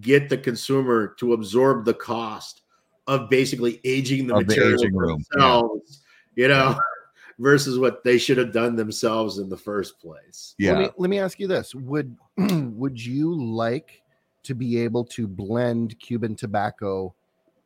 get 0.00 0.28
the 0.28 0.36
consumer 0.36 1.08
to 1.18 1.32
absorb 1.32 1.84
the 1.86 1.94
cost 1.94 2.62
of 3.08 3.28
basically 3.30 3.80
aging 3.84 4.28
the 4.28 4.36
Of 4.36 4.46
the 4.46 4.54
material 4.54 4.80
aging 4.80 4.94
room, 4.94 5.24
yeah. 5.32 5.38
themselves, 5.40 6.02
you 6.36 6.46
know, 6.46 6.78
versus 7.38 7.78
what 7.78 8.04
they 8.04 8.18
should 8.18 8.36
have 8.38 8.52
done 8.52 8.76
themselves 8.76 9.38
in 9.38 9.48
the 9.48 9.56
first 9.56 9.98
place. 9.98 10.54
Yeah. 10.58 10.72
Let 10.72 10.78
me, 10.78 10.90
let 10.98 11.10
me 11.10 11.18
ask 11.18 11.40
you 11.40 11.48
this: 11.48 11.74
Would 11.74 12.14
would 12.36 13.04
you 13.04 13.34
like 13.34 14.02
to 14.44 14.54
be 14.54 14.78
able 14.80 15.04
to 15.04 15.26
blend 15.26 15.98
Cuban 15.98 16.36
tobacco 16.36 17.14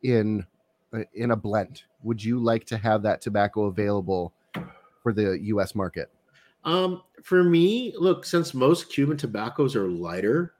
in 0.04 0.46
uh, 0.94 1.00
in 1.12 1.32
a 1.32 1.36
blend? 1.36 1.82
Would 2.04 2.22
you 2.22 2.38
like 2.38 2.64
to 2.66 2.78
have 2.78 3.02
that 3.02 3.20
tobacco 3.20 3.64
available 3.64 4.32
for 5.02 5.12
the 5.12 5.38
U.S. 5.42 5.74
market? 5.74 6.08
Um, 6.64 7.02
for 7.24 7.42
me, 7.42 7.92
look, 7.98 8.24
since 8.24 8.54
most 8.54 8.90
Cuban 8.90 9.16
tobaccos 9.16 9.74
are 9.74 9.88
lighter, 9.88 10.54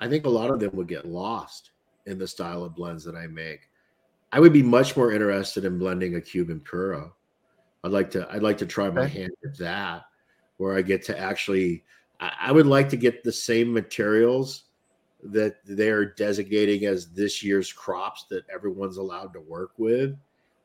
I 0.00 0.08
think 0.08 0.26
a 0.26 0.28
lot 0.28 0.50
of 0.50 0.58
them 0.58 0.70
would 0.74 0.88
get 0.88 1.06
lost 1.06 1.70
in 2.06 2.18
the 2.18 2.26
style 2.26 2.64
of 2.64 2.74
blends 2.74 3.04
that 3.04 3.14
I 3.14 3.28
make. 3.28 3.68
I 4.32 4.40
would 4.40 4.52
be 4.52 4.62
much 4.62 4.96
more 4.96 5.12
interested 5.12 5.64
in 5.64 5.78
blending 5.78 6.16
a 6.16 6.20
Cuban 6.20 6.60
puro. 6.60 7.14
I'd 7.84 7.92
like 7.92 8.10
to 8.12 8.28
I'd 8.30 8.42
like 8.42 8.58
to 8.58 8.66
try 8.66 8.90
my 8.90 9.06
hand 9.06 9.32
at 9.44 9.56
that, 9.58 10.02
where 10.56 10.76
I 10.76 10.82
get 10.82 11.02
to 11.04 11.18
actually 11.18 11.84
I, 12.20 12.32
I 12.40 12.52
would 12.52 12.66
like 12.66 12.88
to 12.90 12.96
get 12.96 13.22
the 13.22 13.32
same 13.32 13.72
materials 13.72 14.64
that 15.22 15.56
they're 15.64 16.04
designating 16.04 16.84
as 16.84 17.10
this 17.10 17.42
year's 17.42 17.72
crops 17.72 18.26
that 18.30 18.44
everyone's 18.52 18.98
allowed 18.98 19.32
to 19.32 19.40
work 19.40 19.72
with. 19.76 20.16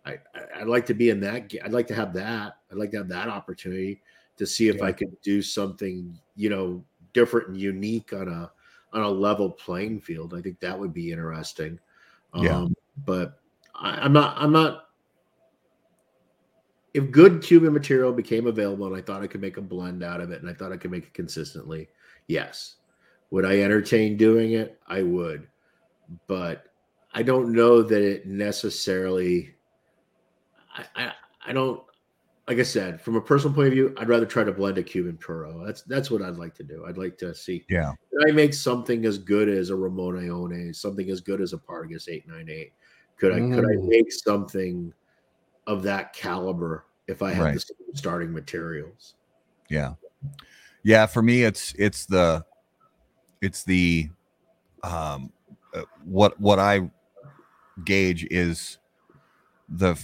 I, 0.05 0.17
I'd 0.55 0.67
like 0.67 0.85
to 0.87 0.93
be 0.93 1.09
in 1.09 1.19
that. 1.21 1.51
I'd 1.63 1.71
like 1.71 1.87
to 1.87 1.95
have 1.95 2.13
that. 2.13 2.57
I'd 2.71 2.77
like 2.77 2.91
to 2.91 2.97
have 2.97 3.07
that 3.09 3.29
opportunity 3.29 4.01
to 4.37 4.45
see 4.45 4.67
if 4.67 4.81
I 4.81 4.91
could 4.91 5.15
do 5.21 5.41
something, 5.41 6.19
you 6.35 6.49
know, 6.49 6.83
different 7.13 7.49
and 7.49 7.57
unique 7.57 8.11
on 8.13 8.27
a 8.27 8.51
on 8.91 9.01
a 9.01 9.09
level 9.09 9.49
playing 9.49 10.01
field. 10.01 10.33
I 10.33 10.41
think 10.41 10.59
that 10.59 10.77
would 10.77 10.93
be 10.93 11.11
interesting. 11.11 11.79
Yeah. 12.35 12.57
Um, 12.57 12.75
but 13.05 13.39
I, 13.75 13.91
I'm 13.91 14.13
not. 14.13 14.35
I'm 14.37 14.51
not. 14.51 14.85
If 16.93 17.09
good 17.11 17.41
Cuban 17.41 17.73
material 17.73 18.13
became 18.13 18.45
available 18.45 18.85
and 18.85 18.95
I 18.95 19.01
thought 19.01 19.23
I 19.23 19.27
could 19.27 19.41
make 19.41 19.57
a 19.57 19.61
blend 19.61 20.03
out 20.03 20.21
of 20.21 20.31
it 20.31 20.41
and 20.41 20.49
I 20.49 20.53
thought 20.53 20.71
I 20.71 20.77
could 20.77 20.91
make 20.91 21.05
it 21.05 21.13
consistently, 21.13 21.89
yes. 22.27 22.75
Would 23.31 23.45
I 23.45 23.61
entertain 23.61 24.15
doing 24.15 24.51
it? 24.53 24.79
I 24.87 25.01
would. 25.01 25.47
But 26.27 26.65
I 27.11 27.23
don't 27.23 27.51
know 27.51 27.81
that 27.81 28.01
it 28.01 28.27
necessarily 28.27 29.55
I, 30.75 30.85
I 30.95 31.11
I 31.47 31.53
don't 31.53 31.81
like 32.47 32.59
I 32.59 32.63
said, 32.63 32.99
from 32.99 33.15
a 33.15 33.21
personal 33.21 33.55
point 33.55 33.67
of 33.67 33.73
view, 33.73 33.95
I'd 33.97 34.09
rather 34.09 34.25
try 34.25 34.43
to 34.43 34.51
blend 34.51 34.77
a 34.77 34.83
Cuban 34.83 35.17
puro. 35.17 35.65
That's 35.65 35.81
that's 35.83 36.11
what 36.11 36.21
I'd 36.21 36.35
like 36.35 36.53
to 36.55 36.63
do. 36.63 36.85
I'd 36.87 36.97
like 36.97 37.17
to 37.19 37.33
see 37.33 37.65
Yeah. 37.69 37.93
I 38.27 38.31
make 38.31 38.53
something 38.53 39.05
as 39.05 39.17
good 39.17 39.47
as 39.47 39.69
a 39.69 39.75
Ramon 39.75 40.15
Allones, 40.15 40.75
something 40.75 41.09
as 41.09 41.21
good 41.21 41.41
as 41.41 41.53
a 41.53 41.57
Partagas 41.57 42.09
898? 42.09 42.73
Could 43.17 43.31
I 43.33 43.39
could 43.39 43.65
I 43.65 43.75
Mm. 43.75 43.87
make 43.87 44.11
something 44.11 44.93
of 45.67 45.83
that 45.83 46.13
caliber 46.13 46.85
if 47.07 47.21
I 47.21 47.31
had 47.31 47.43
Right. 47.43 47.53
the 47.53 47.59
same 47.59 47.95
starting 47.95 48.31
materials? 48.33 49.15
Yeah. 49.69 49.93
Yeah, 50.83 51.05
for 51.05 51.21
me 51.21 51.43
it's 51.43 51.73
it's 51.77 52.05
the 52.05 52.45
it's 53.41 53.63
the 53.63 54.09
um 54.83 55.31
uh, 55.73 55.83
what 56.03 56.39
what 56.39 56.59
I 56.59 56.89
gauge 57.83 58.25
is 58.29 58.77
the 59.69 59.95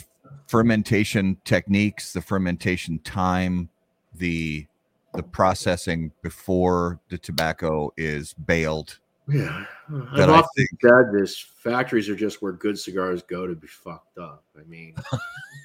fermentation 0.47 1.37
techniques, 1.45 2.13
the 2.13 2.21
fermentation 2.21 2.99
time, 2.99 3.69
the 4.13 4.65
the 5.15 5.23
processing 5.23 6.11
before 6.21 6.99
the 7.09 7.17
tobacco 7.17 7.91
is 7.97 8.33
baled. 8.33 8.99
Yeah. 9.29 9.65
I've 10.11 10.29
often 10.29 10.47
think- 10.55 10.81
said 10.81 11.11
this 11.13 11.39
factories 11.39 12.09
are 12.09 12.15
just 12.15 12.41
where 12.41 12.51
good 12.51 12.77
cigars 12.77 13.21
go 13.23 13.47
to 13.47 13.55
be 13.55 13.67
fucked 13.67 14.17
up. 14.17 14.43
I 14.57 14.63
mean, 14.63 14.95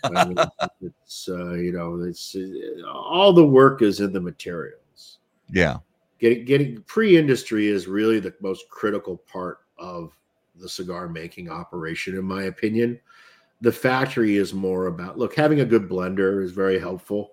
I 0.05 0.25
mean 0.25 0.37
it's 0.81 1.29
uh, 1.29 1.53
you 1.55 1.73
know, 1.73 2.01
it's 2.03 2.35
uh, 2.37 2.87
all 2.89 3.33
the 3.33 3.47
work 3.47 3.83
is 3.83 4.01
in 4.01 4.13
the 4.13 4.21
materials. 4.21 5.19
Yeah. 5.51 5.79
getting 6.19 6.45
getting 6.45 6.83
pre-industria 6.83 7.73
is 7.73 7.87
really 7.87 8.19
the 8.19 8.35
most 8.41 8.69
critical 8.71 9.17
part 9.19 9.59
of 9.79 10.13
the 10.57 10.69
cigar 10.69 11.09
making 11.09 11.51
operation 11.51 12.17
in 12.17 12.25
my 12.25 12.45
opinion 12.45 12.99
the 13.61 13.73
factory 13.73 14.37
is 14.37 14.55
more 14.55 14.87
about 14.87 15.19
look 15.19 15.35
having 15.35 15.61
a 15.61 15.65
good 15.65 15.89
blender 15.89 16.43
is 16.43 16.53
very 16.53 16.79
helpful 16.79 17.33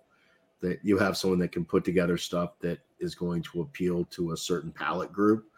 that 0.60 0.80
you 0.84 0.98
have 0.98 1.16
someone 1.16 1.40
that 1.40 1.52
can 1.52 1.64
put 1.64 1.86
together 1.86 2.18
stuff 2.18 2.60
that 2.60 2.80
is 3.00 3.16
going 3.16 3.42
to 3.44 3.62
appeal 3.62 4.04
to 4.06 4.32
a 4.32 4.38
certain 4.38 4.72
palate 4.72 5.14
group 5.14 5.51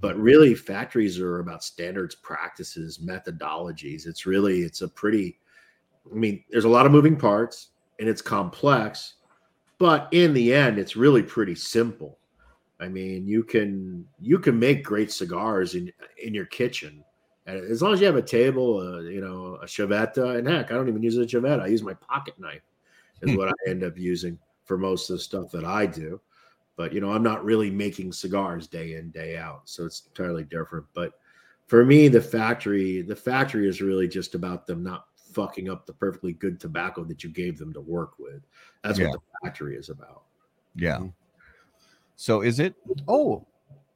but 0.00 0.16
really 0.18 0.54
factories 0.54 1.18
are 1.18 1.38
about 1.40 1.64
standards 1.64 2.14
practices 2.14 2.98
methodologies. 2.98 4.06
It's 4.06 4.26
really 4.26 4.60
it's 4.60 4.82
a 4.82 4.88
pretty 4.88 5.38
i 6.10 6.14
mean 6.14 6.42
there's 6.50 6.64
a 6.64 6.68
lot 6.68 6.86
of 6.86 6.92
moving 6.92 7.16
parts 7.16 7.68
and 7.98 8.08
it's 8.08 8.22
complex 8.22 9.14
but 9.78 10.08
in 10.12 10.32
the 10.34 10.52
end 10.52 10.78
it's 10.78 10.96
really 10.96 11.22
pretty 11.22 11.54
simple. 11.54 12.18
I 12.80 12.88
mean 12.88 13.26
you 13.26 13.42
can 13.44 14.06
you 14.20 14.38
can 14.38 14.58
make 14.58 14.84
great 14.84 15.10
cigars 15.12 15.74
in 15.74 15.92
in 16.22 16.34
your 16.34 16.46
kitchen. 16.46 17.04
And 17.46 17.58
as 17.58 17.80
long 17.80 17.94
as 17.94 18.00
you 18.00 18.06
have 18.06 18.16
a 18.16 18.22
table 18.22 18.78
uh, 18.78 19.00
you 19.00 19.20
know 19.20 19.58
a 19.62 19.66
chaveta 19.66 20.38
and 20.38 20.46
heck 20.48 20.70
i 20.70 20.74
don't 20.74 20.88
even 20.88 21.02
use 21.02 21.16
a 21.16 21.26
chaveta. 21.26 21.62
I 21.62 21.66
use 21.68 21.82
my 21.82 21.94
pocket 21.94 22.34
knife 22.38 22.62
is 23.22 23.32
Hmm. 23.32 23.36
what 23.36 23.48
i 23.48 23.70
end 23.70 23.84
up 23.84 23.96
using 23.96 24.38
for 24.64 24.76
most 24.76 25.08
of 25.10 25.16
the 25.16 25.22
stuff 25.22 25.50
that 25.52 25.64
i 25.64 25.86
do 25.86 26.20
but 26.78 26.92
you 26.94 27.00
know 27.02 27.12
i'm 27.12 27.22
not 27.22 27.44
really 27.44 27.70
making 27.70 28.10
cigars 28.10 28.66
day 28.66 28.94
in 28.94 29.10
day 29.10 29.36
out 29.36 29.60
so 29.66 29.84
it's 29.84 30.04
entirely 30.06 30.44
different 30.44 30.86
but 30.94 31.12
for 31.66 31.84
me 31.84 32.08
the 32.08 32.20
factory 32.20 33.02
the 33.02 33.14
factory 33.16 33.68
is 33.68 33.82
really 33.82 34.08
just 34.08 34.34
about 34.34 34.66
them 34.66 34.82
not 34.82 35.04
fucking 35.34 35.68
up 35.68 35.84
the 35.84 35.92
perfectly 35.92 36.32
good 36.32 36.58
tobacco 36.58 37.04
that 37.04 37.22
you 37.22 37.28
gave 37.28 37.58
them 37.58 37.72
to 37.74 37.80
work 37.82 38.12
with 38.18 38.40
that's 38.82 38.98
Yeah. 38.98 39.08
what 39.08 39.20
the 39.20 39.46
factory 39.48 39.76
is 39.76 39.90
about 39.90 40.22
Yeah. 40.74 40.96
Mm-hmm. 40.96 41.08
So 42.16 42.40
is 42.40 42.58
it 42.60 42.74
Oh, 43.06 43.46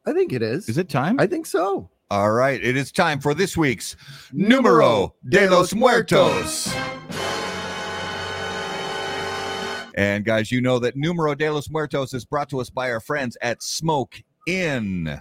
I 0.05 0.13
think 0.13 0.33
it 0.33 0.43
is. 0.43 0.69
is 0.69 0.77
it 0.79 0.89
time? 0.89 1.19
I 1.21 1.27
think 1.27 1.47
so. 1.47 1.89
All 2.11 2.33
right, 2.33 2.63
it 2.63 2.77
is 2.77 2.93
time 2.93 3.21
for 3.21 3.33
this 3.35 3.57
week's 3.57 3.97
Numero 4.33 5.15
de 5.29 5.49
los 5.49 5.73
Muertos. 5.73 6.75
And 9.95 10.25
guys, 10.25 10.51
you 10.51 10.61
know 10.61 10.79
that 10.79 10.97
Numero 10.97 11.35
de 11.35 11.51
los 11.51 11.69
Muertos 11.69 12.15
is 12.15 12.25
brought 12.25 12.49
to 12.51 12.61
us 12.61 12.71
by 12.71 12.91
our 12.91 13.01
friends 13.01 13.37
at 13.43 13.63
Smoke 13.63 14.23
Inn. 14.47 15.21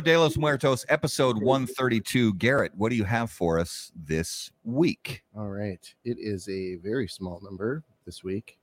De 0.00 0.16
los 0.16 0.36
Muertos, 0.36 0.86
episode 0.88 1.42
132. 1.42 2.34
Garrett, 2.34 2.72
what 2.76 2.90
do 2.90 2.96
you 2.96 3.04
have 3.04 3.30
for 3.30 3.58
us 3.58 3.92
this 3.94 4.50
week? 4.64 5.22
All 5.36 5.48
right. 5.48 5.94
It 6.04 6.18
is 6.18 6.48
a 6.48 6.76
very 6.76 7.06
small 7.06 7.40
number 7.42 7.82
this 8.06 8.24
week, 8.24 8.58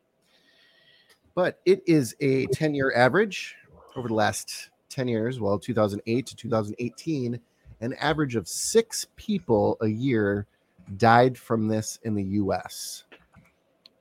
but 1.35 1.59
it 1.65 1.83
is 1.85 2.15
a 2.21 2.47
10 2.47 2.73
year 2.73 2.93
average 2.95 3.55
over 3.95 4.07
the 4.07 4.13
last 4.13 4.69
10 4.89 5.07
years. 5.07 5.39
Well, 5.39 5.59
2008 5.59 6.25
to 6.25 6.35
2018, 6.35 7.39
an 7.81 7.93
average 7.93 8.35
of 8.35 8.47
six 8.47 9.05
people 9.15 9.77
a 9.81 9.87
year 9.87 10.47
died 10.97 11.37
from 11.37 11.67
this 11.67 11.99
in 12.03 12.15
the 12.15 12.23
US. 12.23 13.03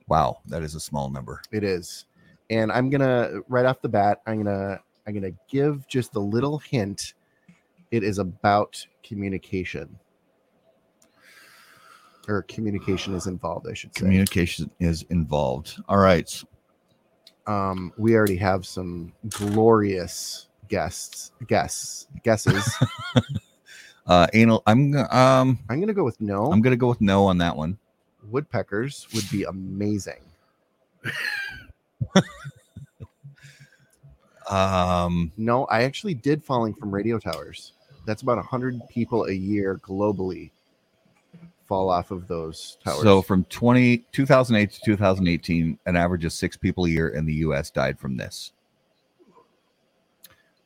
Wow, 0.07 0.39
that 0.47 0.63
is 0.63 0.75
a 0.75 0.79
small 0.79 1.09
number. 1.09 1.41
It 1.51 1.63
is. 1.63 2.05
And 2.49 2.71
I'm 2.71 2.89
going 2.89 3.01
to, 3.01 3.43
right 3.49 3.65
off 3.65 3.81
the 3.81 3.89
bat, 3.89 4.21
I'm 4.25 4.43
going 4.43 4.55
to, 4.55 4.79
I'm 5.05 5.13
going 5.13 5.31
to 5.31 5.37
give 5.49 5.87
just 5.87 6.15
a 6.15 6.19
little 6.19 6.57
hint. 6.57 7.13
It 7.91 8.03
is 8.03 8.17
about 8.19 8.85
communication. 9.03 9.97
Or 12.27 12.41
communication 12.43 13.13
is 13.15 13.27
involved, 13.27 13.67
I 13.69 13.73
should 13.73 13.95
say. 13.95 14.01
Communication 14.01 14.69
is 14.79 15.03
involved. 15.09 15.79
All 15.87 15.97
right. 15.97 16.29
um, 17.47 17.93
we 17.97 18.15
already 18.15 18.35
have 18.35 18.65
some 18.65 19.13
glorious 19.29 20.47
guests, 20.67 21.31
guests, 21.47 22.07
guesses. 22.23 22.67
Uh 24.07 24.25
anal 24.33 24.63
I'm 24.65 24.95
um 24.95 25.59
I'm 25.69 25.81
gonna 25.81 25.93
go 25.93 26.05
with 26.05 26.21
no. 26.21 26.49
I'm 26.49 26.61
going 26.61 26.71
to 26.71 26.77
go 26.77 26.87
with 26.87 27.01
no 27.01 27.25
on 27.25 27.39
that 27.39 27.53
one. 27.57 27.77
Woodpeckers 28.29 29.05
would 29.13 29.29
be 29.29 29.43
amazing. 29.43 30.21
Um 34.49 35.33
No, 35.35 35.65
I 35.65 35.83
actually 35.83 36.13
did 36.13 36.41
falling 36.41 36.73
from 36.73 36.89
radio 36.89 37.19
towers. 37.19 37.73
That's 38.07 38.21
about 38.21 38.43
hundred 38.43 38.79
people 38.89 39.25
a 39.25 39.33
year 39.33 39.79
globally 39.83 40.51
fall 41.65 41.89
off 41.89 42.09
of 42.11 42.25
those 42.29 42.77
towers. 42.81 43.03
so 43.03 43.21
from 43.21 43.43
20 43.45 43.97
2008 44.13 44.71
to 44.71 44.79
2018 44.85 45.77
an 45.85 45.95
average 45.97 46.23
of 46.23 46.31
6 46.31 46.55
people 46.55 46.85
a 46.85 46.89
year 46.89 47.09
in 47.09 47.25
the 47.25 47.33
US 47.33 47.69
died 47.69 47.99
from 47.99 48.15
this. 48.15 48.53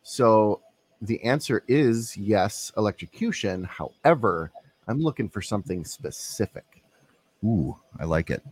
So 0.04 0.62
the 1.02 1.22
answer 1.24 1.64
is 1.68 2.16
yes, 2.16 2.72
electrocution. 2.78 3.64
However, 3.64 4.52
I'm 4.88 5.00
looking 5.00 5.28
for 5.28 5.42
something 5.42 5.84
specific. 5.84 6.84
Ooh, 7.44 7.76
I 8.00 8.06
like 8.06 8.30
it. 8.30 8.44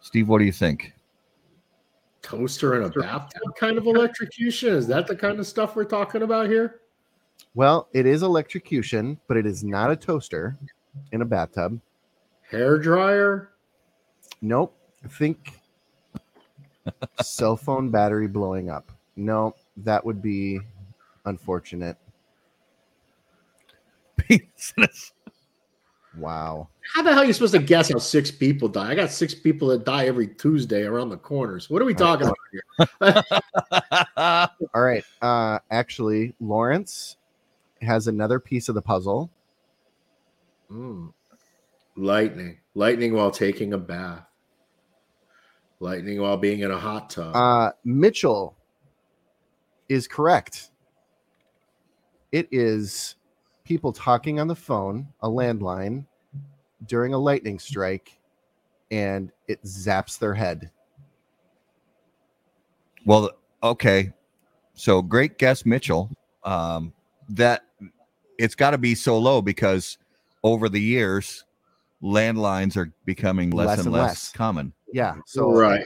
Steve, 0.00 0.28
what 0.28 0.38
do 0.38 0.44
you 0.44 0.52
think? 0.52 0.92
Toaster 2.22 2.76
in 2.76 2.84
a 2.84 2.88
bathtub 2.88 3.56
kind 3.58 3.78
of 3.78 3.86
electrocution. 3.86 4.74
Is 4.74 4.86
that 4.86 5.08
the 5.08 5.16
kind 5.16 5.40
of 5.40 5.46
stuff 5.48 5.74
we're 5.74 5.84
talking 5.84 6.22
about 6.22 6.48
here? 6.48 6.82
Well, 7.54 7.88
it 7.92 8.06
is 8.06 8.22
electrocution, 8.22 9.18
but 9.28 9.36
it 9.36 9.46
is 9.46 9.64
not 9.64 9.90
a 9.90 9.96
toaster 9.96 10.56
in 11.12 11.22
a 11.22 11.24
bathtub. 11.24 11.80
Hair 12.50 12.78
dryer? 12.78 13.50
Nope. 14.42 14.76
I 15.04 15.08
think 15.08 15.60
cell 17.22 17.56
phone 17.56 17.90
battery 17.90 18.28
blowing 18.28 18.70
up. 18.70 18.92
No, 19.16 19.54
that 19.78 20.04
would 20.04 20.20
be 20.20 20.60
unfortunate. 21.24 21.96
Wow. 26.16 26.68
How 26.94 27.02
the 27.02 27.12
hell 27.12 27.22
are 27.22 27.24
you 27.26 27.32
supposed 27.32 27.52
to 27.54 27.60
guess 27.60 27.90
how 27.92 27.98
six 27.98 28.30
people 28.30 28.68
die? 28.68 28.90
I 28.90 28.94
got 28.94 29.10
six 29.10 29.34
people 29.34 29.68
that 29.68 29.84
die 29.84 30.06
every 30.06 30.28
Tuesday 30.28 30.84
around 30.84 31.10
the 31.10 31.16
corners. 31.16 31.68
What 31.68 31.82
are 31.82 31.84
we 31.84 31.94
talking 31.94 32.26
about 32.26 32.38
here? 32.52 33.22
All 34.74 34.82
right. 34.82 35.04
Uh 35.20 35.58
actually, 35.70 36.34
Lawrence 36.40 37.16
has 37.82 38.08
another 38.08 38.38
piece 38.40 38.68
of 38.68 38.74
the 38.74 38.82
puzzle. 38.82 39.30
Mm. 40.70 41.12
Lightning. 41.96 42.58
Lightning 42.74 43.14
while 43.14 43.30
taking 43.30 43.72
a 43.72 43.78
bath. 43.78 44.24
Lightning 45.80 46.20
while 46.20 46.36
being 46.36 46.60
in 46.60 46.70
a 46.70 46.78
hot 46.78 47.10
tub. 47.10 47.34
Uh 47.34 47.72
Mitchell 47.84 48.56
is 49.88 50.08
correct. 50.08 50.70
It 52.32 52.48
is 52.50 53.16
people 53.64 53.92
talking 53.92 54.40
on 54.40 54.48
the 54.48 54.56
phone, 54.56 55.08
a 55.22 55.28
landline 55.28 56.06
during 56.86 57.14
a 57.14 57.18
lightning 57.18 57.58
strike 57.58 58.18
and 58.90 59.32
it 59.48 59.62
zaps 59.64 60.18
their 60.18 60.34
head. 60.34 60.70
Well, 63.04 63.30
okay. 63.62 64.12
So 64.74 65.02
great 65.02 65.38
guess, 65.38 65.64
Mitchell. 65.64 66.10
Um, 66.44 66.92
that 67.30 67.65
it's 68.38 68.54
got 68.54 68.70
to 68.70 68.78
be 68.78 68.94
so 68.94 69.18
low 69.18 69.42
because 69.42 69.98
over 70.42 70.68
the 70.68 70.80
years, 70.80 71.44
landlines 72.02 72.76
are 72.76 72.92
becoming 73.04 73.50
less, 73.50 73.66
Less 73.68 73.78
and 73.78 73.86
and 73.88 73.94
less, 73.94 74.02
less. 74.08 74.32
common. 74.32 74.72
Yeah. 74.92 75.16
So 75.26 75.50
right. 75.50 75.84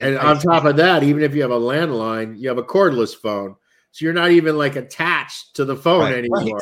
And 0.00 0.16
on 0.18 0.38
top 0.38 0.64
of 0.64 0.76
that, 0.76 1.02
even 1.02 1.22
if 1.22 1.34
you 1.34 1.42
have 1.42 1.50
a 1.50 1.58
landline, 1.58 2.38
you 2.38 2.48
have 2.48 2.58
a 2.58 2.62
cordless 2.62 3.14
phone. 3.14 3.56
So 3.90 4.04
you're 4.04 4.14
not 4.14 4.30
even 4.30 4.56
like 4.56 4.76
attached 4.76 5.56
to 5.56 5.64
the 5.64 5.76
phone 5.76 6.02
Right. 6.02 6.14
anymore. 6.14 6.60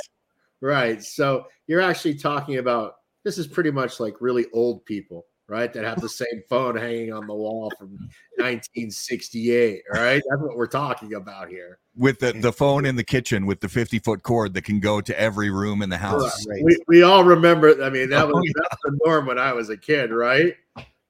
Right. 0.60 1.02
So 1.02 1.46
you're 1.66 1.80
actually 1.82 2.14
talking 2.14 2.56
about 2.56 2.94
this 3.24 3.38
is 3.38 3.46
pretty 3.46 3.70
much 3.70 4.00
like 4.00 4.14
really 4.20 4.46
old 4.52 4.84
people, 4.86 5.26
right? 5.48 5.72
That 5.72 5.84
have 5.84 6.00
the 6.00 6.08
same 6.08 6.42
phone 6.48 6.76
hanging 6.76 7.12
on 7.12 7.26
the 7.26 7.34
wall 7.34 7.72
from 7.78 7.90
1968. 8.38 9.82
Right. 9.92 10.22
That's 10.28 10.42
what 10.42 10.56
we're 10.56 10.66
talking 10.66 11.14
about 11.14 11.48
here. 11.48 11.78
With 11.96 12.18
the, 12.18 12.32
the 12.32 12.52
phone 12.52 12.84
in 12.84 12.96
the 12.96 13.04
kitchen 13.04 13.46
with 13.46 13.60
the 13.60 13.68
50 13.68 13.98
foot 14.00 14.22
cord 14.22 14.54
that 14.54 14.62
can 14.62 14.80
go 14.80 15.00
to 15.00 15.18
every 15.18 15.50
room 15.50 15.82
in 15.82 15.88
the 15.88 15.98
house. 15.98 16.46
Right. 16.46 16.62
We, 16.64 16.78
we 16.88 17.02
all 17.02 17.24
remember. 17.24 17.82
I 17.82 17.90
mean, 17.90 18.10
that 18.10 18.24
Oh, 18.24 18.28
was 18.28 18.44
yeah. 18.44 18.52
that's 18.62 18.82
the 18.84 18.98
norm 19.04 19.26
when 19.26 19.38
I 19.38 19.52
was 19.52 19.70
a 19.70 19.76
kid, 19.76 20.10
right? 20.10 20.54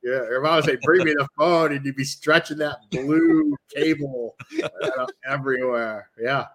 Yeah, 0.03 0.23
if 0.23 0.45
I 0.45 0.55
was 0.55 0.65
say, 0.65 0.79
"Bring 0.85 1.05
me 1.05 1.15
the 1.15 1.27
phone," 1.37 1.73
and 1.73 1.85
you'd 1.85 1.97
be 1.97 2.05
stretching 2.05 2.59
that 2.59 2.77
blue 2.93 3.57
cable 3.75 4.37
uh, 4.63 5.07
everywhere. 5.29 6.11
Yeah, 6.17 6.47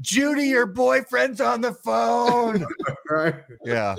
Judy, 0.00 0.46
your 0.46 0.66
boyfriend's 0.66 1.40
on 1.40 1.60
the 1.60 1.72
phone. 1.72 2.66
right. 3.10 3.36
yeah. 3.64 3.94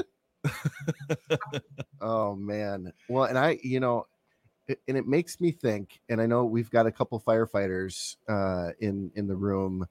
Oh 2.01 2.35
man. 2.35 2.93
Well, 3.09 3.26
and 3.26 3.38
I, 3.38 3.59
you 3.63 3.80
know, 3.80 4.05
it, 4.67 4.80
and 4.88 4.97
it 4.97 5.07
makes 5.07 5.39
me 5.41 5.51
think. 5.51 6.01
And 6.09 6.22
I 6.22 6.26
know 6.26 6.45
we've 6.45 6.69
got 6.69 6.85
a 6.85 6.91
couple 6.91 7.19
firefighters 7.19 8.17
uh, 8.30 8.72
in 8.80 9.11
in 9.15 9.27
the 9.27 9.35
room. 9.35 9.88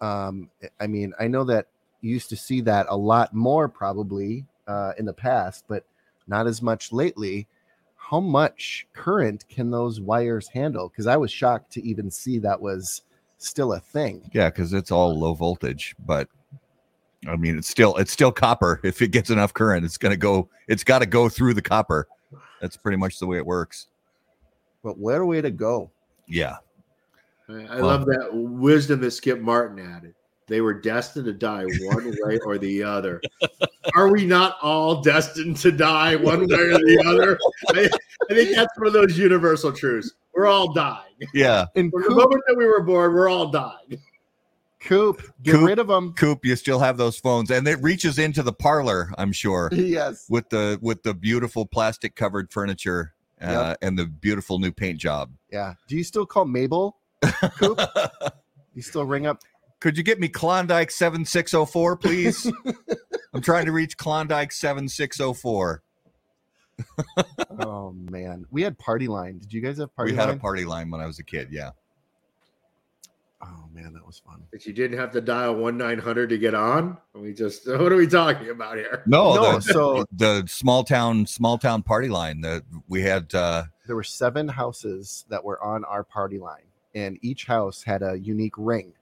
Um, 0.00 0.50
I 0.80 0.86
mean, 0.86 1.12
I 1.20 1.28
know 1.28 1.44
that 1.44 1.66
you 2.00 2.10
used 2.12 2.28
to 2.30 2.36
see 2.36 2.60
that 2.62 2.86
a 2.88 2.96
lot 2.96 3.34
more 3.34 3.68
probably 3.68 4.46
uh, 4.66 4.92
in 4.98 5.04
the 5.04 5.12
past, 5.12 5.64
but 5.68 5.84
not 6.26 6.46
as 6.46 6.62
much 6.62 6.92
lately. 6.92 7.46
how 7.96 8.20
much 8.20 8.86
current 8.92 9.48
can 9.48 9.70
those 9.70 10.00
wires 10.00 10.48
handle? 10.48 10.88
Because 10.88 11.06
I 11.06 11.16
was 11.16 11.30
shocked 11.32 11.72
to 11.72 11.82
even 11.86 12.10
see 12.10 12.38
that 12.40 12.60
was 12.60 13.02
still 13.38 13.72
a 13.72 13.80
thing. 13.80 14.30
Yeah, 14.32 14.50
because 14.50 14.72
it's 14.72 14.90
all 14.90 15.18
low 15.18 15.34
voltage, 15.34 15.94
but 16.06 16.28
I 17.28 17.36
mean, 17.36 17.58
it's 17.58 17.68
still 17.68 17.96
it's 17.96 18.12
still 18.12 18.32
copper. 18.32 18.80
If 18.84 19.02
it 19.02 19.08
gets 19.08 19.30
enough 19.30 19.54
current, 19.54 19.84
it's 19.84 19.98
gonna 19.98 20.16
go. 20.16 20.48
It's 20.68 20.84
got 20.84 21.00
to 21.00 21.06
go 21.06 21.28
through 21.28 21.54
the 21.54 21.62
copper. 21.62 22.08
That's 22.60 22.76
pretty 22.76 22.96
much 22.96 23.18
the 23.18 23.26
way 23.26 23.36
it 23.36 23.46
works. 23.46 23.88
But 24.82 24.98
what 24.98 25.20
a 25.20 25.24
way 25.24 25.40
to 25.40 25.50
go! 25.50 25.90
Yeah, 26.26 26.56
I, 27.48 27.52
I 27.64 27.76
love 27.76 28.06
that 28.06 28.30
wisdom 28.32 29.00
that 29.00 29.10
Skip 29.12 29.40
Martin 29.40 29.78
added. 29.78 30.14
They 30.46 30.60
were 30.60 30.74
destined 30.74 31.24
to 31.24 31.32
die 31.32 31.64
one 31.64 32.14
way 32.22 32.38
or 32.44 32.58
the 32.58 32.82
other. 32.82 33.22
Are 33.94 34.10
we 34.10 34.26
not 34.26 34.58
all 34.60 35.00
destined 35.00 35.56
to 35.58 35.72
die 35.72 36.16
one 36.16 36.40
way 36.40 36.56
or 36.56 36.78
the 36.78 37.02
other? 37.06 37.38
I, 37.70 37.88
I 38.30 38.34
think 38.34 38.54
that's 38.54 38.76
one 38.76 38.88
of 38.88 38.92
those 38.92 39.16
universal 39.16 39.72
truths. 39.72 40.12
We're 40.34 40.46
all 40.46 40.72
dying. 40.74 41.14
yeah. 41.32 41.66
And 41.76 41.90
From 41.90 42.02
the 42.02 42.10
moment 42.10 42.42
that 42.46 42.56
we 42.56 42.66
were 42.66 42.82
born, 42.82 43.14
we're 43.14 43.28
all 43.28 43.48
dying. 43.50 43.98
Coop 44.84 45.22
get 45.42 45.52
Coop. 45.54 45.66
rid 45.66 45.78
of 45.78 45.88
them. 45.88 46.12
Coop, 46.12 46.44
you 46.44 46.56
still 46.56 46.78
have 46.78 46.96
those 46.96 47.18
phones, 47.18 47.50
and 47.50 47.66
it 47.66 47.82
reaches 47.82 48.18
into 48.18 48.42
the 48.42 48.52
parlor. 48.52 49.10
I'm 49.18 49.32
sure 49.32 49.70
yes. 49.72 50.26
with 50.28 50.50
the 50.50 50.78
with 50.82 51.02
the 51.02 51.14
beautiful 51.14 51.66
plastic 51.66 52.14
covered 52.14 52.52
furniture 52.52 53.14
uh, 53.40 53.50
Yep. 53.70 53.78
and 53.82 53.98
the 53.98 54.06
beautiful 54.06 54.58
new 54.58 54.72
paint 54.72 54.98
job. 54.98 55.30
Yeah. 55.50 55.74
Do 55.88 55.96
you 55.96 56.04
still 56.04 56.26
call 56.26 56.44
Mabel? 56.44 56.98
Coop? 57.58 57.80
you 58.74 58.82
still 58.82 59.04
ring 59.04 59.26
up? 59.26 59.40
Could 59.80 59.96
you 59.98 60.02
get 60.02 60.20
me 60.20 60.28
Klondike 60.28 60.90
7604, 60.90 61.96
please? 61.96 62.50
I'm 63.34 63.42
trying 63.42 63.66
to 63.66 63.72
reach 63.72 63.96
Klondike 63.96 64.52
7604. 64.52 65.82
Oh 67.58 67.92
man, 68.10 68.46
we 68.50 68.62
had 68.62 68.78
party 68.78 69.08
line. 69.08 69.38
Did 69.38 69.52
you 69.52 69.60
guys 69.60 69.78
have 69.78 69.94
party 69.94 70.12
line? 70.12 70.26
we 70.26 70.30
had 70.30 70.36
a 70.36 70.40
party 70.40 70.64
line 70.64 70.90
when 70.90 71.00
I 71.00 71.06
was 71.06 71.18
a 71.18 71.24
kid. 71.24 71.48
Yeah. 71.50 71.70
Oh 73.46 73.68
man, 73.72 73.92
that 73.92 74.06
was 74.06 74.18
fun. 74.24 74.42
But 74.50 74.66
you 74.66 74.72
didn't 74.72 74.98
have 74.98 75.10
to 75.12 75.20
dial 75.20 75.54
one 75.56 75.76
nine 75.76 75.98
hundred 75.98 76.28
to 76.30 76.38
get 76.38 76.54
on. 76.54 76.96
We 77.14 77.32
just 77.32 77.66
what 77.68 77.92
are 77.92 77.96
we 77.96 78.06
talking 78.06 78.50
about 78.50 78.76
here? 78.76 79.02
No, 79.06 79.34
No, 79.34 79.52
the, 79.56 79.60
so- 79.60 80.04
the 80.12 80.44
small 80.46 80.84
town 80.84 81.26
small 81.26 81.58
town 81.58 81.82
party 81.82 82.08
line 82.08 82.40
that 82.42 82.62
we 82.88 83.02
had 83.02 83.34
uh 83.34 83.64
There 83.86 83.96
were 83.96 84.02
seven 84.04 84.48
houses 84.48 85.24
that 85.28 85.42
were 85.44 85.62
on 85.62 85.84
our 85.84 86.04
party 86.04 86.38
line, 86.38 86.66
and 86.94 87.18
each 87.22 87.44
house 87.46 87.82
had 87.82 88.02
a 88.02 88.18
unique 88.18 88.54
ring. 88.56 88.92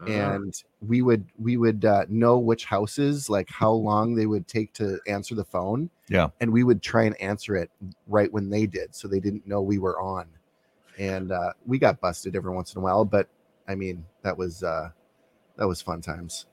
Uh-huh. 0.00 0.12
and 0.12 0.62
we 0.86 1.02
would 1.02 1.24
we 1.40 1.56
would 1.56 1.84
uh, 1.84 2.04
know 2.08 2.38
which 2.38 2.64
houses 2.66 3.28
like 3.28 3.50
how 3.50 3.72
long 3.72 4.14
they 4.14 4.26
would 4.26 4.46
take 4.46 4.72
to 4.74 5.00
answer 5.08 5.34
the 5.34 5.42
phone 5.44 5.90
Yeah. 6.08 6.28
and 6.40 6.52
we 6.52 6.62
would 6.62 6.82
try 6.82 7.02
and 7.02 7.20
answer 7.20 7.56
it 7.56 7.68
right 8.06 8.32
when 8.32 8.48
they 8.48 8.66
did 8.66 8.94
so 8.94 9.08
they 9.08 9.18
didn't 9.18 9.44
know 9.44 9.60
we 9.60 9.78
were 9.80 9.98
on 10.00 10.26
and 11.00 11.32
uh, 11.32 11.52
we 11.66 11.80
got 11.80 12.00
busted 12.00 12.36
every 12.36 12.54
once 12.54 12.74
in 12.76 12.78
a 12.78 12.84
while 12.84 13.04
but 13.04 13.26
i 13.68 13.74
mean 13.74 14.04
that 14.22 14.36
was 14.36 14.62
uh 14.62 14.88
that 15.56 15.68
was 15.68 15.80
fun 15.80 16.00
times 16.00 16.46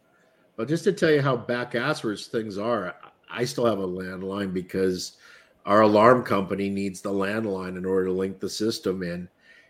Well, 0.57 0.67
just 0.67 0.83
to 0.85 0.93
tell 0.93 1.11
you 1.11 1.21
how 1.21 1.35
backasseries 1.35 2.27
things 2.27 2.57
are, 2.57 2.95
I 3.29 3.43
still 3.45 3.65
have 3.65 3.79
a 3.79 3.87
landline 3.87 4.53
because 4.53 5.17
our 5.65 5.81
alarm 5.81 6.23
company 6.23 6.69
needs 6.69 7.01
the 7.01 7.11
landline 7.11 7.77
in 7.77 7.85
order 7.85 8.05
to 8.05 8.11
link 8.11 8.39
the 8.39 8.49
system 8.49 9.03
in. 9.03 9.27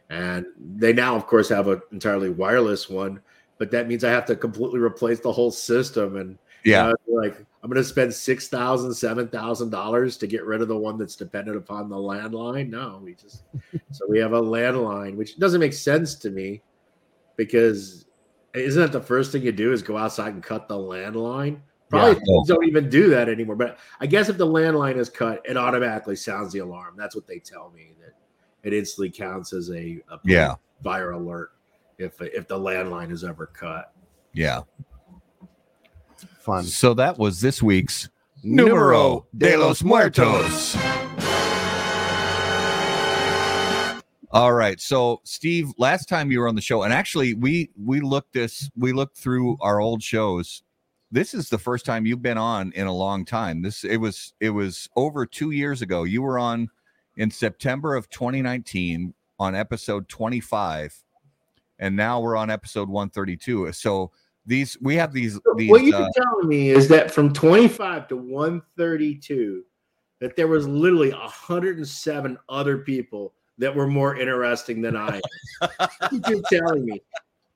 And 0.09 0.45
they 0.77 0.93
now, 0.93 1.15
of 1.15 1.25
course, 1.25 1.49
have 1.49 1.67
an 1.67 1.81
entirely 1.91 2.29
wireless 2.29 2.89
one, 2.89 3.19
but 3.57 3.71
that 3.71 3.87
means 3.87 4.03
I 4.03 4.11
have 4.11 4.25
to 4.25 4.35
completely 4.35 4.79
replace 4.79 5.19
the 5.19 5.31
whole 5.31 5.49
system. 5.49 6.17
And 6.17 6.37
yeah. 6.63 6.89
you 6.89 7.15
know, 7.15 7.21
like 7.21 7.43
I'm 7.63 7.69
going 7.71 7.81
to 7.81 7.83
spend 7.83 8.13
six 8.13 8.47
thousand, 8.47 8.93
seven 8.93 9.27
thousand 9.27 9.71
dollars 9.71 10.17
to 10.17 10.27
get 10.27 10.45
rid 10.45 10.61
of 10.61 10.67
the 10.67 10.77
one 10.77 10.99
that's 10.99 11.15
dependent 11.15 11.57
upon 11.57 11.89
the 11.89 11.95
landline. 11.95 12.69
No, 12.69 13.01
we 13.03 13.15
just 13.15 13.41
so 13.91 14.05
we 14.07 14.19
have 14.19 14.33
a 14.33 14.41
landline, 14.41 15.15
which 15.15 15.39
doesn't 15.39 15.59
make 15.59 15.73
sense 15.73 16.13
to 16.15 16.29
me 16.29 16.61
because 17.35 18.05
isn't 18.53 18.81
that 18.81 18.91
the 18.91 19.01
first 19.01 19.31
thing 19.31 19.41
you 19.43 19.51
do 19.51 19.71
is 19.73 19.81
go 19.81 19.97
outside 19.97 20.33
and 20.33 20.41
cut 20.43 20.67
the 20.67 20.75
landline? 20.75 21.59
Probably 21.89 22.11
Yeah. 22.11 22.19
people 22.19 22.45
don't 22.45 22.65
even 22.65 22.89
do 22.89 23.09
that 23.09 23.29
anymore. 23.29 23.55
But 23.55 23.77
I 23.99 24.07
guess 24.07 24.29
if 24.29 24.37
the 24.37 24.47
landline 24.47 24.97
is 24.97 25.09
cut, 25.09 25.41
it 25.45 25.57
automatically 25.57 26.15
sounds 26.15 26.51
the 26.53 26.59
alarm. 26.59 26.95
That's 26.97 27.15
what 27.15 27.27
they 27.27 27.39
tell 27.39 27.69
me 27.75 27.93
that 28.01 28.13
it 28.63 28.73
instantly 28.73 29.11
counts 29.11 29.53
as 29.53 29.69
a, 29.69 30.01
a 30.09 30.19
Yeah. 30.23 30.55
fire 30.83 31.11
alert 31.11 31.51
if 31.97 32.19
if 32.21 32.47
the 32.47 32.57
landline 32.57 33.11
is 33.11 33.23
ever 33.23 33.45
cut. 33.47 33.93
Yeah. 34.33 34.61
fun 36.39 36.63
So 36.63 36.93
that 36.95 37.17
was 37.17 37.41
this 37.41 37.61
week's 37.61 38.09
Numero 38.43 39.25
de 39.37 39.57
los 39.57 39.83
Muertos. 39.83 40.75
All 44.35 44.51
right. 44.51 44.81
So 44.81 45.21
Steve, 45.23 45.71
last 45.77 46.09
time 46.09 46.29
you 46.29 46.41
were 46.41 46.49
on 46.49 46.55
the 46.55 46.61
show, 46.61 46.83
and 46.83 46.91
actually 46.91 47.35
we 47.35 47.69
we 47.81 48.01
looked 48.01 48.33
this 48.33 48.69
we 48.75 48.91
looked 48.91 49.17
through 49.17 49.55
our 49.61 49.79
old 49.79 50.03
shows. 50.03 50.61
This 51.09 51.33
is 51.33 51.47
the 51.47 51.57
first 51.57 51.85
time 51.85 52.05
you've 52.05 52.21
been 52.21 52.37
on 52.37 52.73
in 52.73 52.85
a 52.85 52.93
long 52.93 53.23
time. 53.23 53.61
This 53.61 53.85
it 53.85 53.95
was 53.95 54.33
it 54.41 54.49
was 54.49 54.89
over 54.97 55.25
two 55.25 55.51
years 55.51 55.81
ago. 55.81 56.03
You 56.03 56.21
were 56.21 56.37
on 56.37 56.69
in 57.15 57.31
September 57.31 57.95
of 57.95 58.09
2019 58.09 59.13
on 59.39 59.55
episode 59.55 60.09
25, 60.09 61.01
and 61.79 61.95
now 61.95 62.19
we're 62.19 62.35
on 62.35 62.49
episode 62.49 62.89
132. 62.89 63.71
So 63.71 64.11
these 64.45 64.77
we 64.81 64.95
have 64.95 65.13
these 65.13 65.39
these 65.55 65.69
what 65.71 65.81
you're 65.81 65.95
uh, 65.95 66.09
telling 66.13 66.49
me 66.49 66.71
is 66.71 66.89
that 66.89 67.09
from 67.09 67.31
25 67.31 68.09
to 68.09 68.17
132, 68.17 69.63
that 70.19 70.35
there 70.35 70.49
was 70.49 70.67
literally 70.67 71.11
107 71.11 72.37
other 72.49 72.79
people 72.79 73.33
that 73.57 73.75
were 73.75 73.87
more 73.87 74.15
interesting 74.17 74.81
than 74.81 74.95
I. 74.95 75.21
am. 75.61 76.21
You're 76.27 76.41
telling 76.51 76.85
me. 76.85 77.01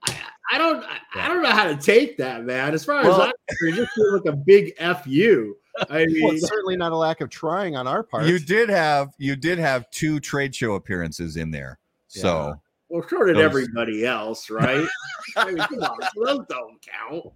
I, 0.07 0.15
I 0.53 0.57
don't. 0.57 0.83
I, 0.83 0.97
I 1.15 1.27
don't 1.27 1.43
know 1.43 1.49
how 1.49 1.65
to 1.65 1.75
take 1.75 2.17
that, 2.17 2.45
man. 2.45 2.73
As 2.73 2.85
far 2.85 3.01
as 3.01 3.07
I'm 3.07 3.31
concerned, 3.47 3.73
it 3.73 3.75
just 3.75 3.91
feels 3.93 4.21
like 4.21 4.33
a 4.33 4.37
big 4.37 4.77
fu. 4.77 5.55
I 5.89 5.99
well, 5.99 6.05
mean, 6.07 6.35
it's 6.35 6.47
certainly 6.47 6.75
not 6.75 6.91
a 6.91 6.97
lack 6.97 7.21
of 7.21 7.29
trying 7.29 7.75
on 7.75 7.87
our 7.87 8.03
part 8.03 8.25
You 8.25 8.39
did 8.39 8.69
have 8.69 9.09
you 9.17 9.35
did 9.35 9.59
have 9.59 9.89
two 9.91 10.19
trade 10.19 10.53
show 10.53 10.73
appearances 10.73 11.37
in 11.37 11.51
there. 11.51 11.79
So 12.07 12.55
well, 12.89 13.05
so 13.07 13.23
did 13.25 13.35
Those- 13.35 13.43
everybody 13.43 14.05
else, 14.05 14.49
right? 14.49 14.87
I 15.37 15.45
mean, 15.45 15.57
come 15.57 15.79
on, 15.79 15.97
those 16.15 16.45
don't 16.49 16.81
count. 16.81 17.33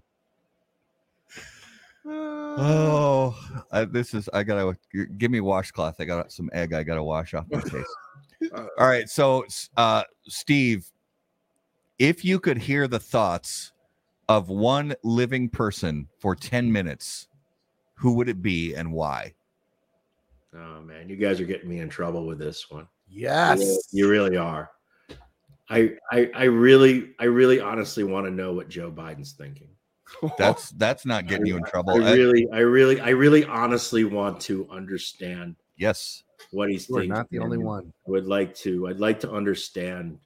oh, 2.05 3.63
I, 3.71 3.85
this 3.85 4.13
is 4.13 4.29
I 4.33 4.43
gotta 4.43 4.75
give 5.17 5.31
me 5.31 5.37
a 5.37 5.43
washcloth. 5.43 5.95
I 5.99 6.05
got 6.05 6.31
some 6.31 6.49
egg. 6.53 6.73
I 6.73 6.83
gotta 6.83 7.03
wash 7.03 7.33
off 7.33 7.45
my 7.49 7.61
face. 7.69 7.95
All 8.51 8.87
right, 8.87 9.09
so 9.09 9.45
uh, 9.77 10.03
Steve, 10.27 10.89
if 11.99 12.25
you 12.25 12.39
could 12.39 12.57
hear 12.57 12.87
the 12.87 12.99
thoughts 12.99 13.71
of 14.27 14.49
one 14.49 14.95
living 15.03 15.49
person 15.49 16.07
for 16.19 16.35
ten 16.35 16.71
minutes, 16.71 17.27
who 17.95 18.13
would 18.13 18.29
it 18.29 18.41
be 18.41 18.73
and 18.73 18.91
why? 18.91 19.33
Oh 20.55 20.81
man, 20.81 21.09
you 21.09 21.15
guys 21.15 21.39
are 21.39 21.45
getting 21.45 21.69
me 21.69 21.79
in 21.79 21.89
trouble 21.89 22.25
with 22.25 22.39
this 22.39 22.69
one. 22.69 22.87
yes 23.07 23.79
You 23.91 24.09
really 24.09 24.37
are. 24.37 24.71
I, 25.69 25.93
I 26.11 26.29
I 26.35 26.43
really 26.43 27.15
I 27.19 27.25
really 27.25 27.59
honestly 27.59 28.03
want 28.03 28.25
to 28.25 28.31
know 28.31 28.53
what 28.53 28.69
Joe 28.69 28.91
Biden's 28.91 29.31
thinking. 29.31 29.69
That's 30.37 30.69
that's 30.71 31.05
not 31.05 31.25
getting 31.27 31.45
you 31.45 31.57
in 31.57 31.63
trouble. 31.63 31.93
I 32.03 32.09
I- 32.09 32.13
really 32.13 32.47
I 32.51 32.59
really 32.59 32.99
I 33.01 33.09
really 33.09 33.45
honestly 33.45 34.03
want 34.03 34.41
to 34.41 34.67
understand 34.69 35.55
yes, 35.77 36.23
what 36.51 36.69
he's 36.69 36.89
you 36.89 36.95
thinking. 36.95 37.11
not 37.13 37.29
the 37.29 37.39
only 37.39 37.57
one 37.57 37.93
I 38.07 38.11
would 38.11 38.25
like 38.25 38.55
to 38.57 38.87
I'd 38.87 38.99
like 38.99 39.19
to 39.21 39.31
understand 39.31 40.19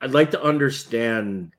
I'd 0.00 0.12
like 0.12 0.30
to 0.32 0.42
understand 0.42 1.52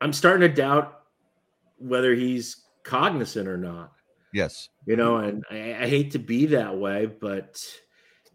I'm 0.00 0.12
starting 0.12 0.48
to 0.48 0.54
doubt 0.54 1.00
whether 1.78 2.14
he's 2.14 2.64
cognizant 2.84 3.48
or 3.48 3.56
not. 3.56 3.92
yes, 4.32 4.68
you 4.86 4.96
know 4.96 5.16
and 5.16 5.44
I, 5.50 5.76
I 5.80 5.88
hate 5.88 6.12
to 6.12 6.18
be 6.18 6.46
that 6.46 6.76
way 6.76 7.06
but 7.06 7.64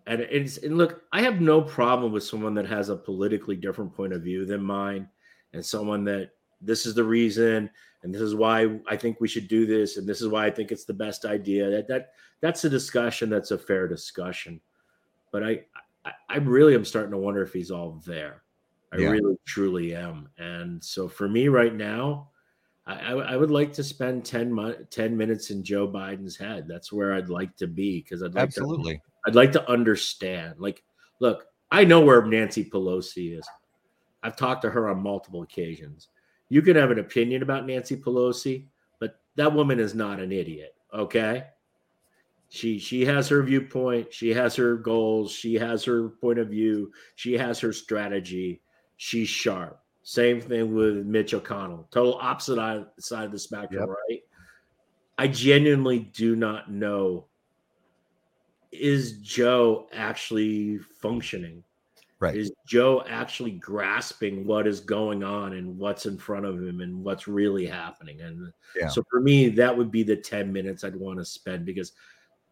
and 0.06 0.22
it's 0.22 0.58
and 0.58 0.78
look 0.78 1.04
i 1.14 1.22
have 1.22 1.40
no 1.40 1.62
problem 1.62 2.12
with 2.12 2.24
someone 2.24 2.54
that 2.56 2.68
has 2.68 2.90
a 2.90 2.96
politically 2.96 3.56
different 3.56 3.94
point 3.96 4.14
of 4.14 4.22
view 4.22 4.46
than 4.46 4.62
mine 4.64 5.08
and 5.54 5.66
someone 5.66 6.04
that 6.06 6.32
this 6.62 6.86
is 6.86 6.96
the 6.96 7.04
reason 7.04 7.70
and 8.04 8.14
this 8.14 8.22
is 8.22 8.36
why 8.36 8.80
i 8.88 8.96
think 8.96 9.20
we 9.20 9.28
should 9.28 9.48
do 9.48 9.66
this 9.66 9.98
and 9.98 10.08
this 10.08 10.22
is 10.22 10.28
why 10.28 10.46
i 10.46 10.52
think 10.52 10.72
it's 10.72 10.86
the 10.86 10.94
best 10.94 11.26
idea 11.26 11.70
that 11.70 11.88
that 11.88 12.12
that's 12.42 12.64
a 12.66 12.70
discussion 12.70 13.30
that's 13.30 13.52
a 13.52 13.58
fair 13.58 13.88
discussion 13.88 14.60
but 15.32 15.44
i 15.44 15.62
i, 16.06 16.12
I 16.30 16.38
really 16.38 16.76
am 16.76 16.86
starting 16.86 17.12
to 17.12 17.18
wonder 17.18 17.42
if 17.42 17.54
he's 17.54 17.72
all 17.72 18.02
there 18.06 18.44
i 18.92 18.98
Yeah. 18.98 19.10
really 19.10 19.36
truly 19.46 19.96
am 19.96 20.30
and 20.38 20.84
so 20.84 21.08
for 21.08 21.28
me 21.28 21.48
right 21.48 21.74
now 21.76 22.30
I, 22.86 22.96
I 22.96 23.12
I 23.14 23.38
would 23.38 23.52
like 23.52 23.72
to 23.74 23.84
spend 23.84 24.26
10, 24.26 24.52
mo- 24.52 24.76
10 24.90 25.16
minutes 25.16 25.52
in 25.52 25.64
Joe 25.64 25.88
Biden's 25.88 26.36
head. 26.36 26.68
That's 26.68 26.92
where 26.92 27.14
I'd 27.14 27.30
like 27.30 27.56
to 27.56 27.66
be 27.66 28.02
because 28.02 28.22
I'd 28.22 28.36
like 28.36 28.44
absolutely. 28.44 28.96
to 28.96 29.02
I'd 29.26 29.36
like 29.36 29.54
to 29.54 29.72
understand. 29.72 30.56
Like, 30.60 30.84
look, 31.22 31.46
I 31.72 31.86
know 31.86 32.02
where 32.02 32.26
Nancy 32.26 32.70
Pelosi 32.70 33.40
is. 33.40 33.48
I've 34.22 34.36
talked 34.36 34.64
to 34.64 34.70
her 34.70 34.90
on 34.90 35.02
multiple 35.02 35.44
occasions. 35.44 36.10
You 36.54 36.62
can 36.62 36.76
have 36.76 36.92
an 36.92 37.00
opinion 37.00 37.42
about 37.42 37.66
Nancy 37.66 37.98
Pelosi, 37.98 38.68
but 39.00 39.20
that 39.38 39.52
woman 39.52 39.80
is 39.80 39.96
not 39.96 40.20
an 40.20 40.32
idiot. 40.32 40.76
Okay. 40.94 41.48
She 42.50 42.78
she 42.78 43.04
has 43.06 43.28
her 43.30 43.42
viewpoint, 43.42 44.14
she 44.14 44.30
has 44.36 44.56
her 44.58 44.78
goals, 44.78 45.32
she 45.32 45.56
has 45.56 45.84
her 45.86 46.10
point 46.10 46.38
of 46.38 46.50
view, 46.50 46.92
she 47.16 47.34
has 47.34 47.60
her 47.60 47.74
strategy. 47.74 48.62
She's 48.98 49.30
sharp. 49.30 49.80
Same 50.04 50.40
thing 50.40 50.76
with 50.76 51.08
Mitch 51.08 51.34
McConnell. 51.34 51.90
Total 51.90 52.20
opposite 52.22 52.86
side 53.00 53.26
of 53.26 53.32
the 53.32 53.40
spectrum, 53.40 53.80
yep. 53.80 53.90
right? 53.90 54.22
I 55.18 55.30
genuinely 55.30 56.12
do 56.14 56.36
not 56.36 56.72
know 56.72 57.26
is 58.72 59.14
Joe 59.22 59.88
actually 59.92 60.78
functioning? 61.02 61.64
Right. 62.24 62.38
Is 62.38 62.54
Joe 62.66 63.04
actually 63.06 63.52
grasping 63.52 64.48
what 64.48 64.66
is 64.66 64.80
going 64.80 65.26
on 65.26 65.52
and 65.54 65.78
what's 65.78 66.06
in 66.06 66.18
front 66.18 66.46
of 66.46 66.56
him 66.56 66.80
and 66.80 67.04
what's 67.04 67.28
really 67.28 67.66
happening? 67.66 68.22
And 68.22 68.54
yeah. 68.78 68.88
so 68.88 69.04
for 69.10 69.20
me, 69.20 69.50
that 69.50 69.78
would 69.78 69.92
be 69.92 70.04
the 70.04 70.16
10 70.16 70.54
minutes 70.54 70.86
I'd 70.86 70.96
want 70.96 71.20
to 71.20 71.26
spend 71.26 71.66
because 71.66 71.92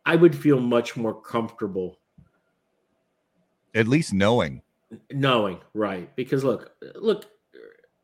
I 0.06 0.18
would 0.18 0.36
feel 0.36 0.60
much 0.60 0.98
more 0.98 1.22
comfortable. 1.22 2.00
At 3.74 3.88
least 3.88 4.12
knowing. 4.12 4.62
Knowing, 5.10 5.60
right. 5.74 6.14
Because 6.18 6.44
look, 6.44 6.74
look, 6.96 7.28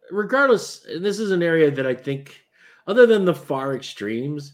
regardless, 0.10 0.86
this 1.02 1.20
is 1.20 1.32
an 1.32 1.44
area 1.44 1.70
that 1.70 1.86
I 1.86 1.96
think, 1.96 2.46
other 2.88 3.06
than 3.06 3.26
the 3.26 3.36
far 3.36 3.76
extremes, 3.76 4.54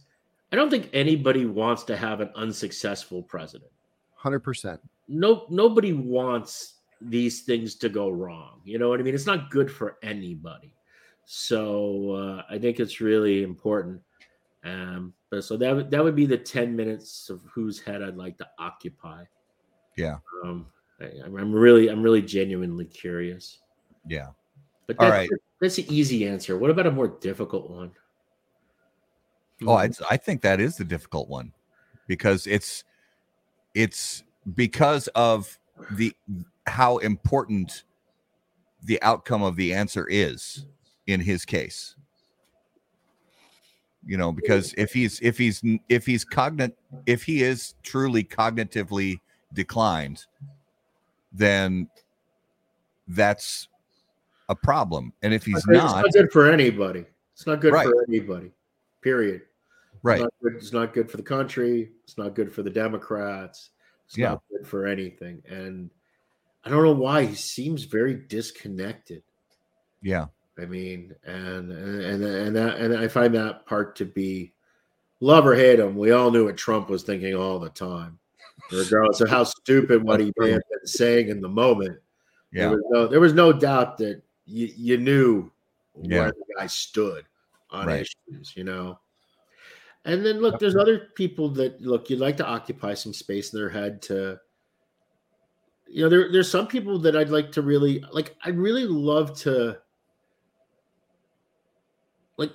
I 0.52 0.56
don't 0.56 0.72
think 0.72 0.90
anybody 0.94 1.46
wants 1.46 1.84
to 1.84 1.96
have 1.96 2.22
an 2.22 2.32
unsuccessful 2.34 3.22
president. 3.22 3.70
Hundred 4.16 4.40
percent. 4.40 4.82
No, 5.08 5.46
nobody 5.52 5.94
wants 5.94 6.80
these 7.10 7.42
things 7.42 7.76
to 7.76 7.90
go 7.90 8.10
wrong. 8.10 8.62
You 8.64 8.80
know 8.80 8.90
what 8.90 9.00
I 9.00 9.04
mean? 9.04 9.16
It's 9.16 9.26
not 9.26 9.50
good 9.50 9.72
for 9.72 9.98
anybody. 10.04 10.74
So 11.26 12.12
uh, 12.12 12.44
I 12.50 12.58
think 12.58 12.80
it's 12.80 13.00
really 13.02 13.44
important. 13.44 14.02
Um, 14.64 15.14
but 15.30 15.44
so 15.44 15.58
that 15.58 15.92
that 15.92 16.04
would 16.04 16.16
be 16.16 16.26
the 16.26 16.38
ten 16.38 16.76
minutes 16.76 17.30
of 17.30 17.42
whose 17.52 17.80
head 17.80 18.02
I'd 18.02 18.16
like 18.16 18.38
to 18.38 18.48
occupy. 18.60 19.26
Yeah. 19.98 20.18
Um, 20.44 20.68
I, 21.00 21.06
am 21.26 21.54
really, 21.54 21.90
I'm 21.90 22.02
really 22.02 22.22
genuinely 22.22 22.86
curious. 22.86 23.60
Yeah. 24.08 24.28
But 24.88 24.98
that's, 24.98 25.12
All 25.12 25.18
right. 25.18 25.30
that's 25.60 25.76
the 25.76 25.94
easy 25.94 26.28
answer. 26.28 26.58
What 26.58 26.70
about 26.70 26.88
a 26.88 26.92
more 26.92 27.08
difficult 27.08 27.70
one? 27.70 27.92
Oh, 29.66 29.74
I, 29.74 29.90
I 30.10 30.18
think 30.18 30.42
that 30.42 30.60
is 30.60 30.78
the 30.78 30.84
difficult 30.84 31.30
one 31.30 31.54
because 32.08 32.48
it's 32.48 32.84
it's 33.74 34.24
because 34.56 35.08
of 35.10 35.58
the 35.92 36.14
how 36.66 36.98
important 36.98 37.84
the 38.84 39.02
outcome 39.02 39.44
of 39.44 39.56
the 39.56 39.74
answer 39.74 40.08
is 40.10 40.66
in 41.08 41.20
his 41.20 41.46
case 41.46 41.96
you 44.06 44.18
know 44.18 44.32
because 44.32 44.74
if 44.78 44.94
he's 44.94 45.20
if 45.22 45.38
he's 45.38 45.62
if 45.90 46.06
he's 46.06 46.26
cognit 46.26 46.74
if 47.06 47.24
he 47.24 47.44
is 47.44 47.76
truly 47.84 48.24
cognitively 48.24 49.20
declined 49.54 50.26
then 51.32 51.88
that's 53.08 53.68
a 54.50 54.56
problem 54.56 55.14
and 55.22 55.34
if 55.34 55.46
he's 55.46 55.66
not, 55.68 56.06
it's 56.06 56.16
not 56.16 56.24
good 56.24 56.32
for 56.32 56.50
anybody 56.52 57.06
it's 57.34 57.48
not 57.48 57.62
good 57.62 57.74
right. 57.74 57.86
for 57.86 58.04
anybody 58.08 58.52
period 59.02 59.42
Right. 60.04 60.16
It's 60.16 60.24
not, 60.24 60.34
good, 60.42 60.54
it's 60.56 60.74
not 60.74 60.94
good 60.94 61.10
for 61.10 61.18
the 61.18 61.24
country. 61.24 61.92
It's 62.04 62.18
not 62.18 62.36
good 62.36 62.52
for 62.54 62.62
the 62.62 62.70
Democrats. 62.70 63.70
It's 64.06 64.18
yeah. 64.18 64.32
not 64.32 64.44
good 64.52 64.68
for 64.68 64.86
anything. 64.86 65.42
And 65.48 65.90
I 66.66 66.70
don't 66.70 66.84
know 66.84 66.94
why 66.94 67.26
he 67.26 67.36
seems 67.36 67.84
very 67.84 68.14
disconnected. 68.14 69.24
Yeah. 70.02 70.28
I 70.58 70.66
mean, 70.66 71.16
and 71.26 71.72
and 71.72 72.24
and 72.24 72.56
that 72.56 72.78
and 72.78 72.96
I 72.96 73.08
find 73.08 73.34
that 73.34 73.66
part 73.66 73.96
to 73.98 74.06
be 74.06 74.54
love 75.20 75.48
or 75.48 75.56
hate 75.56 75.80
him. 75.80 75.96
We 75.96 76.12
all 76.12 76.30
knew 76.30 76.46
what 76.46 76.58
Trump 76.58 76.90
was 76.90 77.02
thinking 77.02 77.36
all 77.36 77.58
the 77.58 77.70
time, 77.70 78.20
regardless 78.72 79.22
of 79.22 79.30
how 79.30 79.46
stupid 79.46 80.04
what 80.04 80.20
he 80.20 80.32
may 80.38 80.52
have 80.52 80.62
been 80.70 80.86
saying 80.86 81.30
in 81.30 81.42
the 81.42 81.50
moment. 81.50 81.98
Yeah, 82.52 82.70
there 82.70 82.78
was 82.78 82.86
no, 82.92 83.08
there 83.08 83.20
was 83.20 83.34
no 83.34 83.52
doubt 83.52 83.98
that 83.98 84.22
you, 84.46 84.70
you 84.78 84.98
knew 84.98 85.52
yeah. 86.04 86.20
where 86.20 86.32
the 86.32 86.54
guy 86.56 86.68
stood 86.68 87.26
on 87.72 87.88
right. 87.88 88.06
issues. 88.30 88.56
You 88.56 88.66
know, 88.66 89.00
and 90.06 90.24
then 90.24 90.40
look, 90.40 90.60
there's 90.60 90.76
other 90.76 91.08
people 91.16 91.50
that 91.50 91.82
look, 91.82 92.12
you'd 92.12 92.20
like 92.20 92.38
to 92.38 92.46
occupy 92.46 92.94
some 92.94 93.14
space 93.14 93.54
in 93.54 93.60
their 93.60 93.70
head 93.70 94.04
to 94.04 94.40
you 95.88 96.04
know, 96.04 96.10
there, 96.10 96.32
there's 96.32 96.50
some 96.50 96.68
people 96.68 96.98
that 97.00 97.16
I'd 97.16 97.30
like 97.30 97.52
to 97.54 97.62
really 97.62 98.04
like, 98.12 98.36
I'd 98.44 98.58
really 98.58 98.86
love 98.86 99.38
to 99.42 99.78
like 102.38 102.52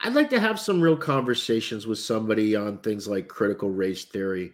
I'd 0.00 0.14
like 0.14 0.30
to 0.30 0.40
have 0.40 0.58
some 0.60 0.80
real 0.80 0.96
conversations 0.96 1.86
with 1.86 1.98
somebody 1.98 2.56
on 2.56 2.78
things 2.78 3.08
like 3.08 3.28
critical 3.28 3.70
race 3.70 4.04
theory 4.04 4.52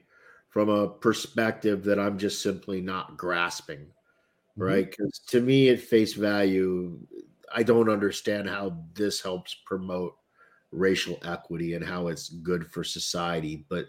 from 0.50 0.68
a 0.68 0.88
perspective 0.88 1.84
that 1.84 1.98
I'm 1.98 2.18
just 2.18 2.42
simply 2.42 2.80
not 2.80 3.16
grasping. 3.16 3.78
Mm-hmm. 3.78 4.62
Right. 4.62 4.90
Because 4.90 5.20
to 5.28 5.40
me, 5.40 5.70
at 5.70 5.80
face 5.80 6.12
value, 6.12 6.98
I 7.54 7.62
don't 7.62 7.88
understand 7.88 8.48
how 8.48 8.76
this 8.94 9.20
helps 9.20 9.56
promote 9.64 10.16
racial 10.72 11.18
equity 11.24 11.74
and 11.74 11.84
how 11.84 12.08
it's 12.08 12.28
good 12.28 12.70
for 12.70 12.84
society. 12.84 13.64
But 13.68 13.86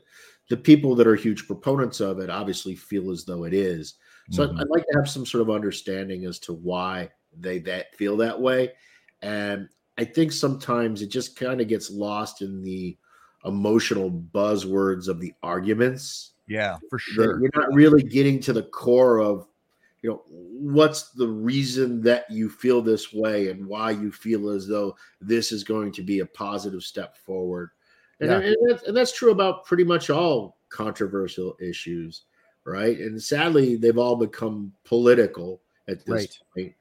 the 0.51 0.57
people 0.57 0.95
that 0.95 1.07
are 1.07 1.15
huge 1.15 1.47
proponents 1.47 2.01
of 2.01 2.19
it 2.19 2.29
obviously 2.29 2.75
feel 2.75 3.09
as 3.09 3.23
though 3.23 3.45
it 3.45 3.53
is. 3.53 3.93
So 4.31 4.45
mm-hmm. 4.45 4.59
I'd 4.59 4.67
like 4.67 4.83
to 4.91 4.97
have 4.97 5.09
some 5.09 5.25
sort 5.25 5.41
of 5.41 5.49
understanding 5.49 6.25
as 6.25 6.39
to 6.39 6.51
why 6.51 7.09
they 7.39 7.59
that 7.59 7.95
feel 7.95 8.17
that 8.17 8.37
way. 8.37 8.73
And 9.21 9.69
I 9.97 10.03
think 10.03 10.33
sometimes 10.33 11.01
it 11.01 11.07
just 11.07 11.37
kind 11.37 11.61
of 11.61 11.69
gets 11.69 11.89
lost 11.89 12.41
in 12.41 12.61
the 12.61 12.97
emotional 13.45 14.11
buzzwords 14.11 15.07
of 15.07 15.21
the 15.21 15.33
arguments. 15.41 16.31
Yeah, 16.49 16.79
for 16.89 16.99
sure. 16.99 17.39
You're 17.39 17.49
not 17.55 17.73
really 17.73 18.03
getting 18.03 18.41
to 18.41 18.51
the 18.51 18.63
core 18.63 19.19
of 19.19 19.47
you 20.01 20.09
know 20.09 20.21
what's 20.27 21.11
the 21.11 21.29
reason 21.29 22.01
that 22.01 22.29
you 22.29 22.49
feel 22.49 22.81
this 22.81 23.13
way 23.13 23.51
and 23.51 23.65
why 23.65 23.91
you 23.91 24.11
feel 24.11 24.49
as 24.49 24.67
though 24.67 24.97
this 25.21 25.53
is 25.53 25.63
going 25.63 25.93
to 25.93 26.01
be 26.01 26.19
a 26.19 26.25
positive 26.25 26.83
step 26.83 27.15
forward 27.15 27.69
and, 28.21 28.29
yeah. 28.29 28.37
and, 28.37 28.57
that's, 28.69 28.83
and 28.83 28.95
that's 28.95 29.11
true 29.11 29.31
about 29.31 29.65
pretty 29.65 29.83
much 29.83 30.09
all 30.09 30.57
controversial 30.69 31.55
issues 31.59 32.23
right 32.63 32.99
and 32.99 33.21
sadly 33.21 33.75
they've 33.75 33.97
all 33.97 34.15
become 34.15 34.71
political 34.85 35.61
at 35.87 36.05
this 36.05 36.09
right. 36.09 36.39
point 36.55 36.73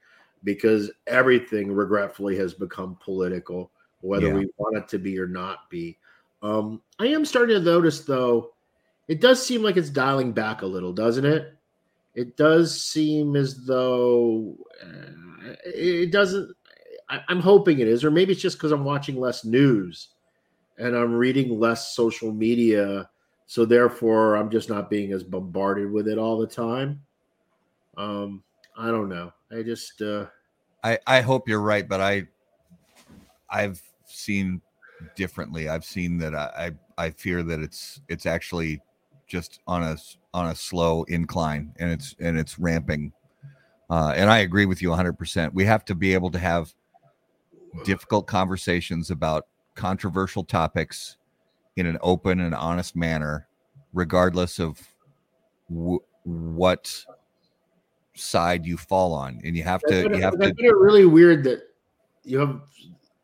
because 0.43 0.91
everything 1.07 1.71
regretfully 1.71 2.37
has 2.37 2.53
become 2.53 2.97
political 3.03 3.71
whether 4.01 4.27
yeah. 4.27 4.33
we 4.33 4.49
want 4.57 4.77
it 4.77 4.87
to 4.87 4.97
be 4.97 5.19
or 5.19 5.27
not 5.27 5.69
be 5.69 5.97
um, 6.43 6.81
i 6.99 7.07
am 7.07 7.25
starting 7.25 7.55
to 7.55 7.61
notice 7.61 8.01
though 8.01 8.53
it 9.07 9.19
does 9.19 9.45
seem 9.45 9.61
like 9.61 9.75
it's 9.75 9.89
dialing 9.89 10.31
back 10.31 10.61
a 10.61 10.65
little 10.65 10.93
doesn't 10.93 11.25
it 11.25 11.57
it 12.13 12.35
does 12.35 12.81
seem 12.81 13.35
as 13.35 13.65
though 13.65 14.55
uh, 14.83 15.53
it 15.65 16.11
doesn't. 16.11 16.53
I, 17.09 17.21
I'm 17.29 17.39
hoping 17.39 17.79
it 17.79 17.87
is, 17.87 18.03
or 18.03 18.11
maybe 18.11 18.33
it's 18.33 18.41
just 18.41 18.57
because 18.57 18.71
I'm 18.71 18.83
watching 18.83 19.19
less 19.19 19.45
news 19.45 20.09
and 20.81 20.95
I'm 20.95 21.13
reading 21.13 21.59
less 21.59 21.95
social 21.95 22.31
media, 22.33 23.07
so 23.45 23.65
therefore 23.65 24.35
I'm 24.35 24.49
just 24.49 24.67
not 24.67 24.89
being 24.89 25.13
as 25.13 25.23
bombarded 25.23 25.91
with 25.91 26.07
it 26.07 26.17
all 26.17 26.39
the 26.39 26.47
time. 26.47 27.01
Um, 27.97 28.43
I 28.75 28.87
don't 28.87 29.07
know. 29.07 29.31
I 29.51 29.61
just. 29.61 30.01
Uh, 30.01 30.25
I 30.83 30.97
I 31.05 31.21
hope 31.21 31.47
you're 31.47 31.61
right, 31.61 31.87
but 31.87 32.01
I 32.01 32.27
I've 33.49 33.81
seen 34.05 34.59
differently. 35.15 35.69
I've 35.69 35.85
seen 35.85 36.17
that 36.17 36.33
I 36.33 36.71
I, 36.97 37.05
I 37.05 37.09
fear 37.11 37.43
that 37.43 37.59
it's 37.59 38.01
it's 38.09 38.25
actually 38.25 38.81
just 39.27 39.59
on 39.67 39.83
a 39.83 39.97
on 40.33 40.47
a 40.47 40.55
slow 40.55 41.03
incline 41.03 41.73
and 41.77 41.91
it's 41.91 42.15
and 42.19 42.39
it's 42.39 42.57
ramping. 42.57 43.13
Uh, 43.89 44.13
and 44.15 44.29
I 44.29 44.39
agree 44.39 44.65
with 44.65 44.81
you 44.81 44.89
100%. 44.89 45.53
We 45.53 45.65
have 45.65 45.83
to 45.85 45.95
be 45.95 46.13
able 46.13 46.31
to 46.31 46.39
have 46.39 46.73
difficult 47.83 48.25
conversations 48.25 49.11
about 49.11 49.47
controversial 49.75 50.43
topics 50.43 51.17
in 51.75 51.85
an 51.85 51.97
open 52.01 52.39
and 52.39 52.53
honest 52.53 52.95
manner, 52.95 53.47
regardless 53.93 54.59
of 54.59 54.79
w- 55.69 56.01
what 56.23 57.05
side 58.13 58.65
you 58.65 58.77
fall 58.77 59.13
on. 59.13 59.41
And 59.43 59.55
you 59.55 59.63
have 59.63 59.81
to, 59.83 60.01
you 60.01 60.21
have 60.21 60.37
to. 60.39 60.47
It's 60.47 60.61
really 60.61 61.05
weird 61.05 61.43
that 61.45 61.61
you 62.23 62.39
have 62.39 62.61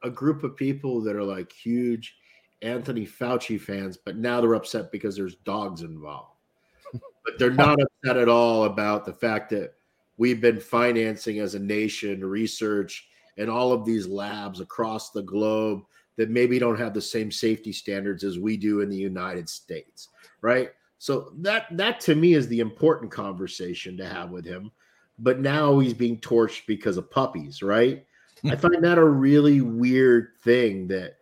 a 0.04 0.10
group 0.10 0.44
of 0.44 0.56
people 0.56 1.02
that 1.02 1.16
are 1.16 1.24
like 1.24 1.52
huge 1.52 2.16
Anthony 2.62 3.06
Fauci 3.06 3.60
fans, 3.60 3.98
but 3.98 4.18
now 4.18 4.42
they're 4.42 4.56
upset 4.56 4.92
because 4.92 5.16
there's 5.16 5.36
dogs 5.36 5.82
involved. 5.82 6.34
but 6.94 7.38
they're 7.38 7.52
not 7.52 7.78
upset 7.82 8.18
at 8.18 8.30
all 8.30 8.64
about 8.64 9.06
the 9.06 9.14
fact 9.14 9.50
that 9.50 9.74
we've 10.18 10.42
been 10.42 10.60
financing 10.60 11.40
as 11.40 11.56
a 11.56 11.60
nation 11.60 12.24
research 12.24 13.08
and 13.38 13.50
all 13.50 13.72
of 13.72 13.86
these 13.86 14.08
labs 14.08 14.62
across 14.62 15.12
the 15.12 15.22
globe 15.22 15.84
that 16.18 16.30
maybe 16.30 16.60
don't 16.60 16.80
have 16.80 16.94
the 16.94 17.02
same 17.02 17.32
safety 17.32 17.72
standards 17.72 18.24
as 18.24 18.38
we 18.40 18.58
do 18.58 18.82
in 18.82 18.90
the 18.90 18.98
United 18.98 19.48
States, 19.48 20.10
right? 20.42 20.72
So 21.00 21.32
that 21.38 21.66
that 21.78 22.00
to 22.02 22.16
me 22.16 22.34
is 22.34 22.48
the 22.48 22.60
important 22.60 23.12
conversation 23.12 23.96
to 23.98 24.08
have 24.08 24.32
with 24.32 24.46
him. 24.46 24.72
But 25.20 25.40
now 25.40 25.80
he's 25.80 25.94
being 25.94 26.20
torched 26.20 26.66
because 26.68 26.98
of 26.98 27.10
puppies, 27.10 27.64
right? 27.64 28.06
Hmm. 28.42 28.52
I 28.52 28.56
find 28.56 28.84
that 28.84 28.98
a 28.98 29.06
really 29.06 29.62
weird 29.62 30.30
thing 30.44 30.88
that 30.90 31.18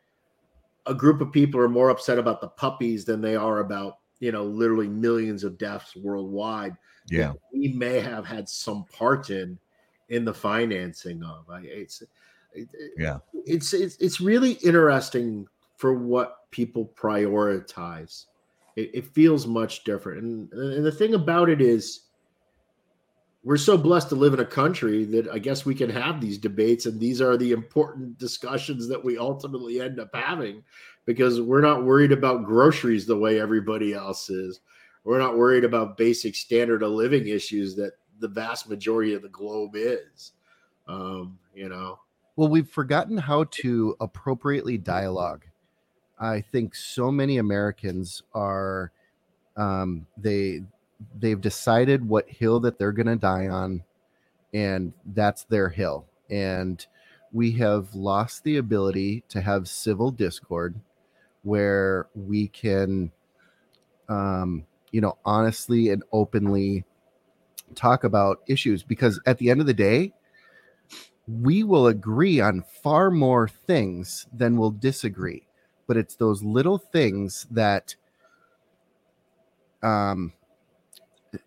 a 0.85 0.93
group 0.93 1.21
of 1.21 1.31
people 1.31 1.59
are 1.59 1.69
more 1.69 1.89
upset 1.89 2.19
about 2.19 2.41
the 2.41 2.47
puppies 2.47 3.05
than 3.05 3.21
they 3.21 3.35
are 3.35 3.59
about 3.59 3.99
you 4.19 4.31
know 4.31 4.43
literally 4.43 4.87
millions 4.87 5.43
of 5.43 5.57
deaths 5.57 5.95
worldwide 5.95 6.75
Yeah. 7.09 7.33
we 7.53 7.69
may 7.69 7.99
have 7.99 8.25
had 8.25 8.47
some 8.47 8.85
part 8.85 9.29
in 9.29 9.57
in 10.09 10.25
the 10.25 10.33
financing 10.33 11.23
of 11.23 11.49
I, 11.49 11.61
it's 11.61 12.01
it, 12.01 12.09
Yeah. 12.97 13.19
it's 13.45 13.73
it's 13.73 13.97
it's 13.97 14.21
really 14.21 14.53
interesting 14.53 15.47
for 15.77 15.93
what 15.93 16.49
people 16.51 16.91
prioritize 16.95 18.25
it, 18.75 18.91
it 18.93 19.05
feels 19.05 19.45
much 19.45 19.83
different 19.83 20.23
and 20.23 20.53
and 20.53 20.85
the 20.85 20.91
thing 20.91 21.13
about 21.13 21.49
it 21.49 21.61
is 21.61 22.05
we're 23.45 23.57
so 23.57 23.77
blessed 23.77 24.09
to 24.09 24.15
live 24.15 24.33
in 24.33 24.39
a 24.39 24.45
country 24.45 25.05
that 25.05 25.29
I 25.29 25.37
guess 25.37 25.65
we 25.65 25.75
can 25.75 25.89
have 25.91 26.19
these 26.19 26.39
debates, 26.39 26.87
and 26.87 26.99
these 26.99 27.21
are 27.21 27.37
the 27.37 27.51
important 27.51 28.17
discussions 28.17 28.87
that 28.87 29.01
we 29.01 29.19
ultimately 29.19 29.79
end 29.79 29.99
up 29.99 30.09
having 30.15 30.63
because 31.05 31.39
we're 31.39 31.61
not 31.61 31.85
worried 31.85 32.11
about 32.11 32.43
groceries 32.43 33.05
the 33.05 33.15
way 33.15 33.39
everybody 33.39 33.93
else 33.93 34.31
is. 34.31 34.61
We're 35.03 35.19
not 35.19 35.37
worried 35.37 35.63
about 35.63 35.95
basic 35.95 36.33
standard 36.33 36.81
of 36.81 36.91
living 36.91 37.27
issues 37.27 37.75
that 37.75 37.91
the 38.19 38.27
vast 38.27 38.67
majority 38.67 39.13
of 39.13 39.21
the 39.21 39.29
globe 39.29 39.73
is. 39.75 40.31
Um, 40.87 41.37
you 41.53 41.69
know, 41.69 41.99
Well, 42.35 42.49
we've 42.49 42.69
forgotten 42.69 43.17
how 43.17 43.45
to 43.45 43.95
appropriately 44.01 44.77
dialogue. 44.77 45.45
I 46.19 46.41
think 46.41 46.75
so 46.75 47.11
many 47.11 47.37
Americans 47.37 48.23
are 48.33 48.91
um, 49.57 50.05
they 50.17 50.63
they've 51.19 51.41
decided 51.41 52.07
what 52.07 52.29
hill 52.29 52.59
that 52.61 52.79
they're 52.79 52.91
going 52.93 53.07
to 53.07 53.15
die 53.15 53.47
on, 53.47 53.83
and 54.53 54.93
that's 55.13 55.45
their 55.45 55.69
hill. 55.69 56.05
And 56.29 56.85
we 57.33 57.51
have 57.53 57.93
lost 57.95 58.43
the 58.43 58.57
ability 58.57 59.23
to 59.29 59.41
have 59.41 59.67
civil 59.67 60.11
discord, 60.11 60.75
where 61.43 62.07
we 62.15 62.47
can, 62.49 63.11
um, 64.09 64.65
you 64.91 65.01
know, 65.01 65.17
honestly 65.25 65.89
and 65.89 66.03
openly 66.11 66.85
talk 67.75 68.03
about 68.03 68.41
issues. 68.47 68.83
Because 68.83 69.19
at 69.25 69.37
the 69.37 69.49
end 69.49 69.61
of 69.61 69.67
the 69.67 69.73
day, 69.73 70.13
we 71.27 71.63
will 71.63 71.87
agree 71.87 72.39
on 72.39 72.63
far 72.83 73.09
more 73.09 73.47
things 73.47 74.27
than 74.33 74.57
we'll 74.57 74.71
disagree 74.71 75.45
but 75.87 75.97
it's 75.97 76.15
those 76.15 76.43
little 76.43 76.77
things 76.77 77.47
that 77.51 77.95
um 79.83 80.33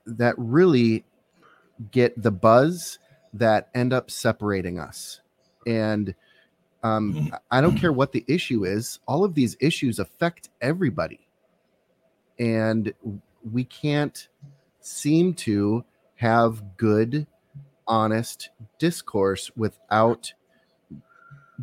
that 0.07 0.35
really 0.37 1.05
get 1.91 2.21
the 2.21 2.31
buzz 2.31 2.99
that 3.33 3.69
end 3.75 3.93
up 3.93 4.11
separating 4.11 4.79
us. 4.79 5.21
And 5.67 6.15
um 6.85 7.33
i 7.51 7.61
don't 7.61 7.77
care 7.77 7.93
what 7.93 8.13
the 8.13 8.25
issue 8.29 8.65
is 8.65 9.01
all 9.09 9.25
of 9.25 9.35
these 9.35 9.57
issues 9.61 9.99
affect 9.99 10.51
everybody. 10.61 11.21
And 12.39 12.93
we 13.51 13.65
can't 13.65 14.29
seem 14.81 15.35
to 15.35 15.85
have 16.15 16.77
good 16.77 17.27
honest 17.89 18.51
discourse 18.79 19.51
without 19.57 20.33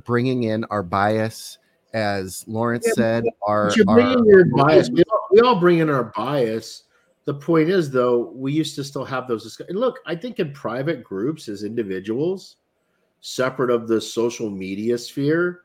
bringing 0.03 0.43
in 0.43 0.65
our 0.65 0.83
bias 0.83 1.57
as 1.93 2.43
lawrence 2.47 2.87
Yeah, 2.87 2.93
said 2.93 3.23
our, 3.47 3.69
But 3.69 3.77
you 3.77 3.85
bring 3.85 4.07
our 4.07 4.17
in 4.17 4.25
your 4.25 4.45
bias. 4.45 4.89
We 4.89 5.03
all, 5.09 5.27
we 5.31 5.39
all 5.41 5.59
bring 5.59 5.79
in 5.79 5.89
our 5.89 6.11
bias. 6.15 6.83
The 7.23 7.33
point 7.33 7.69
is, 7.69 7.89
though, 7.89 8.31
we 8.35 8.51
used 8.51 8.75
to 8.75 8.83
still 8.83 9.05
have 9.05 9.27
those 9.27 9.43
discussions. 9.43 9.77
Look, 9.77 9.99
I 10.05 10.15
think 10.15 10.39
in 10.39 10.51
private 10.51 11.03
groups 11.03 11.47
as 11.47 11.63
individuals, 11.63 12.57
separate 13.21 13.71
of 13.71 13.87
the 13.87 13.99
social 13.99 14.49
media 14.49 14.97
sphere, 14.97 15.61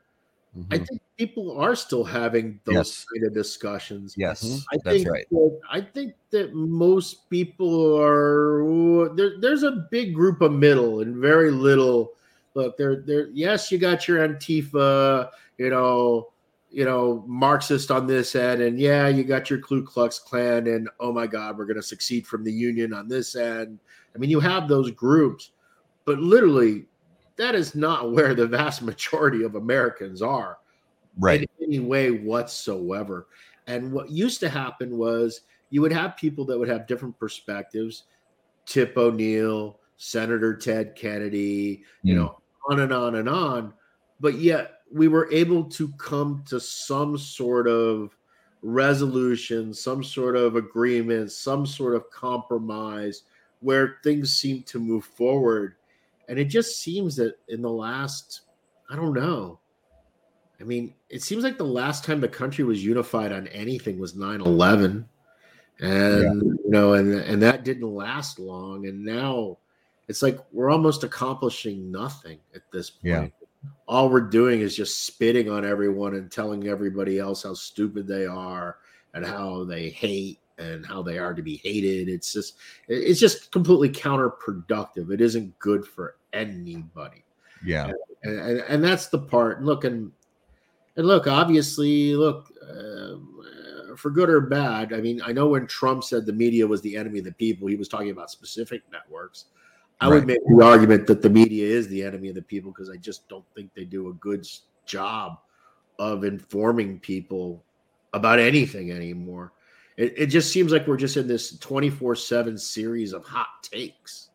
I 0.69 0.77
Mhm. 0.77 0.87
think 0.87 1.01
people 1.17 1.57
are 1.57 1.75
still 1.75 2.03
having 2.03 2.59
those 2.65 2.75
Yes. 2.75 3.05
kind 3.13 3.25
of 3.25 3.33
discussions. 3.33 4.15
Yes. 4.17 4.43
Mhm. 4.43 4.63
I 4.73 4.77
That's 4.83 4.97
think 4.97 5.09
right. 5.09 5.25
that, 5.31 5.59
I 5.69 5.81
think 5.81 6.13
that 6.31 6.53
most 6.53 7.29
people 7.29 7.95
are 7.97 9.13
there, 9.15 9.39
there's 9.39 9.63
a 9.63 9.87
big 9.91 10.13
group 10.13 10.41
of 10.41 10.51
middle 10.51 10.99
and 10.99 11.15
very 11.15 11.51
little. 11.51 12.13
Look, 12.53 12.75
there, 12.77 12.97
there. 12.97 13.29
Yes, 13.31 13.71
you 13.71 13.77
got 13.77 14.09
your 14.09 14.27
Antifa, 14.27 15.29
you 15.57 15.69
know, 15.69 16.27
you 16.69 16.83
know, 16.83 17.23
Marxist 17.27 17.89
on 17.91 18.07
this 18.07 18.35
end, 18.35 18.61
and 18.61 18.77
yeah, 18.77 19.07
you 19.07 19.23
got 19.23 19.49
your 19.49 19.59
Ku 19.59 19.83
Klux 19.83 20.19
Klan, 20.19 20.67
and 20.67 20.89
oh 20.99 21.13
my 21.13 21.27
God, 21.27 21.57
we're 21.57 21.65
going 21.65 21.77
to 21.77 21.83
succeed 21.83 22.27
from 22.27 22.43
the 22.43 22.51
Union 22.51 22.93
on 22.93 23.07
this 23.07 23.37
end. 23.37 23.79
I 24.13 24.17
mean, 24.17 24.29
you 24.29 24.41
have 24.41 24.67
those 24.67 24.91
groups, 24.91 25.51
but 26.03 26.19
literally, 26.19 26.87
that 27.41 27.55
is 27.55 27.75
not 27.75 28.11
where 28.11 28.33
the 28.35 28.47
vast 28.47 28.81
majority 28.81 29.43
of 29.43 29.55
Americans 29.55 30.21
are 30.21 30.57
Right. 31.17 31.41
in 31.41 31.47
any 31.67 31.79
way 31.79 32.11
whatsoever. 32.11 33.27
And 33.67 33.91
what 33.91 34.09
used 34.09 34.39
to 34.41 34.49
happen 34.49 34.97
was 34.97 35.41
you 35.69 35.81
would 35.81 35.91
have 35.91 36.17
people 36.17 36.45
that 36.45 36.57
would 36.57 36.67
have 36.69 36.87
different 36.87 37.17
perspectives. 37.19 38.03
Tip 38.65 38.97
O'Neill, 38.97 39.79
Senator 39.97 40.55
Ted 40.55 40.95
Kennedy, 40.95 41.83
you 42.03 42.15
Mm. 42.15 42.17
know, 42.17 42.41
on 42.69 42.79
and 42.79 42.93
on 42.93 43.15
and 43.15 43.27
on. 43.29 43.73
But 44.19 44.35
yet 44.35 44.81
we 44.91 45.07
were 45.07 45.29
able 45.31 45.63
to 45.65 45.87
come 45.97 46.43
to 46.47 46.59
some 46.59 47.17
sort 47.17 47.67
of 47.67 48.15
resolution, 48.61 49.73
some 49.73 50.03
sort 50.03 50.35
of 50.35 50.55
agreement, 50.55 51.31
some 51.31 51.65
sort 51.65 51.95
of 51.95 52.09
compromise 52.11 53.23
where 53.61 53.97
things 54.03 54.33
seem 54.33 54.63
to 54.63 54.79
move 54.79 55.05
forward. 55.05 55.75
And 56.31 56.39
it 56.39 56.45
just 56.45 56.81
seems 56.81 57.17
that 57.17 57.35
in 57.49 57.61
the 57.61 57.69
last, 57.69 58.43
I 58.89 58.95
don't 58.95 59.11
know, 59.13 59.59
I 60.61 60.63
mean, 60.63 60.93
it 61.09 61.21
seems 61.21 61.43
like 61.43 61.57
the 61.57 61.65
last 61.65 62.05
time 62.05 62.21
the 62.21 62.29
country 62.29 62.63
was 62.63 62.81
unified 62.81 63.33
on 63.33 63.47
anything 63.47 63.99
was 63.99 64.13
9-11. 64.13 65.03
And 65.81 66.41
you 66.41 66.69
know, 66.69 66.93
and 66.93 67.15
and 67.15 67.41
that 67.41 67.65
didn't 67.65 67.93
last 67.93 68.39
long. 68.39 68.87
And 68.87 69.03
now 69.03 69.57
it's 70.07 70.21
like 70.21 70.39
we're 70.53 70.69
almost 70.69 71.03
accomplishing 71.03 71.91
nothing 71.91 72.39
at 72.55 72.61
this 72.71 72.91
point. 72.91 73.03
Yeah. 73.03 73.27
All 73.89 74.09
we're 74.09 74.21
doing 74.21 74.61
is 74.61 74.73
just 74.73 75.05
spitting 75.05 75.49
on 75.49 75.65
everyone 75.65 76.15
and 76.15 76.31
telling 76.31 76.65
everybody 76.65 77.19
else 77.19 77.43
how 77.43 77.55
stupid 77.55 78.07
they 78.07 78.25
are 78.25 78.77
and 79.13 79.25
how 79.25 79.65
they 79.65 79.89
hate 79.89 80.39
and 80.57 80.85
how 80.85 81.01
they 81.01 81.17
are 81.17 81.33
to 81.33 81.41
be 81.41 81.57
hated. 81.57 82.07
It's 82.07 82.31
just 82.31 82.55
it's 82.87 83.19
just 83.19 83.51
completely 83.51 83.89
counterproductive. 83.89 85.11
It 85.11 85.19
isn't 85.19 85.59
good 85.59 85.85
for 85.85 86.15
anybody 86.33 87.23
Yeah. 87.65 87.91
and, 88.23 88.39
and, 88.39 88.59
and 88.61 88.83
that's 88.83 89.07
the 89.07 89.19
part. 89.19 89.63
Look 89.63 89.83
and 89.83 90.11
and 90.97 91.07
look, 91.07 91.25
obviously, 91.25 92.15
look 92.15 92.51
uh, 92.61 93.15
for 93.95 94.09
good 94.09 94.29
or 94.29 94.41
bad. 94.41 94.93
I 94.93 94.99
mean, 94.99 95.21
I 95.23 95.31
know 95.31 95.47
when 95.47 95.65
Trump 95.67 96.03
said 96.03 96.25
the 96.25 96.33
media 96.33 96.67
was 96.67 96.81
the 96.81 96.97
enemy 96.97 97.19
of 97.19 97.25
the 97.25 97.31
people, 97.31 97.67
he 97.67 97.77
was 97.77 97.87
talking 97.87 98.09
about 98.11 98.29
specific 98.29 98.81
networks. 98.91 99.45
I 100.01 100.07
Right. 100.07 100.15
would 100.15 100.27
make 100.27 100.39
the 100.45 100.63
argument 100.65 101.07
that 101.07 101.21
the 101.21 101.29
media 101.29 101.65
is 101.65 101.87
the 101.87 102.03
enemy 102.03 102.27
of 102.29 102.35
the 102.35 102.41
people 102.41 102.71
because 102.71 102.89
I 102.89 102.97
just 102.97 103.27
don't 103.29 103.45
think 103.55 103.73
they 103.73 103.85
do 103.85 104.09
a 104.09 104.13
good 104.13 104.45
job 104.85 105.37
of 105.99 106.23
informing 106.23 106.99
people 106.99 107.63
about 108.13 108.39
anything 108.39 108.91
anymore. 108.91 109.53
It, 109.97 110.13
it 110.17 110.25
just 110.27 110.51
seems 110.51 110.71
like 110.71 110.87
we're 110.87 110.97
just 110.97 111.17
in 111.17 111.27
this 111.27 111.57
24 111.59 112.15
7 112.15 112.57
series 112.57 113.13
of 113.13 113.23
hot 113.23 113.61
takes. 113.61 114.30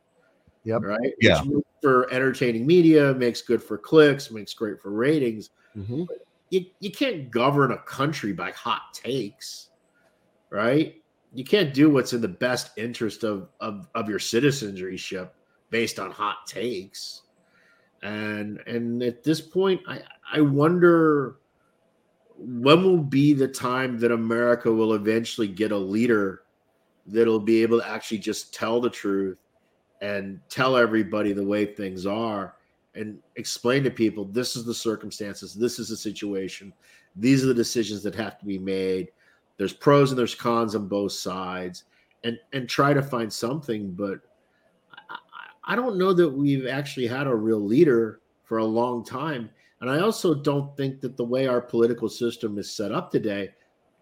Yep. 0.67 0.83
Right? 0.83 1.15
Yeah. 1.21 1.41
Which 1.43 1.51
makes 1.51 1.67
for 1.81 2.13
entertaining 2.13 2.67
media, 2.67 3.15
makes 3.15 3.41
good 3.41 3.63
for 3.63 3.79
clicks, 3.79 4.33
makes 4.33 4.53
great 4.53 4.83
for 4.83 4.91
ratings. 4.91 5.51
Mhm. 5.77 6.09
You, 6.51 6.67
you 6.81 6.91
can't 6.91 7.31
govern 7.31 7.71
a 7.71 7.79
country 7.79 8.33
by 8.33 8.51
hot 8.51 8.93
takes, 8.93 9.71
right? 10.51 11.01
You 11.35 11.45
can't 11.45 11.73
do 11.73 11.89
what's 11.91 12.13
in 12.13 12.21
the 12.21 12.29
best 12.29 12.71
interest 12.77 13.23
of, 13.23 13.49
of, 13.61 13.89
of 13.95 14.09
your 14.09 14.19
citizenship 14.19 15.35
based 15.71 16.01
on 16.01 16.11
hot 16.11 16.47
takes. 16.47 17.23
And 18.03 18.61
and 18.67 19.03
at 19.03 19.23
this 19.23 19.41
point, 19.41 19.81
I, 19.87 20.03
I 20.33 20.41
wonder 20.41 21.37
when 22.37 22.83
will 22.83 22.99
be 22.99 23.33
the 23.33 23.49
time 23.49 23.99
that 24.01 24.11
America 24.11 24.73
will 24.73 24.95
eventually 24.95 25.49
get 25.49 25.73
a 25.73 25.77
leader 25.77 26.43
that'll 27.07 27.41
be 27.41 27.63
able 27.63 27.81
to 27.81 27.89
actually 27.89 28.19
just 28.19 28.53
tell 28.53 28.81
the 28.81 28.91
truth 28.91 29.39
and 30.01 30.41
tell 30.49 30.77
everybody 30.77 31.33
the 31.33 31.45
way 31.45 31.65
things 31.65 32.07
are 32.07 32.55
and 32.95 33.19
explain 33.37 33.85
to 33.85 33.91
people 33.91 34.25
this 34.25 34.57
is 34.57 34.65
the 34.65 34.75
circumstances, 34.75 35.55
this 35.55 35.79
is 35.79 35.89
the 35.89 35.97
situation, 35.97 36.73
these 37.15 37.45
are 37.45 37.49
the 37.49 37.55
decisions 37.55 38.03
that 38.03 38.15
have 38.15 38.39
to 38.39 38.45
be 38.45 38.59
made. 38.59 39.11
There's 39.57 39.73
pros 39.73 40.11
and 40.11 40.19
there's 40.19 40.35
cons 40.35 40.75
on 40.75 40.89
both 40.89 41.13
sides, 41.13 41.85
and 42.25 42.39
and 42.53 42.69
try 42.69 42.93
to 42.93 43.03
find 43.03 43.33
something. 43.33 43.93
But 43.93 44.21
I, 45.09 45.17
I 45.65 45.77
don't 45.77 45.97
know 45.97 46.13
that 46.13 46.29
we've 46.29 46.67
actually 46.67 47.07
had 47.07 47.27
a 47.27 47.35
real 47.35 47.61
leader 47.61 48.21
for 48.45 48.59
a 48.59 48.65
long 48.65 49.05
time. 49.05 49.51
And 49.81 49.91
I 49.91 50.01
also 50.01 50.35
don't 50.35 50.75
think 50.77 51.01
that 51.03 51.17
the 51.17 51.25
way 51.25 51.47
our 51.47 51.61
political 51.61 52.09
system 52.09 52.59
is 52.59 52.71
set 52.71 52.93
up 52.93 53.11
today, 53.11 53.51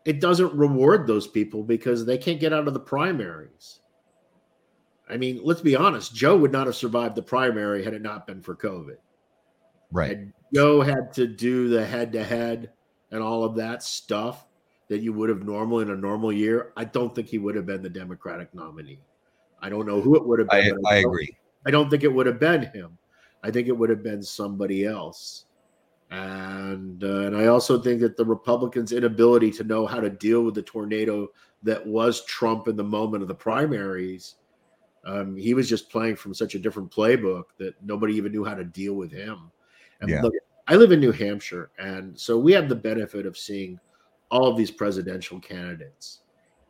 it 0.04 0.20
doesn't 0.20 0.54
reward 0.54 1.06
those 1.06 1.26
people 1.26 1.62
because 1.62 2.04
they 2.04 2.18
can't 2.18 2.40
get 2.40 2.52
out 2.52 2.68
of 2.68 2.74
the 2.74 2.80
primaries. 2.80 3.80
I 5.08 5.16
mean, 5.16 5.40
let's 5.42 5.60
be 5.60 5.76
honest, 5.76 6.14
Joe 6.14 6.36
would 6.36 6.52
not 6.52 6.66
have 6.66 6.76
survived 6.76 7.14
the 7.14 7.22
primary 7.22 7.84
had 7.84 7.94
it 7.94 8.02
not 8.02 8.26
been 8.26 8.40
for 8.40 8.54
COVID. 8.54 8.96
Right. 9.92 10.10
Had 10.10 10.32
Joe 10.54 10.80
had 10.80 11.12
to 11.14 11.26
do 11.26 11.68
the 11.68 11.84
head 11.84 12.12
to 12.12 12.24
head 12.24 12.70
and 13.10 13.22
all 13.22 13.44
of 13.44 13.54
that 13.56 13.82
stuff 13.82 14.46
that 14.88 15.00
you 15.00 15.12
would 15.12 15.28
have 15.28 15.44
normally 15.44 15.82
in 15.82 15.90
a 15.90 15.96
normal 15.96 16.32
year, 16.32 16.72
I 16.76 16.84
don't 16.84 17.14
think 17.14 17.28
he 17.28 17.38
would 17.38 17.54
have 17.54 17.66
been 17.66 17.82
the 17.82 17.88
Democratic 17.88 18.54
nominee. 18.54 19.00
I 19.60 19.68
don't 19.68 19.86
know 19.86 20.00
who 20.00 20.16
it 20.16 20.26
would 20.26 20.38
have 20.38 20.48
been. 20.48 20.80
but 20.82 20.92
I 20.92 21.00
don't- 21.02 21.06
agree. 21.06 21.36
I 21.66 21.70
don't 21.70 21.88
think 21.88 22.02
it 22.02 22.12
would 22.12 22.26
have 22.26 22.38
been 22.40 22.62
him. 22.62 22.98
I 23.42 23.50
think 23.50 23.68
it 23.68 23.72
would 23.72 23.90
have 23.90 24.02
been 24.02 24.22
somebody 24.22 24.84
else. 24.84 25.46
And 26.10 27.02
uh, 27.02 27.20
and 27.20 27.36
I 27.36 27.46
also 27.46 27.80
think 27.80 28.00
that 28.00 28.16
the 28.16 28.24
Republicans' 28.24 28.92
inability 28.92 29.50
to 29.52 29.64
know 29.64 29.86
how 29.86 30.00
to 30.00 30.10
deal 30.10 30.42
with 30.42 30.54
the 30.54 30.62
tornado 30.62 31.28
that 31.62 31.84
was 31.86 32.24
Trump 32.26 32.68
in 32.68 32.76
the 32.76 32.84
moment 32.84 33.22
of 33.22 33.28
the 33.28 33.34
primaries, 33.34 34.36
um, 35.06 35.36
he 35.36 35.54
was 35.54 35.68
just 35.68 35.90
playing 35.90 36.16
from 36.16 36.34
such 36.34 36.54
a 36.54 36.58
different 36.58 36.90
playbook 36.90 37.44
that 37.58 37.74
nobody 37.82 38.14
even 38.14 38.32
knew 38.32 38.44
how 38.44 38.54
to 38.54 38.64
deal 38.64 38.94
with 38.94 39.12
him. 39.12 39.50
And 40.00 40.10
Yeah. 40.10 40.22
look, 40.22 40.34
I 40.66 40.76
live 40.76 40.92
in 40.92 41.00
New 41.00 41.12
Hampshire, 41.12 41.70
and 41.78 42.18
so 42.18 42.38
we 42.38 42.52
have 42.52 42.68
the 42.68 42.74
benefit 42.74 43.26
of 43.26 43.36
seeing 43.36 43.78
all 44.30 44.46
of 44.46 44.56
these 44.56 44.70
presidential 44.70 45.38
candidates 45.38 46.20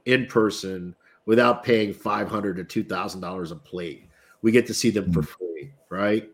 in 0.07 0.27
person 0.27 0.95
without 1.27 1.63
paying 1.63 1.93
five 1.93 2.29
hundred 2.29 2.57
to 2.57 2.65
two 2.65 2.85
thousand 2.85 3.21
dollars 3.21 3.53
a 3.53 3.57
plate. 3.57 4.09
We 4.43 4.53
get 4.53 4.67
to 4.67 4.75
see 4.75 4.91
them 4.91 5.13
for 5.13 5.23
free, 5.23 5.73
right? 5.89 6.29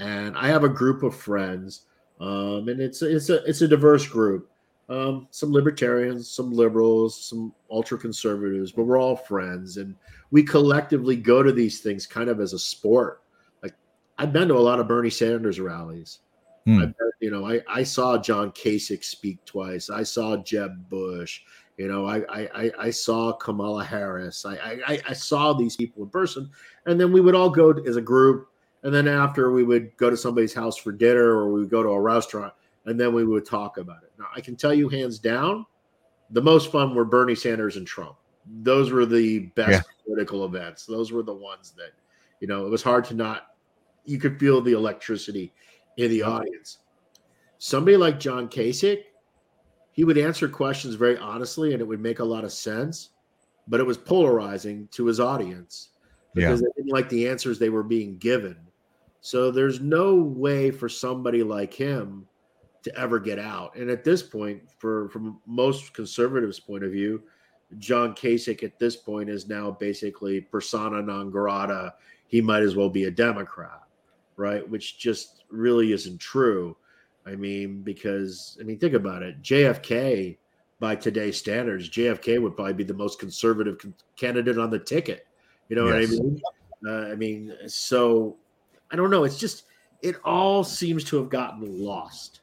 And 0.00 0.36
I 0.36 0.48
have 0.48 0.64
a 0.64 0.68
group 0.68 1.02
of 1.02 1.14
friends, 1.16 1.86
um, 2.20 2.68
and 2.68 2.80
it's 2.80 3.00
it's 3.00 3.30
a 3.30 3.44
it's 3.44 3.62
a 3.62 3.68
diverse 3.68 4.06
group. 4.06 4.50
Um, 4.88 5.28
some 5.30 5.52
libertarians, 5.52 6.30
some 6.30 6.50
liberals, 6.50 7.14
some 7.28 7.52
ultra 7.70 7.98
conservatives, 7.98 8.72
but 8.72 8.84
we're 8.84 8.98
all 8.98 9.16
friends, 9.16 9.76
and 9.76 9.94
we 10.30 10.42
collectively 10.42 11.14
go 11.14 11.42
to 11.42 11.52
these 11.52 11.80
things 11.80 12.06
kind 12.06 12.30
of 12.30 12.40
as 12.40 12.54
a 12.54 12.58
sport. 12.58 13.22
Like 13.62 13.74
I've 14.16 14.32
been 14.32 14.48
to 14.48 14.54
a 14.54 14.58
lot 14.58 14.80
of 14.80 14.88
Bernie 14.88 15.10
Sanders 15.10 15.60
rallies. 15.60 16.20
Hmm. 16.64 16.80
I 16.80 16.86
bet, 16.86 16.96
you 17.20 17.30
know, 17.30 17.46
I, 17.46 17.60
I 17.68 17.82
saw 17.82 18.16
John 18.16 18.50
Kasich 18.52 19.04
speak 19.04 19.44
twice. 19.44 19.90
I 19.90 20.02
saw 20.02 20.38
Jeb 20.38 20.88
Bush. 20.88 21.42
You 21.76 21.86
know, 21.88 22.06
I 22.06 22.22
I, 22.30 22.72
I- 22.78 22.90
saw 22.90 23.32
Kamala 23.34 23.84
Harris. 23.84 24.46
I, 24.46 24.54
I 24.56 24.80
I- 24.94 25.02
I 25.10 25.12
saw 25.12 25.52
these 25.52 25.76
people 25.76 26.02
in 26.02 26.08
person, 26.08 26.50
and 26.86 26.98
then 26.98 27.12
we 27.12 27.20
would 27.20 27.34
all 27.34 27.50
go 27.50 27.72
as 27.72 27.96
a 27.96 28.02
group. 28.02 28.48
And 28.84 28.94
then 28.94 29.06
after 29.06 29.50
we 29.52 29.64
would 29.64 29.94
go 29.96 30.08
to 30.08 30.16
somebody's 30.16 30.54
house 30.54 30.76
for 30.78 30.92
dinner, 30.92 31.32
or 31.36 31.52
we 31.52 31.60
would 31.60 31.70
go 31.70 31.82
to 31.82 31.88
a 31.90 32.00
restaurant, 32.00 32.54
and 32.88 32.98
then 32.98 33.12
we 33.12 33.24
would 33.24 33.44
talk 33.46 33.78
about 33.78 34.02
it. 34.02 34.12
Now 34.18 34.26
I 34.34 34.40
can 34.40 34.56
tell 34.56 34.74
you, 34.74 34.88
hands 34.88 35.18
down, 35.18 35.66
the 36.30 36.42
most 36.42 36.70
fun 36.72 36.94
were 36.94 37.04
Bernie 37.04 37.34
Sanders 37.34 37.76
and 37.76 37.86
Trump. 37.86 38.16
Those 38.62 38.90
were 38.92 39.06
the 39.06 39.40
best 39.54 39.86
Yeah. 39.86 40.04
political 40.04 40.44
events. 40.44 40.86
Those 40.86 41.12
were 41.12 41.22
the 41.22 41.34
ones 41.34 41.72
that, 41.76 41.92
you 42.40 42.48
know, 42.48 42.66
it 42.66 42.70
was 42.70 42.82
hard 42.82 43.04
to 43.06 43.14
not. 43.14 43.54
You 44.04 44.18
could 44.18 44.38
feel 44.38 44.60
the 44.60 44.72
electricity 44.72 45.52
in 45.96 46.10
the 46.10 46.22
audience. 46.22 46.78
Somebody 47.58 47.96
like 47.96 48.20
John 48.20 48.48
Kasich, 48.48 49.02
he 49.92 50.04
would 50.04 50.16
answer 50.16 50.48
questions 50.48 50.94
very 50.94 51.18
honestly 51.18 51.72
and 51.72 51.82
it 51.82 51.88
would 51.88 52.00
make 52.00 52.20
a 52.20 52.24
lot 52.24 52.44
of 52.44 52.52
sense, 52.52 53.10
but 53.66 53.80
it 53.80 53.86
was 53.86 53.98
polarizing 53.98 54.88
to 54.92 55.06
his 55.06 55.20
audience 55.20 55.90
because 56.34 56.60
they 56.60 56.68
didn't 56.76 56.92
like 56.92 57.08
the 57.08 57.28
answers 57.28 57.58
they 57.58 57.68
were 57.68 57.82
being 57.82 58.16
given. 58.16 58.56
So 59.20 59.50
there's 59.50 59.80
no 59.80 60.14
way 60.14 60.70
for 60.70 60.88
somebody 60.88 61.42
like 61.42 61.74
him 61.74 62.26
to 62.82 62.98
ever 62.98 63.18
get 63.18 63.38
out. 63.38 63.76
And 63.76 63.90
at 63.90 64.04
this 64.04 64.22
point, 64.22 64.62
for 64.78 65.08
from 65.10 65.40
most 65.46 65.92
conservatives' 65.94 66.60
point 66.60 66.84
of 66.84 66.92
view, 66.92 67.22
John 67.78 68.14
Kasich 68.14 68.62
at 68.62 68.78
this 68.78 68.96
point 68.96 69.28
is 69.28 69.48
now 69.48 69.70
basically 69.70 70.40
persona 70.40 71.02
non 71.02 71.30
grata. 71.30 71.94
He 72.26 72.40
might 72.40 72.62
as 72.62 72.76
well 72.76 72.88
be 72.90 73.04
a 73.04 73.10
Democrat, 73.10 73.82
right? 74.36 74.66
Which 74.68 74.98
just 74.98 75.44
really 75.50 75.92
isn't 75.92 76.18
true. 76.18 76.76
I 77.26 77.34
mean, 77.34 77.82
because 77.82 78.56
I 78.60 78.64
mean, 78.64 78.78
think 78.78 78.94
about 78.94 79.22
it. 79.22 79.42
JFK, 79.42 80.38
by 80.80 80.94
today's 80.96 81.36
standards, 81.36 81.90
JFK 81.90 82.40
would 82.40 82.56
probably 82.56 82.72
be 82.74 82.84
the 82.84 82.94
most 82.94 83.18
conservative 83.18 83.78
con- 83.78 83.94
candidate 84.16 84.58
on 84.58 84.70
the 84.70 84.78
ticket. 84.78 85.26
You 85.68 85.76
know 85.76 85.86
Yes. 85.88 86.10
what 86.10 86.20
I 86.20 86.22
mean? 86.22 86.40
Uh, 86.86 87.12
I 87.12 87.14
mean, 87.16 87.54
so 87.66 88.36
I 88.90 88.96
don't 88.96 89.10
know. 89.10 89.24
It's 89.24 89.38
just 89.38 89.64
it 90.00 90.16
all 90.24 90.62
seems 90.64 91.04
to 91.04 91.16
have 91.16 91.28
gotten 91.28 91.82
lost 91.82 92.40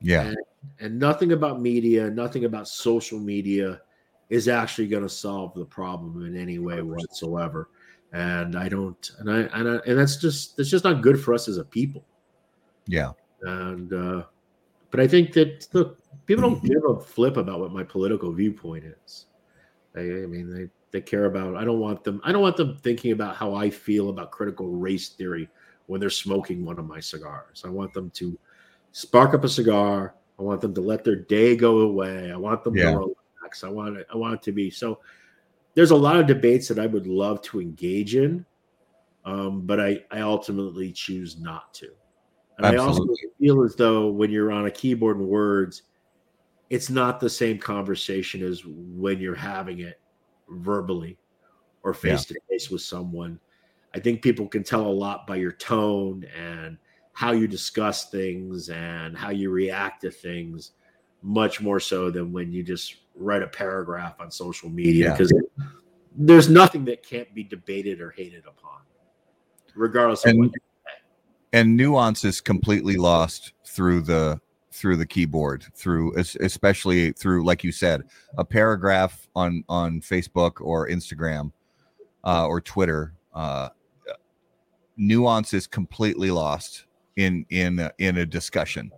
Yeah. 0.00 0.34
and 0.80 0.98
nothing 0.98 1.32
about 1.32 1.60
media, 1.60 2.10
nothing 2.10 2.44
about 2.44 2.68
social 2.68 3.18
media 3.18 3.80
is 4.28 4.48
actually 4.48 4.88
going 4.88 5.02
to 5.02 5.08
solve 5.08 5.54
the 5.54 5.64
problem 5.64 6.26
in 6.26 6.36
any 6.36 6.58
way 6.58 6.82
whatsoever. 6.82 7.70
And 8.12 8.56
I 8.56 8.68
don't, 8.68 9.10
and 9.18 9.30
I, 9.30 9.38
and 9.58 9.68
I, 9.68 9.74
and 9.86 9.98
that's 9.98 10.16
just, 10.16 10.56
that's 10.56 10.70
just 10.70 10.84
not 10.84 11.02
good 11.02 11.20
for 11.20 11.34
us 11.34 11.48
as 11.48 11.58
a 11.58 11.64
people. 11.64 12.04
Yeah. 12.86 13.12
And, 13.42 13.92
uh, 13.92 14.24
but 14.90 15.00
I 15.00 15.08
think 15.08 15.32
that 15.34 15.66
look, 15.72 15.98
people 16.26 16.42
don't 16.42 16.64
give 16.64 16.84
a 16.88 17.00
flip 17.00 17.36
about 17.36 17.60
what 17.60 17.72
my 17.72 17.82
political 17.82 18.32
viewpoint 18.32 18.84
is. 18.84 19.26
They, 19.92 20.22
I 20.22 20.26
mean, 20.26 20.52
they, 20.52 20.68
they 20.90 21.00
care 21.00 21.26
about, 21.26 21.56
I 21.56 21.64
don't 21.64 21.80
want 21.80 22.04
them, 22.04 22.20
I 22.24 22.32
don't 22.32 22.42
want 22.42 22.56
them 22.56 22.76
thinking 22.76 23.12
about 23.12 23.36
how 23.36 23.54
I 23.54 23.70
feel 23.70 24.08
about 24.10 24.30
critical 24.30 24.68
race 24.68 25.10
theory 25.10 25.48
when 25.86 26.00
they're 26.00 26.10
smoking 26.10 26.64
one 26.64 26.78
of 26.78 26.86
my 26.86 27.00
cigars. 27.00 27.62
I 27.64 27.68
want 27.68 27.92
them 27.92 28.10
to 28.10 28.38
spark 28.96 29.34
up 29.34 29.44
a 29.44 29.48
cigar. 29.48 30.14
I 30.38 30.42
want 30.42 30.62
them 30.62 30.72
to 30.72 30.80
let 30.80 31.04
their 31.04 31.16
day 31.16 31.54
go 31.54 31.80
away. 31.80 32.32
I 32.32 32.36
want 32.36 32.64
them 32.64 32.74
Yeah. 32.74 32.92
to 32.92 33.14
relax. 33.40 33.62
I 33.62 33.68
want 33.68 33.98
it, 33.98 34.06
I 34.10 34.16
want 34.16 34.32
it 34.32 34.42
to 34.44 34.52
be 34.52 34.70
so 34.70 35.00
there's 35.74 35.90
a 35.90 35.96
lot 35.96 36.16
of 36.16 36.26
debates 36.26 36.66
that 36.68 36.78
I 36.78 36.86
would 36.86 37.06
love 37.06 37.42
to 37.42 37.60
engage 37.60 38.16
in. 38.16 38.46
Um, 39.26 39.66
but 39.66 39.78
I, 39.80 40.02
I 40.10 40.20
ultimately 40.20 40.92
choose 40.92 41.38
not 41.38 41.74
to. 41.74 41.88
And 42.56 42.64
I 42.66 42.76
also 42.76 43.06
feel 43.38 43.62
as 43.62 43.74
though 43.74 44.08
when 44.08 44.30
you're 44.30 44.50
on 44.50 44.64
a 44.64 44.70
keyboard 44.70 45.18
and 45.18 45.28
words, 45.28 45.82
it's 46.70 46.88
not 46.88 47.20
the 47.20 47.28
same 47.28 47.58
conversation 47.58 48.42
as 48.42 48.62
when 48.64 49.20
you're 49.20 49.34
having 49.34 49.80
it 49.80 50.00
verbally 50.48 51.18
or 51.82 51.92
face 51.92 52.24
to 52.24 52.40
face 52.48 52.70
with 52.70 52.80
someone. 52.80 53.38
I 53.94 54.00
think 54.00 54.22
people 54.22 54.48
can 54.48 54.62
tell 54.62 54.86
a 54.86 54.88
lot 54.88 55.26
by 55.26 55.36
your 55.36 55.52
tone 55.52 56.24
and 56.34 56.78
how 57.16 57.32
you 57.32 57.48
discuss 57.48 58.10
things 58.10 58.68
and 58.68 59.16
how 59.16 59.30
you 59.30 59.48
react 59.48 60.02
to 60.02 60.10
things, 60.10 60.72
much 61.22 61.62
more 61.62 61.80
so 61.80 62.10
than 62.10 62.30
when 62.30 62.52
you 62.52 62.62
just 62.62 62.96
write 63.14 63.42
a 63.42 63.46
paragraph 63.46 64.20
on 64.20 64.30
social 64.30 64.68
media 64.68 65.06
Yeah. 65.06 65.12
because 65.12 65.32
there's 66.14 66.50
nothing 66.50 66.84
that 66.84 67.02
can't 67.02 67.34
be 67.34 67.42
debated 67.42 68.02
or 68.02 68.10
hated 68.10 68.44
upon, 68.46 68.80
regardless 69.74 70.26
of 70.26 70.32
And- 70.32 70.40
what 70.40 70.50
and 71.54 71.74
nuance 71.74 72.22
is 72.22 72.42
completely 72.42 72.96
lost 72.98 73.54
through 73.64 74.02
the 74.02 74.38
through 74.70 74.96
the 74.96 75.06
keyboard 75.06 75.64
through 75.74 76.14
especially 76.18 77.12
through 77.12 77.46
like 77.46 77.64
you 77.64 77.72
said 77.72 78.02
a 78.36 78.44
paragraph 78.44 79.26
on 79.34 79.64
on 79.70 80.02
facebook 80.02 80.60
or 80.60 80.86
instagram 80.88 81.50
uh, 82.24 82.46
or 82.46 82.60
twitter 82.60 83.14
uh, 83.32 83.70
nuance 84.98 85.54
is 85.54 85.66
completely 85.66 86.30
lost 86.30 86.84
in 87.16 87.44
in 87.50 87.78
a- 87.78 87.92
in 87.98 88.18
a 88.18 88.26
discussion 88.26 88.90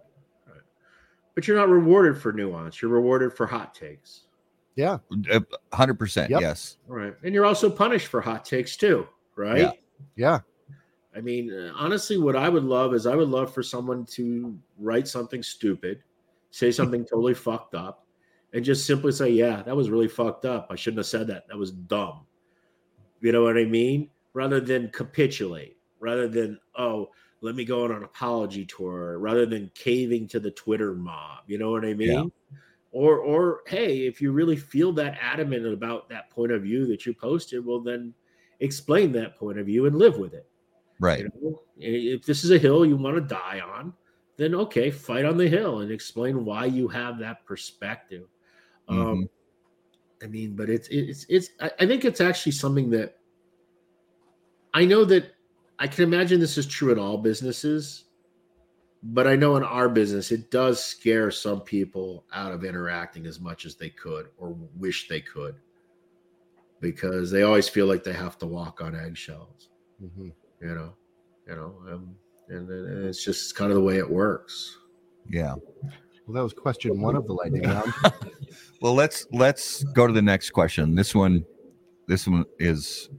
but 1.34 1.46
you're 1.46 1.56
not 1.56 1.68
rewarded 1.68 2.20
for 2.20 2.32
nuance. 2.32 2.82
You're 2.82 2.90
rewarded 2.90 3.32
for 3.32 3.46
hot 3.46 3.72
takes. 3.72 4.26
Yeah. 4.74 4.98
Uh, 5.30 5.38
100% 5.72 6.30
yes 6.30 6.78
Right. 6.88 7.14
And 7.22 7.32
you're 7.32 7.46
also 7.46 7.70
punished 7.70 8.08
for 8.08 8.20
hot 8.20 8.44
takes 8.44 8.76
too, 8.76 9.06
right? 9.36 9.58
Yeah. 9.60 9.70
Yeah. 10.16 10.40
I 11.16 11.20
mean, 11.20 11.52
uh, 11.52 11.70
honestly, 11.76 12.18
what 12.18 12.34
I 12.34 12.48
would 12.48 12.64
love 12.64 12.92
is 12.92 13.06
I 13.06 13.14
would 13.14 13.28
love 13.28 13.54
for 13.54 13.62
someone 13.62 14.04
to 14.06 14.58
write 14.80 15.06
something 15.06 15.40
stupid, 15.40 16.02
say 16.50 16.72
something 16.72 17.04
totally 17.08 17.34
fucked 17.34 17.76
up, 17.76 18.04
and 18.52 18.64
just 18.64 18.84
simply 18.84 19.12
say, 19.12 19.30
Yeah, 19.30 19.62
that 19.62 19.76
was 19.76 19.90
really 19.90 20.08
fucked 20.08 20.44
up. 20.44 20.66
I 20.70 20.74
shouldn't 20.74 20.98
have 20.98 21.06
said 21.06 21.28
that. 21.28 21.46
That 21.46 21.56
was 21.56 21.70
dumb. 21.70 22.26
You 23.20 23.30
know 23.30 23.44
what 23.44 23.56
I 23.56 23.64
mean? 23.64 24.10
Rather 24.32 24.58
than 24.60 24.90
capitulate, 24.90 25.76
rather 26.00 26.26
than, 26.26 26.58
oh, 26.76 27.10
let 27.40 27.54
me 27.54 27.64
go 27.64 27.84
on 27.84 27.92
an 27.92 28.02
apology 28.02 28.64
tour, 28.64 29.18
rather 29.18 29.46
than 29.46 29.70
caving 29.74 30.28
to 30.28 30.40
the 30.40 30.50
Twitter 30.50 30.94
mob. 30.94 31.44
You 31.46 31.58
know 31.58 31.70
what 31.70 31.84
I 31.84 31.94
mean? 31.94 32.12
Yeah. 32.12 32.24
Or, 32.90 33.18
or 33.18 33.60
hey, 33.66 34.06
if 34.06 34.20
you 34.20 34.32
really 34.32 34.56
feel 34.56 34.92
that 34.92 35.18
adamant 35.20 35.66
about 35.66 36.08
that 36.08 36.30
point 36.30 36.52
of 36.52 36.62
view 36.62 36.86
that 36.86 37.06
you 37.06 37.14
posted, 37.14 37.64
well, 37.64 37.80
then 37.80 38.14
explain 38.60 39.12
that 39.12 39.36
point 39.36 39.58
of 39.58 39.66
view 39.66 39.86
and 39.86 39.96
live 39.96 40.16
with 40.16 40.34
it. 40.34 40.48
right 40.98 41.20
You 41.20 41.30
know, 41.40 41.62
if 41.76 42.24
this 42.24 42.44
is 42.44 42.50
a 42.50 42.58
hill 42.58 42.84
you 42.84 42.96
want 42.96 43.16
to 43.16 43.20
die 43.20 43.60
on, 43.60 43.92
then 44.36 44.54
okay, 44.54 44.90
fight 44.90 45.24
on 45.24 45.36
the 45.36 45.48
hill 45.48 45.80
and 45.80 45.92
explain 45.92 46.44
why 46.44 46.64
you 46.64 46.88
have 46.88 47.18
that 47.18 47.44
perspective. 47.44 48.26
Mm-hmm. 48.88 49.00
Um, 49.00 49.28
I 50.22 50.26
mean, 50.26 50.56
but 50.56 50.70
it's 50.70 50.88
it's 50.88 51.26
it's. 51.28 51.50
I 51.60 51.70
I 51.80 51.86
think 51.86 52.04
it's 52.04 52.20
actually 52.20 52.52
something 52.52 52.90
that 52.90 53.18
I 54.74 54.84
know 54.84 55.04
that 55.04 55.34
I 55.78 55.86
can 55.86 56.04
imagine 56.04 56.40
this 56.40 56.58
is 56.58 56.66
true 56.66 56.90
in 56.92 56.98
all 56.98 57.18
businesses, 57.18 58.04
but 59.02 59.26
I 59.26 59.36
know 59.36 59.56
in 59.56 59.62
our 59.62 59.88
business 59.88 60.32
it 60.32 60.50
does 60.50 60.82
scare 60.82 61.30
some 61.30 61.60
people 61.60 62.24
out 62.32 62.52
of 62.52 62.64
interacting 62.64 63.26
as 63.26 63.38
much 63.40 63.64
as 63.64 63.76
they 63.76 63.90
could 63.90 64.26
or 64.38 64.56
wish 64.76 65.08
they 65.08 65.20
could 65.20 65.54
because 66.80 67.30
they 67.30 67.42
always 67.42 67.68
feel 67.68 67.86
like 67.86 68.04
they 68.04 68.12
have 68.12 68.38
to 68.38 68.46
walk 68.46 68.80
on 68.80 68.94
eggshells 68.94 69.68
Mhm. 70.02 70.32
you 70.60 70.74
know, 70.74 70.94
you 71.48 71.54
know, 71.56 71.74
um, 71.90 72.14
and, 72.48 72.68
and 72.70 73.04
it's 73.06 73.24
just 73.24 73.54
kind 73.56 73.70
of 73.70 73.74
the 73.76 73.82
way 73.82 73.98
it 73.98 74.08
works. 74.08 74.78
yeah 75.28 75.54
Well, 76.26 76.34
that 76.34 76.42
was 76.42 76.52
question 76.52 77.00
one 77.00 77.16
of 77.16 77.26
the 77.26 77.32
lightning 77.32 77.62
round. 77.68 77.92
Well, 78.80 78.94
let's 78.94 79.26
let's 79.32 79.82
go 79.84 80.06
to 80.06 80.12
the 80.12 80.22
next 80.22 80.50
question. 80.50 80.94
This 80.94 81.14
one, 81.14 81.44
this 82.06 82.26
one 82.28 82.44
is 82.60 83.10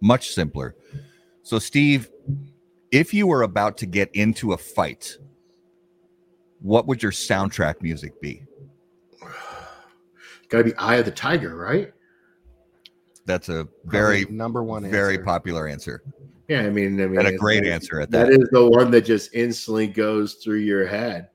much 0.00 0.32
simpler. 0.34 0.74
So, 1.44 1.58
Steve, 1.58 2.10
if 2.90 3.12
you 3.12 3.26
were 3.26 3.42
about 3.42 3.76
to 3.78 3.86
get 3.86 4.10
into 4.14 4.54
a 4.54 4.58
fight, 4.58 5.18
what 6.60 6.86
would 6.86 7.02
your 7.02 7.12
soundtrack 7.12 7.82
music 7.82 8.18
be? 8.20 8.42
Got 10.48 10.58
to 10.58 10.64
be 10.64 10.74
Eye 10.76 10.96
of 10.96 11.04
the 11.04 11.10
Tiger, 11.10 11.54
right? 11.54 11.92
That's 13.26 13.50
a 13.50 13.68
very 13.84 14.22
Probably 14.22 14.36
number 14.36 14.62
one. 14.64 14.90
very 14.90 15.14
answer. 15.14 15.24
popular 15.24 15.68
answer 15.68 16.02
Yeah, 16.48 16.60
I 16.60 16.70
mean, 16.70 17.00
I 17.00 17.06
mean, 17.06 17.18
and 17.18 17.28
a 17.28 17.36
great 17.36 17.66
answer 17.66 18.00
at 18.00 18.10
that. 18.10 18.28
That 18.28 18.40
is 18.40 18.48
the 18.50 18.66
one 18.66 18.90
that 18.92 19.02
just 19.02 19.34
instantly 19.34 19.86
goes 19.86 20.34
through 20.34 20.58
your 20.58 20.86
head. 20.86 21.28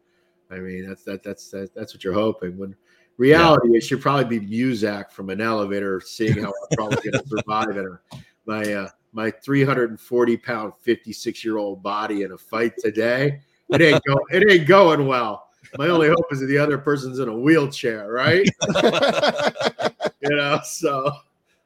I 0.49 0.57
mean, 0.57 0.87
that's 0.87 1.03
that 1.03 1.21
that's 1.21 1.49
that, 1.51 1.73
that's 1.75 1.93
what 1.93 2.03
you're 2.03 2.13
hoping. 2.13 2.57
When 2.57 2.75
reality, 3.17 3.75
it 3.77 3.81
should 3.81 4.01
probably 4.01 4.39
be 4.39 4.47
Muzak 4.47 5.11
from 5.11 5.29
an 5.29 5.41
elevator, 5.41 6.01
seeing 6.01 6.41
how 6.41 6.47
I'm 6.71 6.77
probably 6.77 7.11
going 7.11 7.23
to 7.23 7.29
survive 7.29 7.77
in 7.77 7.85
a, 7.85 8.17
my 8.45 8.73
uh, 8.73 8.89
my 9.11 9.31
340 9.31 10.37
pound 10.37 10.73
56 10.81 11.43
year 11.43 11.57
old 11.57 11.81
body 11.81 12.23
in 12.23 12.31
a 12.31 12.37
fight 12.37 12.73
today. 12.77 13.41
It 13.69 13.81
ain't 13.81 14.03
go, 14.05 14.19
it 14.31 14.49
ain't 14.49 14.67
going 14.67 15.07
well. 15.07 15.49
My 15.77 15.87
only 15.87 16.07
hope 16.07 16.25
is 16.31 16.39
that 16.39 16.47
the 16.47 16.57
other 16.57 16.77
person's 16.77 17.19
in 17.19 17.29
a 17.29 17.37
wheelchair, 17.37 18.11
right? 18.11 18.47
you 20.21 20.29
know, 20.29 20.59
so 20.63 21.11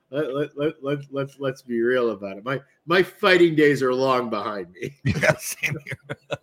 let, 0.10 0.34
let, 0.34 0.57
let, 0.57 0.84
let, 0.84 0.99
let's 1.11 1.40
let's 1.40 1.61
be 1.61 1.82
real 1.82 2.11
about 2.11 2.38
it. 2.38 2.45
My 2.45 2.60
my 2.86 3.02
fighting 3.02 3.56
days 3.56 3.82
are 3.82 3.94
long 3.94 4.30
behind 4.30 4.72
me. 4.72 4.95
yeah, 5.06 5.36
same 5.38 5.78
here. 5.86 6.38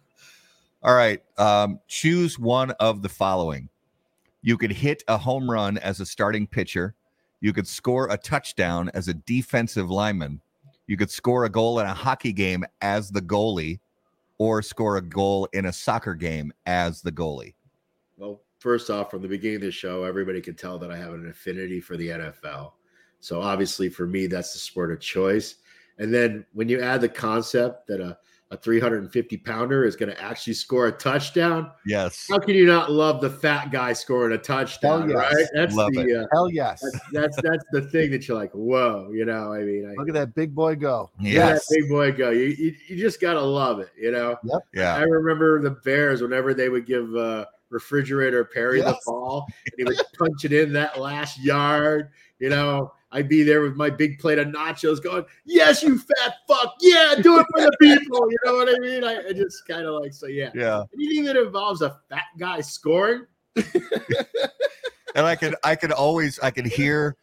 All 0.82 0.94
right. 0.94 1.22
Um, 1.36 1.80
choose 1.86 2.38
one 2.38 2.70
of 2.72 3.02
the 3.02 3.08
following. 3.08 3.68
You 4.42 4.56
could 4.56 4.72
hit 4.72 5.02
a 5.08 5.18
home 5.18 5.50
run 5.50 5.76
as 5.78 6.00
a 6.00 6.06
starting 6.06 6.46
pitcher. 6.46 6.94
You 7.40 7.52
could 7.52 7.66
score 7.66 8.08
a 8.10 8.16
touchdown 8.16 8.90
as 8.94 9.08
a 9.08 9.14
defensive 9.14 9.90
lineman. 9.90 10.40
You 10.90 10.96
could 10.96 11.08
score 11.12 11.44
a 11.44 11.48
goal 11.48 11.78
in 11.78 11.86
a 11.86 11.94
hockey 11.94 12.32
game 12.32 12.64
as 12.80 13.12
the 13.12 13.22
goalie, 13.22 13.78
or 14.38 14.60
score 14.60 14.96
a 14.96 15.00
goal 15.00 15.46
in 15.52 15.66
a 15.66 15.72
soccer 15.72 16.16
game 16.16 16.52
as 16.66 17.00
the 17.00 17.12
goalie. 17.12 17.54
Well, 18.16 18.40
first 18.58 18.90
off, 18.90 19.08
from 19.08 19.22
the 19.22 19.28
beginning 19.28 19.58
of 19.58 19.62
the 19.62 19.70
show, 19.70 20.02
everybody 20.02 20.40
could 20.40 20.58
tell 20.58 20.80
that 20.80 20.90
I 20.90 20.96
have 20.96 21.12
an 21.12 21.28
affinity 21.30 21.80
for 21.80 21.96
the 21.96 22.08
NFL. 22.08 22.72
So 23.20 23.40
obviously, 23.40 23.88
for 23.88 24.04
me, 24.04 24.26
that's 24.26 24.52
the 24.52 24.58
sport 24.58 24.90
of 24.90 24.98
choice. 24.98 25.58
And 25.98 26.12
then 26.12 26.44
when 26.54 26.68
you 26.68 26.80
add 26.80 27.02
the 27.02 27.08
concept 27.08 27.86
that 27.86 28.00
a, 28.00 28.18
a 28.52 28.56
350 28.56 29.36
pounder 29.38 29.84
is 29.84 29.94
going 29.94 30.10
to 30.10 30.20
actually 30.20 30.54
score 30.54 30.88
a 30.88 30.92
touchdown, 30.92 31.70
Yes. 31.86 32.26
how 32.28 32.38
can 32.38 32.54
you 32.56 32.66
not 32.66 32.90
love 32.90 33.20
the 33.20 33.30
fat 33.30 33.70
guy 33.70 33.92
scoring 33.92 34.32
a 34.34 34.38
touchdown? 34.38 35.08
Hell 35.08 35.22
yes. 35.22 35.34
Right? 35.34 35.46
That's 35.54 35.74
Love 35.76 35.92
the 35.92 36.22
uh, 36.22 36.26
Hell 36.32 36.50
yes. 36.50 36.80
that's, 36.82 36.98
that's 37.12 37.36
that's 37.42 37.64
the 37.72 37.82
thing 37.82 38.10
that 38.10 38.26
you're 38.26 38.36
like, 38.36 38.50
whoa, 38.52 39.08
you 39.12 39.24
know. 39.24 39.52
I 39.52 39.60
mean, 39.60 39.88
I, 39.88 39.94
Look 39.94 40.08
at 40.08 40.14
that 40.14 40.34
big 40.34 40.52
boy 40.54 40.74
go. 40.74 41.10
Yes. 41.20 41.66
that 41.68 41.76
big 41.76 41.88
boy 41.88 42.10
go. 42.12 42.30
You, 42.30 42.46
you 42.46 42.74
you 42.88 42.96
just 42.96 43.20
gotta 43.20 43.40
love 43.40 43.78
it, 43.78 43.90
you 43.96 44.10
know. 44.10 44.36
I 44.52 44.58
Yeah. 44.74 44.96
I 44.96 45.02
remember 45.02 45.60
the 45.62 45.70
Bears 45.70 46.20
whenever 46.20 46.52
they 46.52 46.68
would 46.68 46.86
give 46.86 47.14
uh, 47.14 47.46
refrigerator 47.70 48.44
Perry 48.44 48.80
the 48.80 48.98
ball, 49.06 49.46
and 49.66 49.74
he 49.78 49.84
would 49.84 49.96
punch 50.18 50.44
it 50.44 50.52
in 50.52 50.72
that 50.72 50.98
last 51.00 51.38
yard. 51.38 52.08
You 52.40 52.48
know, 52.48 52.92
I'd 53.12 53.28
be 53.28 53.42
there 53.42 53.62
with 53.62 53.74
my 53.74 53.90
big 53.90 54.18
plate 54.18 54.38
of 54.38 54.48
nachos, 54.48 55.02
going, 55.02 55.24
"Yes, 55.44 55.82
you 55.82 55.98
fat 55.98 56.34
fuck, 56.48 56.74
yeah, 56.80 57.14
do 57.20 57.38
it 57.38 57.46
for 57.52 57.60
the 57.60 57.76
people." 57.80 58.30
You 58.30 58.38
know 58.44 58.54
what 58.54 58.68
I 58.68 58.78
mean? 58.78 59.04
I, 59.04 59.28
I 59.28 59.32
just 59.32 59.66
kind 59.66 59.86
of 59.86 60.00
like 60.00 60.12
so, 60.12 60.26
yeah. 60.26 60.50
Yeah. 60.54 60.84
Anything 60.94 61.24
that 61.24 61.36
involves 61.36 61.82
a 61.82 61.98
fat 62.08 62.24
guy 62.38 62.60
scoring, 62.60 63.26
and 63.56 65.26
I 65.26 65.34
could 65.34 65.56
I 65.64 65.74
could 65.74 65.92
always 65.92 66.38
I 66.38 66.50
could 66.50 66.66
hear 66.66 67.16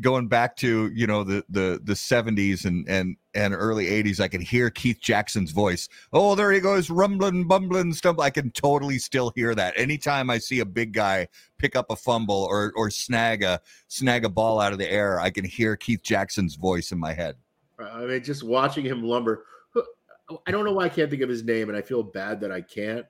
going 0.00 0.28
back 0.28 0.54
to 0.56 0.90
you 0.94 1.06
know 1.06 1.24
the 1.24 1.44
the 1.48 1.80
the 1.82 1.94
70s 1.94 2.66
and 2.66 2.86
and 2.88 3.16
and 3.34 3.54
early 3.54 3.86
80s 3.86 4.20
I 4.20 4.28
could 4.28 4.42
hear 4.42 4.68
Keith 4.68 5.00
Jackson's 5.00 5.50
voice 5.50 5.88
oh 6.12 6.34
there 6.34 6.52
he 6.52 6.60
goes 6.60 6.90
rumbling 6.90 7.48
bumbling 7.48 7.94
stuff 7.94 8.18
I 8.18 8.28
can 8.28 8.50
totally 8.50 8.98
still 8.98 9.32
hear 9.34 9.54
that 9.54 9.72
anytime 9.78 10.28
I 10.28 10.36
see 10.36 10.60
a 10.60 10.66
big 10.66 10.92
guy 10.92 11.26
pick 11.56 11.74
up 11.74 11.86
a 11.90 11.96
fumble 11.96 12.46
or 12.50 12.74
or 12.76 12.90
snag 12.90 13.42
a 13.42 13.62
snag 13.88 14.26
a 14.26 14.28
ball 14.28 14.60
out 14.60 14.74
of 14.74 14.78
the 14.78 14.92
air 14.92 15.18
I 15.18 15.30
can 15.30 15.44
hear 15.46 15.74
Keith 15.74 16.02
Jackson's 16.02 16.56
voice 16.56 16.92
in 16.92 16.98
my 16.98 17.14
head 17.14 17.36
uh, 17.82 17.90
I 17.92 18.06
mean, 18.06 18.22
just 18.22 18.42
watching 18.42 18.84
him 18.84 19.02
lumber. 19.02 19.44
Oh, 19.74 20.42
I 20.46 20.50
don't 20.50 20.64
know 20.64 20.72
why 20.72 20.84
I 20.84 20.88
can't 20.88 21.10
think 21.10 21.22
of 21.22 21.28
his 21.28 21.44
name, 21.44 21.68
and 21.68 21.76
I 21.76 21.82
feel 21.82 22.02
bad 22.02 22.40
that 22.40 22.52
I 22.52 22.60
can't. 22.60 23.06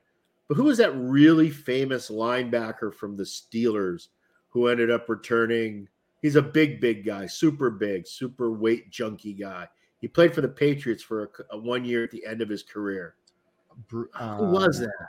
But 0.47 0.55
who 0.55 0.63
was 0.63 0.77
that 0.79 0.95
really 0.95 1.49
famous 1.49 2.09
linebacker 2.09 2.93
from 2.93 3.15
the 3.15 3.23
Steelers 3.23 4.07
who 4.49 4.67
ended 4.67 4.91
up 4.91 5.09
returning? 5.09 5.87
He's 6.23 6.35
a 6.37 6.41
big, 6.41 6.81
big 6.81 7.05
guy, 7.05 7.27
super 7.27 7.69
big, 7.69 8.07
super 8.07 8.51
weight 8.51 8.89
junkie 8.89 9.33
guy. 9.33 9.67
He 9.99 10.07
played 10.07 10.33
for 10.33 10.41
the 10.41 10.47
Patriots 10.47 11.03
for 11.03 11.23
a, 11.51 11.55
a 11.55 11.57
one 11.59 11.85
year 11.85 12.03
at 12.03 12.09
the 12.11 12.25
end 12.25 12.41
of 12.41 12.49
his 12.49 12.63
career. 12.63 13.15
Bru- 13.89 14.09
Who 14.13 14.45
was 14.45 14.79
uh, 14.81 14.85
that? 14.85 15.07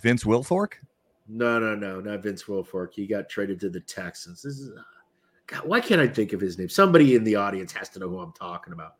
Vince 0.00 0.24
Wilfork 0.24 0.74
No, 1.28 1.58
no, 1.58 1.74
no, 1.74 2.00
not 2.00 2.22
Vince 2.22 2.44
Wilfork. 2.44 2.92
He 2.94 3.06
got 3.06 3.28
traded 3.28 3.58
to 3.60 3.70
the 3.70 3.80
Texans. 3.80 4.42
This 4.42 4.58
is 4.58 4.70
God. 5.46 5.66
Why 5.66 5.80
can't 5.80 6.00
I 6.00 6.06
think 6.08 6.32
of 6.32 6.40
his 6.40 6.58
name? 6.58 6.68
Somebody 6.68 7.14
in 7.16 7.24
the 7.24 7.34
audience 7.36 7.72
has 7.72 7.88
to 7.90 7.98
know 7.98 8.08
who 8.08 8.18
I'm 8.20 8.32
talking 8.32 8.72
about. 8.72 8.96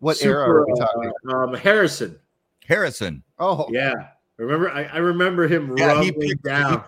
What 0.00 0.16
Super, 0.18 0.30
era 0.40 0.60
are 0.60 0.66
we 0.66 0.78
talking? 0.78 1.12
uh, 1.28 1.36
um, 1.36 1.54
Harrison. 1.54 2.18
Harrison 2.66 3.22
Oh, 3.38 3.66
Yeah. 3.70 3.94
Remember, 4.38 4.70
I, 4.70 4.84
I 4.84 4.96
remember 4.98 5.46
him 5.48 5.74
Yeah, 5.78 6.02
he 6.02 6.12
picked- 6.12 6.42
down. 6.42 6.84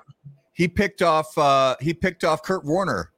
he 0.53 0.67
picked 0.69 1.03
off 1.03 1.37
uh 1.39 1.77
he 1.81 1.95
picked 1.95 2.25
off 2.25 2.43
Kurt 2.43 2.65
Warner 2.65 3.13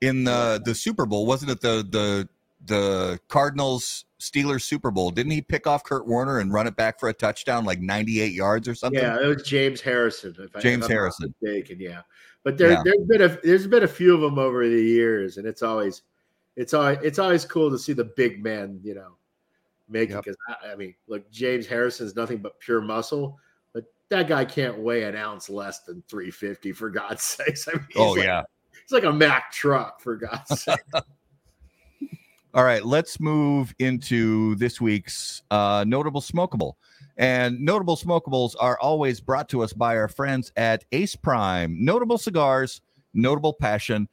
in 0.00 0.24
the 0.24 0.60
the 0.64 0.74
Super 0.74 1.06
Bowl 1.06 1.26
wasn't 1.26 1.50
it 1.50 1.60
the 1.60 1.86
the 1.90 2.28
the 2.66 3.18
Cardinals 3.28 4.04
Steelers 4.20 4.62
Super 4.62 4.90
Bowl 4.90 5.10
didn't 5.10 5.32
he 5.32 5.42
pick 5.42 5.66
off 5.66 5.84
Kurt 5.84 6.06
Warner 6.06 6.40
and 6.40 6.52
run 6.52 6.66
it 6.66 6.74
back 6.76 6.98
for 6.98 7.08
a 7.08 7.12
touchdown 7.12 7.64
like 7.64 7.80
98 7.80 8.32
yards 8.32 8.66
or 8.66 8.74
something 8.74 9.00
Yeah, 9.00 9.20
it 9.20 9.26
was 9.26 9.42
James 9.42 9.80
Harrison. 9.80 10.34
If 10.38 10.60
James 10.62 10.74
I'm 10.74 10.80
not 10.80 10.90
Harrison. 10.90 11.34
mistaken. 11.40 11.78
Yeah, 11.80 12.00
but 12.42 12.58
there, 12.58 12.72
Yeah. 12.72 12.82
there's 12.84 13.06
been 13.06 13.22
a 13.22 13.28
there's 13.42 13.66
been 13.66 13.84
a 13.84 13.88
few 13.88 14.14
of 14.14 14.20
them 14.20 14.38
over 14.38 14.68
the 14.68 14.82
years, 14.82 15.36
and 15.36 15.46
it's 15.46 15.62
always 15.62 16.02
it's 16.56 16.74
always 16.74 16.98
it's 17.02 17.18
always 17.18 17.44
cool 17.44 17.70
to 17.70 17.78
see 17.78 17.92
the 17.92 18.04
big 18.04 18.42
man, 18.42 18.80
you 18.82 18.94
know, 18.94 19.16
make 19.88 20.10
it. 20.10 20.14
Yep. 20.14 20.24
Because 20.24 20.36
I, 20.48 20.72
I 20.72 20.76
mean, 20.76 20.94
look, 21.06 21.30
James 21.30 21.66
Harrison 21.66 22.06
is 22.06 22.16
nothing 22.16 22.38
but 22.38 22.58
pure 22.58 22.80
muscle, 22.80 23.38
but 23.74 23.84
that 24.08 24.28
guy 24.28 24.44
can't 24.44 24.78
weigh 24.78 25.04
an 25.04 25.14
ounce 25.14 25.50
less 25.50 25.80
than 25.80 26.02
350 26.08 26.72
for 26.72 26.88
God's 26.90 27.22
sakes. 27.22 27.68
I 27.68 27.72
mean, 27.76 27.86
oh 27.96 28.12
like, 28.12 28.24
yeah 28.24 28.42
it's 28.86 28.92
like 28.92 29.02
a 29.02 29.12
Mack 29.12 29.50
truck 29.50 30.00
for 30.00 30.14
God's 30.14 30.62
sake. 30.62 30.78
all 32.54 32.62
right 32.62 32.84
let's 32.84 33.18
move 33.18 33.74
into 33.80 34.54
this 34.54 34.80
week's 34.80 35.42
uh 35.50 35.84
notable 35.88 36.20
smokable 36.20 36.74
and 37.16 37.58
notable 37.60 37.96
smokables 37.96 38.54
are 38.60 38.78
always 38.78 39.20
brought 39.20 39.48
to 39.48 39.60
us 39.64 39.72
by 39.72 39.96
our 39.96 40.06
friends 40.06 40.52
at 40.56 40.84
Ace 40.92 41.16
Prime 41.16 41.76
notable 41.84 42.16
cigars 42.16 42.80
notable 43.12 43.52
passion 43.52 44.08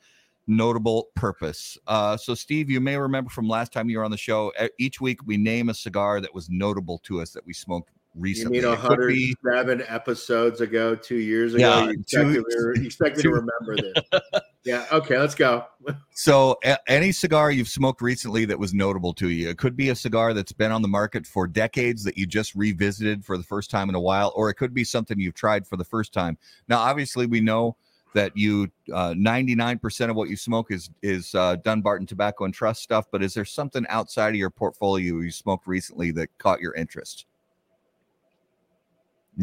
notable 0.47 1.07
purpose. 1.15 1.77
Uh, 1.87 2.17
so, 2.17 2.35
Steve, 2.35 2.69
you 2.69 2.81
may 2.81 2.97
remember 2.97 3.29
from 3.29 3.47
last 3.47 3.71
time 3.71 3.89
you 3.89 3.97
were 3.97 4.03
on 4.03 4.11
the 4.11 4.17
show. 4.17 4.51
Each 4.77 4.99
week 4.99 5.25
we 5.25 5.37
name 5.37 5.69
a 5.69 5.73
cigar 5.73 6.19
that 6.19 6.33
was 6.33 6.49
notable 6.49 6.97
to 7.03 7.21
us 7.21 7.31
that 7.31 7.45
we 7.45 7.53
smoked 7.53 7.91
You 8.15 8.49
mean 8.49 8.64
It 8.64 8.80
could 8.80 9.07
be 9.07 9.35
107 9.41 9.84
episodes 9.88 10.61
ago, 10.61 10.95
two 10.95 11.15
years 11.15 11.56
ago? 11.56 11.64
Yeah, 11.64 11.85
you 11.85 11.90
expect, 11.91 12.10
two- 12.10 12.27
me, 12.27 12.35
to- 12.35 12.80
you 12.80 12.85
expect 12.85 13.18
me 13.18 13.23
to 13.23 13.30
remember 13.30 13.76
this? 13.76 14.22
yeah. 14.64 14.85
Okay, 14.91 15.18
let's 15.18 15.34
go. 15.34 15.65
so. 16.14 16.57
A- 16.64 16.77
any 16.91 17.11
cigar 17.11 17.49
you've 17.49 17.68
smoked 17.68 18.02
recently 18.02 18.45
that 18.45 18.60
was 18.60 18.73
notable 18.73 19.14
to 19.15 19.30
you. 19.30 19.49
It 19.49 19.57
could 19.57 19.76
be 19.76 19.90
a 19.90 19.95
cigar 19.95 20.34
that's 20.34 20.52
been 20.52 20.72
on 20.72 20.84
the 20.84 20.88
market 20.88 21.26
for 21.26 21.48
decades 21.48 22.03
that 22.03 22.18
you 22.18 22.27
just 22.27 22.53
revisited 22.53 23.26
for 23.26 23.38
the 23.38 23.44
first 23.44 23.72
time 23.72 23.90
in 23.90 23.95
a 23.95 23.99
while, 23.99 24.31
or 24.35 24.49
it 24.49 24.56
could 24.56 24.73
be 24.73 24.84
something 24.84 25.19
you've 25.19 25.34
tried 25.34 25.65
for 25.65 25.76
the 25.77 25.84
first 25.84 26.14
time. 26.14 26.38
Now, 26.68 26.80
obviously, 26.80 27.26
we 27.26 27.41
know 27.41 27.76
that 28.14 28.38
you 28.38 28.69
uh, 28.94 29.14
99% 29.14 30.10
of 30.10 30.15
what 30.15 30.30
you 30.30 30.35
smoke 30.35 30.72
is 30.72 30.91
is 31.02 31.34
uh, 31.34 31.56
Dunbarton 31.57 32.06
Tobacco 32.06 32.45
and 32.45 32.53
Trust 32.53 32.84
stuff. 32.84 33.06
But 33.11 33.23
is 33.23 33.34
there 33.34 33.45
something 33.45 33.85
outside 33.90 34.30
of 34.30 34.35
your 34.35 34.52
portfolio 34.52 35.15
you 35.19 35.31
smoked 35.31 35.65
recently 35.65 36.11
that 36.11 36.30
caught 36.38 36.61
your 36.61 36.76
interest? 36.76 37.26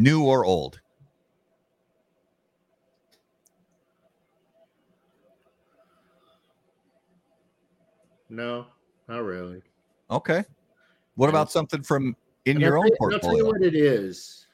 New 0.01 0.23
or 0.23 0.43
old? 0.45 0.81
No, 8.29 8.65
not 9.07 9.23
really. 9.23 9.61
Okay. 10.09 10.43
What 11.15 11.29
about 11.29 11.51
something 11.51 11.83
from 11.83 12.15
in 12.45 12.57
And 12.57 12.61
your 12.61 12.77
own 12.77 12.85
tell 12.85 12.91
you- 12.91 12.97
and 13.01 13.13
I'll 13.13 13.19
tell 13.19 13.37
you 13.37 13.45
what 13.45 13.61
it 13.61 13.75
is. 13.75 14.47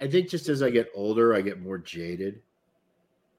I 0.00 0.06
think 0.06 0.28
just 0.28 0.48
as 0.48 0.62
I 0.62 0.70
get 0.70 0.88
older, 0.94 1.34
I 1.34 1.40
get 1.40 1.60
more 1.60 1.78
jaded. 1.78 2.40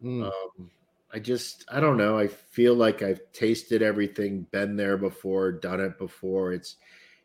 mm, 0.04 0.26
Um, 0.26 0.70
I 1.14 1.20
just, 1.20 1.64
I 1.70 1.80
don't 1.80 1.96
know. 1.98 2.18
I 2.18 2.28
feel 2.28 2.74
like 2.76 3.02
I've 3.02 3.22
tasted 3.32 3.82
everything, 3.82 4.42
been 4.52 4.76
there 4.76 4.98
before, 4.98 5.52
done 5.54 5.80
it 5.80 5.98
before. 5.98 6.52
It's, 6.52 6.76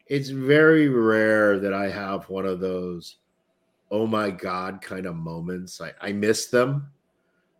it's 0.09 0.31
very 0.31 0.89
rare 0.89 1.59
that 1.59 1.75
I 1.75 1.89
have 1.91 2.29
one 2.29 2.47
of 2.47 2.61
those 2.61 3.17
oh 3.91 4.07
my 4.07 4.31
god 4.31 4.81
kind 4.83 5.07
of 5.07 5.17
moments. 5.17 5.81
I, 5.81 5.93
I 6.01 6.13
miss 6.13 6.47
them. 6.47 6.91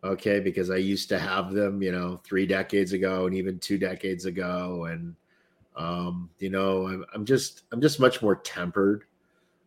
Okay, 0.01 0.39
because 0.39 0.69
I 0.69 0.77
used 0.77 1.09
to 1.09 1.19
have 1.19 1.51
them, 1.51 1.81
you 1.81 1.91
know, 1.91 2.21
three 2.23 2.45
decades 2.45 2.93
ago 2.93 3.25
and 3.25 3.35
even 3.35 3.59
two 3.59 3.77
decades 3.77 4.25
ago. 4.25 4.85
And 4.85 5.13
um, 5.75 6.29
you 6.39 6.49
know, 6.49 6.87
I'm, 6.87 7.05
I'm 7.13 7.25
just 7.25 7.63
I'm 7.71 7.81
just 7.81 7.99
much 7.99 8.21
more 8.21 8.37
tempered 8.37 9.03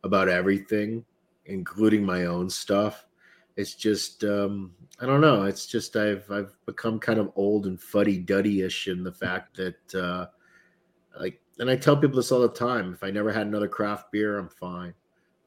about 0.05 0.29
everything, 0.29 1.05
including 1.47 2.05
my 2.05 2.25
own 2.25 2.49
stuff. 2.49 3.05
It's 3.57 3.75
just 3.75 4.25
um, 4.25 4.73
I 5.01 5.07
don't 5.07 5.21
know. 5.21 5.43
It's 5.43 5.67
just 5.67 5.97
I've 5.97 6.31
I've 6.31 6.57
become 6.65 6.99
kind 6.99 7.19
of 7.19 7.31
old 7.37 7.67
and 7.67 7.79
fuddy 7.79 8.17
duddy 8.17 8.63
ish 8.63 8.89
in 8.89 9.05
the 9.05 9.13
fact 9.13 9.59
that 9.59 9.95
uh 9.95 10.27
like 11.21 11.42
and 11.63 11.71
I 11.71 11.77
tell 11.77 11.97
people 11.97 12.17
this 12.17 12.33
all 12.33 12.41
the 12.41 12.49
time. 12.49 12.93
If 12.93 13.05
I 13.05 13.13
never 13.13 13.31
had 13.31 13.47
another 13.47 13.69
craft 13.69 14.11
beer, 14.11 14.37
I'm 14.37 14.49
fine. 14.49 14.93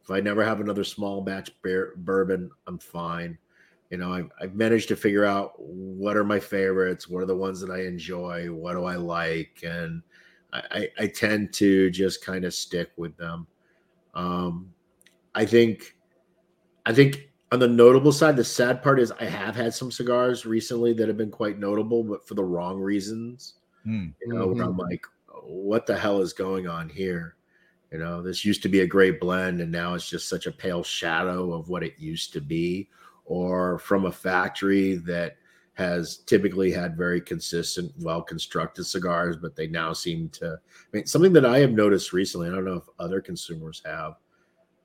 If 0.02 0.10
I 0.10 0.22
never 0.22 0.46
have 0.46 0.62
another 0.62 0.86
small 0.86 1.20
batch 1.20 1.52
beer, 1.62 1.92
bourbon, 1.98 2.50
I'm 2.68 2.80
fine. 2.80 3.38
You 3.90 3.98
know, 3.98 4.14
I've, 4.14 4.32
I've 4.40 4.56
managed 4.56 4.88
to 4.88 4.96
figure 4.96 5.26
out 5.26 5.56
what 5.58 6.16
are 6.16 6.24
my 6.24 6.40
favorites, 6.40 7.10
what 7.10 7.22
are 7.22 7.26
the 7.26 7.36
ones 7.36 7.60
that 7.60 7.70
I 7.70 7.82
enjoy, 7.82 8.48
what 8.48 8.76
do 8.76 8.86
I 8.86 8.96
like, 8.96 9.62
and 9.68 10.02
I, 10.54 10.62
I, 10.72 10.90
I 11.00 11.08
tend 11.08 11.52
to 11.56 11.92
just 11.92 12.24
kind 12.24 12.46
of 12.46 12.54
stick 12.54 12.92
with 12.96 13.18
them. 13.18 13.46
Um, 14.14 14.74
I 15.36 15.44
think, 15.44 15.98
I 16.86 16.94
think 16.94 17.30
on 17.52 17.60
the 17.60 17.68
notable 17.68 18.14
side, 18.14 18.38
the 18.38 18.44
sad 18.46 18.82
part 18.82 19.02
is 19.02 19.12
I 19.12 19.26
have 19.26 19.54
had 19.54 19.74
some 19.74 19.92
cigars 19.92 20.46
recently 20.46 20.94
that 20.94 21.10
have 21.10 21.18
been 21.18 21.30
quite 21.30 21.60
notable, 21.60 22.06
but 22.06 22.26
for 22.26 22.36
the 22.36 22.44
wrong 22.46 22.80
reasons. 22.80 23.56
Hmm. 23.84 24.08
You 24.26 24.34
know, 24.34 24.48
where 24.48 24.64
I'm 24.64 24.78
like, 24.78 25.06
what 25.48 25.86
the 25.86 25.98
hell 25.98 26.22
is 26.22 26.34
going 26.34 26.68
on 26.68 26.90
here? 26.90 27.36
You 27.92 28.00
know, 28.00 28.22
this 28.22 28.44
used 28.44 28.62
to 28.64 28.70
be 28.70 28.82
a 28.82 28.88
great 28.88 29.20
blend, 29.20 29.62
and 29.62 29.72
now 29.72 29.94
it's 29.94 30.10
just 30.10 30.28
such 30.28 30.48
a 30.48 30.52
pale 30.52 30.84
shadow 30.84 31.54
of 31.54 31.70
what 31.70 31.84
it 31.84 31.94
used 31.98 32.34
to 32.34 32.42
be, 32.42 32.90
or 33.26 33.80
from 33.80 34.06
a 34.06 34.12
factory 34.12 34.96
that 34.96 35.38
has 35.74 36.18
typically 36.18 36.72
had 36.72 36.98
very 36.98 37.22
consistent, 37.22 37.92
well 38.00 38.22
constructed 38.22 38.86
cigars, 38.86 39.36
but 39.38 39.56
they 39.56 39.68
now 39.68 39.94
seem 39.94 40.30
to. 40.30 40.54
I 40.54 40.88
mean, 40.92 41.06
something 41.06 41.34
that 41.34 41.46
I 41.46 41.60
have 41.60 41.72
noticed 41.72 42.14
recently, 42.14 42.48
I 42.48 42.52
don't 42.52 42.66
know 42.66 42.78
if 42.78 42.90
other 43.00 43.22
consumers 43.22 43.82
have, 43.86 44.16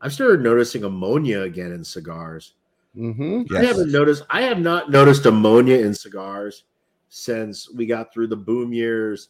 I've 0.01 0.13
started 0.13 0.41
noticing 0.41 0.85
ammonia 0.85 1.43
again 1.43 1.73
in 1.73 1.85
cigars. 1.85 2.55
Mm-hmm. 2.97 3.55
I 3.55 3.65
haven't 3.65 3.93
noticed, 3.93 4.25
I 4.31 4.43
have 4.43 4.59
not 4.59 4.91
noticed 4.91 5.27
ammonia 5.27 5.79
in 5.79 5.95
cigars 5.95 6.65
since 7.09 7.71
we 7.73 7.87
got 7.87 8.13
through 8.13 8.29
the 8.29 8.37
boom 8.37 8.73
years 8.73 9.29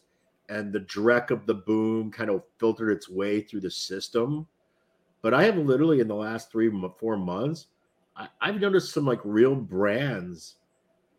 and 0.51 0.73
the 0.73 0.81
dreck 0.81 1.31
of 1.31 1.45
the 1.45 1.53
boom 1.53 2.11
kind 2.11 2.29
of 2.29 2.43
filtered 2.59 2.91
its 2.91 3.09
way 3.09 3.39
through 3.39 3.61
the 3.61 3.71
system. 3.71 4.45
But 5.21 5.33
I 5.33 5.43
have 5.43 5.57
literally 5.57 6.01
in 6.01 6.09
the 6.09 6.15
last 6.15 6.51
three, 6.51 6.69
four 6.99 7.15
months, 7.15 7.67
I, 8.17 8.27
I've 8.41 8.59
noticed 8.59 8.93
some 8.93 9.05
like 9.05 9.21
real 9.23 9.55
brands 9.55 10.55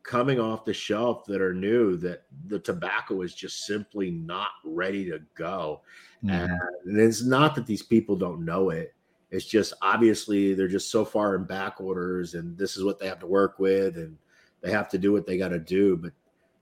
coming 0.03 0.39
off 0.39 0.67
the 0.67 0.75
shelf 0.75 1.25
that 1.27 1.41
are 1.41 1.55
new 1.55 1.97
that 1.97 2.25
the 2.49 2.59
tobacco 2.59 3.23
is 3.23 3.35
just 3.35 3.65
simply 3.65 4.11
not 4.11 4.51
ready 4.65 5.09
to 5.09 5.21
go. 5.35 5.81
Mhm. 6.23 6.59
And 6.85 7.01
it's 7.01 7.25
not 7.25 7.55
that 7.55 7.67
these 7.67 7.83
people 7.83 8.17
don't 8.17 8.45
know 8.45 8.69
it. 8.69 8.95
It's 9.31 9.47
just 9.47 9.73
obviously 9.81 10.53
they're 10.53 10.69
just 10.69 10.91
so 10.91 11.07
far 11.07 11.37
in 11.37 11.45
back 11.45 11.81
orders 11.81 12.35
and 12.35 12.59
this 12.59 12.77
is 12.77 12.85
what 12.85 12.99
they 12.99 13.07
have 13.07 13.21
to 13.21 13.27
work 13.27 13.59
with 13.59 13.97
and 13.97 14.19
they 14.61 14.71
have 14.73 14.91
to 14.91 14.99
do 14.99 15.11
what 15.11 15.25
they 15.25 15.39
got 15.39 15.49
to 15.49 15.59
do. 15.59 15.97
But 15.97 16.13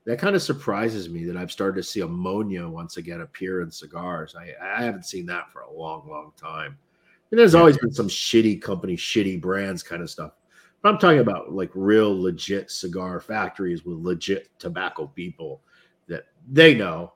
that 0.07 0.19
kind 0.19 0.35
of 0.35 0.43
surprises 0.43 1.09
me 1.09 1.25
that 1.25 1.37
I've 1.37 1.53
started 1.53 1.77
to 1.77 1.83
see 1.83 2.01
ammonia 2.01 2.67
once 2.67 2.97
again 2.97 3.21
appear 3.21 3.61
in 3.61 3.71
cigars. 3.71 4.35
I, 4.35 4.55
I 4.63 4.83
haven't 4.83 5.05
seen 5.05 5.27
that 5.27 5.53
for 5.53 5.61
a 5.61 5.73
long, 5.73 6.09
long 6.09 6.33
time. 6.37 6.79
And 7.31 7.39
there's 7.39 7.55
always 7.55 7.79
been 7.79 7.93
some 7.93 8.09
shitty 8.09 8.61
company, 8.61 8.97
shitty 8.97 9.41
brands 9.41 9.83
kind 9.83 10.03
of 10.03 10.11
stuff. 10.11 10.33
But 10.83 10.89
I'm 10.89 10.99
talking 10.99 11.21
about 11.21 11.53
like 11.53 11.71
real 11.75 12.19
legit 12.21 12.71
cigar 12.71 13.21
factories 13.21 13.85
with 13.85 13.99
legit 13.99 14.49
tobacco 14.59 15.07
people 15.07 15.61
that 16.09 16.25
they 16.51 16.75
know 16.75 17.13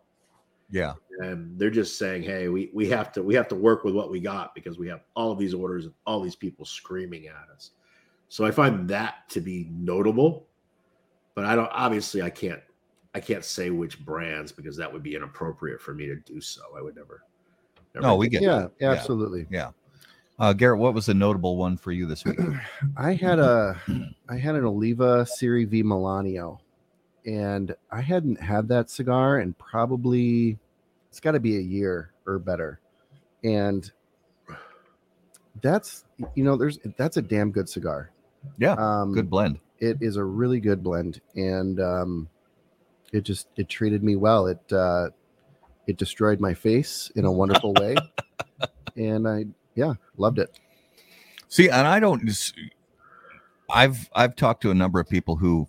Yeah. 0.70 0.92
and 1.20 1.58
they're 1.58 1.70
just 1.70 1.98
saying, 1.98 2.22
"Hey, 2.22 2.48
we 2.48 2.70
we 2.74 2.86
have 2.90 3.10
to 3.12 3.22
we 3.22 3.34
have 3.34 3.48
to 3.48 3.54
work 3.56 3.82
with 3.82 3.94
what 3.94 4.10
we 4.10 4.20
got 4.20 4.54
because 4.54 4.78
we 4.78 4.86
have 4.88 5.00
all 5.16 5.32
of 5.32 5.38
these 5.38 5.54
orders 5.54 5.86
and 5.86 5.94
all 6.06 6.20
these 6.20 6.36
people 6.36 6.64
screaming 6.66 7.26
at 7.26 7.48
us." 7.52 7.70
So 8.28 8.44
I 8.44 8.50
find 8.50 8.86
that 8.90 9.28
to 9.30 9.40
be 9.40 9.68
notable, 9.72 10.46
but 11.34 11.44
I 11.44 11.56
don't 11.56 11.70
obviously 11.72 12.20
I 12.22 12.30
can't 12.30 12.60
I 13.14 13.20
can't 13.20 13.44
say 13.44 13.70
which 13.70 14.04
brands 14.04 14.50
because 14.52 14.76
that 14.76 14.92
would 14.92 15.02
be 15.02 15.14
inappropriate 15.14 15.80
for 15.80 15.94
me 15.94 16.06
to 16.06 16.16
do 16.16 16.40
so. 16.40 16.62
I 16.76 16.82
would 16.82 16.96
never. 16.96 17.22
never 17.94 18.06
No, 18.06 18.16
we 18.16 18.28
get 18.28 18.42
Yeah, 18.42 18.68
Yeah. 18.80 18.90
absolutely. 18.90 19.46
Yeah. 19.50 19.70
Uh, 20.38 20.52
Garrett, 20.52 20.80
what 20.80 20.94
was 20.94 21.06
the 21.06 21.14
notable 21.14 21.56
one 21.56 21.76
for 21.76 21.92
you 21.92 22.06
this 22.06 22.24
week? 22.24 22.38
I 22.96 23.12
had 23.14 23.38
a 23.38 23.80
I 24.28 24.36
had 24.36 24.56
an 24.56 24.64
Oliva 24.64 25.24
Serie 25.26 25.64
V 25.64 25.84
Melanio, 25.84 26.58
and 27.24 27.74
I 27.92 28.00
hadn't 28.00 28.40
had 28.40 28.66
that 28.68 28.90
cigar 28.90 29.38
in 29.38 29.54
probably 29.54 30.58
it's 31.08 31.20
got 31.20 31.32
to 31.32 31.40
be 31.40 31.56
a 31.56 31.60
year 31.60 32.10
or 32.26 32.40
better, 32.40 32.80
and 33.44 33.88
that's 35.62 36.04
you 36.34 36.42
know 36.42 36.56
there's 36.56 36.80
that's 36.96 37.16
a 37.16 37.22
damn 37.22 37.52
good 37.52 37.68
cigar. 37.68 38.10
Yeah, 38.58 38.72
Um, 38.72 39.12
good 39.14 39.30
blend. 39.30 39.60
It 39.78 39.98
is 40.00 40.16
a 40.16 40.24
really 40.24 40.58
good 40.58 40.82
blend, 40.82 41.20
and 41.36 41.80
um, 41.80 42.28
it 43.14 43.22
just 43.22 43.46
it 43.56 43.68
treated 43.68 44.02
me 44.02 44.16
well. 44.16 44.48
It 44.48 44.72
uh, 44.72 45.10
it 45.86 45.96
destroyed 45.96 46.40
my 46.40 46.52
face 46.52 47.10
in 47.14 47.24
a 47.24 47.30
wonderful 47.30 47.72
way, 47.74 47.94
and 48.96 49.28
I 49.28 49.46
yeah 49.74 49.94
loved 50.16 50.40
it. 50.40 50.58
See, 51.48 51.68
and 51.70 51.86
I 51.86 52.00
don't. 52.00 52.28
I've 53.70 54.10
I've 54.14 54.34
talked 54.34 54.62
to 54.62 54.72
a 54.72 54.74
number 54.74 54.98
of 54.98 55.08
people 55.08 55.36
who 55.36 55.68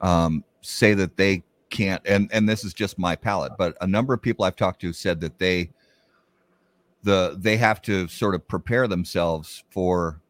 um, 0.00 0.44
say 0.60 0.94
that 0.94 1.16
they 1.16 1.44
can't, 1.70 2.02
and 2.04 2.28
and 2.32 2.48
this 2.48 2.64
is 2.64 2.74
just 2.74 2.98
my 2.98 3.14
palate, 3.14 3.52
but 3.56 3.76
a 3.80 3.86
number 3.86 4.12
of 4.12 4.20
people 4.20 4.44
I've 4.44 4.56
talked 4.56 4.80
to 4.80 4.92
said 4.92 5.20
that 5.20 5.38
they 5.38 5.70
the 7.04 7.36
they 7.38 7.56
have 7.56 7.80
to 7.82 8.08
sort 8.08 8.34
of 8.34 8.46
prepare 8.48 8.88
themselves 8.88 9.62
for 9.70 10.20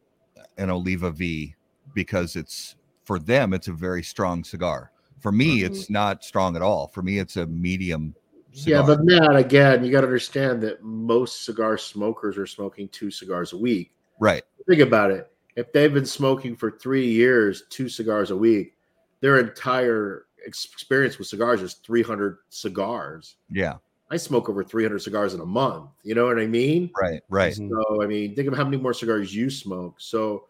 an 0.59 0.69
Oliva 0.69 1.09
V 1.09 1.55
because 1.95 2.35
it's 2.35 2.75
for 3.03 3.17
them 3.17 3.51
it's 3.51 3.67
a 3.67 3.73
very 3.73 4.03
strong 4.03 4.43
cigar. 4.43 4.91
For 5.19 5.31
me, 5.31 5.61
mm-hmm. 5.61 5.73
it's 5.73 5.89
not 5.89 6.23
strong 6.23 6.55
at 6.55 6.61
all. 6.61 6.87
For 6.87 7.01
me, 7.01 7.19
it's 7.19 7.37
a 7.37 7.45
medium. 7.47 8.15
Yeah, 8.51 8.81
but 8.81 9.03
Matt, 9.03 9.35
again, 9.35 9.83
you 9.83 9.91
got 9.91 10.01
to 10.01 10.07
understand 10.07 10.61
that 10.63 10.83
most 10.83 11.45
cigar 11.45 11.77
smokers 11.77 12.37
are 12.37 12.47
smoking 12.47 12.87
two 12.89 13.11
cigars 13.11 13.53
a 13.53 13.57
week. 13.57 13.91
right. 14.19 14.43
Think 14.67 14.81
about 14.81 15.11
it. 15.11 15.31
If 15.55 15.73
they've 15.73 15.93
been 15.93 16.05
smoking 16.05 16.55
for 16.55 16.71
three 16.71 17.07
years, 17.07 17.63
two 17.69 17.89
cigars 17.89 18.31
a 18.31 18.35
week, 18.35 18.75
their 19.19 19.39
entire 19.39 20.25
experience 20.45 21.17
with 21.17 21.27
cigars 21.27 21.61
is 21.61 21.75
300 21.75 22.37
cigars. 22.49 23.35
Yeah. 23.49 23.77
I 24.11 24.17
smoke 24.17 24.49
over 24.49 24.63
300 24.63 24.99
cigars 24.99 25.33
in 25.33 25.39
a 25.41 25.45
month. 25.45 25.89
You 26.03 26.15
know 26.15 26.25
what 26.25 26.39
I 26.39 26.47
mean? 26.47 26.91
Right. 26.99 27.21
Right. 27.29 27.55
So, 27.55 28.01
I 28.01 28.07
mean, 28.07 28.35
think 28.35 28.47
of 28.47 28.55
how 28.55 28.63
many 28.63 28.77
more 28.77 28.93
cigars 28.93 29.35
you 29.35 29.49
smoke. 29.49 29.95
So, 29.97 30.45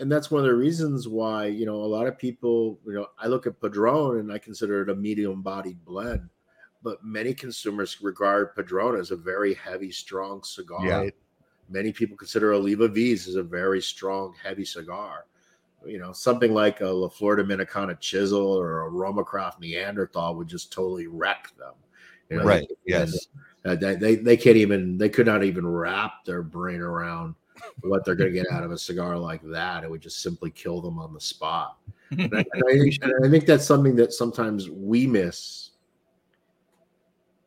and 0.00 0.10
that's 0.10 0.30
one 0.30 0.40
of 0.40 0.46
the 0.46 0.54
reasons 0.54 1.08
why, 1.08 1.46
you 1.46 1.66
know, 1.66 1.76
a 1.76 1.86
lot 1.86 2.06
of 2.06 2.18
people, 2.18 2.78
you 2.86 2.92
know, 2.92 3.06
I 3.18 3.26
look 3.26 3.46
at 3.46 3.60
Padron 3.60 4.18
and 4.18 4.32
I 4.32 4.38
consider 4.38 4.82
it 4.82 4.90
a 4.90 4.94
medium 4.94 5.42
bodied 5.42 5.84
blend, 5.84 6.28
but 6.82 7.02
many 7.04 7.32
consumers 7.34 8.00
regard 8.00 8.54
Padron 8.54 8.98
as 9.00 9.10
a 9.10 9.16
very 9.16 9.54
heavy, 9.54 9.90
strong 9.90 10.42
cigar. 10.42 10.86
Yeah. 10.86 11.10
Many 11.68 11.92
people 11.92 12.16
consider 12.16 12.52
Oliva 12.52 12.88
V's 12.88 13.28
as 13.28 13.36
a 13.36 13.42
very 13.42 13.80
strong, 13.80 14.34
heavy 14.42 14.64
cigar. 14.64 15.24
You 15.86 15.98
know, 15.98 16.12
something 16.12 16.52
like 16.52 16.82
a 16.82 16.88
La 16.88 17.08
florida 17.08 17.42
Dominicana 17.42 17.98
Chisel 18.00 18.46
or 18.46 18.82
a 18.82 18.88
Roma 18.90 19.24
Craft 19.24 19.60
Neanderthal 19.60 20.34
would 20.34 20.48
just 20.48 20.72
totally 20.72 21.06
wreck 21.06 21.52
them. 21.58 21.72
You 22.28 22.36
know, 22.38 22.44
Right. 22.44 22.68
they- 22.68 22.74
Yes. 22.84 23.28
uh, 23.64 23.76
they, 23.76 23.94
they 23.94 24.16
they 24.16 24.36
can't 24.36 24.56
even 24.56 24.98
they 24.98 25.08
could 25.08 25.26
not 25.26 25.42
even 25.42 25.66
wrap 25.66 26.24
their 26.26 26.42
brain 26.42 26.80
around 26.80 27.34
what 27.82 28.04
they're 28.04 28.14
going 28.14 28.32
to 28.32 28.38
get 28.38 28.50
out 28.52 28.62
of 28.64 28.70
a 28.72 28.78
cigar 28.78 29.16
like 29.18 29.42
that. 29.44 29.84
It 29.84 29.90
would 29.90 30.00
just 30.00 30.22
simply 30.22 30.50
kill 30.50 30.80
them 30.80 30.98
on 30.98 31.12
the 31.14 31.20
spot. 31.20 31.76
And 32.18 32.34
I, 32.34 32.44
and 32.54 32.64
I 32.68 32.72
think, 32.72 32.98
and 33.02 33.24
I 33.24 33.30
think 33.30 33.46
that's 33.46 33.64
something 33.64 33.94
that 33.96 34.12
sometimes 34.12 34.68
we 34.68 35.06
miss. 35.06 35.70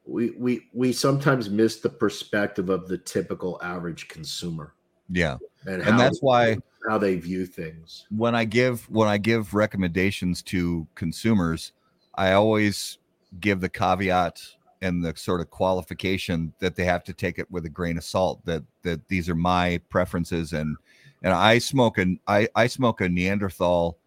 We 0.06 0.32
we 0.32 0.68
we 0.74 0.94
sometimes 0.94 1.50
miss 1.50 1.80
the 1.82 1.90
perspective 1.90 2.70
of 2.70 2.88
the 2.88 2.98
typical 2.98 3.60
average 3.62 4.08
consumer 4.08 4.74
Yeah. 5.10 5.38
and, 5.66 5.82
And 5.82 6.00
that's 6.00 6.20
why 6.22 6.58
how 6.90 6.98
they 6.98 7.16
view 7.18 7.46
things. 7.46 8.06
when 8.10 8.36
I 8.36 8.44
give 8.46 8.90
when 8.90 9.08
I 9.08 9.18
give 9.18 9.54
recommendations 9.54 10.42
to 10.44 10.88
consumers, 10.96 11.72
I 12.16 12.34
always 12.34 12.98
give 13.40 13.60
the 13.62 13.70
caveat 13.70 14.42
and 14.84 15.04
the 15.04 15.14
sort 15.16 15.42
of 15.42 15.50
qualification 15.50 16.54
that 16.60 16.76
they 16.76 16.84
have 16.84 17.04
to 17.06 17.14
take 17.14 17.40
it 17.40 17.50
with 17.50 17.66
a 17.66 17.70
grain 17.70 17.98
of 17.98 18.04
salt. 18.04 18.46
That 18.46 18.64
that 18.84 19.08
these 19.08 19.30
are 19.30 19.36
my 19.36 19.80
preferences 19.90 20.54
and 20.54 20.78
and 21.24 21.34
I 21.34 21.58
smoke 21.58 21.98
an 21.98 22.20
I 22.28 22.48
I 22.56 22.68
smoke 22.68 23.02
a 23.02 23.10
Neanderthal, 23.10 23.98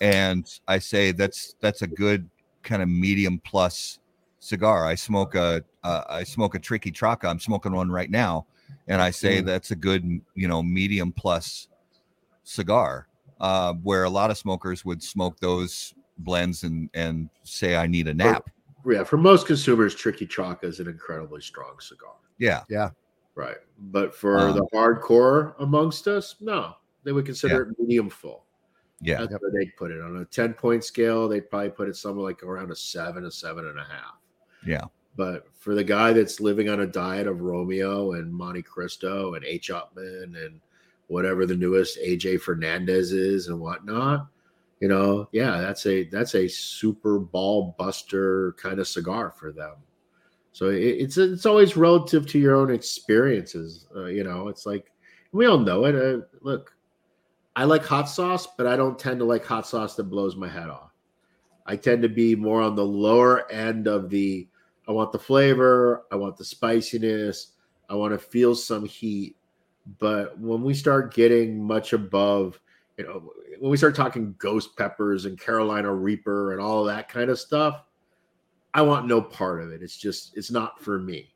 and 0.00 0.46
I 0.68 0.78
say 0.78 1.12
that's 1.12 1.56
that's 1.60 1.82
a 1.82 1.86
good 1.86 2.28
kind 2.62 2.82
of 2.82 2.88
medium 2.88 3.40
plus 3.44 3.98
cigar. 4.38 4.86
I 4.86 4.94
smoke 4.94 5.34
a 5.34 5.64
uh, 5.82 6.04
I 6.08 6.24
smoke 6.24 6.54
a 6.54 6.60
Triqui 6.60 6.92
Traca. 6.92 7.28
I'm 7.28 7.40
smoking 7.40 7.72
one 7.72 7.90
right 7.90 8.10
now, 8.10 8.46
and 8.86 9.00
I 9.00 9.10
say 9.10 9.40
Mm. 9.40 9.46
that's 9.46 9.70
a 9.70 9.76
good 9.76 10.04
you 10.34 10.46
know 10.46 10.62
medium 10.62 11.10
plus 11.12 11.68
cigar, 12.44 13.08
uh, 13.40 13.72
where 13.82 14.04
a 14.04 14.10
lot 14.10 14.30
of 14.30 14.36
smokers 14.38 14.84
would 14.84 15.02
smoke 15.02 15.40
those 15.40 15.94
blends 16.18 16.64
and 16.64 16.90
and 16.94 17.30
say, 17.44 17.76
"I 17.76 17.86
need 17.86 18.08
a 18.08 18.14
nap." 18.14 18.50
Yeah, 18.86 19.04
for 19.04 19.16
most 19.16 19.46
consumers, 19.46 19.94
Triqui 19.94 20.28
Traca 20.28 20.64
is 20.64 20.80
an 20.80 20.88
incredibly 20.88 21.40
strong 21.40 21.78
cigar. 21.80 22.14
Yeah, 22.38 22.62
yeah, 22.68 22.90
Right. 23.34 23.56
But 23.78 24.14
for 24.14 24.38
Um, 24.38 24.56
the 24.56 24.66
hardcore 24.74 25.54
amongst 25.60 26.06
us, 26.08 26.36
no, 26.40 26.74
they 27.04 27.12
would 27.12 27.24
consider 27.26 27.62
it 27.62 27.78
medium 27.78 28.10
full. 28.10 28.44
yeah, 29.00 29.18
That's 29.18 29.32
where 29.40 29.50
they'd 29.52 29.74
put 29.76 29.90
it 29.90 30.00
on 30.00 30.16
a 30.18 30.24
10 30.26 30.54
point 30.54 30.84
scale. 30.84 31.28
They'd 31.28 31.48
probably 31.48 31.70
put 31.70 31.88
it 31.88 31.96
somewhere 31.96 32.24
like 32.24 32.42
around 32.42 32.70
a 32.70 32.76
seven, 32.76 33.24
a 33.24 33.30
seven 33.30 33.66
and 33.66 33.78
a 33.78 33.84
half. 33.84 34.16
yeah, 34.66 34.84
But 35.16 35.46
for 35.54 35.74
the 35.74 35.82
guy 35.84 36.12
that's 36.12 36.40
living 36.40 36.68
on 36.68 36.80
a 36.80 36.86
diet 36.86 37.26
of 37.26 37.40
Romeo 37.40 38.12
and 38.12 38.32
Montecristo 38.32 39.34
and 39.36 39.44
H. 39.44 39.70
Upmann 39.70 40.36
and 40.44 40.60
whatever 41.08 41.46
the 41.46 41.56
newest 41.56 41.98
AJ 41.98 42.40
Fernandez 42.42 43.12
is 43.12 43.48
and 43.48 43.58
whatnot, 43.60 44.28
you 44.82 44.88
know, 44.88 45.28
yeah, 45.30 45.60
that's 45.60 45.86
a 45.86 46.02
that's 46.08 46.34
a 46.34 46.48
super 46.48 47.20
ball 47.20 47.76
buster 47.78 48.56
kind 48.60 48.80
of 48.80 48.88
cigar 48.88 49.30
for 49.30 49.52
them. 49.52 49.76
So 50.50 50.70
it, 50.70 50.82
it's 50.82 51.18
it's 51.18 51.46
always 51.46 51.76
relative 51.76 52.26
to 52.26 52.38
your 52.40 52.56
own 52.56 52.72
experiences. 52.72 53.86
Uh, 53.94 54.06
you 54.06 54.24
know, 54.24 54.48
it's 54.48 54.66
like 54.66 54.90
we 55.30 55.46
all 55.46 55.58
know 55.58 55.84
it. 55.84 55.94
Uh, 55.94 56.22
look, 56.40 56.74
I 57.54 57.62
like 57.62 57.84
hot 57.84 58.08
sauce, 58.08 58.48
but 58.58 58.66
I 58.66 58.74
don't 58.74 58.98
tend 58.98 59.20
to 59.20 59.24
like 59.24 59.44
hot 59.44 59.68
sauce 59.68 59.94
that 59.94 60.10
blows 60.10 60.34
my 60.34 60.48
head 60.48 60.68
off. 60.68 60.90
I 61.64 61.76
tend 61.76 62.02
to 62.02 62.08
be 62.08 62.34
more 62.34 62.60
on 62.60 62.74
the 62.74 62.84
lower 62.84 63.48
end 63.52 63.86
of 63.86 64.10
the 64.10 64.48
I 64.88 64.90
want 64.90 65.12
the 65.12 65.18
flavor, 65.20 66.06
I 66.10 66.16
want 66.16 66.36
the 66.36 66.44
spiciness, 66.44 67.52
I 67.88 67.94
want 67.94 68.14
to 68.14 68.18
feel 68.18 68.56
some 68.56 68.84
heat. 68.84 69.36
But 70.00 70.36
when 70.40 70.64
we 70.64 70.74
start 70.74 71.14
getting 71.14 71.62
much 71.62 71.92
above, 71.92 72.58
you 73.02 73.08
know, 73.08 73.32
when 73.58 73.70
we 73.70 73.76
start 73.76 73.94
talking 73.94 74.34
ghost 74.38 74.76
peppers 74.76 75.24
and 75.24 75.38
Carolina 75.38 75.92
Reaper 75.92 76.52
and 76.52 76.60
all 76.60 76.84
that 76.84 77.08
kind 77.08 77.30
of 77.30 77.38
stuff, 77.38 77.82
I 78.74 78.82
want 78.82 79.06
no 79.06 79.20
part 79.20 79.62
of 79.62 79.70
it. 79.72 79.82
It's 79.82 79.96
just 79.96 80.36
it's 80.36 80.50
not 80.50 80.80
for 80.80 80.98
me. 80.98 81.32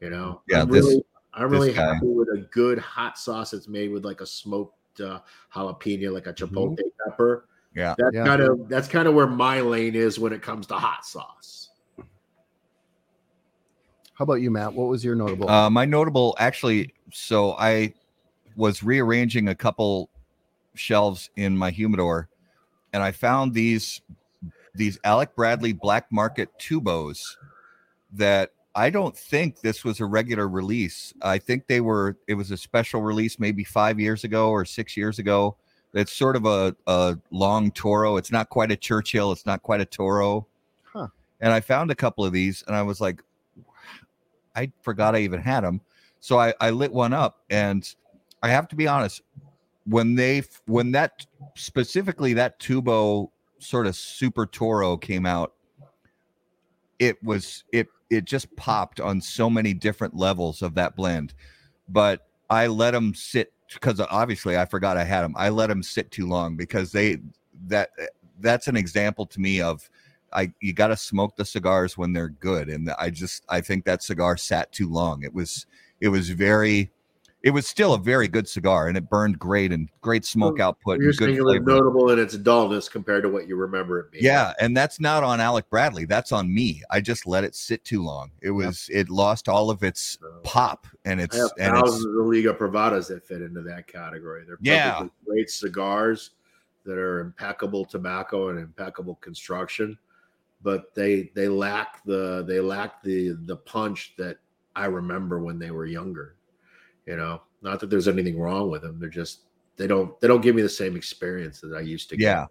You 0.00 0.10
know. 0.10 0.42
Yeah, 0.48 0.62
I'm 0.62 0.70
this- 0.70 0.84
really, 0.84 1.04
I'm 1.32 1.50
really 1.50 1.68
this 1.68 1.76
guy- 1.76 1.94
happy 1.94 2.06
with 2.06 2.28
a 2.28 2.46
good 2.52 2.78
hot 2.78 3.18
sauce 3.18 3.50
that's 3.50 3.68
made 3.68 3.90
with 3.90 4.04
like 4.04 4.20
a 4.20 4.26
smoked 4.26 5.00
uh, 5.00 5.20
jalapeno, 5.54 6.12
like 6.12 6.26
a 6.28 6.32
chipotle 6.32 6.78
pepper. 7.04 7.46
yeah. 7.74 7.94
That's 7.98 8.14
Yeah. 8.14 8.24
kind 8.24 8.42
of 8.42 8.68
that's 8.68 8.86
kind 8.88 9.08
of 9.08 9.14
where 9.14 9.26
my 9.26 9.60
lane 9.60 9.94
is 9.96 10.18
when 10.18 10.32
it 10.32 10.42
comes 10.42 10.66
to 10.68 10.74
hot 10.74 11.04
sauce. 11.04 11.70
How 14.14 14.22
about 14.22 14.34
you, 14.34 14.50
Matt? 14.50 14.72
What 14.72 14.88
was 14.88 15.04
your 15.04 15.16
notable? 15.16 15.50
Uh, 15.50 15.68
my 15.68 15.84
notable, 15.84 16.36
actually, 16.38 16.94
so 17.12 17.54
I 17.54 17.92
was 18.54 18.84
rearranging 18.84 19.48
a 19.48 19.54
couple 19.56 20.08
shelves 20.74 21.30
in 21.36 21.56
my 21.56 21.70
humidor, 21.70 22.28
and 22.92 23.02
I 23.02 23.12
found 23.12 23.54
these 23.54 24.00
these 24.74 24.98
Alec 25.04 25.34
Bradley 25.36 25.72
Black 25.72 26.10
Market 26.10 26.48
tubos 26.58 27.36
that 28.12 28.50
I 28.74 28.90
don't 28.90 29.16
think 29.16 29.60
this 29.60 29.84
was 29.84 30.00
a 30.00 30.06
regular 30.06 30.48
release. 30.48 31.14
I 31.22 31.38
think 31.38 31.66
they 31.66 31.80
were. 31.80 32.16
It 32.26 32.34
was 32.34 32.50
a 32.50 32.56
special 32.56 33.02
release, 33.02 33.38
maybe 33.38 33.62
five 33.62 34.00
years 34.00 34.24
ago 34.24 34.50
or 34.50 34.64
six 34.64 34.96
years 34.96 35.18
ago. 35.18 35.56
It's 35.92 36.12
sort 36.12 36.34
of 36.34 36.44
a, 36.44 36.74
a 36.88 37.16
long 37.30 37.70
Toro. 37.70 38.16
It's 38.16 38.32
not 38.32 38.48
quite 38.48 38.72
a 38.72 38.76
Churchill. 38.76 39.30
It's 39.30 39.46
not 39.46 39.62
quite 39.62 39.80
a 39.80 39.84
Toro. 39.84 40.48
Huh. 40.92 41.06
And 41.40 41.52
I 41.52 41.60
found 41.60 41.92
a 41.92 41.94
couple 41.94 42.24
of 42.24 42.32
these, 42.32 42.64
and 42.66 42.74
I 42.74 42.82
was 42.82 43.00
like, 43.00 43.22
I 44.56 44.72
forgot 44.82 45.14
I 45.14 45.20
even 45.20 45.40
had 45.40 45.62
them. 45.62 45.80
So 46.18 46.38
I, 46.38 46.52
I 46.60 46.70
lit 46.70 46.92
one 46.92 47.12
up, 47.12 47.44
and 47.48 47.88
I 48.42 48.48
have 48.48 48.66
to 48.68 48.76
be 48.76 48.88
honest. 48.88 49.22
When 49.86 50.14
they 50.14 50.42
when 50.66 50.92
that 50.92 51.26
specifically 51.56 52.34
that 52.34 52.58
Tubo 52.58 53.30
sort 53.58 53.86
of 53.86 53.96
Super 53.96 54.46
Toro 54.46 54.96
came 54.96 55.26
out, 55.26 55.52
it 56.98 57.22
was 57.22 57.64
it 57.72 57.88
it 58.10 58.24
just 58.24 58.54
popped 58.56 59.00
on 59.00 59.20
so 59.20 59.50
many 59.50 59.74
different 59.74 60.16
levels 60.16 60.62
of 60.62 60.74
that 60.74 60.96
blend. 60.96 61.34
But 61.88 62.26
I 62.48 62.66
let 62.68 62.92
them 62.92 63.14
sit 63.14 63.52
because 63.72 64.00
obviously 64.00 64.56
I 64.56 64.64
forgot 64.64 64.96
I 64.96 65.04
had 65.04 65.22
them. 65.22 65.34
I 65.36 65.48
let 65.48 65.68
them 65.68 65.82
sit 65.82 66.10
too 66.10 66.26
long 66.26 66.56
because 66.56 66.92
they 66.92 67.18
that 67.66 67.90
that's 68.40 68.68
an 68.68 68.76
example 68.76 69.26
to 69.26 69.40
me 69.40 69.60
of 69.60 69.88
I 70.32 70.52
you 70.60 70.72
got 70.72 70.88
to 70.88 70.96
smoke 70.96 71.36
the 71.36 71.44
cigars 71.44 71.96
when 71.96 72.12
they're 72.12 72.28
good, 72.28 72.68
and 72.68 72.90
I 72.98 73.10
just 73.10 73.44
I 73.48 73.60
think 73.60 73.84
that 73.84 74.02
cigar 74.02 74.36
sat 74.36 74.72
too 74.72 74.90
long. 74.90 75.22
It 75.22 75.32
was 75.32 75.66
it 76.00 76.08
was 76.08 76.30
very 76.30 76.90
it 77.44 77.50
was 77.50 77.66
still 77.66 77.92
a 77.92 77.98
very 77.98 78.26
good 78.26 78.48
cigar, 78.48 78.88
and 78.88 78.96
it 78.96 79.10
burned 79.10 79.38
great 79.38 79.70
and 79.70 79.90
great 80.00 80.24
smoke 80.24 80.56
mm, 80.56 80.62
output. 80.62 80.98
You're 80.98 81.10
and 81.10 81.18
good 81.18 81.36
saying 81.36 81.56
it 81.56 81.62
notable 81.66 82.10
in 82.10 82.18
its 82.18 82.38
dullness 82.38 82.88
compared 82.88 83.22
to 83.22 83.28
what 83.28 83.46
you 83.46 83.56
remember 83.56 84.00
it 84.00 84.10
being. 84.10 84.24
Yeah, 84.24 84.54
and 84.60 84.74
that's 84.74 84.98
not 84.98 85.22
on 85.22 85.40
Alec 85.40 85.68
Bradley. 85.68 86.06
That's 86.06 86.32
on 86.32 86.52
me. 86.52 86.82
I 86.90 87.02
just 87.02 87.26
let 87.26 87.44
it 87.44 87.54
sit 87.54 87.84
too 87.84 88.02
long. 88.02 88.30
It 88.40 88.50
was 88.50 88.88
it 88.90 89.10
lost 89.10 89.50
all 89.50 89.68
of 89.68 89.82
its 89.82 90.16
So, 90.22 90.40
pop, 90.42 90.86
and 91.04 91.20
I 91.20 91.24
it's 91.24 91.36
have 91.36 91.50
and 91.58 91.76
it's 91.76 91.94
of 91.94 92.00
the 92.00 92.22
Liga 92.22 92.54
Privadas 92.54 93.08
that 93.08 93.26
fit 93.26 93.42
into 93.42 93.60
that 93.60 93.86
category. 93.86 94.44
They're 94.46 94.56
Yeah. 94.62 95.06
great 95.26 95.50
cigars 95.50 96.30
that 96.86 96.96
are 96.96 97.20
impeccable 97.20 97.84
tobacco 97.84 98.48
and 98.48 98.58
impeccable 98.58 99.16
construction, 99.16 99.98
but 100.62 100.94
they 100.94 101.30
they 101.34 101.48
lack 101.48 102.02
the 102.06 102.42
they 102.48 102.60
lack 102.60 103.02
the 103.02 103.36
the 103.44 103.56
punch 103.56 104.14
that 104.16 104.38
I 104.74 104.86
remember 104.86 105.40
when 105.40 105.58
they 105.58 105.70
were 105.70 105.84
younger. 105.84 106.36
You 107.06 107.16
know, 107.16 107.42
not 107.62 107.80
that 107.80 107.90
there's 107.90 108.08
anything 108.08 108.38
wrong 108.38 108.70
with 108.70 108.82
them. 108.82 108.98
They're 108.98 109.08
just 109.08 109.40
they 109.76 109.86
don't 109.86 110.18
they 110.20 110.28
don't 110.28 110.40
give 110.40 110.54
me 110.54 110.62
the 110.62 110.68
same 110.68 110.96
experience 110.96 111.60
that 111.60 111.74
I 111.74 111.80
used 111.80 112.08
to. 112.10 112.20
yeah, 112.20 112.46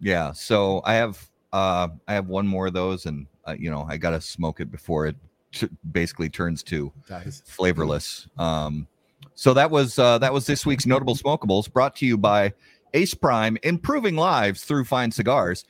yeah. 0.00 0.32
So 0.32 0.82
I 0.84 0.94
have 0.94 1.28
uh 1.52 1.88
I 2.06 2.14
have 2.14 2.28
one 2.28 2.46
more 2.46 2.66
of 2.66 2.72
those, 2.72 3.06
and 3.06 3.26
uh, 3.46 3.54
you 3.58 3.70
know 3.70 3.86
I 3.88 3.96
got 3.96 4.10
to 4.10 4.20
smoke 4.20 4.60
it 4.60 4.70
before 4.70 5.06
it 5.06 5.16
t- 5.52 5.68
basically 5.92 6.28
turns 6.28 6.62
to 6.64 6.92
Guys. 7.08 7.42
flavorless. 7.46 8.28
Um, 8.38 8.86
so 9.34 9.54
that 9.54 9.70
was 9.70 9.98
uh, 9.98 10.18
that 10.18 10.32
was 10.32 10.46
this 10.46 10.66
week's 10.66 10.86
notable 10.86 11.14
smokables, 11.14 11.72
brought 11.72 11.96
to 11.96 12.06
you 12.06 12.16
by 12.16 12.52
Ace 12.94 13.14
Prime, 13.14 13.58
improving 13.62 14.16
lives 14.16 14.64
through 14.64 14.84
fine 14.84 15.10
cigars. 15.10 15.64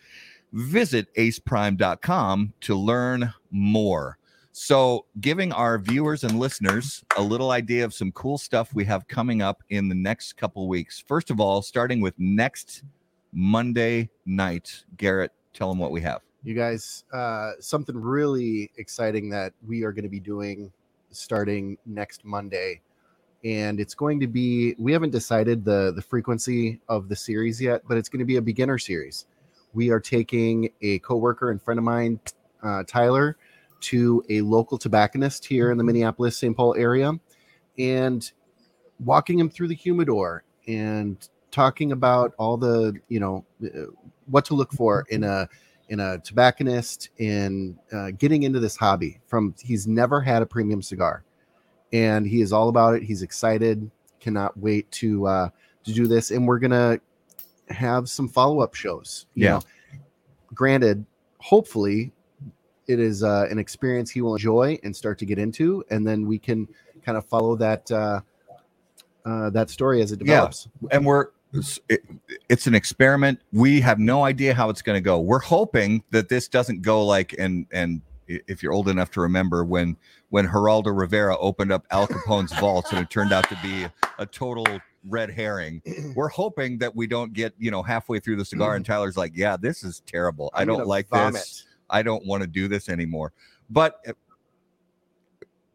Visit 0.52 1.12
aceprime.com 1.14 2.54
to 2.60 2.74
learn 2.74 3.34
more. 3.50 4.18
So, 4.58 5.04
giving 5.20 5.52
our 5.52 5.78
viewers 5.78 6.24
and 6.24 6.38
listeners 6.38 7.04
a 7.18 7.22
little 7.22 7.50
idea 7.50 7.84
of 7.84 7.92
some 7.92 8.10
cool 8.12 8.38
stuff 8.38 8.74
we 8.74 8.86
have 8.86 9.06
coming 9.06 9.42
up 9.42 9.62
in 9.68 9.90
the 9.90 9.94
next 9.94 10.38
couple 10.38 10.66
weeks. 10.66 11.04
First 11.06 11.30
of 11.30 11.40
all, 11.40 11.60
starting 11.60 12.00
with 12.00 12.14
next 12.16 12.82
Monday 13.34 14.08
night, 14.24 14.84
Garrett, 14.96 15.30
tell 15.52 15.68
them 15.68 15.78
what 15.78 15.90
we 15.90 16.00
have. 16.00 16.22
You 16.42 16.54
guys, 16.54 17.04
uh, 17.12 17.52
something 17.60 17.94
really 17.94 18.70
exciting 18.78 19.28
that 19.28 19.52
we 19.68 19.82
are 19.82 19.92
going 19.92 20.04
to 20.04 20.08
be 20.08 20.20
doing 20.20 20.72
starting 21.10 21.76
next 21.84 22.24
Monday, 22.24 22.80
and 23.44 23.78
it's 23.78 23.94
going 23.94 24.18
to 24.20 24.26
be. 24.26 24.74
We 24.78 24.90
haven't 24.90 25.10
decided 25.10 25.66
the 25.66 25.92
the 25.94 26.02
frequency 26.02 26.80
of 26.88 27.10
the 27.10 27.16
series 27.16 27.60
yet, 27.60 27.82
but 27.86 27.98
it's 27.98 28.08
going 28.08 28.20
to 28.20 28.24
be 28.24 28.36
a 28.36 28.42
beginner 28.42 28.78
series. 28.78 29.26
We 29.74 29.90
are 29.90 30.00
taking 30.00 30.70
a 30.80 30.98
coworker 31.00 31.50
and 31.50 31.60
friend 31.60 31.76
of 31.76 31.84
mine, 31.84 32.20
uh, 32.62 32.84
Tyler, 32.84 33.36
to 33.86 34.22
a 34.30 34.40
local 34.40 34.78
tobacconist 34.78 35.44
here 35.44 35.70
in 35.70 35.78
the 35.78 35.84
Minneapolis 35.84 36.36
St. 36.36 36.56
Paul 36.56 36.74
area, 36.76 37.12
and 37.78 38.30
walking 39.00 39.38
him 39.38 39.50
through 39.50 39.68
the 39.68 39.74
humidor 39.74 40.42
and 40.66 41.28
talking 41.50 41.92
about 41.92 42.32
all 42.38 42.56
the 42.56 42.94
you 43.08 43.20
know 43.20 43.44
uh, 43.64 43.82
what 44.26 44.44
to 44.46 44.54
look 44.54 44.72
for 44.72 45.04
in 45.10 45.22
a 45.24 45.48
in 45.88 46.00
a 46.00 46.18
tobacconist 46.18 47.10
in 47.18 47.78
uh, 47.92 48.10
getting 48.18 48.42
into 48.42 48.58
this 48.58 48.76
hobby 48.76 49.20
from 49.26 49.54
he's 49.62 49.86
never 49.86 50.20
had 50.20 50.42
a 50.42 50.46
premium 50.46 50.82
cigar 50.82 51.22
and 51.92 52.26
he 52.26 52.40
is 52.40 52.52
all 52.52 52.68
about 52.68 52.94
it 52.94 53.02
he's 53.02 53.22
excited 53.22 53.88
cannot 54.18 54.56
wait 54.58 54.90
to 54.90 55.26
uh 55.26 55.48
to 55.84 55.92
do 55.92 56.06
this 56.06 56.30
and 56.32 56.46
we're 56.46 56.58
gonna 56.58 56.98
have 57.68 58.08
some 58.08 58.28
follow-up 58.28 58.74
shows 58.74 59.26
you 59.34 59.44
Yeah. 59.44 59.52
know. 59.52 59.62
granted 60.54 61.04
hopefully 61.38 62.12
it 62.88 63.00
is 63.00 63.22
uh, 63.22 63.46
an 63.50 63.58
experience 63.58 64.10
he 64.10 64.20
will 64.20 64.34
enjoy 64.34 64.78
and 64.82 64.94
start 64.94 65.18
to 65.18 65.26
get 65.26 65.38
into 65.38 65.84
and 65.90 66.06
then 66.06 66.26
we 66.26 66.38
can 66.38 66.68
kind 67.04 67.18
of 67.18 67.24
follow 67.26 67.56
that 67.56 67.90
uh, 67.90 68.20
uh 69.24 69.50
that 69.50 69.70
story 69.70 70.02
as 70.02 70.12
it 70.12 70.20
Yeah. 70.20 70.34
develops 70.34 70.68
and 70.90 71.04
we're 71.04 71.28
it's- 71.52 71.78
it, 71.88 72.02
it's 72.48 72.66
an 72.66 72.74
experiment 72.74 73.40
we 73.52 73.80
have 73.80 73.98
no 73.98 74.24
idea 74.24 74.52
how 74.54 74.68
it's 74.70 74.82
going 74.82 74.96
to 74.96 75.00
go 75.00 75.20
we're 75.20 75.38
hoping 75.38 76.02
that 76.10 76.28
this 76.28 76.48
doesn't 76.48 76.82
go 76.82 77.04
like 77.04 77.34
and 77.38 77.66
and 77.72 78.02
if 78.28 78.62
you're 78.62 78.72
old 78.72 78.88
enough 78.88 79.10
to 79.12 79.20
remember 79.20 79.64
when 79.64 79.96
when 80.30 80.48
Geraldo 80.48 80.96
Rivera 80.98 81.36
opened 81.38 81.70
up 81.70 81.86
Al 81.92 82.08
Capone's 82.08 82.52
vaults 82.58 82.90
and 82.90 83.00
it 83.00 83.08
turned 83.08 83.32
out 83.32 83.48
to 83.48 83.56
be 83.62 83.86
a 84.18 84.26
total 84.26 84.66
red 85.08 85.30
herring. 85.30 85.80
We're 86.16 86.26
hoping 86.28 86.78
that 86.78 86.96
we 86.96 87.06
don't 87.06 87.32
get, 87.32 87.54
you 87.56 87.70
know, 87.70 87.84
halfway 87.84 88.18
through 88.18 88.34
the 88.36 88.44
cigar 88.44 88.74
and 88.74 88.84
Tyler's 88.90 89.16
like, 89.16 89.30
"Yeah, 89.36 89.56
this 89.56 89.84
is 89.84 90.02
terrible. 90.04 90.50
I 90.52 90.62
I'm 90.62 90.66
don't 90.66 90.88
like 90.88 91.06
vomit. 91.08 91.34
this. 91.34 91.64
I 91.90 92.02
don't 92.02 92.24
want 92.26 92.42
to 92.42 92.46
do 92.46 92.68
this 92.68 92.88
anymore." 92.88 93.32
But 93.70 94.00
uh, 94.06 94.12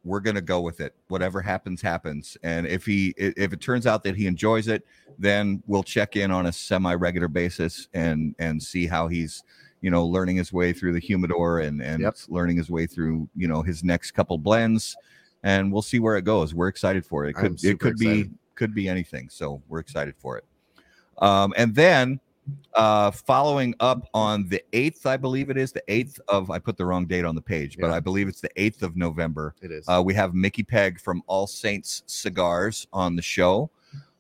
we're 0.04 0.20
gonna 0.20 0.42
go 0.42 0.62
with 0.62 0.80
it. 0.80 0.96
Whatever 1.08 1.42
happens, 1.42 1.82
happens. 1.82 2.38
And 2.44 2.66
if 2.66 2.86
he 2.86 3.14
if 3.18 3.54
it 3.54 3.62
turns 3.62 3.86
out 3.86 4.04
that 4.04 4.16
he 4.16 4.28
enjoys 4.28 4.68
it, 4.68 4.86
then 5.20 5.62
we'll 5.68 5.84
check 5.84 6.16
in 6.16 6.32
on 6.32 6.48
a 6.48 6.52
semi-regular 6.52 7.28
basis 7.28 7.88
and 7.94 8.36
and 8.40 8.62
see 8.62 8.88
how 8.88 9.08
he's 9.08 9.44
you 9.82 9.90
know 9.90 10.06
learning 10.06 10.38
his 10.38 10.54
way 10.54 10.74
through 10.74 10.94
the 10.94 11.00
humidor 11.00 11.60
and 11.60 11.82
and 11.82 12.02
Yep. 12.02 12.16
learning 12.30 12.58
his 12.58 12.70
way 12.70 12.88
through 12.88 13.28
you 13.36 13.48
know 13.48 13.62
his 13.62 13.84
next 13.84 14.12
couple 14.12 14.38
blends 14.38 14.96
and 15.44 15.72
we'll 15.72 15.82
see 15.82 16.00
where 16.00 16.18
it 16.18 16.24
goes 16.24 16.54
we're 16.54 16.68
excited 16.68 17.06
for 17.06 17.26
it 17.26 17.32
it 17.32 17.34
could 17.34 17.64
it 17.64 17.80
could 17.80 17.98
be 17.98 18.30
could 18.56 18.74
be 18.76 18.88
anything 18.88 19.28
so 19.28 19.62
we're 19.68 19.80
excited 19.80 20.14
for 20.18 20.38
it 20.38 20.46
um 21.18 21.54
and 21.58 21.74
then 21.74 22.20
uh 22.74 23.12
following 23.12 23.74
up 23.80 24.08
on 24.14 24.48
the 24.50 24.62
8th 24.74 25.06
i 25.06 25.16
believe 25.16 25.50
it 25.50 25.58
is 25.58 25.72
the 25.72 25.84
8th 25.88 26.20
of 26.28 26.50
i 26.50 26.58
put 26.58 26.76
the 26.76 26.86
wrong 26.86 27.06
date 27.06 27.24
on 27.24 27.36
the 27.36 27.42
page 27.42 27.78
but 27.80 27.92
i 27.92 28.00
believe 28.00 28.28
it's 28.28 28.42
the 28.42 28.50
8th 28.58 28.82
of 28.82 28.96
november 28.96 29.54
It 29.62 29.72
is. 29.72 29.86
uh, 29.88 30.02
we 30.04 30.14
have 30.16 30.34
Mickey 30.34 30.64
Peg 30.64 31.00
from 31.00 31.22
All 31.28 31.46
Saints 31.48 32.02
Cigars 32.08 32.88
on 32.92 33.16
the 33.16 33.22
show. 33.22 33.70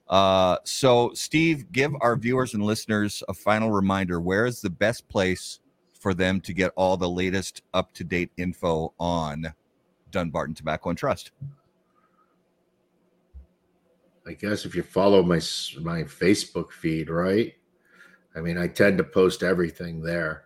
Uh, 0.07 0.57
so, 0.65 1.11
Steve, 1.13 1.71
give 1.71 1.93
our 2.01 2.17
viewers 2.17 2.53
and 2.53 2.63
listeners 2.63 3.23
a 3.29 3.33
final 3.33 3.71
reminder 3.71 4.19
where 4.19 4.45
is 4.45 4.59
the 4.61 4.69
best 4.69 5.07
place 5.07 5.59
for 5.97 6.13
them 6.13 6.41
to 6.41 6.51
get 6.53 6.71
all 6.75 6.97
the 6.97 7.07
latest 7.07 7.61
up 7.73 7.93
to 7.93 8.03
date 8.03 8.29
info 8.35 8.93
on 8.99 9.53
Dunbarton 10.11 10.53
Tobacco 10.53 10.89
and 10.89 10.97
Trust? 10.97 11.31
I 14.27 14.33
guess 14.33 14.65
if 14.65 14.75
you 14.75 14.83
follow 14.83 15.23
my 15.23 15.39
my 15.79 16.03
Facebook 16.03 16.71
feed, 16.71 17.09
right? 17.09 17.53
I 18.35 18.41
mean, 18.41 18.57
I 18.57 18.67
tend 18.67 18.97
to 18.97 19.03
post 19.03 19.43
everything 19.43 20.01
there 20.01 20.45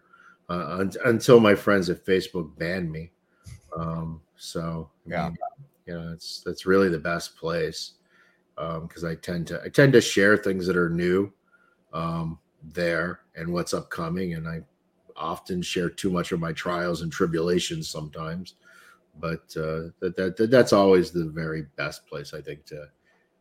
uh, 0.49 0.77
un- 0.79 0.91
until 1.05 1.39
my 1.39 1.55
friends 1.55 1.89
at 1.89 2.05
Facebook 2.05 2.57
ban 2.57 2.91
me. 2.91 3.11
Um, 3.77 4.21
so 4.37 4.89
I 5.05 5.09
Yeah. 5.09 5.23
mean, 5.27 5.37
you 5.85 5.93
know, 5.93 6.11
it's 6.13 6.41
that's 6.41 6.65
really 6.65 6.89
the 6.89 6.99
best 6.99 7.37
place 7.37 7.93
because 8.55 9.03
I 9.03 9.15
tend 9.15 9.47
to 9.47 9.61
I 9.63 9.69
tend 9.69 9.93
to 9.93 10.01
share 10.01 10.37
things 10.37 10.65
that 10.67 10.77
are 10.77 10.89
new 10.89 11.31
um, 11.93 12.39
there 12.73 13.21
and 13.35 13.51
what's 13.51 13.73
upcoming, 13.73 14.33
and 14.33 14.47
I 14.47 14.61
often 15.15 15.61
share 15.61 15.89
too 15.89 16.09
much 16.09 16.31
of 16.31 16.39
my 16.39 16.53
trials 16.53 17.01
and 17.01 17.11
tribulations 17.11 17.89
sometimes. 17.89 18.55
But 19.19 19.43
uh, 19.55 19.91
that 19.99 20.15
that 20.17 20.49
that's 20.49 20.73
always 20.73 21.11
the 21.11 21.25
very 21.25 21.67
best 21.75 22.07
place 22.07 22.33
I 22.33 22.41
think 22.41 22.65
to 22.65 22.87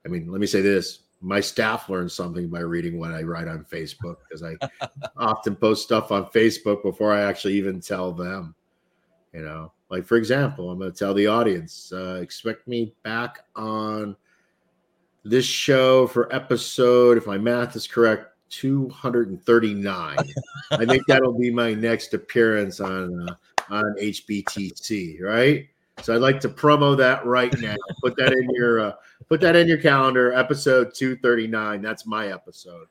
I 0.04 0.08
mean, 0.08 0.30
let 0.30 0.40
me 0.40 0.46
say 0.46 0.60
this. 0.60 1.03
My 1.24 1.40
staff 1.40 1.88
learns 1.88 2.12
something 2.12 2.48
by 2.48 2.60
reading 2.60 2.98
what 2.98 3.12
I 3.12 3.22
write 3.22 3.48
on 3.48 3.64
Facebook 3.64 4.16
because 4.28 4.42
I 4.42 4.56
often 5.16 5.56
post 5.56 5.82
stuff 5.82 6.12
on 6.12 6.26
Facebook 6.26 6.82
before 6.82 7.12
I 7.12 7.22
actually 7.22 7.54
even 7.54 7.80
tell 7.80 8.12
them. 8.12 8.54
You 9.32 9.42
know, 9.42 9.72
like 9.90 10.04
for 10.04 10.16
example, 10.16 10.70
I'm 10.70 10.78
going 10.78 10.92
to 10.92 10.96
tell 10.96 11.14
the 11.14 11.26
audience 11.26 11.92
uh, 11.92 12.20
expect 12.22 12.68
me 12.68 12.94
back 13.02 13.44
on 13.56 14.16
this 15.24 15.46
show 15.46 16.06
for 16.06 16.32
episode, 16.32 17.16
if 17.16 17.26
my 17.26 17.38
math 17.38 17.74
is 17.74 17.86
correct, 17.86 18.28
239. 18.50 20.16
I 20.70 20.84
think 20.84 21.02
that'll 21.08 21.38
be 21.38 21.50
my 21.50 21.74
next 21.74 22.14
appearance 22.14 22.80
on 22.80 23.28
uh, 23.28 23.34
on 23.70 23.96
HBTC, 24.00 25.20
right? 25.22 25.68
So 26.02 26.14
I'd 26.14 26.20
like 26.20 26.40
to 26.40 26.48
promo 26.48 26.96
that 26.96 27.24
right 27.24 27.56
now. 27.60 27.76
Put 28.02 28.16
that 28.16 28.32
in 28.32 28.50
your 28.50 28.80
uh, 28.80 28.92
put 29.28 29.40
that 29.40 29.56
in 29.56 29.66
your 29.68 29.78
calendar. 29.78 30.32
Episode 30.32 30.94
239. 30.94 31.82
That's 31.82 32.06
my 32.06 32.28
episode. 32.32 32.86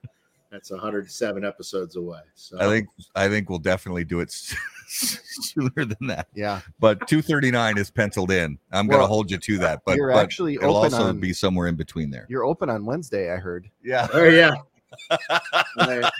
That's 0.51 0.69
107 0.69 1.43
episodes 1.43 1.95
away. 1.95 2.19
So 2.35 2.57
I 2.59 2.67
think 2.67 2.87
I 3.15 3.27
think 3.27 3.49
we'll 3.49 3.57
definitely 3.59 4.03
do 4.03 4.19
it 4.19 4.29
sooner 4.87 5.71
than 5.85 6.07
that. 6.07 6.27
yeah. 6.35 6.61
But 6.79 7.07
239 7.07 7.77
is 7.79 7.89
penciled 7.89 8.29
in. 8.31 8.59
I'm 8.71 8.87
going 8.87 9.01
to 9.01 9.07
hold 9.07 9.31
you 9.31 9.37
to 9.39 9.57
that. 9.59 9.81
But, 9.85 9.97
you're 9.97 10.11
but 10.11 10.19
actually 10.19 10.55
it'll 10.55 10.77
open 10.77 10.93
also 10.93 11.07
on- 11.07 11.19
be 11.19 11.33
somewhere 11.33 11.67
in 11.67 11.75
between 11.75 12.11
there. 12.11 12.27
You're 12.29 12.45
open 12.45 12.69
on 12.69 12.85
Wednesday, 12.85 13.33
I 13.33 13.37
heard. 13.37 13.67
Yeah. 13.83 14.07
Oh 14.13 14.23
yeah. 14.25 14.51
I- 15.77 16.11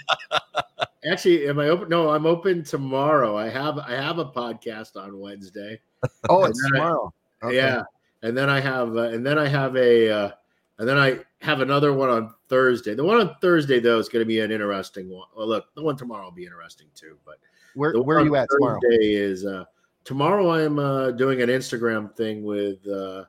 actually, 1.05 1.47
am 1.47 1.59
I 1.59 1.67
open? 1.67 1.89
No, 1.89 2.09
I'm 2.09 2.25
open 2.25 2.63
tomorrow. 2.63 3.37
I 3.37 3.49
have 3.49 3.77
I 3.77 3.91
have 3.91 4.17
a 4.17 4.25
podcast 4.25 4.95
on 4.95 5.19
Wednesday. 5.19 5.79
Oh, 6.27 6.45
it's 6.45 6.59
then 6.63 6.71
I- 6.73 6.77
tomorrow. 6.83 7.13
Okay. 7.43 7.55
Yeah, 7.57 7.83
and 8.23 8.35
then 8.35 8.49
I 8.49 8.59
have 8.59 8.95
uh, 8.95 9.09
and 9.09 9.23
then 9.23 9.37
I 9.37 9.47
have 9.47 9.75
a 9.75 10.09
uh, 10.09 10.31
and 10.79 10.87
then 10.87 10.97
I 10.97 11.19
have 11.41 11.61
another 11.61 11.93
one 11.93 12.09
on 12.09 12.33
Thursday. 12.47 12.95
The 12.95 13.03
one 13.03 13.19
on 13.19 13.35
Thursday 13.41 13.79
though 13.79 13.99
is 13.99 14.09
going 14.09 14.21
to 14.21 14.27
be 14.27 14.39
an 14.39 14.51
interesting 14.51 15.09
one. 15.09 15.27
Well, 15.35 15.47
look, 15.47 15.65
the 15.75 15.83
one 15.83 15.95
tomorrow 15.95 16.23
will 16.23 16.31
be 16.31 16.45
interesting 16.45 16.87
too. 16.95 17.17
But 17.25 17.35
Where 17.75 17.93
where 18.01 18.17
are 18.17 18.25
you 18.25 18.35
at 18.35 18.47
tomorrow? 18.49 18.79
Is 18.89 19.45
uh, 19.45 19.65
tomorrow. 20.03 20.51
I'm 20.51 20.79
uh, 20.79 21.11
doing 21.11 21.41
an 21.41 21.49
Instagram 21.49 22.15
thing 22.15 22.43
with 22.43 22.79
uh, 22.87 23.25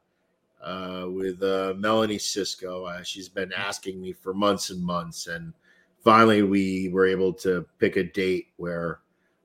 uh, 0.63 1.09
with 1.11 1.43
uh, 1.43 1.75
Melanie 1.77 2.19
Cisco. 2.19 2.85
Uh, 2.85 3.03
she's 3.03 3.29
been 3.29 3.53
asking 3.53 4.01
me 4.01 4.13
for 4.13 4.33
months 4.33 4.71
and 4.71 4.83
months, 4.83 5.27
and 5.27 5.53
finally 6.03 6.43
we 6.43 6.89
were 6.93 7.07
able 7.07 7.33
to 7.33 7.67
pick 7.79 7.97
a 7.97 8.05
date 8.05 8.47
where 8.57 9.01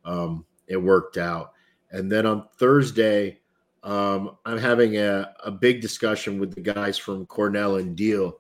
um, 0.06 0.46
it 0.68 0.78
worked 0.78 1.18
out. 1.18 1.54
And 1.92 2.12
then 2.12 2.28
on 2.28 2.48
Thursday, 2.58 3.39
um, 3.84 4.38
I'm 4.45 4.57
having 4.57 4.97
a, 4.97 5.34
a 5.43 5.51
big 5.51 5.81
discussion 5.81 6.39
with 6.39 6.53
the 6.53 6.61
guys 6.61 6.97
from 6.97 7.26
Cornell 7.26 7.77
and 7.77 7.97
Diehl 7.97 8.34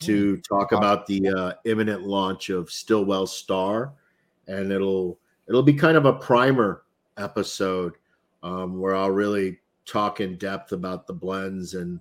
to 0.00 0.36
talk 0.38 0.72
about 0.72 1.06
the 1.06 1.28
uh, 1.28 1.52
imminent 1.64 2.02
launch 2.02 2.50
of 2.50 2.70
Stillwell 2.70 3.26
Star, 3.26 3.92
and 4.48 4.72
it'll 4.72 5.18
it'll 5.48 5.62
be 5.62 5.72
kind 5.74 5.96
of 5.96 6.06
a 6.06 6.14
primer 6.14 6.82
episode 7.16 7.94
um, 8.42 8.80
where 8.80 8.96
I'll 8.96 9.10
really 9.10 9.58
talk 9.86 10.20
in 10.20 10.36
depth 10.38 10.72
about 10.72 11.06
the 11.06 11.12
blends 11.12 11.74
and 11.74 12.00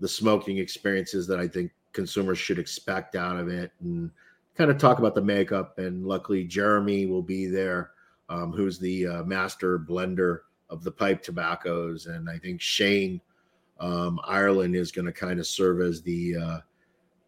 the 0.00 0.08
smoking 0.08 0.58
experiences 0.58 1.26
that 1.26 1.38
I 1.38 1.46
think 1.46 1.70
consumers 1.92 2.38
should 2.38 2.58
expect 2.58 3.14
out 3.14 3.36
of 3.36 3.48
it, 3.48 3.72
and 3.80 4.10
kind 4.56 4.70
of 4.70 4.78
talk 4.78 4.98
about 4.98 5.14
the 5.14 5.22
makeup. 5.22 5.78
And 5.78 6.06
luckily, 6.06 6.44
Jeremy 6.44 7.06
will 7.06 7.22
be 7.22 7.46
there, 7.46 7.90
um, 8.28 8.52
who's 8.52 8.78
the 8.78 9.06
uh, 9.06 9.22
master 9.24 9.78
blender 9.78 10.40
of 10.70 10.82
the 10.82 10.90
pipe 10.90 11.22
tobaccos, 11.22 12.06
and 12.06 12.28
I 12.28 12.38
think 12.38 12.60
Shane 12.60 13.20
um, 13.80 14.20
Ireland 14.24 14.76
is 14.76 14.92
going 14.92 15.06
to 15.06 15.12
kind 15.12 15.38
of 15.38 15.46
serve 15.46 15.80
as 15.80 16.02
the 16.02 16.36
uh, 16.36 16.58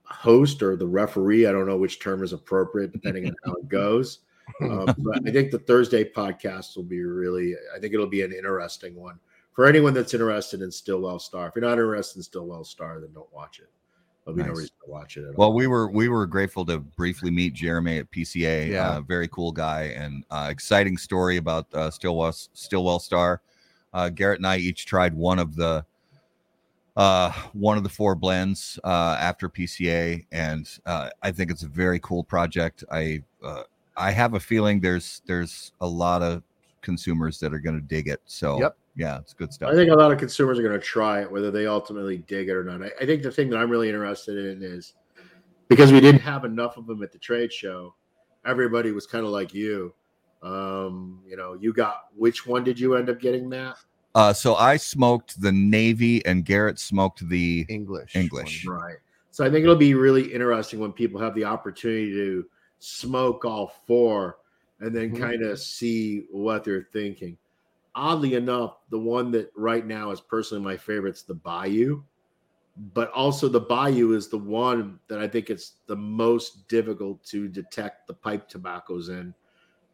host 0.05 0.63
or 0.63 0.77
the 0.77 0.87
referee. 0.87 1.47
I 1.47 1.53
don't 1.53 1.67
know 1.67 1.77
which 1.77 2.01
term 2.01 2.23
is 2.23 2.33
appropriate 2.33 2.93
depending 2.93 3.27
on 3.27 3.37
how 3.45 3.55
it 3.55 3.69
goes. 3.69 4.21
Um, 4.63 4.87
but 4.99 5.27
I 5.27 5.33
think 5.33 5.51
the 5.51 5.59
Thursday 5.59 6.05
podcast 6.05 6.77
will 6.77 6.85
be 6.85 7.03
really, 7.03 7.57
I 7.75 7.81
think 7.81 7.93
it'll 7.93 8.07
be 8.07 8.23
an 8.23 8.33
interesting 8.33 8.95
one 8.95 9.19
for 9.53 9.67
anyone 9.67 9.93
that's 9.93 10.15
interested 10.15 10.63
in 10.63 10.71
Stillwell 10.71 11.19
Star. 11.19 11.49
If 11.49 11.57
you're 11.57 11.65
not 11.65 11.73
interested 11.73 12.21
in 12.21 12.23
Stillwell 12.23 12.63
Star, 12.63 13.01
then 13.01 13.13
don't 13.13 13.33
watch 13.35 13.59
it. 13.59 13.69
There'll 14.27 14.37
be 14.37 14.43
no 14.43 14.51
reason 14.51 14.75
to 14.85 14.91
watch 14.91 15.17
it 15.17 15.21
at 15.23 15.29
all. 15.29 15.35
Well, 15.37 15.53
we 15.53 15.69
were 15.69 15.89
we 15.89 16.09
were 16.09 16.27
grateful 16.27 16.65
to 16.67 16.81
briefly 16.81 17.31
meet 17.31 17.55
Jeremy 17.55 17.99
at 17.99 18.11
PCA. 18.11 18.69
Yeah. 18.71 18.89
Uh, 18.91 19.01
very 19.01 19.29
cool 19.29 19.53
guy 19.53 19.95
and 19.97 20.25
uh, 20.31 20.49
exciting 20.51 20.97
story 20.99 21.37
about 21.37 21.73
uh, 21.73 21.91
Stillwell 21.91 22.33
Stillwell 22.33 22.99
Star. 22.99 23.41
Uh, 23.95 24.09
Garrett 24.09 24.41
and 24.41 24.47
I 24.47 24.57
each 24.59 24.85
tried 24.85 25.15
one 25.15 25.39
of 25.39 25.55
the 25.55 25.85
uh, 26.97 27.31
one 27.53 27.77
of 27.77 27.85
the 27.85 27.89
four 27.89 28.17
blends 28.17 28.81
uh, 28.83 29.17
after 29.21 29.49
PCA, 29.49 30.27
and 30.33 30.69
uh, 30.87 31.11
I 31.23 31.31
think 31.31 31.51
it's 31.53 31.63
a 31.63 31.69
very 31.69 32.01
cool 32.01 32.25
project. 32.25 32.83
I 32.91 33.23
uh, 33.45 33.63
I 33.97 34.11
have 34.11 34.35
a 34.35 34.41
feeling 34.41 34.81
there's 34.81 35.23
there's 35.27 35.73
a 35.81 35.87
lot 35.87 36.23
of 36.23 36.43
consumers 36.81 37.39
that 37.39 37.55
are 37.55 37.59
going 37.61 37.77
to 37.77 37.87
dig 37.87 38.09
it. 38.09 38.21
So 38.27 38.59
Yep. 38.61 38.77
Yeah, 38.97 39.19
it's 39.19 39.35
good 39.35 39.53
stuff. 39.53 39.71
I 39.71 39.75
think 39.75 39.91
a 39.91 39.95
lot 39.95 40.11
of 40.11 40.19
consumers 40.19 40.59
are 40.59 40.63
going 40.63 40.79
to 40.79 40.85
try 40.85 41.21
it, 41.21 41.31
whether 41.31 41.51
they 41.51 41.67
ultimately 41.67 42.19
dig 42.19 42.49
it 42.49 42.53
or 42.53 42.65
not. 42.65 42.83
I, 42.83 42.91
I 43.01 43.07
think 43.07 43.23
the 43.23 43.31
thing 43.31 43.51
that 43.51 43.59
I'm 43.59 43.71
really 43.71 43.89
interested 43.89 44.37
in 44.39 44.63
is 44.63 44.95
because 45.69 45.93
we 45.93 46.01
didn't 46.01 46.23
have 46.23 46.45
enough 46.45 46.77
of 46.77 46.87
them 46.87 47.03
at 47.03 47.13
the 47.13 47.19
trade 47.19 47.53
show. 47.53 47.95
Everybody 48.45 48.93
was 48.93 49.07
kind 49.07 49.25
of 49.25 49.31
like 49.31 49.53
you. 49.53 49.93
Um, 50.43 51.21
you 51.27 51.37
know, 51.37 51.55
you 51.55 51.73
got 51.73 52.07
which 52.17 52.47
one 52.47 52.65
did 52.65 52.79
you 52.79 52.95
end 52.95 53.11
up 53.11 53.21
getting, 53.21 53.49
Matt? 53.49 53.77
Uh, 54.15 54.33
so 54.33 54.55
I 54.55 54.77
smoked 54.79 55.41
the 55.43 55.53
navy, 55.53 56.25
and 56.25 56.45
Garrett 56.45 56.79
smoked 56.79 57.29
the 57.29 57.67
English. 57.69 58.17
English. 58.17 58.65
Right. 58.67 58.97
So 59.31 59.45
I 59.45 59.51
think 59.51 59.65
it'll 59.65 59.77
be 59.77 59.93
really 59.93 60.33
interesting 60.33 60.79
when 60.81 60.93
people 60.93 61.21
have 61.21 61.35
the 61.35 61.45
opportunity 61.45 62.13
to 62.13 62.47
smoke 62.79 63.45
all 63.45 63.75
four 63.87 64.39
and 64.81 64.95
then 64.95 65.15
Mhm. 65.15 65.21
kind 65.21 65.43
of 65.43 65.59
see 65.59 66.27
what 66.31 66.65
they're 66.65 66.89
thinking. 66.93 67.37
Oddly 67.97 68.35
enough, 68.35 68.77
the 68.91 68.99
one 68.99 69.31
that 69.33 69.51
right 69.57 69.87
now 69.87 70.11
is 70.11 70.21
personally 70.21 70.63
my 70.63 70.77
favorite 70.77 71.17
is 71.17 71.23
the 71.23 71.35
Bayou, 71.35 72.03
but 72.93 73.11
also 73.13 73.49
the 73.49 73.59
Bayou 73.59 74.13
is 74.13 74.29
the 74.29 74.37
one 74.39 75.01
that 75.09 75.19
I 75.19 75.27
think 75.27 75.49
it's 75.49 75.77
the 75.87 75.97
most 75.97 76.69
difficult 76.69 77.25
to 77.25 77.49
detect 77.49 78.07
the 78.07 78.13
pipe 78.13 78.49
tobaccos 78.49 79.09
in 79.09 79.35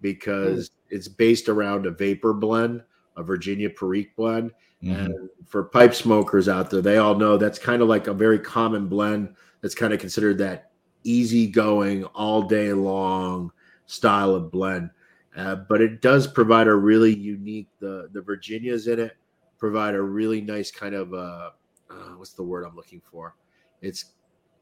because 0.01 0.73
it's 0.91 1.07
based 1.07 1.49
around 1.49 1.87
a 1.87 1.93
VaPer 1.93 2.39
blend, 2.39 2.83
a 3.17 3.23
Virginia 3.23 3.71
Perique 3.71 4.17
blend. 4.17 4.51
Mhm. 4.83 5.05
And 5.05 5.31
for 5.47 5.63
pipe 5.63 5.95
smokers 5.95 6.49
out 6.49 6.71
there, 6.71 6.83
they 6.83 6.99
all 6.99 7.15
know 7.15 7.37
that's 7.37 7.59
kind 7.61 7.83
of 7.83 7.89
like 7.89 8.09
a 8.09 8.13
very 8.13 8.41
common 8.41 8.89
blend 8.89 9.37
that's 9.61 9.77
kind 9.77 9.93
of 9.95 10.01
considered 10.01 10.39
that 10.39 10.73
easygoing, 11.05 12.03
all 12.07 12.43
day 12.43 12.73
long 12.73 13.53
style 13.87 14.35
of 14.35 14.51
blend. 14.51 14.91
Uh, 15.37 15.57
but 15.57 15.81
it 15.81 16.03
does 16.03 16.27
provide 16.27 16.67
a 16.67 16.75
really 16.75 17.15
unique 17.15 17.69
the 17.81 18.09
the 18.13 18.21
Virginias 18.21 18.87
in 18.87 19.01
it 19.01 19.17
provide 19.59 19.95
a 19.95 20.03
really 20.03 20.41
nice 20.41 20.71
kind 20.71 20.95
of 20.95 21.15
uh, 21.15 21.51
uh, 21.91 22.17
what's 22.17 22.33
the 22.33 22.43
word 22.43 22.65
I'm 22.65 22.77
looking 22.77 23.01
for? 23.11 23.35
It's 23.81 24.13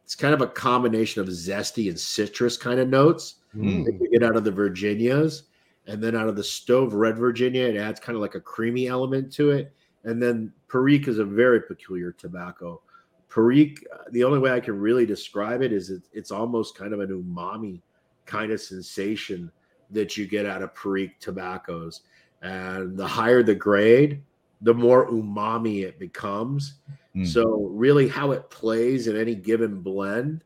it's 0.04 0.14
kind 0.14 0.34
of 0.34 0.40
a 0.40 0.46
combination 0.46 1.20
of 1.22 1.28
zesty 1.28 1.88
and 1.88 1.98
citrus 1.98 2.56
kind 2.56 2.80
of 2.80 2.88
notes 2.88 3.36
Mm. 3.56 3.84
that 3.84 3.94
you 4.00 4.08
get 4.10 4.22
out 4.22 4.36
of 4.36 4.44
the 4.44 4.50
Virginias, 4.52 5.44
and 5.86 6.00
then 6.00 6.14
out 6.14 6.28
of 6.28 6.36
the 6.36 6.44
stove 6.44 6.94
red 6.94 7.18
Virginia, 7.18 7.64
it 7.64 7.76
adds 7.76 7.98
kind 7.98 8.14
of 8.14 8.22
like 8.22 8.36
a 8.36 8.40
creamy 8.40 8.86
element 8.86 9.32
to 9.32 9.50
it. 9.50 9.74
And 10.04 10.22
then 10.22 10.52
Perique 10.68 11.08
is 11.08 11.18
a 11.18 11.24
very 11.24 11.60
peculiar 11.60 12.12
tobacco. 12.12 12.80
Perique, 13.28 13.84
uh, 13.92 14.04
the 14.12 14.22
only 14.22 14.38
way 14.38 14.52
I 14.52 14.60
can 14.60 14.78
really 14.78 15.04
describe 15.04 15.62
it 15.62 15.72
is 15.72 15.90
it, 15.90 16.02
it's 16.12 16.30
almost 16.30 16.76
kind 16.76 16.92
of 16.92 17.00
an 17.00 17.08
umami 17.08 17.82
kind 18.24 18.52
of 18.52 18.60
sensation 18.60 19.50
that 19.92 20.16
you 20.16 20.26
get 20.26 20.46
out 20.46 20.62
of 20.62 20.74
Perique 20.74 21.18
tobaccos. 21.20 22.02
And 22.42 22.96
the 22.96 23.06
higher 23.06 23.42
the 23.42 23.54
grade, 23.54 24.22
the 24.60 24.74
more 24.74 25.08
umami 25.10 25.84
it 25.84 25.98
becomes. 25.98 26.74
Mm. 27.14 27.26
So, 27.26 27.68
really, 27.70 28.08
how 28.08 28.30
it 28.30 28.48
plays 28.50 29.08
in 29.08 29.16
any 29.16 29.34
given 29.34 29.80
blend 29.80 30.44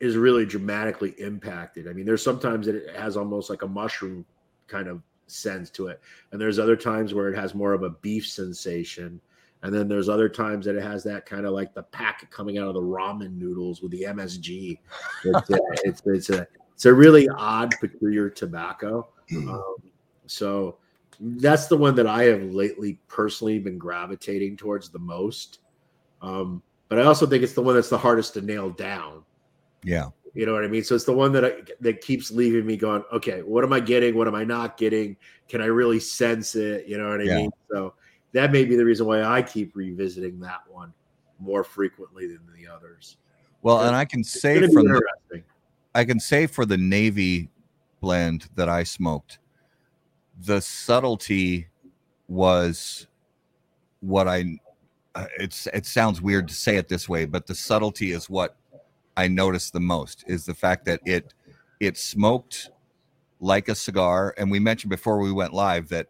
is 0.00 0.16
really 0.16 0.46
dramatically 0.46 1.14
impacted. 1.18 1.88
I 1.88 1.92
mean, 1.92 2.06
there's 2.06 2.22
sometimes 2.22 2.66
that 2.66 2.76
it 2.76 2.96
has 2.96 3.16
almost 3.16 3.50
like 3.50 3.62
a 3.62 3.68
mushroom 3.68 4.24
kind 4.66 4.88
of 4.88 5.02
sense 5.26 5.70
to 5.70 5.88
it, 5.88 6.00
and 6.30 6.40
there's 6.40 6.58
other 6.58 6.76
times 6.76 7.12
where 7.12 7.28
it 7.28 7.36
has 7.36 7.54
more 7.54 7.72
of 7.72 7.82
a 7.82 7.90
beef 7.90 8.26
sensation, 8.26 9.20
and 9.62 9.74
then 9.74 9.88
there's 9.88 10.08
other 10.08 10.28
times 10.28 10.66
that 10.66 10.76
it 10.76 10.82
has 10.82 11.02
that 11.04 11.26
kind 11.26 11.46
of 11.46 11.52
like 11.52 11.74
the 11.74 11.82
packet 11.82 12.30
coming 12.30 12.58
out 12.58 12.68
of 12.68 12.74
the 12.74 12.82
ramen 12.82 13.36
noodles 13.36 13.82
with 13.82 13.90
the 13.90 14.02
MSG. 14.02 14.78
It's 15.24 15.50
a, 15.50 15.58
it's, 15.84 16.02
it's 16.04 16.30
a 16.30 16.46
it's 16.74 16.86
a 16.86 16.92
really 16.92 17.28
odd, 17.28 17.74
peculiar 17.80 18.28
tobacco. 18.28 19.08
Um, 19.36 19.74
so 20.26 20.78
that's 21.20 21.66
the 21.66 21.76
one 21.76 21.94
that 21.94 22.06
I 22.06 22.24
have 22.24 22.42
lately 22.42 22.98
personally 23.08 23.58
been 23.58 23.78
gravitating 23.78 24.56
towards 24.56 24.90
the 24.90 24.98
most. 24.98 25.60
Um, 26.20 26.62
but 26.88 26.98
I 26.98 27.02
also 27.04 27.26
think 27.26 27.42
it's 27.42 27.52
the 27.52 27.62
one 27.62 27.74
that's 27.74 27.88
the 27.88 27.98
hardest 27.98 28.34
to 28.34 28.42
nail 28.42 28.70
down. 28.70 29.24
Yeah. 29.82 30.08
You 30.34 30.46
know 30.46 30.52
what 30.52 30.64
I 30.64 30.68
mean? 30.68 30.82
So 30.82 30.96
it's 30.96 31.04
the 31.04 31.12
one 31.12 31.32
that 31.32 31.44
I, 31.44 31.52
that 31.80 32.00
keeps 32.00 32.32
leaving 32.32 32.66
me 32.66 32.76
going, 32.76 33.04
okay, 33.12 33.42
what 33.42 33.62
am 33.62 33.72
I 33.72 33.78
getting? 33.78 34.16
What 34.16 34.26
am 34.26 34.34
I 34.34 34.42
not 34.42 34.76
getting? 34.76 35.16
Can 35.48 35.60
I 35.60 35.66
really 35.66 36.00
sense 36.00 36.56
it? 36.56 36.88
You 36.88 36.98
know 36.98 37.08
what 37.08 37.20
I 37.20 37.24
Yeah. 37.24 37.36
mean? 37.36 37.50
So 37.70 37.94
that 38.32 38.50
may 38.50 38.64
be 38.64 38.74
the 38.74 38.84
reason 38.84 39.06
why 39.06 39.22
I 39.22 39.42
keep 39.42 39.76
revisiting 39.76 40.40
that 40.40 40.62
one 40.68 40.92
more 41.38 41.62
frequently 41.62 42.26
than 42.26 42.40
the 42.56 42.66
others. 42.66 43.16
Well, 43.62 43.80
and 43.80 43.94
I 43.94 44.04
can 44.04 44.24
say 44.24 44.60
from 44.66 44.86
the, 44.86 44.94
interesting. 44.94 45.44
I 45.94 46.04
can 46.04 46.18
say 46.18 46.46
for 46.46 46.66
the 46.66 46.76
Navy 46.76 47.50
blend 48.00 48.48
that 48.56 48.68
I 48.68 48.82
smoked, 48.82 49.38
the 50.40 50.60
subtlety 50.60 51.68
was 52.28 53.06
what 54.00 54.26
I. 54.26 54.58
Uh, 55.14 55.26
it's 55.38 55.68
it 55.68 55.86
sounds 55.86 56.20
weird 56.20 56.48
to 56.48 56.54
say 56.54 56.76
it 56.76 56.88
this 56.88 57.08
way, 57.08 57.24
but 57.24 57.46
the 57.46 57.54
subtlety 57.54 58.10
is 58.10 58.28
what 58.28 58.56
I 59.16 59.28
noticed 59.28 59.72
the 59.72 59.80
most. 59.80 60.24
Is 60.26 60.44
the 60.44 60.54
fact 60.54 60.84
that 60.86 61.00
it 61.04 61.32
it 61.78 61.96
smoked 61.96 62.70
like 63.38 63.68
a 63.68 63.74
cigar, 63.74 64.34
and 64.36 64.50
we 64.50 64.58
mentioned 64.58 64.90
before 64.90 65.18
we 65.18 65.30
went 65.30 65.54
live 65.54 65.88
that 65.90 66.08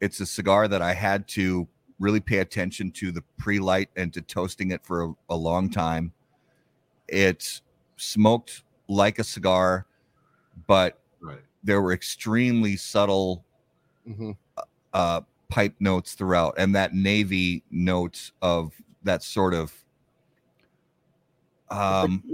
it's 0.00 0.20
a 0.20 0.26
cigar 0.26 0.68
that 0.68 0.80
I 0.80 0.94
had 0.94 1.28
to 1.28 1.68
really 1.98 2.20
pay 2.20 2.38
attention 2.38 2.90
to 2.90 3.12
the 3.12 3.22
pre-light 3.36 3.90
and 3.96 4.10
to 4.14 4.22
toasting 4.22 4.70
it 4.70 4.82
for 4.82 5.04
a, 5.04 5.12
a 5.28 5.36
long 5.36 5.68
time. 5.68 6.12
It 7.08 7.60
smoked 7.96 8.62
like 8.90 9.18
a 9.20 9.24
cigar, 9.24 9.86
but 10.66 11.00
Right. 11.20 11.42
there 11.62 11.80
were 11.80 11.92
extremely 11.92 12.76
subtle 12.76 13.44
Mhm. 14.06 14.36
uh, 14.92 15.20
pipe 15.48 15.76
notes 15.78 16.14
throughout, 16.14 16.54
and 16.58 16.74
that 16.74 16.92
navy 16.92 17.62
note 17.70 18.32
of 18.42 18.74
that 19.04 19.22
sort 19.22 19.54
of 19.54 19.72
um, 21.70 22.24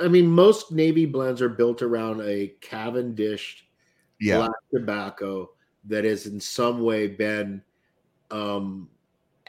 I 0.00 0.06
mean, 0.06 0.28
most 0.28 0.70
Navy 0.70 1.04
blends 1.04 1.42
are 1.42 1.48
built 1.48 1.82
around 1.82 2.20
a 2.20 2.54
Cavendish 2.60 3.66
yeah, 4.20 4.36
black 4.36 4.52
tobacco 4.72 5.50
that 5.82 6.04
has 6.04 6.26
in 6.26 6.38
some 6.38 6.80
way 6.80 7.08
been 7.08 7.60
um, 8.30 8.88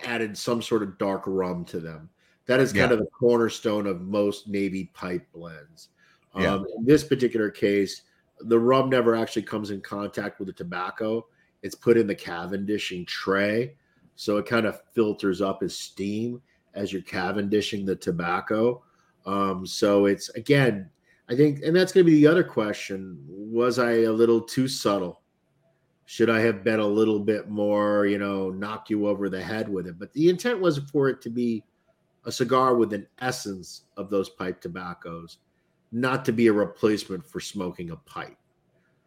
added 0.03 0.35
some 0.35 0.63
sort 0.63 0.81
of 0.81 0.97
dark 0.97 1.23
rum 1.27 1.63
to 1.65 1.79
them. 1.79 2.09
That 2.47 2.59
is 2.59 2.73
kind 2.73 2.91
Yeah. 2.91 2.97
of 2.97 2.99
the 2.99 3.11
cornerstone 3.11 3.85
of 3.85 4.01
most 4.01 4.47
Navy 4.47 4.85
pipe 4.95 5.27
blends. 5.31 5.89
Um, 6.35 6.65
In 6.77 6.85
this 6.85 7.03
particular 7.03 7.49
case, 7.49 8.03
the 8.39 8.59
rum 8.59 8.89
never 8.89 9.15
actually 9.15 9.43
comes 9.43 9.71
in 9.71 9.81
contact 9.81 10.39
with 10.39 10.47
the 10.47 10.53
tobacco. 10.53 11.25
It's 11.61 11.75
put 11.75 11.97
in 11.97 12.07
the 12.07 12.15
Cavendishing 12.15 13.05
tray. 13.05 13.75
So 14.15 14.37
it 14.37 14.45
kind 14.45 14.65
of 14.65 14.81
filters 14.93 15.41
up 15.41 15.63
as 15.63 15.75
steam 15.75 16.41
as 16.73 16.91
you're 16.91 17.01
Cavendishing 17.01 17.85
the 17.85 17.95
tobacco. 17.95 18.83
Um, 19.25 19.65
so 19.65 20.05
it's 20.05 20.29
again, 20.29 20.89
I 21.29 21.35
think, 21.35 21.63
and 21.63 21.75
that's 21.75 21.91
going 21.91 22.05
to 22.05 22.11
be 22.11 22.17
the 22.17 22.27
other 22.27 22.43
question. 22.43 23.17
Was 23.27 23.79
I 23.79 24.03
a 24.03 24.11
little 24.11 24.41
too 24.41 24.67
subtle? 24.67 25.21
Should 26.05 26.29
I 26.29 26.39
have 26.41 26.63
been 26.63 26.79
a 26.79 26.85
little 26.87 27.19
bit 27.19 27.49
more, 27.49 28.05
you 28.05 28.19
know, 28.19 28.51
knock 28.51 28.91
you 28.91 29.07
over 29.07 29.27
the 29.27 29.41
head 29.41 29.67
with 29.67 29.87
it? 29.87 29.97
But 29.97 30.13
the 30.13 30.29
intent 30.29 30.59
was 30.59 30.77
for 30.91 31.09
it 31.09 31.19
to 31.21 31.31
be 31.31 31.63
a 32.25 32.31
cigar 32.31 32.75
with 32.75 32.93
an 32.93 33.07
essence 33.19 33.85
of 33.97 34.11
those 34.11 34.29
pipe 34.29 34.61
tobaccos, 34.61 35.39
not 35.91 36.25
to 36.25 36.31
be 36.31 36.47
a 36.47 36.53
replacement 36.53 37.25
for 37.25 37.39
smoking 37.39 37.91
a 37.91 37.95
pipe. 37.97 38.37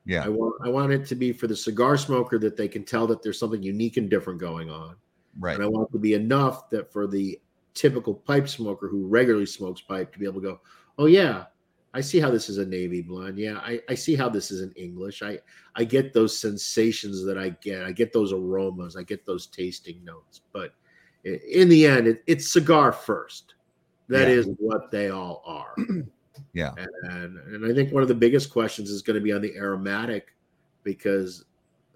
yeah, 0.04 0.24
I 0.24 0.28
want 0.28 0.54
I 0.64 0.68
want 0.68 0.92
it 0.92 1.06
to 1.06 1.14
be 1.14 1.32
for 1.32 1.46
the 1.46 1.56
cigar 1.56 1.96
smoker 1.98 2.38
that 2.38 2.56
they 2.56 2.68
can 2.68 2.84
tell 2.84 3.06
that 3.08 3.22
there's 3.22 3.38
something 3.38 3.62
unique 3.62 3.96
and 3.96 4.08
different 4.08 4.40
going 4.40 4.70
on. 4.70 4.96
right, 5.38 5.54
And 5.54 5.64
I 5.64 5.68
want 5.68 5.88
it 5.90 5.92
to 5.92 5.98
be 5.98 6.14
enough 6.14 6.70
that 6.70 6.92
for 6.92 7.06
the 7.06 7.38
typical 7.74 8.14
pipe 8.14 8.48
smoker 8.48 8.88
who 8.88 9.06
regularly 9.06 9.46
smokes 9.46 9.80
pipe 9.80 10.12
to 10.12 10.18
be 10.18 10.24
able 10.24 10.40
to 10.40 10.48
go, 10.48 10.60
oh 10.98 11.06
yeah, 11.06 11.44
I 11.94 12.00
see 12.00 12.20
how 12.20 12.30
this 12.30 12.48
is 12.48 12.58
a 12.58 12.66
navy 12.66 13.02
blend. 13.02 13.38
Yeah, 13.38 13.58
I, 13.58 13.80
I 13.88 13.94
see 13.94 14.14
how 14.16 14.28
this 14.28 14.50
is 14.50 14.60
an 14.60 14.72
English. 14.76 15.22
I 15.22 15.38
I 15.74 15.84
get 15.84 16.12
those 16.12 16.38
sensations 16.38 17.24
that 17.24 17.38
I 17.38 17.50
get. 17.62 17.84
I 17.84 17.92
get 17.92 18.12
those 18.12 18.32
aromas. 18.32 18.96
I 18.96 19.02
get 19.02 19.24
those 19.26 19.46
tasting 19.46 20.04
notes. 20.04 20.40
But 20.52 20.74
in 21.24 21.68
the 21.68 21.86
end, 21.86 22.06
it, 22.08 22.22
it's 22.26 22.50
cigar 22.52 22.92
first. 22.92 23.54
That 24.08 24.28
Yeah. 24.28 24.34
is 24.34 24.48
what 24.58 24.90
they 24.90 25.10
all 25.10 25.42
are. 25.46 25.74
Yeah. 26.52 26.72
And 27.04 27.36
and 27.38 27.66
I 27.70 27.74
think 27.74 27.92
one 27.92 28.02
of 28.02 28.08
the 28.08 28.14
biggest 28.14 28.50
questions 28.50 28.90
is 28.90 29.02
going 29.02 29.14
to 29.16 29.20
be 29.20 29.32
on 29.32 29.40
the 29.42 29.56
aromatic 29.56 30.34
because 30.84 31.44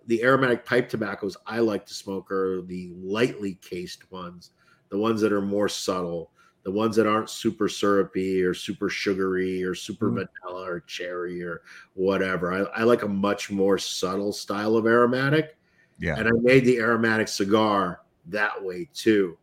the 0.06 0.22
aromatic 0.24 0.64
pipe 0.64 0.88
tobaccos 0.88 1.36
I 1.46 1.60
like 1.60 1.86
to 1.86 1.94
smoke 1.94 2.30
are 2.32 2.62
the 2.62 2.92
lightly 2.96 3.54
cased 3.62 4.10
ones, 4.10 4.50
the 4.88 4.98
ones 4.98 5.20
that 5.20 5.32
are 5.32 5.40
more 5.40 5.68
subtle, 5.68 6.32
the 6.64 6.72
ones 6.72 6.96
that 6.96 7.06
aren't 7.06 7.30
super 7.30 7.68
syrupy 7.68 8.42
or 8.42 8.52
super 8.54 8.88
sugary 8.88 9.62
or 9.62 9.74
super 9.74 10.10
Mm. 10.10 10.26
vanilla 10.44 10.68
or 10.68 10.80
cherry 10.80 11.42
or 11.42 11.62
whatever. 11.94 12.52
I, 12.52 12.80
I 12.80 12.82
like 12.82 13.02
a 13.02 13.08
much 13.08 13.50
more 13.50 13.78
subtle 13.78 14.32
style 14.32 14.76
of 14.76 14.86
aromatic. 14.86 15.56
yeah, 16.00 16.16
And 16.18 16.26
I 16.28 16.32
made 16.40 16.64
the 16.64 16.78
aromatic 16.80 17.28
cigar 17.28 18.00
that 18.26 18.60
way 18.62 18.88
too. 18.92 19.38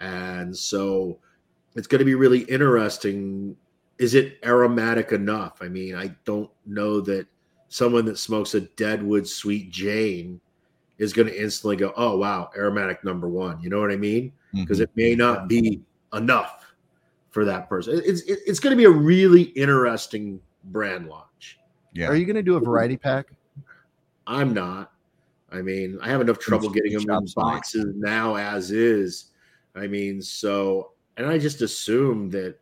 And 0.00 0.56
so 0.56 1.18
it's 1.76 1.86
going 1.86 2.00
to 2.00 2.04
be 2.04 2.14
really 2.16 2.40
interesting. 2.42 3.56
Is 4.00 4.14
it 4.14 4.38
aromatic 4.44 5.12
enough? 5.12 5.58
I 5.60 5.68
mean, 5.68 5.94
I 5.94 6.08
don't 6.24 6.50
know 6.64 7.02
that 7.02 7.26
someone 7.68 8.06
that 8.06 8.16
smokes 8.18 8.54
a 8.54 8.62
Deadwood 8.62 9.28
Sweet 9.28 9.70
Jane 9.70 10.40
is 10.96 11.12
going 11.12 11.28
to 11.28 11.38
instantly 11.38 11.76
go, 11.76 11.92
oh, 11.96 12.16
wow, 12.16 12.50
aromatic 12.56 13.04
number 13.04 13.28
one. 13.28 13.60
You 13.60 13.68
know 13.68 13.78
what 13.78 13.90
I 13.90 13.96
mean? 13.96 14.32
Because 14.54 14.78
Mhm. 14.78 14.82
it 14.84 14.90
may 14.96 15.14
not 15.14 15.48
be 15.48 15.82
enough 16.14 16.74
for 17.30 17.44
that 17.44 17.68
person. 17.68 18.00
It's, 18.04 18.22
it's 18.22 18.58
going 18.58 18.72
to 18.72 18.76
be 18.76 18.86
a 18.86 18.90
really 18.90 19.42
interesting 19.42 20.40
brand 20.64 21.06
launch. 21.08 21.58
yeah. 21.92 22.06
Are 22.06 22.16
you 22.16 22.24
going 22.24 22.36
to 22.36 22.42
do 22.42 22.56
a 22.56 22.60
variety 22.60 22.96
pack? 22.96 23.32
I'm 24.26 24.54
not. 24.54 24.92
I 25.52 25.60
mean, 25.60 25.98
I 26.00 26.08
have 26.08 26.20
enough 26.22 26.38
trouble 26.38 26.70
getting 26.70 26.92
them 26.92 27.02
in 27.02 27.06
Shops, 27.26 27.34
boxes 27.34 27.94
now 27.96 28.36
as 28.36 28.70
is. 28.70 29.26
I 29.74 29.86
mean, 29.88 30.22
so 30.22 30.92
and 31.16 31.26
I 31.26 31.36
just 31.38 31.60
assume 31.62 32.30
that 32.30 32.56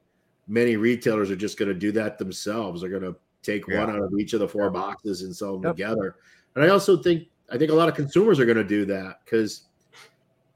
many 0.49 0.77
retailers 0.77 1.31
are 1.31 1.37
just 1.37 1.59
going 1.59 1.69
to 1.69 1.75
do 1.75 1.93
that 1.93 2.19
themselves. 2.19 2.81
They're 2.81 2.91
going 2.91 3.03
to 3.03 3.17
take 3.43 3.67
Yeah. 3.69 3.85
one 3.85 3.95
out 3.95 4.03
of 4.03 4.13
each 4.19 4.33
of 4.33 4.41
the 4.41 4.49
four 4.49 4.71
boxes 4.71 5.23
and 5.23 5.35
sell 5.35 5.55
them 5.55 5.63
Yep. 5.65 5.77
together. 5.77 6.17
And 6.55 6.65
I 6.65 6.69
also 6.69 6.97
think 6.97 7.29
I 7.51 7.57
think 7.57 7.71
a 7.71 7.75
lot 7.75 7.89
of 7.89 7.95
consumers 7.95 8.39
are 8.39 8.45
going 8.45 8.59
to 8.59 8.65
do 8.65 8.85
that 8.85 9.21
because 9.25 9.63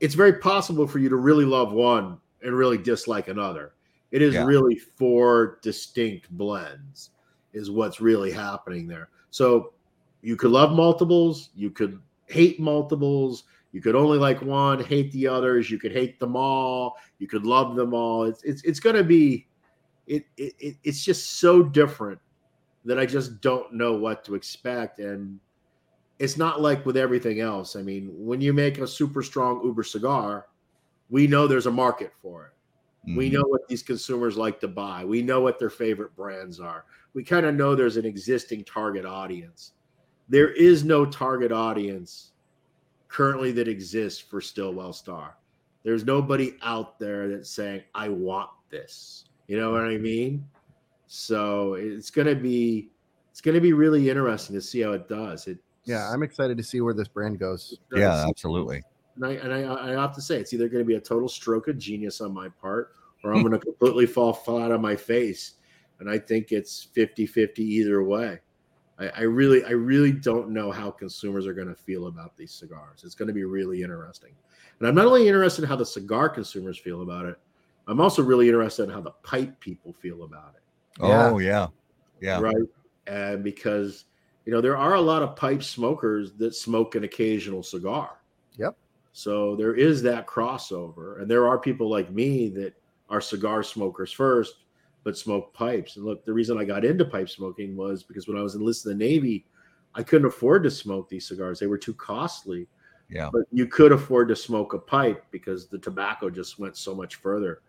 it's 0.00 0.14
very 0.14 0.34
possible 0.34 0.86
for 0.86 0.98
you 0.98 1.08
to 1.08 1.16
really 1.16 1.46
love 1.46 1.72
one 1.72 2.18
and 2.42 2.54
really 2.54 2.76
dislike 2.76 3.28
another. 3.28 3.72
It 4.10 4.20
is 4.20 4.34
Yeah. 4.34 4.44
really 4.44 4.74
four 4.76 5.58
distinct 5.62 6.28
blends, 6.36 7.10
is 7.54 7.70
what's 7.70 8.00
really 8.00 8.30
happening 8.30 8.86
there. 8.86 9.08
So 9.30 9.72
you 10.20 10.36
could 10.36 10.50
love 10.50 10.72
multiples, 10.76 11.48
you 11.54 11.70
could 11.70 11.98
hate 12.26 12.60
multiples, 12.60 13.44
you 13.72 13.80
could 13.80 13.94
only 13.94 14.18
like 14.18 14.42
one, 14.42 14.84
hate 14.84 15.10
the 15.12 15.26
others, 15.26 15.70
you 15.70 15.78
could 15.78 15.92
hate 15.92 16.20
them 16.20 16.36
all, 16.36 16.96
you 17.18 17.26
could 17.26 17.46
love 17.46 17.74
them 17.74 17.94
all. 17.94 18.24
It's 18.24 18.42
it's 18.42 18.62
it's 18.64 18.80
going 18.80 18.96
to 18.96 19.04
be 19.04 19.46
it, 20.06 20.24
it 20.36 20.54
it 20.58 20.76
it's 20.82 21.04
just 21.04 21.38
so 21.38 21.62
different 21.62 22.18
that 22.84 22.98
I 22.98 23.06
just 23.06 23.40
don't 23.40 23.72
know 23.72 23.94
what 23.94 24.24
to 24.24 24.34
expect 24.34 24.98
and 24.98 25.38
it's 26.18 26.36
not 26.36 26.60
like 26.60 26.84
with 26.86 26.96
everything 26.96 27.40
else. 27.40 27.74
I 27.74 27.82
mean, 27.82 28.10
when 28.12 28.40
you 28.40 28.52
make 28.52 28.78
a 28.78 28.86
super 28.86 29.22
strong 29.22 29.64
Uber 29.64 29.82
cigar, 29.82 30.46
we 31.10 31.26
know 31.26 31.46
there's 31.46 31.66
a 31.66 31.70
market 31.70 32.12
for 32.20 32.46
it. 32.46 32.52
We 33.16 33.28
Mhm. 33.28 33.32
know 33.32 33.44
what 33.48 33.66
these 33.66 33.82
consumers 33.82 34.36
like 34.36 34.60
to 34.60 34.68
buy. 34.68 35.04
We 35.04 35.22
know 35.22 35.40
what 35.40 35.58
their 35.58 35.70
favorite 35.70 36.14
brands 36.14 36.60
are. 36.60 36.84
We 37.14 37.24
kind 37.24 37.44
of 37.44 37.56
know 37.56 37.74
there's 37.74 37.96
an 37.96 38.06
existing 38.06 38.64
target 38.64 39.04
audience. 39.04 39.72
There 40.28 40.52
is 40.52 40.84
no 40.84 41.04
target 41.04 41.50
audience 41.50 42.32
currently 43.08 43.50
that 43.52 43.66
exists 43.66 44.20
for 44.20 44.40
Stillwell 44.40 44.92
Star. 44.92 45.36
There's 45.82 46.04
nobody 46.04 46.56
out 46.62 46.98
there 47.00 47.28
that's 47.28 47.50
saying, 47.50 47.82
I 47.94 48.08
want 48.08 48.50
this. 48.70 49.24
You 49.52 49.60
know 49.60 49.70
what 49.70 49.82
I 49.82 49.98
mean? 49.98 50.48
So 51.08 51.74
it's 51.74 52.10
gonna 52.10 52.34
be 52.34 52.88
it's 53.30 53.42
gonna 53.42 53.60
be 53.60 53.74
really 53.74 54.08
interesting 54.08 54.54
to 54.54 54.62
see 54.62 54.80
how 54.80 54.92
it 54.92 55.10
does. 55.10 55.46
It 55.46 55.58
Yeah, 55.84 56.08
I'm 56.10 56.22
excited 56.22 56.56
to 56.56 56.64
see 56.64 56.80
where 56.80 56.94
this 56.94 57.08
brand 57.08 57.38
goes. 57.38 57.78
Yeah, 57.94 58.24
absolutely. 58.26 58.82
and 59.16 59.26
I 59.26 59.32
and 59.32 59.52
I, 59.52 59.88
I 59.88 59.90
have 59.90 60.14
to 60.14 60.22
say 60.22 60.38
it's 60.38 60.54
either 60.54 60.70
going 60.70 60.82
to 60.82 60.88
be 60.88 60.94
a 60.94 61.00
total 61.00 61.28
stroke 61.28 61.68
of 61.68 61.76
genius 61.76 62.22
on 62.22 62.32
my 62.32 62.48
part 62.48 62.94
or 63.22 63.34
I'm 63.34 63.42
going 63.42 63.52
to 63.52 63.58
completely 63.58 64.06
fall 64.06 64.32
flat 64.32 64.72
on 64.72 64.80
my 64.80 64.96
face. 64.96 65.56
And 66.00 66.08
I 66.08 66.18
think 66.18 66.50
it's 66.50 66.88
50-50 66.96 67.58
either 67.58 68.02
way. 68.02 68.40
I, 68.98 69.08
I 69.08 69.20
really, 69.24 69.66
I 69.66 69.72
really 69.72 70.12
don't 70.12 70.48
know 70.48 70.72
how 70.72 70.90
consumers 70.90 71.46
are 71.46 71.52
going 71.52 71.68
to 71.68 71.74
feel 71.74 72.06
about 72.06 72.38
these 72.38 72.54
cigars. 72.54 73.02
It's 73.04 73.14
going 73.14 73.28
to 73.28 73.34
be 73.34 73.44
really 73.44 73.82
interesting. 73.82 74.32
And 74.78 74.88
I'm 74.88 74.94
not 74.94 75.04
only 75.04 75.28
interested 75.28 75.62
in 75.62 75.68
how 75.68 75.76
the 75.76 75.84
cigar 75.84 76.30
consumers 76.30 76.78
feel 76.78 77.02
about 77.02 77.26
it, 77.26 77.38
I'm 77.88 78.00
also 78.00 78.22
really 78.22 78.48
interested 78.48 78.84
in 78.84 78.90
how 78.90 79.00
the 79.00 79.10
pipe 79.22 79.58
people 79.60 79.92
feel 79.92 80.22
about 80.24 80.54
it 80.56 80.62
Oh 81.00 81.38
yeah, 81.38 81.68
yeah. 82.20 82.40
right? 82.40 82.54
And 83.06 83.42
because 83.42 84.04
you 84.44 84.52
know 84.52 84.60
there 84.60 84.76
are 84.76 84.94
a 84.94 85.00
lot 85.00 85.22
of 85.22 85.36
pipe 85.36 85.62
smokers 85.62 86.32
that 86.34 86.54
smoke 86.54 86.94
an 86.94 87.04
occasional 87.04 87.62
cigar. 87.62 88.18
Yep. 88.58 88.76
So 89.12 89.56
there 89.56 89.74
is 89.74 90.02
that 90.02 90.26
crossover, 90.26 91.20
and 91.20 91.30
there 91.30 91.46
are 91.46 91.58
people 91.58 91.88
like 91.88 92.10
me 92.10 92.48
that 92.50 92.74
are 93.08 93.20
cigar 93.20 93.62
smokers 93.62 94.12
first, 94.12 94.64
but 95.04 95.18
smoke 95.18 95.52
pipes. 95.52 95.96
And 95.96 96.04
look, 96.04 96.24
the 96.24 96.32
reason 96.32 96.58
I 96.58 96.64
got 96.64 96.84
into 96.84 97.04
pipe 97.04 97.28
smoking 97.28 97.76
was 97.76 98.02
because 98.02 98.26
when 98.26 98.38
I 98.38 98.42
was 98.42 98.54
enlisted 98.54 98.92
in 98.92 98.98
the 98.98 99.04
Navy, 99.04 99.46
I 99.94 100.02
couldn't 100.02 100.26
afford 100.26 100.62
to 100.64 100.70
smoke 100.70 101.08
these 101.08 101.26
cigars; 101.26 101.58
they 101.58 101.66
were 101.66 101.78
too 101.78 101.94
costly. 101.94 102.68
Yeah. 103.08 103.28
But 103.30 103.42
you 103.52 103.66
could 103.66 103.92
afford 103.92 104.28
to 104.28 104.36
smoke 104.36 104.72
a 104.72 104.78
pipe 104.78 105.26
because 105.30 105.66
the 105.66 105.78
tobacco 105.78 106.30
just 106.30 106.58
went 106.58 106.78
so 106.78 106.94
much 106.94 107.16
further. 107.16 107.60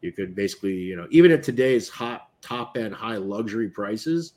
You 0.00 0.12
could 0.12 0.34
basically, 0.34 0.74
you 0.74 0.96
know, 0.96 1.06
even 1.10 1.30
at 1.30 1.42
today's 1.42 1.88
hot 1.88 2.28
top 2.40 2.76
end 2.76 2.94
high 2.94 3.16
luxury 3.16 3.68
prices, 3.68 4.34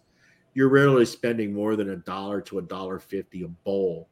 you're 0.54 0.70
rarely 0.70 1.06
spending 1.06 1.54
more 1.54 1.76
than 1.76 1.92
a 1.92 1.96
dollar 1.96 2.42
to 2.42 2.60
a 2.60 2.62
dollar 2.62 3.00
fifty 3.00 3.44
a 3.44 3.48
bowl 3.48 4.10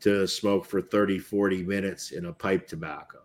to 0.00 0.26
smoke 0.26 0.66
for 0.66 0.82
30, 0.82 1.18
40 1.18 1.62
minutes 1.62 2.10
in 2.10 2.26
a 2.26 2.32
pipe 2.32 2.66
tobacco. 2.66 3.20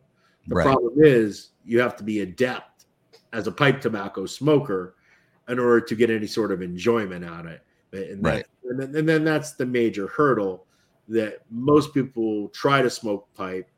The 0.48 0.56
Right. 0.56 0.64
problem 0.64 0.94
is 0.98 1.50
you 1.66 1.80
have 1.80 1.96
to 1.98 2.04
be 2.04 2.22
adept 2.22 2.86
as 3.34 3.48
a 3.48 3.52
pipe 3.52 3.82
tobacco 3.82 4.26
smoker 4.26 4.96
in 5.50 5.60
order 5.60 5.82
to 5.82 5.96
get 5.96 6.10
any 6.10 6.28
sort 6.28 6.52
of 6.52 6.62
enjoyment 6.62 7.26
out 7.26 7.46
of 7.46 7.52
it. 7.52 7.64
And, 8.12 8.24
that, 8.24 8.48
and, 8.64 8.80
then, 8.80 8.96
and 8.96 9.10
then 9.10 9.24
that's 9.24 9.54
the 9.54 9.66
major 9.66 10.08
hurdle 10.08 10.66
that 11.08 11.40
most 11.50 11.94
people 11.94 12.50
try 12.50 12.82
to 12.82 12.90
smoke 12.90 13.28
pipe, 13.34 13.70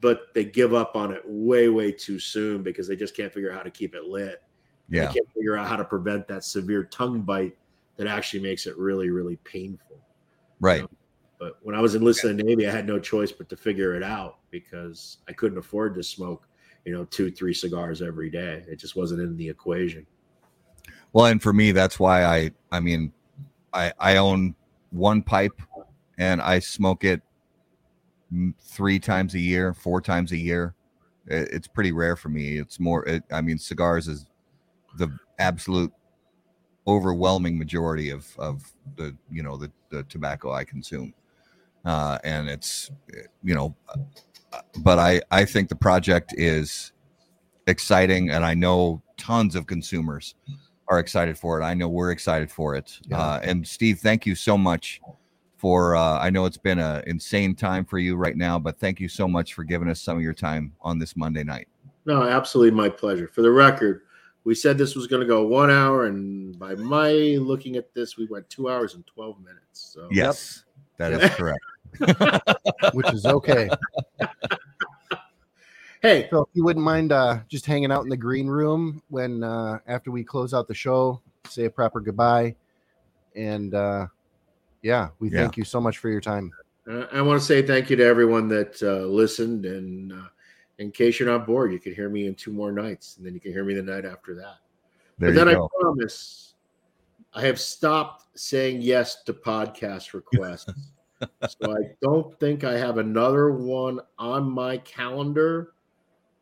but 0.00 0.32
they 0.34 0.44
give 0.44 0.74
up 0.74 0.96
on 0.96 1.12
it 1.12 1.22
way, 1.24 1.68
way 1.68 1.92
too 1.92 2.18
soon 2.18 2.62
because 2.62 2.88
they 2.88 2.96
just 2.96 3.16
can't 3.16 3.32
figure 3.32 3.50
out 3.50 3.58
how 3.58 3.62
to 3.62 3.70
keep 3.70 3.94
it 3.94 4.04
lit. 4.04 4.42
Yeah. 4.88 5.06
They 5.06 5.14
can't 5.14 5.32
figure 5.34 5.56
out 5.56 5.66
how 5.66 5.76
to 5.76 5.84
prevent 5.84 6.26
that 6.28 6.44
severe 6.44 6.84
tongue 6.84 7.22
bite 7.22 7.56
that 7.96 8.06
actually 8.06 8.40
makes 8.40 8.66
it 8.66 8.76
really, 8.76 9.10
really 9.10 9.36
painful. 9.36 9.98
Right. 10.60 10.82
Um, 10.82 10.88
but 11.38 11.58
when 11.62 11.74
I 11.74 11.80
was 11.80 11.94
enlisted 11.94 12.30
in 12.30 12.36
the 12.36 12.42
Navy, 12.42 12.66
I 12.66 12.70
had 12.70 12.86
no 12.86 12.98
choice 12.98 13.32
but 13.32 13.48
to 13.50 13.56
figure 13.56 13.94
it 13.94 14.02
out 14.02 14.38
because 14.50 15.18
I 15.28 15.32
couldn't 15.32 15.58
afford 15.58 15.94
to 15.96 16.02
smoke, 16.02 16.48
you 16.84 16.92
know, 16.92 17.04
two, 17.04 17.30
three 17.30 17.52
cigars 17.52 18.00
every 18.00 18.30
day. 18.30 18.64
It 18.68 18.76
just 18.76 18.96
wasn't 18.96 19.20
in 19.20 19.36
the 19.36 19.48
equation. 19.48 20.06
Well, 21.12 21.26
and 21.26 21.42
for 21.42 21.52
me, 21.52 21.72
that's 21.72 21.98
why 21.98 22.24
I, 22.24 22.50
I 22.72 22.80
mean, 22.80 23.12
I, 23.72 23.92
I 23.98 24.16
own 24.16 24.54
one 24.90 25.22
pipe 25.22 25.60
and 26.18 26.40
I 26.40 26.60
smoke 26.60 27.04
it 27.04 27.20
three 28.60 28.98
times 28.98 29.34
a 29.34 29.40
year, 29.40 29.74
four 29.74 30.00
times 30.00 30.32
a 30.32 30.36
year. 30.36 30.74
It, 31.26 31.48
it's 31.52 31.68
pretty 31.68 31.92
rare 31.92 32.16
for 32.16 32.28
me. 32.28 32.58
It's 32.58 32.80
more, 32.80 33.06
it, 33.06 33.22
I 33.32 33.40
mean, 33.40 33.58
cigars 33.58 34.08
is 34.08 34.26
the 34.96 35.08
absolute 35.38 35.92
overwhelming 36.86 37.58
majority 37.58 38.10
of, 38.10 38.26
of 38.38 38.70
the, 38.96 39.16
you 39.30 39.42
know, 39.42 39.56
the, 39.56 39.70
the 39.90 40.02
tobacco 40.04 40.52
I 40.52 40.64
consume. 40.64 41.14
Uh, 41.84 42.18
and 42.24 42.48
it's, 42.48 42.90
you 43.42 43.54
know, 43.54 43.74
uh, 44.52 44.60
but 44.78 44.98
I, 44.98 45.20
I 45.30 45.44
think 45.44 45.68
the 45.68 45.76
project 45.76 46.34
is 46.36 46.92
exciting 47.66 48.30
and 48.30 48.44
I 48.44 48.54
know 48.54 49.02
tons 49.16 49.54
of 49.54 49.66
consumers 49.66 50.34
are 50.88 50.98
excited 50.98 51.38
for 51.38 51.60
it. 51.60 51.64
I 51.64 51.74
know 51.74 51.88
we're 51.88 52.10
excited 52.10 52.50
for 52.50 52.74
it. 52.74 52.98
Yeah. 53.08 53.18
Uh, 53.18 53.40
and 53.42 53.66
Steve, 53.66 54.00
thank 54.00 54.26
you 54.26 54.34
so 54.34 54.58
much 54.58 55.00
for. 55.64 55.96
Uh, 55.96 56.18
I 56.18 56.28
know 56.28 56.44
it's 56.44 56.58
been 56.58 56.78
an 56.78 57.02
insane 57.06 57.54
time 57.54 57.86
for 57.86 57.96
you 57.98 58.16
right 58.16 58.36
now, 58.36 58.58
but 58.58 58.78
thank 58.78 59.00
you 59.00 59.08
so 59.08 59.26
much 59.26 59.54
for 59.54 59.64
giving 59.64 59.88
us 59.88 59.98
some 59.98 60.18
of 60.18 60.22
your 60.22 60.34
time 60.34 60.74
on 60.82 60.98
this 60.98 61.16
Monday 61.16 61.42
night. 61.42 61.68
No, 62.04 62.22
absolutely 62.22 62.72
my 62.72 62.90
pleasure. 62.90 63.28
For 63.28 63.40
the 63.40 63.50
record, 63.50 64.02
we 64.44 64.54
said 64.54 64.76
this 64.76 64.94
was 64.94 65.06
going 65.06 65.22
to 65.22 65.26
go 65.26 65.46
one 65.46 65.70
hour, 65.70 66.04
and 66.04 66.58
by 66.58 66.74
my 66.74 67.12
looking 67.12 67.76
at 67.76 67.94
this, 67.94 68.18
we 68.18 68.26
went 68.26 68.46
two 68.50 68.68
hours 68.68 68.94
and 68.94 69.06
12 69.06 69.40
minutes. 69.40 69.92
So, 69.94 70.06
Yes, 70.12 70.64
that 70.98 71.14
is 71.14 71.30
correct. 71.34 71.64
which 72.92 73.10
is 73.14 73.24
okay. 73.24 73.70
hey, 76.02 76.28
So 76.28 76.42
if 76.42 76.48
you 76.52 76.62
wouldn't 76.62 76.84
mind 76.84 77.10
uh, 77.10 77.38
just 77.48 77.64
hanging 77.64 77.90
out 77.90 78.02
in 78.02 78.10
the 78.10 78.18
green 78.18 78.48
room 78.48 79.00
when 79.08 79.42
uh, 79.42 79.78
after 79.86 80.10
we 80.10 80.24
close 80.24 80.52
out 80.52 80.68
the 80.68 80.74
show, 80.74 81.22
say 81.48 81.64
a 81.64 81.70
proper 81.70 82.00
goodbye, 82.00 82.54
and 83.34 83.72
uh, 83.72 84.08
yeah, 84.84 85.08
we 85.18 85.30
Yeah. 85.30 85.40
thank 85.40 85.56
you 85.56 85.64
so 85.64 85.80
much 85.80 85.98
for 85.98 86.10
your 86.10 86.20
time. 86.20 86.52
Uh, 86.88 87.06
I 87.10 87.22
want 87.22 87.40
to 87.40 87.44
say 87.44 87.62
thank 87.62 87.88
you 87.88 87.96
to 87.96 88.04
everyone 88.04 88.46
that 88.48 88.80
uh, 88.82 89.06
listened. 89.06 89.64
And 89.64 90.12
uh, 90.12 90.28
in 90.78 90.90
case 90.92 91.18
you're 91.18 91.28
not 91.28 91.46
bored, 91.46 91.72
you 91.72 91.80
can 91.80 91.94
hear 91.94 92.10
me 92.10 92.26
in 92.26 92.34
two 92.34 92.52
more 92.52 92.70
nights, 92.70 93.16
and 93.16 93.24
then 93.24 93.32
you 93.32 93.40
can 93.40 93.52
hear 93.52 93.64
me 93.64 93.72
the 93.72 93.82
night 93.82 94.04
after 94.04 94.34
that. 94.34 94.56
There 95.18 95.30
but 95.30 95.38
you 95.38 95.44
then 95.46 95.56
go. 95.56 95.64
I 95.64 95.80
promise 95.80 96.54
I 97.32 97.40
have 97.46 97.58
stopped 97.58 98.38
saying 98.38 98.82
yes 98.82 99.22
to 99.24 99.32
podcast 99.32 100.12
requests. 100.12 100.90
so 101.46 101.72
I 101.72 101.94
don't 102.02 102.38
think 102.38 102.62
I 102.62 102.76
have 102.76 102.98
another 102.98 103.52
one 103.52 104.00
on 104.18 104.50
my 104.50 104.76
calendar 104.78 105.72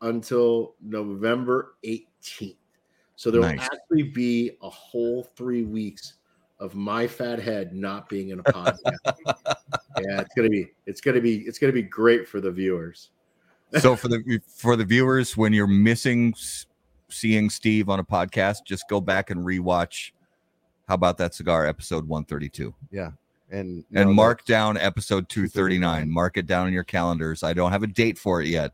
until 0.01 0.75
November 0.81 1.75
18th. 1.85 2.57
So 3.15 3.31
there 3.31 3.39
will 3.39 3.47
Nice. 3.47 3.69
actually 3.71 4.03
be 4.03 4.57
a 4.61 4.69
whole 4.69 5.23
three 5.37 5.63
weeks 5.63 6.15
of 6.63 6.75
my 6.75 7.05
fat 7.05 7.39
head 7.39 7.75
not 7.75 8.07
being 8.07 8.29
in 8.29 8.39
a 8.39 8.43
podcast. 8.43 8.77
yeah, 9.05 10.21
it's 10.21 10.33
gonna 10.33 10.49
be 10.49 10.71
it's 10.85 11.01
gonna 11.01 11.19
be 11.19 11.39
it's 11.39 11.59
gonna 11.59 11.73
be 11.73 11.81
great 11.81 12.25
for 12.27 12.39
the 12.39 12.49
viewers. 12.49 13.09
so 13.79 13.97
for 13.97 14.07
the 14.07 14.39
for 14.47 14.77
the 14.77 14.85
viewers, 14.85 15.35
when 15.35 15.51
you're 15.51 15.67
missing 15.67 16.33
seeing 17.09 17.49
Steve 17.49 17.89
on 17.89 17.99
a 17.99 18.03
podcast, 18.03 18.59
just 18.65 18.87
go 18.89 19.01
back 19.01 19.29
and 19.29 19.41
rewatch. 19.41 20.11
How 20.87 20.95
about 20.95 21.17
that 21.17 21.33
cigar 21.33 21.67
episode 21.67 22.07
132 22.07 22.73
Yeah. 22.91 23.11
And 23.51 23.83
and 23.93 24.09
know 24.09 24.13
mark 24.13 24.45
down 24.45 24.77
episode 24.77 25.27
239. 25.27 26.09
Mark 26.09 26.37
it 26.37 26.47
down 26.47 26.67
in 26.67 26.73
your 26.73 26.85
calendars. 26.85 27.43
I 27.43 27.51
don't 27.51 27.71
have 27.71 27.83
a 27.83 27.87
date 27.87 28.17
for 28.17 28.41
it 28.41 28.47
yet, 28.47 28.71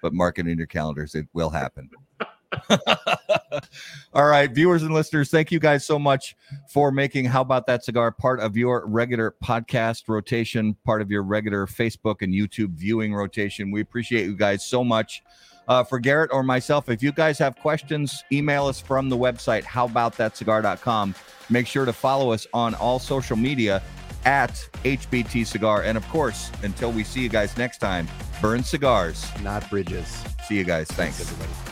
but 0.00 0.14
mark 0.14 0.38
it 0.38 0.46
in 0.46 0.58
your 0.58 0.68
calendars. 0.68 1.16
It 1.16 1.26
will 1.32 1.50
happen. 1.50 1.90
All 4.14 4.26
right, 4.26 4.50
viewers 4.50 4.82
and 4.82 4.92
listeners, 4.92 5.30
thank 5.30 5.50
you 5.50 5.58
guys 5.58 5.86
so 5.86 5.98
much 5.98 6.36
for 6.68 6.90
making 6.90 7.24
How 7.24 7.40
About 7.40 7.66
That 7.66 7.84
Cigar 7.84 8.12
part 8.12 8.40
of 8.40 8.56
your 8.56 8.86
regular 8.86 9.34
podcast 9.42 10.04
rotation, 10.08 10.76
part 10.84 11.00
of 11.00 11.10
your 11.10 11.22
regular 11.22 11.66
Facebook 11.66 12.22
and 12.22 12.32
YouTube 12.34 12.74
viewing 12.74 13.14
rotation. 13.14 13.70
We 13.70 13.80
appreciate 13.80 14.26
you 14.26 14.36
guys 14.36 14.64
so 14.64 14.84
much. 14.84 15.22
Uh, 15.68 15.84
for 15.84 16.00
Garrett 16.00 16.30
or 16.32 16.42
myself, 16.42 16.88
if 16.88 17.02
you 17.02 17.12
guys 17.12 17.38
have 17.38 17.56
questions, 17.56 18.24
email 18.32 18.66
us 18.66 18.80
from 18.80 19.08
the 19.08 19.16
website, 19.16 19.62
howaboutthatcigar.com. 19.62 21.14
Make 21.50 21.66
sure 21.66 21.84
to 21.84 21.92
follow 21.92 22.32
us 22.32 22.46
on 22.52 22.74
all 22.74 22.98
social 22.98 23.36
media 23.36 23.80
at 24.24 24.50
HBT 24.84 25.46
Cigar. 25.46 25.82
And 25.82 25.96
of 25.96 26.06
course, 26.08 26.50
until 26.62 26.92
we 26.92 27.04
see 27.04 27.20
you 27.20 27.28
guys 27.28 27.56
next 27.56 27.78
time, 27.78 28.08
burn 28.40 28.62
cigars. 28.64 29.26
not 29.42 29.68
bridges. 29.70 30.24
See 30.46 30.56
you 30.56 30.64
guys. 30.64 30.88
Thanks. 30.88 31.20
everybody. 31.20 31.71